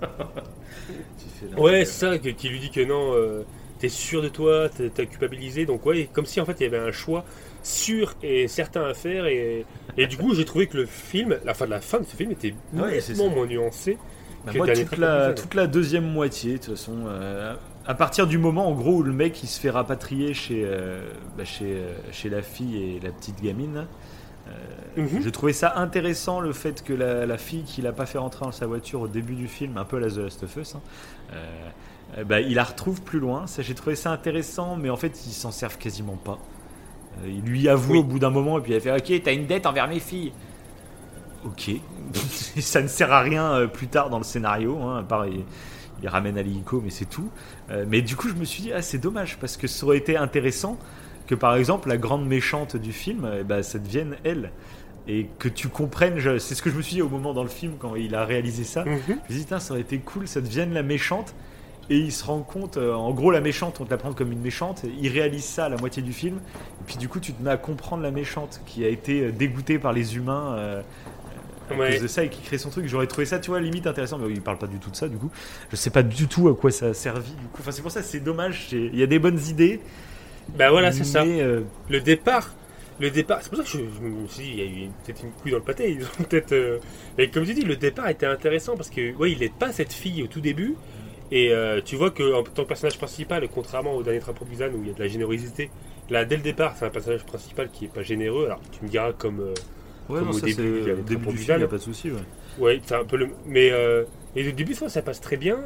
Ouais, 1.56 1.84
c'est 1.84 2.06
ça, 2.06 2.18
qui 2.18 2.48
lui 2.48 2.58
dit 2.58 2.70
que 2.70 2.80
non, 2.80 3.14
t'es 3.78 3.88
sûr 3.88 4.22
de 4.22 4.28
toi, 4.28 4.68
t'as 4.68 5.04
culpabilisé. 5.06 5.66
Donc, 5.66 5.86
ouais, 5.86 6.08
comme 6.12 6.26
si 6.26 6.40
en 6.40 6.44
fait 6.44 6.56
il 6.60 6.64
y 6.64 6.66
avait 6.66 6.78
un 6.78 6.92
choix 6.92 7.24
sûr 7.62 8.14
et 8.22 8.48
certain 8.48 8.84
à 8.84 8.94
faire. 8.94 9.26
Et, 9.26 9.64
et 9.96 10.06
du 10.06 10.16
coup, 10.16 10.34
j'ai 10.34 10.44
trouvé 10.44 10.66
que 10.66 10.76
le 10.76 10.86
film, 10.86 11.38
la 11.44 11.54
fin 11.54 11.66
de 11.66 11.70
la 11.70 11.80
fin 11.80 12.00
de 12.00 12.04
ce 12.06 12.16
film 12.16 12.32
était 12.32 12.54
Ouais, 12.72 13.00
moins 13.14 13.46
nuancé. 13.46 13.98
Bah, 14.46 14.52
moi, 14.56 14.66
toute 14.68 14.96
la, 14.98 15.32
toute 15.34 15.54
la 15.54 15.66
deuxième 15.66 16.10
moitié, 16.10 16.52
de 16.54 16.58
toute 16.58 16.70
façon, 16.76 16.92
euh, 17.06 17.54
à 17.86 17.94
partir 17.94 18.26
du 18.26 18.38
moment, 18.38 18.68
en 18.68 18.72
gros, 18.72 18.96
où 18.98 19.02
le 19.02 19.12
mec 19.12 19.42
il 19.42 19.46
se 19.46 19.60
fait 19.60 19.70
rapatrier 19.70 20.32
chez, 20.34 20.62
euh, 20.64 21.00
bah, 21.36 21.44
chez, 21.44 21.74
euh, 21.74 21.92
chez 22.12 22.28
la 22.30 22.40
fille 22.42 22.76
et 22.76 23.00
la 23.00 23.10
petite 23.10 23.42
gamine, 23.42 23.86
euh, 24.48 24.50
Mhm. 24.96 25.22
j'ai 25.22 25.32
trouvé 25.32 25.52
ça 25.52 25.74
intéressant 25.76 26.40
le 26.40 26.52
fait 26.52 26.82
que 26.82 26.92
la, 26.94 27.26
la 27.26 27.36
fille 27.36 27.64
qu'il 27.64 27.86
a 27.86 27.92
pas 27.92 28.06
fait 28.06 28.18
rentrer 28.18 28.44
dans 28.46 28.52
sa 28.52 28.66
voiture 28.66 29.02
au 29.02 29.08
début 29.08 29.34
du 29.34 29.48
film, 29.48 29.76
un 29.76 29.84
peu 29.84 29.96
à 29.98 30.00
la 30.00 30.08
The 30.10 30.16
Last 30.18 30.42
of 30.44 30.56
Us, 30.56 30.74
hein, 30.76 30.80
bah, 32.24 32.40
il 32.40 32.54
la 32.54 32.64
retrouve 32.64 33.02
plus 33.02 33.18
loin. 33.18 33.46
Ça, 33.46 33.60
j'ai 33.62 33.74
trouvé 33.74 33.96
ça 33.96 34.10
intéressant, 34.10 34.76
mais 34.76 34.88
en 34.88 34.96
fait, 34.96 35.26
ils 35.26 35.32
s'en 35.32 35.50
servent 35.50 35.76
quasiment 35.78 36.16
pas. 36.16 36.38
Il 37.26 37.42
lui 37.42 37.68
avoue 37.68 37.94
Oui. 37.94 37.98
au 37.98 38.04
bout 38.04 38.18
d'un 38.18 38.30
moment, 38.30 38.58
et 38.58 38.62
puis 38.62 38.72
il 38.72 38.76
a 38.76 38.80
fait 38.80 38.92
Ok, 38.92 39.22
t'as 39.22 39.32
une 39.34 39.46
dette 39.46 39.66
envers 39.66 39.88
mes 39.88 39.98
filles. 40.00 40.32
Ok. 41.44 41.70
ça 42.60 42.82
ne 42.82 42.88
sert 42.88 43.12
à 43.12 43.20
rien 43.20 43.52
euh, 43.52 43.66
plus 43.66 43.88
tard 43.88 44.10
dans 44.10 44.18
le 44.18 44.24
scénario, 44.24 44.78
hein, 44.82 44.98
à 44.98 45.02
part 45.02 45.26
il, 45.26 45.44
il 46.02 46.08
ramène 46.08 46.38
à 46.38 46.42
l'hélico, 46.42 46.80
mais 46.82 46.90
c'est 46.90 47.08
tout. 47.08 47.28
Euh, 47.70 47.84
mais 47.88 48.02
du 48.02 48.16
coup, 48.16 48.28
je 48.28 48.34
me 48.34 48.44
suis 48.44 48.62
dit 48.62 48.72
Ah, 48.72 48.82
c'est 48.82 48.98
dommage, 48.98 49.38
parce 49.38 49.56
que 49.56 49.66
ça 49.66 49.86
aurait 49.86 49.98
été 49.98 50.16
intéressant 50.16 50.78
que 51.26 51.34
par 51.34 51.56
exemple, 51.56 51.88
la 51.88 51.98
grande 51.98 52.26
méchante 52.26 52.76
du 52.76 52.92
film, 52.92 53.28
eh 53.40 53.44
ben, 53.44 53.62
ça 53.62 53.78
devienne 53.78 54.16
elle. 54.24 54.50
Et 55.06 55.26
que 55.38 55.48
tu 55.48 55.68
comprennes, 55.68 56.20
c'est 56.38 56.54
ce 56.54 56.60
que 56.60 56.70
je 56.70 56.76
me 56.76 56.82
suis 56.82 56.96
dit 56.96 57.02
au 57.02 57.08
moment 57.08 57.32
dans 57.32 57.42
le 57.42 57.48
film 57.48 57.74
quand 57.78 57.96
il 57.96 58.14
a 58.14 58.24
réalisé 58.24 58.64
ça. 58.64 58.84
Mhm. 58.84 58.98
Je 59.06 59.12
me 59.12 59.18
suis 59.38 59.44
dit, 59.44 59.46
ça 59.58 59.72
aurait 59.72 59.80
été 59.80 59.98
cool, 59.98 60.28
ça 60.28 60.40
devienne 60.40 60.72
la 60.74 60.82
méchante. 60.82 61.34
Et 61.90 61.96
il 61.96 62.12
se 62.12 62.22
rend 62.24 62.40
compte, 62.40 62.76
euh, 62.76 62.92
en 62.92 63.12
gros, 63.12 63.30
la 63.30 63.40
méchante, 63.40 63.80
on 63.80 63.86
te 63.86 63.90
la 63.90 63.96
prend 63.96 64.12
comme 64.12 64.30
une 64.30 64.42
méchante. 64.42 64.82
Il 65.00 65.10
réalise 65.10 65.44
ça 65.44 65.64
à 65.64 65.68
la 65.70 65.78
moitié 65.78 66.02
du 66.02 66.12
film. 66.12 66.36
Et 66.36 66.84
puis, 66.86 66.96
du 66.98 67.08
coup, 67.08 67.18
tu 67.18 67.32
te 67.32 67.42
mets 67.42 67.50
à 67.50 67.56
comprendre 67.56 68.02
la 68.02 68.10
méchante 68.10 68.60
qui 68.66 68.84
a 68.84 68.88
été 68.88 69.32
dégoûtée 69.32 69.78
par 69.78 69.94
les 69.94 70.16
humains 70.16 70.54
euh, 70.58 70.82
à 71.74 71.76
Ouais. 71.76 71.90
cause 71.92 72.02
de 72.02 72.08
ça 72.08 72.24
et 72.24 72.28
qui 72.30 72.42
crée 72.42 72.58
son 72.58 72.70
truc. 72.70 72.86
J'aurais 72.86 73.06
trouvé 73.06 73.24
ça, 73.26 73.38
tu 73.38 73.50
vois, 73.50 73.60
limite 73.60 73.86
intéressant. 73.86 74.18
Mais 74.18 74.30
il 74.30 74.40
parle 74.42 74.58
pas 74.58 74.66
du 74.66 74.78
tout 74.78 74.90
de 74.90 74.96
ça, 74.96 75.08
du 75.08 75.16
coup. 75.16 75.30
Je 75.70 75.76
sais 75.76 75.90
pas 75.90 76.02
du 76.02 76.26
tout 76.28 76.48
à 76.48 76.54
quoi 76.56 76.70
ça 76.70 76.86
a 76.86 76.94
servi, 76.94 77.30
du 77.32 77.46
coup. 77.48 77.58
Enfin, 77.60 77.70
c'est 77.72 77.82
pour 77.82 77.90
ça, 77.90 78.02
c'est 78.02 78.20
dommage. 78.20 78.68
Il 78.72 78.96
y 78.96 79.02
a 79.02 79.06
des 79.06 79.18
bonnes 79.18 79.40
idées. 79.48 79.80
Bah 80.56 80.70
voilà, 80.70 80.92
c'est 80.92 81.04
ça. 81.04 81.22
euh, 81.24 81.62
Le 81.88 82.00
départ, 82.00 82.54
le 83.00 83.10
départ, 83.10 83.38
c'est 83.42 83.48
pour 83.50 83.58
ça 83.58 83.64
que 83.64 83.70
je, 83.70 83.78
je 83.78 84.00
me 84.00 84.26
suis 84.28 84.42
dit, 84.44 84.50
il 84.50 84.58
y 84.58 84.62
a 84.62 84.86
eu 84.86 84.90
peut-être 85.04 85.22
une 85.22 85.32
couille 85.32 85.50
dans 85.52 85.58
le 85.58 85.62
pâté. 85.64 85.90
Ils 85.92 86.04
ont 86.04 86.24
peut-être. 86.28 86.52
euh, 86.52 86.78
Mais 87.18 87.28
comme 87.30 87.44
tu 87.44 87.54
dis, 87.54 87.62
le 87.62 87.76
départ 87.76 88.08
était 88.08 88.26
intéressant 88.26 88.76
parce 88.76 88.90
que, 88.90 89.14
ouais, 89.16 89.32
il 89.32 89.38
n'aide 89.40 89.52
pas 89.52 89.72
cette 89.72 89.92
fille 89.92 90.22
au 90.22 90.26
tout 90.26 90.40
début. 90.40 90.74
Et 91.30 91.52
euh, 91.52 91.82
tu 91.84 91.96
vois 91.96 92.10
que 92.10 92.32
en 92.34 92.42
tant 92.42 92.62
que 92.62 92.68
personnage 92.68 92.96
principal, 92.96 93.46
contrairement 93.54 93.94
au 93.94 94.02
dernier 94.02 94.20
Train 94.20 94.32
pour 94.32 94.46
Busan 94.46 94.68
où 94.74 94.80
il 94.82 94.88
y 94.88 94.90
a 94.90 94.94
de 94.94 94.98
la 95.02 95.08
générosité, 95.08 95.70
là 96.08 96.24
dès 96.24 96.36
le 96.36 96.42
départ, 96.42 96.74
c'est 96.78 96.86
un 96.86 96.90
personnage 96.90 97.24
principal 97.24 97.68
qui 97.70 97.84
est 97.84 97.92
pas 97.92 98.02
généreux. 98.02 98.46
Alors 98.46 98.60
tu 98.72 98.82
me 98.82 98.88
diras 98.88 99.12
comme. 99.12 99.52
Ouais, 100.08 100.20
Comme 100.20 100.28
non, 100.28 100.32
au 100.32 100.40
ça, 100.40 100.46
début, 100.46 100.80
il 100.80 100.88
y 100.88 101.02
début 101.02 101.26
du 101.26 101.38
film, 101.38 101.56
il 101.56 101.58
n'y 101.58 101.64
a 101.64 101.68
pas 101.68 101.78
de 101.78 101.82
souci. 101.82 102.10
Ouais. 102.10 102.24
Ouais, 102.58 102.80
c'est 102.84 102.94
un 102.94 103.04
peu 103.04 103.16
le. 103.16 103.30
Mais 103.46 103.70
euh, 103.70 104.04
et 104.34 104.48
au 104.48 104.52
début, 104.52 104.74
ça, 104.74 104.88
ça 104.88 105.02
passe 105.02 105.20
très 105.20 105.36
bien. 105.36 105.58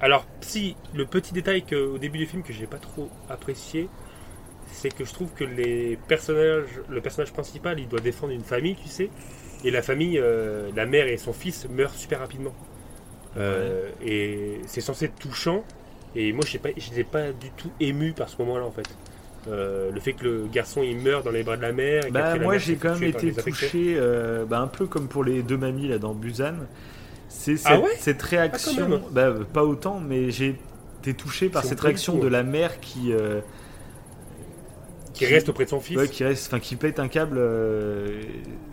Alors, 0.00 0.26
si 0.40 0.76
le 0.94 1.06
petit 1.06 1.32
détail 1.32 1.64
que, 1.64 1.74
au 1.76 1.98
début 1.98 2.18
du 2.18 2.26
film 2.26 2.42
que 2.42 2.52
j'ai 2.52 2.66
pas 2.66 2.78
trop 2.78 3.10
apprécié, 3.28 3.88
c'est 4.66 4.90
que 4.90 5.04
je 5.04 5.12
trouve 5.12 5.32
que 5.34 5.44
les 5.44 5.98
personnages, 6.08 6.80
le 6.88 7.00
personnage 7.00 7.32
principal, 7.32 7.80
il 7.80 7.88
doit 7.88 8.00
défendre 8.00 8.32
une 8.32 8.44
famille, 8.44 8.76
tu 8.76 8.88
sais, 8.88 9.10
et 9.64 9.70
la 9.70 9.82
famille, 9.82 10.18
euh, 10.18 10.70
la 10.76 10.86
mère 10.86 11.06
et 11.08 11.16
son 11.18 11.32
fils 11.32 11.66
meurent 11.68 11.94
super 11.94 12.20
rapidement. 12.20 12.54
Euh, 13.36 13.90
Et 14.00 14.60
c'est 14.66 14.80
censé 14.80 15.06
être 15.06 15.18
touchant. 15.18 15.64
Et 16.14 16.32
moi, 16.32 16.44
je 16.46 16.52
sais 16.52 16.58
pas, 16.58 16.70
pas 17.10 17.32
du 17.32 17.50
tout 17.52 17.70
ému 17.80 18.12
par 18.14 18.28
ce 18.28 18.36
moment-là, 18.42 18.64
en 18.64 18.70
fait. 18.72 18.98
Euh, 19.48 19.90
le 19.92 20.00
fait 20.00 20.12
que 20.12 20.24
le 20.24 20.46
garçon 20.52 20.82
il 20.82 20.98
meurt 20.98 21.24
dans 21.24 21.30
les 21.30 21.42
bras 21.44 21.56
de 21.56 21.62
la 21.62 21.72
mère. 21.72 22.06
et 22.06 22.10
Bah, 22.10 22.36
moi 22.38 22.58
j'ai 22.58 22.76
quand 22.76 22.94
même 22.94 23.04
été 23.04 23.32
touché, 23.32 23.94
euh, 23.96 24.44
bah, 24.44 24.58
un 24.60 24.66
peu 24.66 24.86
comme 24.86 25.08
pour 25.08 25.22
les 25.24 25.42
deux 25.42 25.56
mamies 25.56 25.88
là 25.88 25.98
dans 25.98 26.14
Busan. 26.14 26.54
C'est 27.28 27.56
cette, 27.56 27.66
Ah 27.70 27.80
ouais? 27.80 27.90
cette 27.98 28.22
réaction, 28.22 28.88
même. 28.88 29.00
bah, 29.10 29.34
pas 29.52 29.64
autant, 29.64 30.00
mais 30.00 30.30
j'ai 30.30 30.56
été 31.00 31.14
touché 31.14 31.48
par 31.48 31.64
cette 31.64 31.80
réaction 31.80 32.18
de 32.18 32.26
la 32.28 32.42
mère 32.42 32.80
qui, 32.80 33.12
euh, 33.12 33.40
Qui 35.16 35.26
reste 35.26 35.48
auprès 35.48 35.64
de 35.64 35.70
son 35.70 35.80
fils. 35.80 35.96
ouais, 35.96 36.08
qui 36.08 36.22
reste, 36.24 36.46
enfin 36.48 36.60
qui 36.60 36.76
pète 36.76 36.98
un 37.00 37.08
câble. 37.08 37.36
euh, 37.38 38.20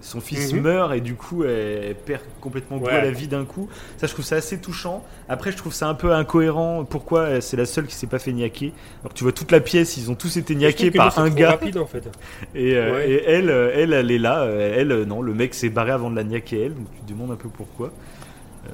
son 0.02 0.20
fils 0.20 0.54
Mhm. 0.54 0.62
meurt 0.62 0.94
et 0.94 1.00
du 1.00 1.16
coup 1.16 1.44
elle, 1.46 1.84
elle 1.90 1.96
perd 1.96 2.22
complètement 2.42 2.78
goût 2.78 2.86
Ouais. 2.88 2.92
à 2.94 3.02
la 3.04 3.12
vie 3.12 3.28
d'un 3.28 3.46
coup. 3.46 3.70
Ça, 3.98 4.08
je 4.08 4.12
trouve 4.14 4.26
ça 4.26 4.36
assez 4.36 4.60
touchant. 4.60 5.04
Après, 5.30 5.52
je 5.52 5.58
trouve 5.58 5.74
ça 5.74 5.88
un 5.88 5.94
peu 5.94 6.12
incohérent. 6.12 6.84
Pourquoi 6.84 7.20
euh, 7.22 7.42
c'est 7.42 7.56
la 7.58 7.66
seule 7.66 7.88
qui 7.88 7.96
s'est 7.96 8.08
pas 8.08 8.20
fait 8.20 8.34
niaquer? 8.34 8.74
Alors 9.02 9.14
que 9.14 9.18
tu 9.18 9.24
vois 9.24 9.32
toute 9.32 9.52
la 9.52 9.62
pièce, 9.62 9.96
ils 9.98 10.12
ont 10.12 10.16
tous 10.16 10.36
été 10.38 10.54
niaqués 10.56 10.92
par 10.92 11.18
un 11.18 11.30
gars. 11.30 11.52
rapide 11.52 11.78
en 11.78 11.86
fait? 11.86 12.04
Et, 12.56 12.76
euh, 12.76 12.92
Ouais. 12.94 13.10
et 13.10 13.24
elle, 13.26 13.50
elle, 13.50 13.94
elle 13.94 14.12
est 14.12 14.20
là. 14.20 14.46
Elle, 14.46 14.90
non, 15.04 15.22
le 15.22 15.34
mec 15.34 15.54
s'est 15.54 15.70
barré 15.70 15.92
avant 15.92 16.12
de 16.12 16.16
la 16.18 16.24
niaquer 16.26 16.66
elle. 16.66 16.74
Donc 16.76 16.88
tu 16.94 17.02
te 17.06 17.10
demandes 17.14 17.32
un 17.32 17.36
peu 17.38 17.50
pourquoi. 17.50 17.88
Euh, 18.68 18.70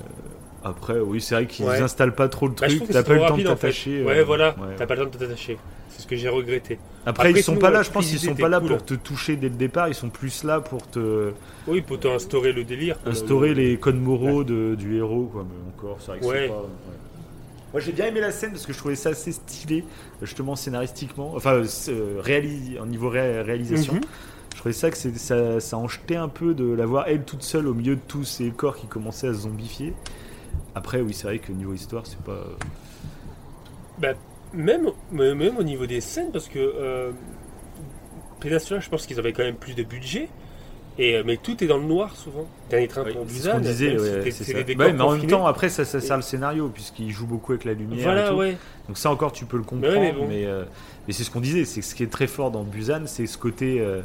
après, 0.64 1.00
oui, 1.00 1.22
c'est 1.22 1.36
vrai 1.36 1.46
qu'ils 1.46 1.66
Ouais. 1.66 1.80
installent 1.82 2.16
pas 2.16 2.28
trop 2.28 2.48
le 2.48 2.54
Bah, 2.60 2.68
truc. 2.68 2.84
T'as 2.90 3.04
pas 3.04 3.14
eu 3.14 3.18
trop 3.18 3.24
le 3.24 3.30
temps 3.30 3.38
de 3.38 3.48
en 3.48 3.56
t'attacher. 3.56 4.04
Ouais, 4.04 4.24
voilà, 4.24 4.50
ouais. 4.58 4.76
t'as 4.78 4.86
pas 4.88 4.96
le 4.96 5.04
temps 5.06 5.10
de 5.12 5.18
t'attacher. 5.18 5.58
C'est 6.00 6.04
ce 6.04 6.08
que 6.08 6.16
j'ai 6.16 6.30
regretté. 6.30 6.80
Après, 7.06 7.28
Après, 7.28 7.40
ils 7.42 7.44
sont 7.44 7.58
pas 7.58 7.70
là. 7.70 7.80
ouais, 7.80 7.84
Je 7.84 7.92
pense 7.92 8.08
qu'ils 8.08 8.20
sont 8.20 8.34
pas 8.36 8.48
là 8.48 8.62
cool. 8.62 8.70
pour 8.70 8.86
te 8.86 8.94
toucher 8.94 9.36
dès 9.36 9.50
le 9.50 9.56
départ. 9.56 9.90
Ils 9.90 9.94
sont 9.94 10.08
plus 10.10 10.46
là 10.46 10.62
pour 10.62 10.88
te 10.88 11.34
Oui, 11.68 11.82
pour 11.82 11.98
instaurer 12.10 12.54
le 12.54 12.64
délire. 12.64 12.98
instaurer 13.06 13.50
Le- 13.50 13.56
les 13.56 13.78
codes 13.78 14.00
moraux 14.00 14.46
de, 14.46 14.76
du 14.76 14.96
héros. 14.96 15.26
Quoi. 15.30 15.46
Mais 15.50 15.68
encore, 15.78 15.98
c'est 16.00 16.12
vrai 16.12 16.20
que 16.22 16.26
Ouais. 16.26 16.42
c'est 16.44 16.48
pas. 16.48 16.62
ouais. 16.62 16.68
Moi, 17.74 17.82
j'ai 17.82 17.92
bien 17.92 18.06
aimé 18.06 18.22
la 18.22 18.32
scène 18.32 18.52
parce 18.52 18.66
que 18.66 18.72
je 18.72 18.78
trouvais 18.78 18.96
ça 18.96 19.10
assez 19.10 19.34
stylé, 19.34 19.84
justement 20.22 20.56
scénaristiquement. 20.56 21.34
Enfin, 21.36 21.62
euh, 21.90 22.22
réali- 22.22 22.80
en 22.82 22.86
niveau 22.86 23.10
ré- 23.10 23.42
réalisation. 23.42 23.96
Mhm. 23.96 24.02
Je 24.54 24.60
trouvais 24.60 24.74
ça 24.74 24.90
que 24.90 24.98
ça, 24.98 25.60
ça 25.60 25.78
en 25.78 25.88
jetait 25.90 26.16
un 26.16 26.30
peu 26.30 26.54
de 26.54 26.64
la 26.74 26.86
voir 26.86 27.06
elle 27.08 27.24
toute 27.26 27.44
seule 27.44 27.68
au 27.68 27.74
milieu 27.74 27.96
de 27.96 28.02
tous 28.08 28.24
ces 28.24 28.50
corps 28.52 28.78
qui 28.78 28.88
commençaient 28.88 29.28
à 29.28 29.34
se 29.34 29.40
zombifier. 29.42 29.94
Après, 30.76 31.02
oui, 31.02 31.14
c'est 31.14 31.28
vrai 31.28 31.40
que 31.40 31.52
niveau 31.52 31.74
histoire, 31.74 32.08
c'est 32.08 32.20
pas. 32.22 32.46
Bah, 34.00 34.14
même, 34.54 34.90
même 35.12 35.58
au 35.58 35.64
niveau 35.64 35.86
des 35.86 36.02
scènes, 36.02 36.32
parce 36.32 36.48
que 36.48 36.60
euh, 36.60 37.12
Peninsula, 38.40 38.80
je 38.80 38.90
pense 38.90 39.06
qu'ils 39.06 39.20
avaient 39.20 39.34
quand 39.34 39.44
même 39.44 39.56
plus 39.56 39.76
de 39.76 39.84
budget. 39.84 40.30
Et, 40.98 41.16
euh, 41.16 41.24
mais 41.26 41.38
tout 41.38 41.64
est 41.64 41.68
dans 41.68 41.78
le 41.78 41.86
noir 41.86 42.14
souvent. 42.18 42.46
Dernier 42.70 42.90
train 42.90 43.04
Ouais, 43.04 43.14
pour 43.14 43.24
c'est 43.26 43.30
ce 43.30 43.34
Busan. 43.40 43.52
qu'on 43.54 43.60
disait, 43.60 43.98
ouais, 43.98 44.32
c'est 44.32 44.54
Ouais, 44.56 44.76
mais 44.94 45.02
en 45.02 45.12
même 45.16 45.28
temps, 45.28 45.46
après, 45.46 45.70
ça, 45.70 45.86
ça 45.86 46.02
sert 46.02 46.16
Et- 46.16 46.18
le 46.18 46.22
scénario, 46.24 46.68
puisqu'il 46.68 47.10
joue 47.12 47.26
beaucoup 47.26 47.54
avec 47.54 47.64
la 47.64 47.74
lumière. 47.74 48.00
et 48.00 48.04
Voilà, 48.04 48.30
tout. 48.30 48.36
ouais. 48.36 48.58
Donc, 48.88 48.98
ça 48.98 49.10
encore, 49.10 49.32
tu 49.32 49.46
peux 49.46 49.56
le 49.58 49.64
comprendre. 49.64 49.94
mais 49.96 50.12
mais 50.12 50.12
bon. 50.12 50.28
euh, 50.30 50.66
mais 51.08 51.14
c'est 51.14 51.24
ce 51.24 51.32
qu'on 51.32 51.40
disait, 51.40 51.64
c'est 51.64 51.82
ce 51.82 51.96
qui 51.96 52.04
est 52.04 52.12
très 52.12 52.28
fort 52.28 52.52
dans 52.52 52.64
Busan, 52.64 53.04
c'est 53.06 53.28
ce 53.28 53.38
côté. 53.38 53.80
euh, 53.80 54.02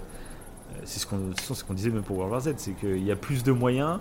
c'est 0.84 1.00
ce 1.00 1.06
qu'on 1.06 1.18
ce 1.36 1.64
qu'on 1.64 1.74
disait 1.74 1.90
même 1.90 2.02
pour 2.02 2.16
World 2.18 2.32
War 2.32 2.40
Z, 2.42 2.54
c'est 2.58 2.72
qu'il 2.72 3.02
y 3.04 3.10
a 3.10 3.16
plus 3.16 3.42
de 3.42 3.50
moyens. 3.52 3.98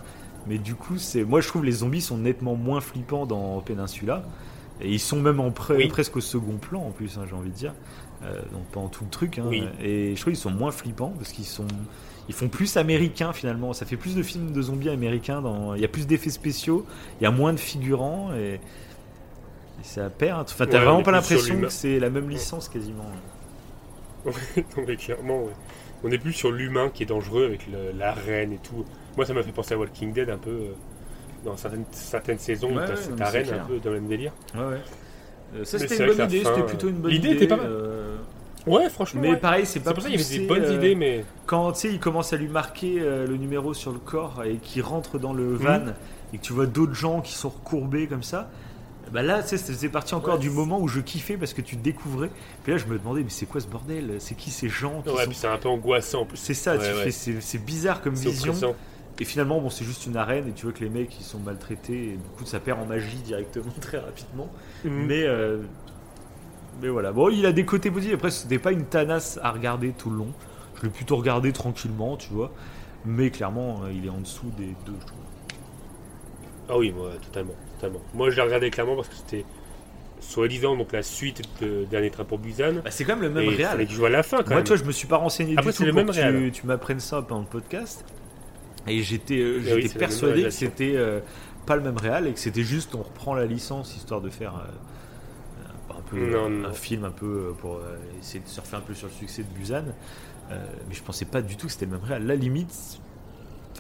Mais 0.48 0.58
du 0.60 0.76
coup, 0.76 0.98
c'est 0.98 1.24
moi 1.24 1.40
je 1.42 1.48
trouve 1.48 1.64
les 1.64 1.72
zombies 1.72 2.02
sont 2.02 2.18
nettement 2.18 2.56
moins 2.56 2.82
flippants 2.82 3.26
dans 3.26 3.60
Peninsula. 3.62 4.24
Et 4.82 4.90
ils 4.92 5.00
sont 5.00 5.22
même 5.22 5.40
en 5.40 5.50
pre- 5.50 5.76
Oui. 5.76 5.88
presque 5.88 6.18
au 6.18 6.22
second 6.22 6.58
plan 6.58 6.82
en 6.82 6.92
plus, 6.92 7.18
hein, 7.18 7.26
j'ai 7.30 7.36
envie 7.36 7.50
de 7.52 7.56
dire. 7.56 7.74
Euh, 8.24 8.36
donc 8.52 8.64
pendant 8.72 8.88
tout 8.88 9.04
le 9.04 9.10
truc. 9.10 9.38
hein. 9.40 9.46
Oui. 9.48 9.64
Et 9.82 10.16
je 10.16 10.22
trouve 10.22 10.34
qu'ils 10.34 10.42
sont 10.42 10.50
moins 10.52 10.72
flippants 10.72 11.14
parce 11.18 11.32
qu'ils 11.32 11.46
sont. 11.46 11.68
Ils 12.30 12.34
font 12.34 12.48
plus 12.48 12.78
américains 12.78 13.34
finalement. 13.34 13.74
Ça 13.74 13.86
fait 13.86 13.98
plus 13.98 14.16
de 14.16 14.24
films 14.24 14.52
de 14.52 14.62
zombies 14.62 14.90
américains. 14.90 15.42
Dans... 15.42 15.76
Il 15.76 15.82
y 15.82 15.86
a 15.86 15.90
plus 15.90 16.08
d'effets 16.08 16.30
spéciaux. 16.30 16.86
Il 17.20 17.24
y 17.24 17.28
a 17.28 17.32
moins 17.32 17.52
de 17.54 17.60
figurants. 17.60 18.34
Et, 18.34 18.54
et 18.56 18.60
ça 19.84 20.10
perd. 20.10 20.42
Enfin, 20.50 20.66
t'as 20.66 20.80
Ouais, 20.80 20.86
vraiment 20.86 21.04
pas 21.04 21.12
l'impression 21.12 21.60
que 21.60 21.70
c'est 21.70 22.00
la 22.00 22.10
même 22.10 22.30
licence 22.30 22.70
quasiment. 22.70 23.06
non, 24.26 24.34
mais 24.88 24.96
clairement, 24.96 25.44
ouais. 25.44 25.52
On 26.06 26.12
est 26.12 26.18
plus 26.18 26.34
sur 26.34 26.52
l'humain 26.52 26.90
qui 26.94 27.04
est 27.04 27.06
dangereux 27.06 27.46
avec 27.46 27.68
le- 27.68 27.98
la 27.98 28.14
reine 28.14 28.54
et 28.54 28.58
tout. 28.58 28.86
Moi, 29.18 29.26
ça 29.26 29.34
m'a 29.34 29.44
fait 29.44 29.52
penser 29.52 29.74
à 29.74 29.78
Walking 29.78 30.14
Dead 30.14 30.30
un 30.30 30.38
peu. 30.38 30.50
euh, 30.50 30.74
dans 31.44 31.58
certaines, 31.58 31.86
certaines 31.92 32.40
saisons, 32.40 32.76
Ouais, 32.76 32.84
c'est 32.96 33.52
un 33.54 33.66
peu 33.66 33.80
dans 33.80 33.90
le 33.92 34.00
même 34.00 34.08
délire. 34.08 34.32
Ouais, 34.56 34.62
ouais. 34.62 34.82
Euh, 35.56 35.64
ça 35.66 35.78
c'était 35.80 35.98
une 35.98 36.16
bonne 36.16 36.26
idée. 36.30 36.44
C'était 36.44 36.64
plutôt 36.64 36.90
une 36.90 36.96
bonne 36.96 37.12
l'idée 37.12 37.28
idée. 37.30 37.36
était 37.38 37.48
pas 37.48 37.58
mal. 37.58 37.68
euh, 37.70 38.16
Ouais, 38.66 38.90
franchement. 38.90 39.20
Mais 39.22 39.32
ouais. 39.32 39.38
pareil, 39.38 39.66
c'est 39.66 39.82
pas 39.82 39.94
pour 39.94 40.02
ça 40.02 40.10
qu'il 40.10 40.20
y 40.20 40.24
avait 40.24 40.38
des 40.40 40.48
bonnes 40.48 40.64
euh, 40.64 40.74
idées, 40.76 40.96
mais. 40.96 41.26
quand 41.46 41.74
tu 41.74 41.80
sais, 41.82 41.90
il 41.90 42.00
commence 42.00 42.32
à 42.34 42.38
lui 42.38 42.48
marquer 42.48 42.98
euh, 43.02 43.28
le 43.28 43.36
numéro 43.38 43.74
sur 43.74 43.92
le 43.92 44.00
corps 44.00 44.42
et 44.46 44.56
qu'il 44.56 44.82
rentre 44.82 45.20
dans 45.20 45.34
le 45.34 45.54
van 45.54 45.80
Mhm. 45.80 45.94
et 46.34 46.38
que 46.38 46.42
tu 46.44 46.54
vois 46.54 46.66
d'autres 46.66 46.94
gens 46.96 47.20
qui 47.22 47.34
sont 47.34 47.50
recourbés 47.50 48.08
comme 48.08 48.24
ça, 48.24 48.50
bah 49.12 49.22
là, 49.22 49.44
tu 49.44 49.58
sais, 49.58 49.90
partie 49.90 50.16
encore 50.16 50.36
Ouais, 50.36 50.40
du 50.40 50.50
moment 50.50 50.80
où 50.80 50.88
je 50.88 51.02
kiffais 51.02 51.36
parce 51.38 51.54
que 51.54 51.62
tu 51.62 51.76
découvrais. 51.76 52.30
Puis 52.64 52.72
là, 52.72 52.78
je 52.80 52.86
me 52.86 52.98
demandais, 52.98 53.22
mais 53.22 53.30
c'est 53.30 53.46
quoi 53.46 53.60
ce 53.62 53.68
bordel? 53.68 54.16
C'est 54.20 54.34
qui 54.36 54.50
ces 54.50 54.70
gens 54.70 55.02
qui 55.06 55.10
Ouais, 55.12 55.24
sont- 55.24 55.30
puis 55.30 55.38
c'est 55.38 55.48
un 55.48 55.58
peu 55.58 55.68
angoissant 55.70 56.22
en 56.22 56.26
plus. 56.26 56.38
C'est 56.38 56.54
ça, 56.56 56.78
Ouais, 56.78 56.80
tu 56.80 56.96
ouais. 56.96 57.12
fais, 57.12 57.42
c'est 57.42 57.64
bizarre 57.64 58.02
comme 58.02 58.16
vision. 58.16 58.54
oppressant. 58.54 58.76
Et 59.20 59.26
finalement, 59.26 59.60
bon, 59.62 59.70
c'est 59.70 59.86
juste 59.86 60.06
une 60.08 60.18
arène 60.18 60.48
et 60.48 60.54
tu 60.54 60.66
vois 60.66 60.74
que 60.74 60.84
les 60.84 60.90
mecs 60.90 61.20
ils 61.20 61.24
sont 61.24 61.40
maltraités 61.40 62.06
et 62.06 62.12
du 62.14 62.30
coup 62.38 62.46
ça 62.46 62.60
perd 62.60 62.80
en 62.82 62.86
magie 62.86 63.18
directement 63.18 63.72
très 63.82 64.00
rapidement. 64.00 64.50
Mhm. 64.84 65.06
Mais 65.06 65.24
euh, 65.24 65.60
mais 66.82 66.90
voilà. 66.90 67.12
Bon, 67.12 67.30
il 67.30 67.46
a 67.46 67.52
des 67.52 67.66
côtés 67.66 67.92
positifs. 67.92 68.16
Après, 68.16 68.32
c'était 68.32 68.60
pas 68.60 68.72
une 68.72 68.86
tanasse 68.86 69.40
à 69.44 69.52
regarder 69.52 69.92
tout 69.92 70.10
le 70.10 70.18
long. 70.18 70.34
Je 70.78 70.84
l'ai 70.84 70.90
plutôt 70.90 71.16
regardé 71.16 71.54
tranquillement, 71.54 72.18
tu 72.18 72.34
vois. 72.34 72.52
Mais 73.06 73.30
clairement, 73.30 73.82
euh, 73.84 73.92
il 73.94 74.06
est 74.06 74.10
en 74.10 74.20
dessous 74.20 74.52
des 74.58 74.76
deux, 74.86 74.96
je 75.00 75.06
trouve. 75.06 75.20
Ah 76.70 76.78
oui, 76.78 76.92
moi, 76.92 77.12
totalement, 77.22 77.54
totalement. 77.76 78.02
Moi, 78.14 78.30
je 78.30 78.38
l'ai 78.38 78.42
regardé 78.42 78.70
clairement 78.70 78.96
parce 78.96 79.10
que 79.10 79.16
c'était 79.16 79.46
soi-disant 80.22 80.78
donc 80.78 80.94
la 80.94 81.04
suite 81.04 81.42
de 81.62 81.86
Dernier 81.86 82.10
Train 82.10 82.24
pour 82.24 82.40
Busan. 82.40 82.76
Bah, 82.84 82.92
c'est 82.92 83.04
quand 83.04 83.18
même 83.18 83.24
le 83.24 83.30
même 83.30 83.50
je 83.52 83.94
joue 83.94 84.06
à 84.06 84.10
la 84.10 84.24
fin 84.24 84.38
quand 84.38 84.48
Moi, 84.48 84.56
même. 84.56 84.64
tu 84.64 84.70
vois, 84.70 84.78
je 84.78 84.86
me 84.86 84.92
suis 84.94 85.08
pas 85.08 85.18
renseigné 85.18 85.56
Après, 85.58 85.72
du 85.72 85.78
c'est 85.78 85.84
tout 85.84 85.88
le 85.88 85.92
pour 85.92 86.14
même 86.16 86.42
que 86.42 86.46
tu, 86.46 86.62
tu 86.62 86.66
m'apprennes 86.68 87.02
ça 87.02 87.22
pendant 87.22 87.42
le 87.42 87.48
podcast. 87.48 88.06
Et 88.88 89.02
j'étais 89.02 89.40
euh, 89.40 89.60
oui, 89.76 89.84
même 89.84 89.92
persuadé 89.94 90.44
que 90.44 90.50
c'était 90.50 90.94
euh, 90.96 91.20
pas 91.66 91.76
le 91.76 91.82
même 91.82 91.98
réal 91.98 92.28
et 92.28 92.34
que 92.34 92.40
c'était 92.40 92.64
juste 92.64 92.94
on 92.96 93.02
reprend 93.04 93.34
la 93.34 93.46
licence 93.46 93.96
histoire 93.96 94.20
de 94.22 94.30
faire 94.30 94.56
euh, 94.56 95.94
un 95.98 96.02
peu 96.02 96.18
Non, 96.32 96.46
un 96.46 96.50
non. 96.50 96.74
film 96.74 97.06
un 97.06 97.12
peu 97.12 97.54
pour 97.60 97.76
euh, 97.78 97.96
essayer 98.20 98.42
de 98.44 98.48
surfer 98.50 98.76
un 98.76 98.82
peu 98.82 98.94
sur 98.94 99.08
le 99.08 99.14
succès 99.14 99.44
de 99.44 99.48
Busan. 99.58 99.84
Mais 100.52 100.94
je 100.94 101.02
pensais 101.02 101.26
pas 101.26 101.42
du 101.42 101.56
tout 101.56 101.66
que 101.68 101.72
c'était 101.74 101.86
le 101.86 101.94
même 101.94 102.04
réal. 102.04 102.28
La 102.28 102.36
limite, 102.36 103.00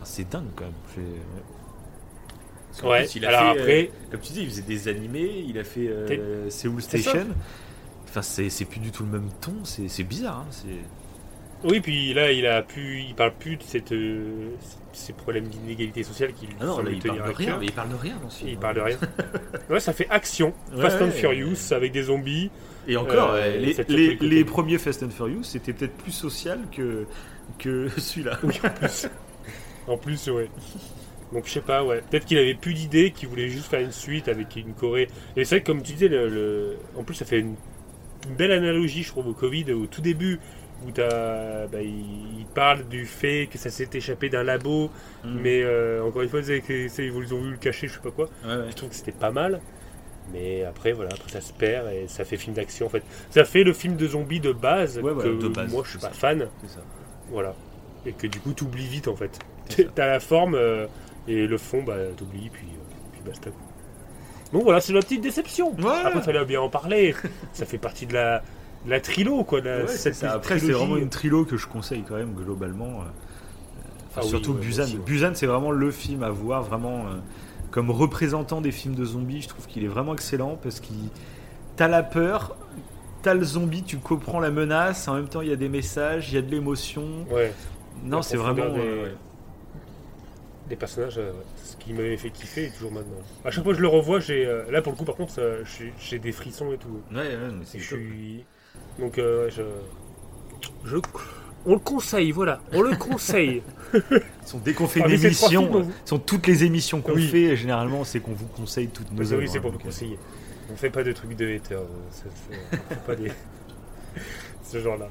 c'est 0.03 0.27
dingue 0.27 0.45
quand 0.55 0.63
même. 0.65 1.05
Parce 2.71 2.81
Ouais, 2.84 3.03
plus, 3.05 3.15
il 3.17 3.25
a 3.25 3.38
alors 3.39 3.53
fait, 3.53 3.59
après- 3.61 3.91
comme 4.09 4.19
tu 4.21 4.34
dis, 4.34 4.41
il 4.41 4.49
faisait 4.49 4.61
des 4.63 4.88
animés, 4.88 5.45
il 5.47 5.57
a 5.59 5.63
fait 5.63 5.91
Seoul. 6.49 6.81
Station. 6.81 7.27
Enfin, 8.05 8.21
c'est 8.21 8.65
plus 8.65 8.80
du 8.80 8.91
tout 8.91 9.03
le 9.03 9.09
même 9.11 9.30
ton, 9.41 9.53
c'est 9.63 9.88
c'est 9.88 10.03
bizarre. 10.03 10.39
hein, 10.39 10.47
c'est- 10.49 10.67
Oui, 11.64 11.80
puis 11.80 12.14
là, 12.14 12.31
il 12.31 12.45
a 12.45 12.61
pu, 12.61 12.99
il 13.07 13.15
parle 13.15 13.34
plus 13.40 13.56
de 13.57 13.64
cette, 13.64 13.91
euh, 13.91 14.49
ces 14.91 15.14
problèmes 15.14 15.48
d'inégalité 15.48 16.03
sociale 16.03 16.34
qu'il 16.34 16.49
Ah 16.60 16.65
non, 16.65 16.76
semble 16.77 16.90
là, 16.90 16.95
il 16.95 16.99
tenir 17.02 17.18
parle 17.18 17.30
de 17.31 17.35
rien. 17.38 17.57
mais 17.60 17.65
il 17.68 17.72
parle 17.72 17.90
de 17.90 17.95
rien 17.95 18.15
dans 18.22 18.30
ce. 18.30 18.45
Il 18.45 18.57
parle 18.57 18.76
de 18.76 18.81
rien. 18.81 18.98
ouais, 19.69 19.80
ça 19.80 19.94
fait 19.94 20.07
action. 20.10 20.53
Ouais, 20.76 20.81
Fast 20.81 21.02
and 21.02 21.11
Furious 21.11 21.72
avec 21.73 21.91
des 21.91 22.03
zombies. 22.03 22.52
Et 22.88 22.98
encore, 22.98 23.31
Euh, 23.34 23.57
les, 23.88 24.44
premiers 24.44 24.77
Fast 24.77 25.03
and 25.03 25.10
Furious, 25.10 25.44
c'était 25.44 25.72
peut-être 25.73 25.95
plus 25.95 26.11
social 26.11 26.60
que, 26.72 27.06
que 27.60 27.88
celui-là. 27.98 28.38
Oui, 28.44 28.60
en 28.64 28.69
plus. 28.69 29.07
en 29.88 29.98
plus, 29.98 30.27
ouais. 30.30 30.49
Donc 31.31 31.48
je 31.48 31.52
sais 31.53 31.61
pas, 31.61 31.84
ouais. 31.84 32.02
Peut-être 32.11 32.26
qu'il 32.26 32.38
avait 32.38 32.53
plus 32.53 32.73
d'idées, 32.73 33.11
qu'il 33.11 33.27
voulait 33.30 33.48
juste 33.49 33.65
faire 33.68 33.80
une 33.80 33.91
suite 33.94 34.27
avec 34.27 34.56
une 34.57 34.73
Corée. 34.73 35.07
Et 35.35 35.45
c'est 35.45 35.56
vrai 35.56 35.61
que 35.61 35.68
comme 35.68 35.81
tu 35.81 35.94
disais, 35.94 36.07
le, 36.10 36.27
le- 36.30 36.77
en 36.98 37.03
plus 37.03 37.15
ça 37.15 37.26
fait 37.26 37.40
une, 37.40 37.56
une 38.27 38.35
belle 38.35 38.52
analogie, 38.52 39.02
je 39.02 39.07
trouve, 39.10 39.27
au 39.27 39.34
Covid, 39.34 39.72
au 39.73 39.88
tout 39.88 40.02
début, 40.02 40.40
où 40.85 40.91
t'as, 40.91 41.67
bah, 41.67 41.81
il, 41.81 42.39
il 42.39 42.45
parle 42.53 42.87
du 42.87 43.05
fait 43.05 43.47
que 43.51 43.57
ça 43.57 43.69
s'est 43.69 43.89
échappé 43.93 44.29
d'un 44.29 44.43
labo, 44.43 44.89
Mm. 45.23 45.39
mais 45.41 45.61
euh, 45.63 46.03
encore 46.03 46.21
une 46.21 46.29
fois, 46.29 46.41
que- 46.41 46.87
c'est- 46.89 47.05
ils 47.05 47.33
ont 47.33 47.37
voulu 47.37 47.51
le 47.51 47.57
cacher, 47.57 47.87
je 47.87 47.93
sais 47.93 47.99
pas 47.99 48.11
quoi. 48.11 48.29
Ouais, 48.45 48.55
ouais. 48.55 48.65
Je 48.69 48.75
trouve 48.75 48.89
que 48.89 48.95
c'était 48.95 49.11
pas 49.11 49.31
mal. 49.31 49.59
Mais 50.31 50.63
après, 50.63 50.93
voilà, 50.93 51.11
après 51.13 51.29
ça 51.29 51.41
se 51.41 51.51
perd 51.51 51.87
et 51.91 52.07
ça 52.07 52.23
fait 52.23 52.37
film 52.37 52.55
d'action 52.55 52.85
en 52.85 52.89
fait. 52.89 53.03
Ça 53.29 53.43
fait 53.43 53.63
le 53.63 53.73
film 53.73 53.97
de 53.97 54.07
zombies 54.07 54.39
de 54.39 54.53
base 54.53 54.97
Ouais, 54.99 55.13
que 55.21 55.41
de 55.41 55.47
base, 55.49 55.69
moi 55.71 55.83
je 55.85 55.89
suis 55.91 55.99
pas 55.99 56.07
ça. 56.07 56.13
fan. 56.13 56.47
Ça. 56.67 56.79
Voilà. 57.29 57.53
Et 58.05 58.13
que 58.13 58.27
du 58.27 58.39
coup, 58.39 58.53
t'oublies 58.53 58.87
vite 58.87 59.07
en 59.09 59.15
fait. 59.17 59.37
T'as 59.95 60.07
la 60.07 60.19
forme 60.21 60.55
euh, 60.55 60.87
et 61.27 61.45
le 61.47 61.57
fond, 61.57 61.83
bah 61.83 61.95
t'oublies, 62.15 62.49
puis, 62.49 62.67
euh, 62.67 62.95
puis 63.11 63.21
basta. 63.25 63.49
Donc 64.53 64.63
voilà, 64.63 64.79
c'est 64.81 64.93
ma 64.93 64.99
petite 65.01 65.21
déception. 65.21 65.73
Après, 66.05 66.21
fallait 66.21 66.45
bien 66.45 66.61
en 66.61 66.69
parler. 66.69 67.15
ça 67.53 67.65
fait 67.65 67.77
partie 67.77 68.05
de 68.05 68.13
la, 68.13 68.43
la 68.88 68.99
trilo, 68.99 69.43
quoi. 69.43 69.61
la- 69.61 69.81
Ouais, 69.81 69.88
cette 69.88 70.15
ça. 70.15 70.34
Après, 70.34 70.60
c'est 70.60 70.72
vraiment 70.72 70.97
une 70.97 71.10
trilo 71.10 71.45
que 71.45 71.57
je 71.57 71.68
conseille 71.68 72.03
quand 72.07 72.15
même 72.15 72.34
globalement. 72.34 72.85
euh, 72.85 72.89
enfin, 74.10 74.18
Ah 74.18 74.19
oui, 74.23 74.30
surtout 74.30 74.51
ouais, 74.51 74.57
moi 74.57 74.65
Busan. 74.65 74.84
aussi, 74.84 74.97
ouais. 74.97 75.03
Busan, 75.05 75.31
c'est 75.35 75.47
vraiment 75.47 75.72
le 75.72 75.91
film 75.91 76.23
à 76.23 76.30
voir, 76.30 76.64
vraiment 76.64 77.05
euh, 77.07 77.15
comme 77.72 77.89
représentant 77.91 78.61
des 78.61 78.72
films 78.72 78.95
de 78.95 79.05
zombies. 79.05 79.41
Je 79.41 79.47
trouve 79.47 79.68
qu'il 79.68 79.84
est 79.84 79.88
vraiment 79.88 80.14
excellent 80.14 80.57
parce 80.61 80.80
qu'il 80.80 81.10
t'as 81.76 81.88
la 81.88 82.03
peur, 82.03 82.55
t'as 83.23 83.34
le 83.34 83.43
zombie, 83.43 83.84
tu 83.84 83.97
comprends 83.97 84.39
la 84.39 84.51
menace. 84.51 85.07
En 85.07 85.15
même 85.15 85.27
temps, 85.30 85.41
il 85.41 85.49
y 85.49 85.53
a 85.53 85.55
des 85.55 85.69
messages, 85.69 86.30
il 86.31 86.35
y 86.35 86.38
a 86.38 86.41
de 86.41 86.51
l'émotion. 86.51 87.26
Ouais. 87.31 87.51
Non, 88.03 88.22
c'est 88.22 88.38
vraiment. 88.38 88.69
des- 88.69 88.80
euh, 88.80 89.03
ouais. 89.05 89.15
Des 90.69 90.76
personnages, 90.77 91.18
euh, 91.18 91.31
ouais. 91.31 91.38
ce 91.64 91.76
qui 91.76 91.91
m'avait 91.93 92.15
fait 92.15 92.30
kiffer 92.30 92.65
et 92.68 92.69
toujours 92.72 92.91
maintenant. 92.91 93.18
À 93.43 93.51
chaque 93.51 93.64
fois 93.65 93.73
que 93.73 93.77
je 93.77 93.81
le 93.81 93.89
revois, 93.89 94.19
j'ai 94.22 94.45
là 94.72 94.81
pour 94.81 94.93
le 94.93 94.97
coup, 94.97 95.03
par 95.03 95.15
contre, 95.15 95.34
j'ai 95.99 96.19
des 96.19 96.31
frissons 96.31 96.72
et 96.72 96.77
tout. 96.77 97.01
Ouais, 97.11 97.18
ouais, 97.18 97.38
mais 97.51 97.65
c'est 97.65 97.80
je 97.80 97.95
suis. 97.95 98.45
Donc, 98.99 99.17
euh, 99.17 99.45
ouais, 99.45 99.51
je... 99.51 99.61
je. 100.85 100.97
On 101.65 101.73
le 101.73 101.79
conseille, 101.79 102.31
voilà. 102.31 102.59
On 102.73 102.81
le 102.81 102.95
conseille. 102.95 103.63
Sont- 104.45 104.59
Dès 104.63 104.73
qu'on 104.73 104.87
fait 104.87 104.99
une 104.99 105.11
émission, 105.11 105.47
films, 105.47 105.75
euh, 105.75 105.83
sont 106.03 106.19
toutes 106.19 106.45
les 106.47 106.63
émissions 106.65 106.99
qu'on 107.01 107.13
Oui. 107.13 107.27
fait, 107.27 107.55
généralement, 107.55 108.03
c'est 108.03 108.19
qu'on 108.19 108.33
vous 108.33 108.47
conseille 108.47 108.87
toutes 108.89 109.11
nos 109.13 109.23
oui, 109.23 109.33
œuvres. 109.33 109.47
c'est 109.47 109.59
pour 109.59 109.69
hein, 109.69 109.73
vous 109.73 109.79
euh, 109.79 109.83
conseiller. 109.83 110.19
On 110.71 110.75
fait 110.75 110.89
pas 110.89 111.03
de 111.03 111.11
trucs 111.13 111.35
de 111.35 111.55
haters. 111.55 111.79
euh, 111.79 111.85
on 112.51 112.89
fait 112.89 113.05
pas 113.05 113.15
des. 113.15 113.31
ce 114.63 114.79
genre-là. 114.79 115.07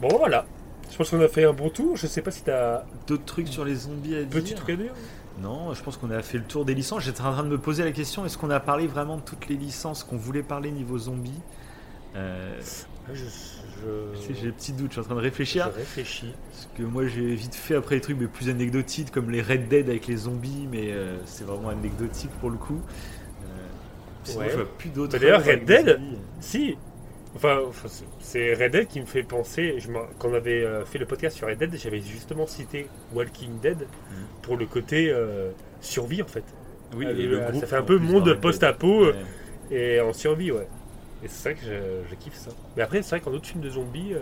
Bon, 0.00 0.08
voilà. 0.18 0.44
Je 0.90 0.96
pense 0.96 1.10
qu'on 1.10 1.20
a 1.20 1.28
fait 1.28 1.44
un 1.44 1.52
bon 1.52 1.70
tour. 1.70 1.96
Je 1.96 2.06
sais 2.06 2.20
pas 2.22 2.30
si 2.30 2.42
t'as 2.42 2.84
D'autres 3.06 3.24
trucs 3.24 3.48
sur 3.48 3.64
les 3.64 3.74
zombies 3.74 4.16
à 4.16 4.22
dire 4.24 4.42
petit 4.42 4.54
truc 4.54 4.70
à 4.70 4.76
dire. 4.76 4.92
Non, 5.40 5.72
je 5.74 5.82
pense 5.82 5.96
qu'on 5.96 6.10
a 6.10 6.22
fait 6.22 6.38
le 6.38 6.44
tour 6.44 6.64
des 6.64 6.74
licences. 6.74 7.02
J'étais 7.04 7.22
en 7.22 7.32
train 7.32 7.42
de 7.42 7.48
me 7.48 7.58
poser 7.58 7.84
la 7.84 7.90
question 7.92 8.24
est-ce 8.24 8.38
qu'on 8.38 8.50
a 8.50 8.60
parlé 8.60 8.86
vraiment 8.86 9.16
de 9.16 9.22
toutes 9.22 9.48
les 9.48 9.56
licences 9.56 10.04
qu'on 10.04 10.16
voulait 10.16 10.42
parler 10.42 10.70
niveau 10.70 10.98
zombies? 10.98 11.40
Euh, 12.16 12.58
Ah, 13.06 13.10
Je, 13.12 13.24
je... 13.24 14.32
J'ai 14.34 14.46
des 14.46 14.52
petits 14.52 14.72
doutes, 14.72 14.88
je 14.88 14.92
suis 14.92 15.00
en 15.00 15.04
train 15.04 15.14
de 15.14 15.20
je 15.20 15.24
réfléchir. 15.24 15.66
réfléchis. 15.76 16.32
Parce 16.50 16.68
que 16.76 16.82
moi, 16.84 17.06
j'ai 17.06 17.34
vite 17.34 17.54
fait 17.54 17.74
après 17.74 17.96
les 17.96 18.00
trucs 18.00 18.18
mais 18.18 18.26
plus 18.28 18.48
anecdotiques 18.48 19.10
comme 19.10 19.30
les 19.30 19.42
Red 19.42 19.68
Dead 19.68 19.88
avec 19.90 20.06
les 20.06 20.16
zombies, 20.16 20.66
mais 20.72 20.90
euh, 20.92 21.18
c'est 21.26 21.44
vraiment 21.44 21.68
anecdotique 21.68 22.30
pour 22.40 22.48
le 22.50 22.56
coup. 22.56 22.80
Euh, 22.80 23.46
sinon, 24.24 24.40
Ouais. 24.40 24.48
je 24.50 24.56
vois 24.56 24.78
plus 24.78 24.88
d'autres. 24.88 25.18
D'ailleurs, 25.18 25.44
Red 25.44 25.64
Dead. 25.66 26.00
Si. 26.40 26.78
Enfin, 27.36 27.58
c'est- 28.20 28.54
Red 28.54 28.72
Dead 28.72 28.86
qui 28.88 29.00
me 29.00 29.06
fait 29.06 29.22
penser. 29.24 29.74
Je 29.78 29.88
quand 30.18 30.28
on 30.30 30.34
avait 30.34 30.64
fait 30.86 30.98
le 30.98 31.04
podcast 31.04 31.36
sur 31.36 31.46
Red 31.48 31.58
Dead, 31.58 31.76
j'avais 31.76 32.00
justement 32.00 32.46
cité 32.46 32.86
Walking 33.12 33.58
Dead 33.60 33.80
Mhm. 33.80 33.86
pour 34.40 34.56
le 34.56 34.64
côté 34.66 35.14
survie 35.82 36.22
en 36.22 36.26
fait. 36.26 36.44
Oui, 36.96 37.04
Ah, 37.06 37.12
et 37.12 37.14
et 37.20 37.26
le 37.26 37.40
le- 37.40 37.40
groupe, 37.50 37.60
ça 37.60 37.66
fait 37.66 37.76
un 37.76 37.82
peu 37.82 37.98
monde 37.98 38.32
post-apo, 38.40 39.06
Ouais. 39.06 39.14
et 39.70 40.00
en 40.00 40.12
survie, 40.14 40.52
ouais. 40.52 40.68
Et 41.24 41.28
c'est 41.28 41.42
ça 41.42 41.54
que 41.54 41.60
je, 41.64 42.08
je 42.10 42.14
kiffe 42.16 42.36
ça. 42.36 42.50
Mais 42.76 42.82
après, 42.82 43.02
c'est 43.02 43.10
vrai 43.16 43.20
qu'en 43.20 43.30
d'autres 43.30 43.46
films 43.46 43.62
de 43.62 43.70
zombies, 43.70 44.12
euh, 44.14 44.18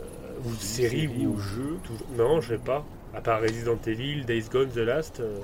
euh, 0.00 0.38
ou 0.44 0.52
séries 0.54 1.02
séries 1.08 1.26
ou 1.26 1.34
ou 1.34 1.38
jeux. 1.38 1.78
toujours- 1.84 2.06
non, 2.16 2.40
je 2.40 2.54
sais 2.54 2.58
pas. 2.58 2.84
À 3.14 3.20
part 3.20 3.40
Resident 3.40 3.78
Evil, 3.86 4.24
Days 4.24 4.48
Gone, 4.50 4.68
The 4.68 4.76
Last. 4.78 5.20
euh, 5.20 5.38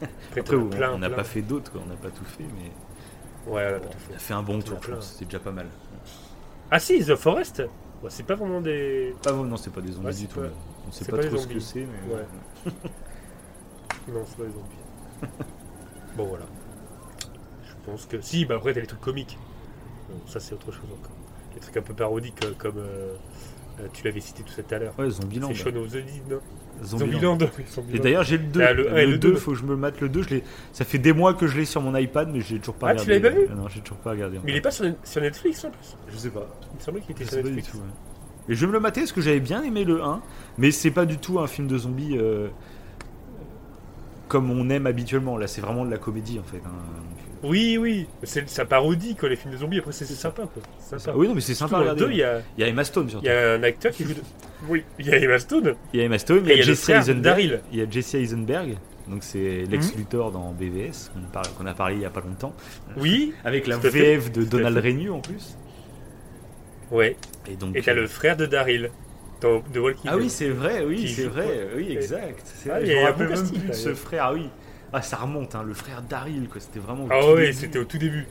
après, 0.36 0.56
on 0.56 0.68
plein, 0.68 0.92
on 0.92 0.98
n'a 0.98 1.10
pas 1.10 1.24
fait 1.24 1.42
d'autres, 1.42 1.72
quoi, 1.72 1.80
on 1.84 1.88
n'a 1.88 1.96
pas 1.96 2.10
tout 2.10 2.24
fait, 2.24 2.44
mais 2.44 2.70
Ouais, 3.52 3.64
on 3.72 3.76
a 3.76 3.80
pas 3.80 3.86
tout 3.86 3.96
on 3.96 4.08
fait. 4.10 4.14
a 4.14 4.18
fait 4.18 4.34
un 4.34 4.42
bon 4.42 4.60
tour, 4.60 4.78
je 4.82 4.90
pense. 4.90 5.14
C'est 5.18 5.24
déjà 5.24 5.38
pas 5.40 5.50
mal. 5.52 5.66
Ah 6.70 6.78
si, 6.78 7.02
The 7.04 7.16
Forest. 7.16 7.62
Ouais, 8.02 8.10
c'est 8.10 8.24
pas 8.26 8.34
vraiment 8.36 8.60
des. 8.60 9.14
Pas 9.22 9.32
bon, 9.32 9.44
non, 9.44 9.56
c'est 9.56 9.72
pas 9.72 9.80
des 9.80 9.90
zombies 9.92 10.06
Ouais, 10.06 10.14
du 10.14 10.26
tout. 10.28 10.40
pas-. 10.40 10.46
On 10.86 10.92
sait 10.92 11.04
pas, 11.06 11.16
pas 11.16 11.22
des 11.22 11.28
trop 11.28 11.38
ce 11.38 11.46
que 11.48 11.58
c'est, 11.60 11.80
mais 11.86 12.14
Ouais. 12.14 12.24
Non, 14.12 14.22
c'est 14.26 14.36
pas 14.36 14.44
les 14.44 14.52
zombies. 14.52 15.32
bon, 16.16 16.24
voilà. 16.26 16.44
Je 17.64 17.72
pense 17.90 18.06
que. 18.06 18.20
Si, 18.20 18.44
bah 18.44 18.56
après, 18.56 18.72
t'as 18.74 18.80
les 18.80 18.86
trucs 18.86 19.00
comiques. 19.00 19.38
Bon, 20.08 20.20
ça, 20.26 20.40
c'est 20.40 20.54
autre 20.54 20.70
chose 20.72 20.84
encore. 20.92 21.12
Les 21.54 21.60
trucs 21.60 21.76
un 21.76 21.82
peu 21.82 21.94
parodiques, 21.94 22.44
euh, 22.44 22.52
comme. 22.58 22.78
euh, 22.78 23.14
euh, 23.80 23.86
tu 23.92 24.04
l'avais 24.04 24.20
cité 24.20 24.42
tout 24.42 24.74
à 24.74 24.78
l'heure. 24.78 24.92
Ouais, 24.98 25.08
Zombieland. 25.10 25.48
C'est 25.48 25.54
Shaun 25.54 25.76
of 25.76 25.88
the 25.88 25.92
Dead, 25.92 26.04
non 26.30 26.40
Zombieland. 26.84 27.38
Zombieland. 27.38 27.94
Et 27.94 27.98
d'ailleurs, 28.00 28.24
j'ai 28.24 28.38
le 28.38 28.44
2. 28.44 28.60
Ah, 28.60 28.72
le 28.72 28.82
le 28.84 28.92
un 28.92 28.96
et 28.96 29.06
le 29.06 29.18
2, 29.18 29.30
deux. 29.30 29.36
faut 29.36 29.52
que 29.52 29.56
je 29.58 29.64
me 29.64 29.76
mate 29.76 30.00
le 30.00 30.08
2. 30.08 30.22
Je 30.22 30.28
l'ai- 30.30 30.44
ça 30.72 30.84
fait 30.84 30.98
des 30.98 31.12
mois 31.12 31.34
que 31.34 31.46
je 31.46 31.56
l'ai 31.56 31.64
sur 31.64 31.80
mon 31.80 31.94
iPad, 31.96 32.28
mais 32.32 32.40
j'ai 32.40 32.58
toujours 32.58 32.74
pas 32.74 32.88
Ah, 32.88 32.94
tu 32.96 33.02
regardé. 33.02 33.20
l'avais 33.20 33.34
pas 33.34 33.40
vu 33.42 33.48
Ah 33.52 33.54
Non, 33.54 33.68
j'ai 33.68 33.80
toujours 33.80 33.98
pas 33.98 34.10
regardé. 34.10 34.38
Mais 34.44 34.52
il 34.52 34.56
est 34.56 34.60
pas 34.60 34.70
sur, 34.72 34.86
sur 35.04 35.20
Netflix 35.20 35.64
en 35.64 35.70
plus. 35.70 35.96
Je 36.12 36.16
sais 36.16 36.30
pas. 36.30 36.46
Il 36.72 36.78
me 36.78 36.82
semblait 36.82 37.00
qu'il 37.02 37.10
était 37.12 37.24
Je 37.24 37.28
sur 37.28 37.36
sais 37.36 37.42
pas 37.42 37.48
du 37.48 37.54
Netflix. 37.54 37.76
tout. 37.78 37.82
ouais. 37.84 37.92
Et 38.50 38.54
je 38.54 38.60
vais 38.60 38.66
me 38.66 38.72
le 38.72 38.80
mater 38.80 39.00
parce 39.02 39.12
que 39.12 39.20
j'avais 39.20 39.40
bien 39.40 39.62
aimé 39.62 39.84
le 39.84 40.02
1, 40.02 40.20
mais 40.56 40.70
c'est 40.72 40.90
pas 40.90 41.04
du 41.06 41.18
tout 41.18 41.38
un 41.38 41.46
film 41.46 41.68
de 41.68 41.76
zombies 41.78 42.16
euh, 42.18 42.48
comme 44.28 44.50
on 44.50 44.68
aime 44.70 44.86
habituellement. 44.86 45.36
Là, 45.36 45.46
c'est 45.46 45.60
vraiment 45.60 45.84
de 45.84 45.90
la 45.90 45.98
comédie 45.98 46.38
en 46.40 46.42
fait. 46.44 46.62
hein. 46.64 46.70
Oui, 47.42 47.78
oui. 47.78 48.06
C'est 48.24 48.48
sa 48.48 48.64
parodie, 48.64 49.14
quoi, 49.14 49.28
les 49.28 49.36
films 49.36 49.52
de 49.54 49.58
zombies. 49.58 49.78
Après, 49.78 49.92
c'est 49.92 50.04
c'est 50.04 50.14
sympa, 50.14 50.42
quoi. 50.42 50.62
C'est 50.80 50.96
euh, 50.96 50.98
sympa. 50.98 51.16
Oui, 51.16 51.28
non, 51.28 51.34
mais 51.34 51.40
c'est 51.40 51.54
sympa 51.54 51.76
à 51.76 51.78
dans 51.80 51.84
le 51.84 51.90
regarder. 51.92 52.04
2, 52.06 52.10
il 52.12 52.18
y 52.18 52.22
a, 52.24 52.42
y 52.58 52.62
a 52.64 52.66
Emma 52.68 52.84
Stone 52.84 53.08
surtout. 53.08 53.24
il 53.24 53.28
y 53.28 53.32
a 53.32 53.52
un 53.54 53.62
acteur 53.62 53.92
qui 53.92 54.04
joue. 54.06 54.14
de- 54.14 54.20
Oui, 54.68 54.84
il 54.98 55.06
y 55.06 55.10
a 55.10 55.16
Emma 55.18 55.38
Stone. 55.38 55.74
Il 55.92 56.00
y 56.00 56.02
a 56.02 56.06
Emma 56.06 56.18
Stone, 56.18 56.42
il 56.44 56.48
y 56.48 56.52
a 56.52 56.56
y 56.56 56.62
Jesse 56.62 56.88
Eisenberg. 56.88 57.60
Il 57.72 57.78
y 57.78 57.82
a 57.82 57.90
Jesse 57.90 58.14
Eisenberg, 58.14 58.76
donc 59.08 59.22
c'est 59.22 59.38
Mhm. 59.64 59.70
Lex 59.70 59.94
Luthor 59.96 60.32
dans 60.32 60.50
BVS, 60.52 61.10
qu'on 61.14 61.40
qu'on 61.56 61.66
a 61.66 61.74
parlé 61.74 61.96
il 61.96 62.02
y 62.02 62.04
a 62.04 62.10
pas 62.10 62.20
longtemps. 62.20 62.54
Oui. 62.96 63.32
Avec 63.44 63.66
la. 63.66 63.76
VF 63.78 64.32
de 64.32 64.42
Donald. 64.44 64.76
Renew 64.78 65.12
en 65.14 65.20
plus. 65.20 65.56
Ouais. 66.90 67.16
Et 67.50 67.56
donc. 67.56 67.76
Et 67.76 67.82
t'as 67.82 67.92
euh, 67.92 67.96
le 67.96 68.06
frère 68.06 68.36
de 68.36 68.46
Daryl. 68.46 68.90
Dans 69.40 69.60
The 69.60 69.76
Walking 69.76 70.10
Ah 70.12 70.16
oui, 70.16 70.28
c'est 70.28 70.48
vrai, 70.48 70.84
oui, 70.84 71.06
c'est 71.14 71.28
vrai, 71.28 71.68
oui, 71.76 71.92
exact. 71.92 72.42
C'est 72.44 72.70
Ah, 72.70 72.80
vrai, 72.80 72.82
il 72.82 72.86
je 72.88 72.92
y 72.92 72.94
me 72.96 73.00
a 73.00 73.02
un 73.02 73.10
rappelle 73.12 73.28
même 73.28 73.48
plus 73.48 73.68
de 73.68 73.72
ce 73.72 73.94
frère, 73.94 74.24
ah 74.24 74.34
oui. 74.34 74.50
Ah, 74.92 75.02
ça 75.02 75.16
remonte, 75.18 75.54
hein, 75.54 75.62
le 75.66 75.74
frère 75.74 76.02
Daryl, 76.02 76.48
quoi. 76.48 76.60
C'était 76.60 76.78
vraiment. 76.80 77.04
au 77.04 77.08
Ah 77.10 77.20
tout 77.20 77.26
oui, 77.34 77.40
début. 77.42 77.52
c'était 77.52 77.78
au 77.78 77.84
tout 77.84 77.98
début. 77.98 78.26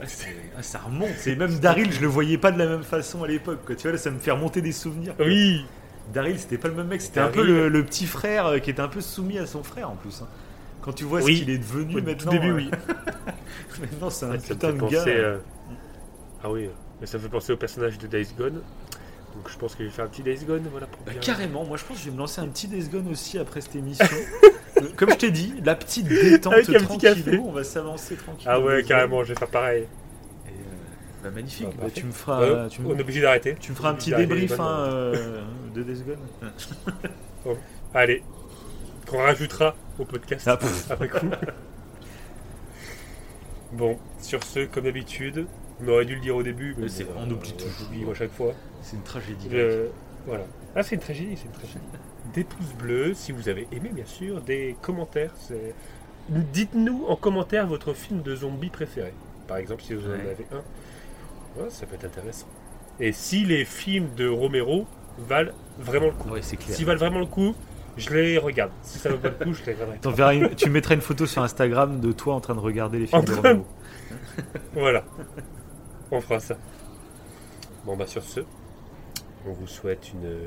Ah, 0.00 0.06
c'est- 0.06 0.34
ah, 0.58 0.62
ça 0.62 0.78
remonte. 0.80 1.10
C'est 1.18 1.36
même 1.36 1.56
Daryl, 1.60 1.92
je 1.92 2.00
le 2.00 2.08
voyais 2.08 2.36
pas 2.38 2.50
de 2.50 2.58
la 2.58 2.66
même 2.66 2.82
façon 2.82 3.22
à 3.22 3.28
l'époque, 3.28 3.60
quoi. 3.64 3.74
Tu 3.76 3.82
vois, 3.82 3.92
là, 3.92 3.98
ça 3.98 4.10
me 4.10 4.18
fait 4.18 4.32
remonter 4.32 4.60
des 4.60 4.72
souvenirs. 4.72 5.16
quoi. 5.16 5.24
Oui. 5.26 5.64
Daryl, 6.12 6.38
c'était 6.38 6.58
pas 6.58 6.68
le 6.68 6.74
même 6.74 6.88
mec, 6.88 7.00
c'était 7.00 7.20
un 7.20 7.28
peu 7.28 7.42
le, 7.44 7.68
le 7.68 7.84
petit 7.84 8.06
frère 8.06 8.46
euh, 8.46 8.58
qui 8.58 8.70
était 8.70 8.82
un 8.82 8.88
peu 8.88 9.00
soumis 9.00 9.38
à 9.38 9.46
son 9.46 9.62
frère 9.62 9.88
en 9.90 9.96
plus. 9.96 10.20
hein. 10.22 10.28
Quand 10.82 10.92
tu 10.92 11.04
vois 11.04 11.22
Oui. 11.22 11.36
ce 11.36 11.40
qu'il 11.42 11.50
est 11.50 11.58
devenu 11.58 11.96
Au 11.96 12.00
tout 12.00 12.06
maintenant. 12.06 12.30
début, 12.32 12.50
euh, 12.50 12.54
oui. 12.56 12.70
maintenant, 13.80 14.10
c'est 14.10 14.26
un 14.26 14.38
Ça 14.38 14.54
putain 14.54 14.72
de 14.72 14.80
gars. 14.90 15.04
euh, 15.06 15.38
Ah 16.42 16.50
oui, 16.50 16.68
mais 17.00 17.06
ça 17.06 17.16
me 17.16 17.22
fait 17.22 17.28
penser 17.30 17.52
au 17.52 17.56
personnage 17.56 17.96
de 17.98 18.06
Days 18.06 18.28
Gone. 18.36 18.60
Donc 19.36 19.50
je 19.50 19.58
pense 19.58 19.74
que 19.74 19.82
je 19.84 19.88
vais 19.88 19.94
faire 19.94 20.04
un 20.04 20.08
petit 20.08 20.22
Days 20.22 20.44
Gone, 20.46 20.66
voilà. 20.70 20.86
Pour 20.86 21.02
Bah, 21.04 21.12
bien- 21.12 21.20
carrément, 21.20 21.64
moi 21.64 21.76
je 21.76 21.84
pense 21.84 21.96
que 21.96 22.02
je 22.04 22.08
vais 22.08 22.14
me 22.14 22.18
lancer 22.20 22.40
un 22.40 22.46
petit 22.48 22.68
Days 22.68 22.88
Gone 22.88 23.08
aussi 23.10 23.38
après 23.38 23.60
cette 23.60 23.74
émission. 23.76 24.06
comme 24.96 25.10
je 25.10 25.16
t'ai 25.16 25.30
dit, 25.30 25.54
la 25.64 25.74
petite 25.74 26.06
détente 26.06 26.52
Avec 26.52 26.68
un 26.68 26.72
petit 26.84 26.98
café. 26.98 27.20
tranquillement, 27.22 27.48
on 27.48 27.52
va 27.52 27.64
s'avancer 27.64 28.14
tranquillement. 28.16 28.54
Ah 28.56 28.60
ouais, 28.60 28.82
carrément, 28.84 29.22
je 29.24 29.32
vais 29.32 29.38
faire 29.38 29.48
pareil. 29.48 29.82
Et, 30.46 30.50
euh, 30.50 30.52
bah, 31.24 31.30
magnifique. 31.30 31.66
Ah, 31.72 31.76
Bah, 31.82 31.86
tu 31.92 32.04
me 32.06 32.12
feras, 32.12 32.42
Euh, 32.42 32.68
tu 32.68 32.80
me, 32.82 32.88
On 32.88 32.96
est 32.96 33.00
obligé 33.00 33.20
d'arrêter. 33.20 33.56
tu 33.60 33.72
me 33.72 33.76
feras 33.76 33.90
un 33.90 33.94
petit 33.94 34.14
débrief 34.14 34.58
hein, 34.60 34.84
euh, 34.88 35.42
de 35.74 35.82
Days 35.82 36.02
Gone. 36.06 37.56
Allez, 37.94 38.22
qu'on 39.08 39.18
rajoutera 39.18 39.74
au 39.98 40.04
podcast 40.04 40.46
Ah, 40.48 40.56
pff. 40.56 40.90
après 40.90 41.08
coup. 41.08 41.26
bon, 43.72 43.98
sur 44.20 44.42
ce, 44.44 44.60
comme 44.66 44.84
d'habitude, 44.84 45.46
on 45.84 45.88
aurait 45.88 46.04
dû 46.04 46.14
le 46.14 46.20
dire 46.20 46.36
au 46.36 46.42
début, 46.42 46.74
mais 46.76 46.84
Mais 46.84 46.88
c'est 46.88 47.04
bon, 47.04 47.12
vrai, 47.14 47.22
on 47.26 47.30
oublie 47.32 47.52
euh, 47.52 47.62
toujours. 47.92 48.10
à 48.10 48.14
chaque 48.14 48.32
fois. 48.32 48.52
C'est 48.84 48.96
une 48.96 49.02
tragédie. 49.02 49.48
Voilà. 50.26 50.44
Ah, 50.76 50.82
c'est 50.82 50.94
une 50.96 51.00
tragédie, 51.00 51.36
c'est 51.36 51.46
une 51.46 51.52
tragédie. 51.52 51.80
Des 52.34 52.44
pouces 52.44 52.74
bleus, 52.78 53.14
si 53.14 53.32
vous 53.32 53.48
avez 53.48 53.66
aimé, 53.72 53.90
bien 53.92 54.04
sûr. 54.06 54.40
Des 54.40 54.76
commentaires. 54.82 55.32
c'est- 55.36 55.74
Dites-nous 56.28 57.04
en 57.08 57.16
commentaire 57.16 57.66
votre 57.66 57.92
film 57.94 58.22
de 58.22 58.34
zombie 58.34 58.70
préféré. 58.70 59.12
Par 59.46 59.58
exemple, 59.58 59.82
si 59.82 59.92
vous 59.94 60.06
en 60.06 60.12
Ouais. 60.12 60.20
avez 60.20 60.46
un. 60.52 61.60
Ouais, 61.62 61.68
ça 61.70 61.84
peut 61.86 61.94
être 61.96 62.04
intéressant. 62.06 62.46
Et 63.00 63.12
si 63.12 63.44
les 63.44 63.64
films 63.64 64.08
de 64.16 64.26
Romero 64.28 64.86
valent 65.18 65.52
vraiment 65.78 66.06
le 66.06 66.12
coup. 66.12 66.30
Ouais, 66.30 66.42
c'est 66.42 66.56
clair. 66.56 66.74
S'ils 66.76 66.86
valent 66.86 66.98
vraiment 66.98 67.18
le 67.20 67.26
coup, 67.26 67.54
je 67.98 68.10
les 68.10 68.38
regarde. 68.38 68.72
Si 68.82 68.98
ça 68.98 69.10
vaut 69.10 69.18
pas 69.18 69.28
le 69.28 69.44
coup, 69.44 69.52
je 69.52 69.64
les 69.64 69.76
une- 70.32 70.54
tu 70.54 70.70
mettras 70.70 70.94
une 70.94 71.00
photo 71.02 71.26
sur 71.26 71.42
Instagram 71.42 72.00
de 72.00 72.12
toi 72.12 72.34
en 72.34 72.40
train 72.40 72.54
de 72.54 72.60
regarder 72.60 72.98
les 73.00 73.06
films 73.06 73.20
En 73.20 73.24
de 73.24 73.32
train- 73.32 73.36
Romero. 73.50 73.66
Voilà. 74.74 75.04
On 76.10 76.20
fera 76.20 76.40
ça. 76.40 76.56
Bon, 77.84 77.96
bah, 77.96 78.06
sur 78.06 78.22
ce, 78.22 78.40
on 79.46 79.52
vous 79.52 79.66
souhaite 79.66 80.10
une 80.12 80.38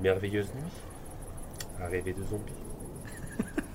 merveilleuse 0.00 0.54
nuit 0.54 0.72
à 1.80 1.88
rêver 1.88 2.12
de 2.12 2.22
zombies. 2.22 2.52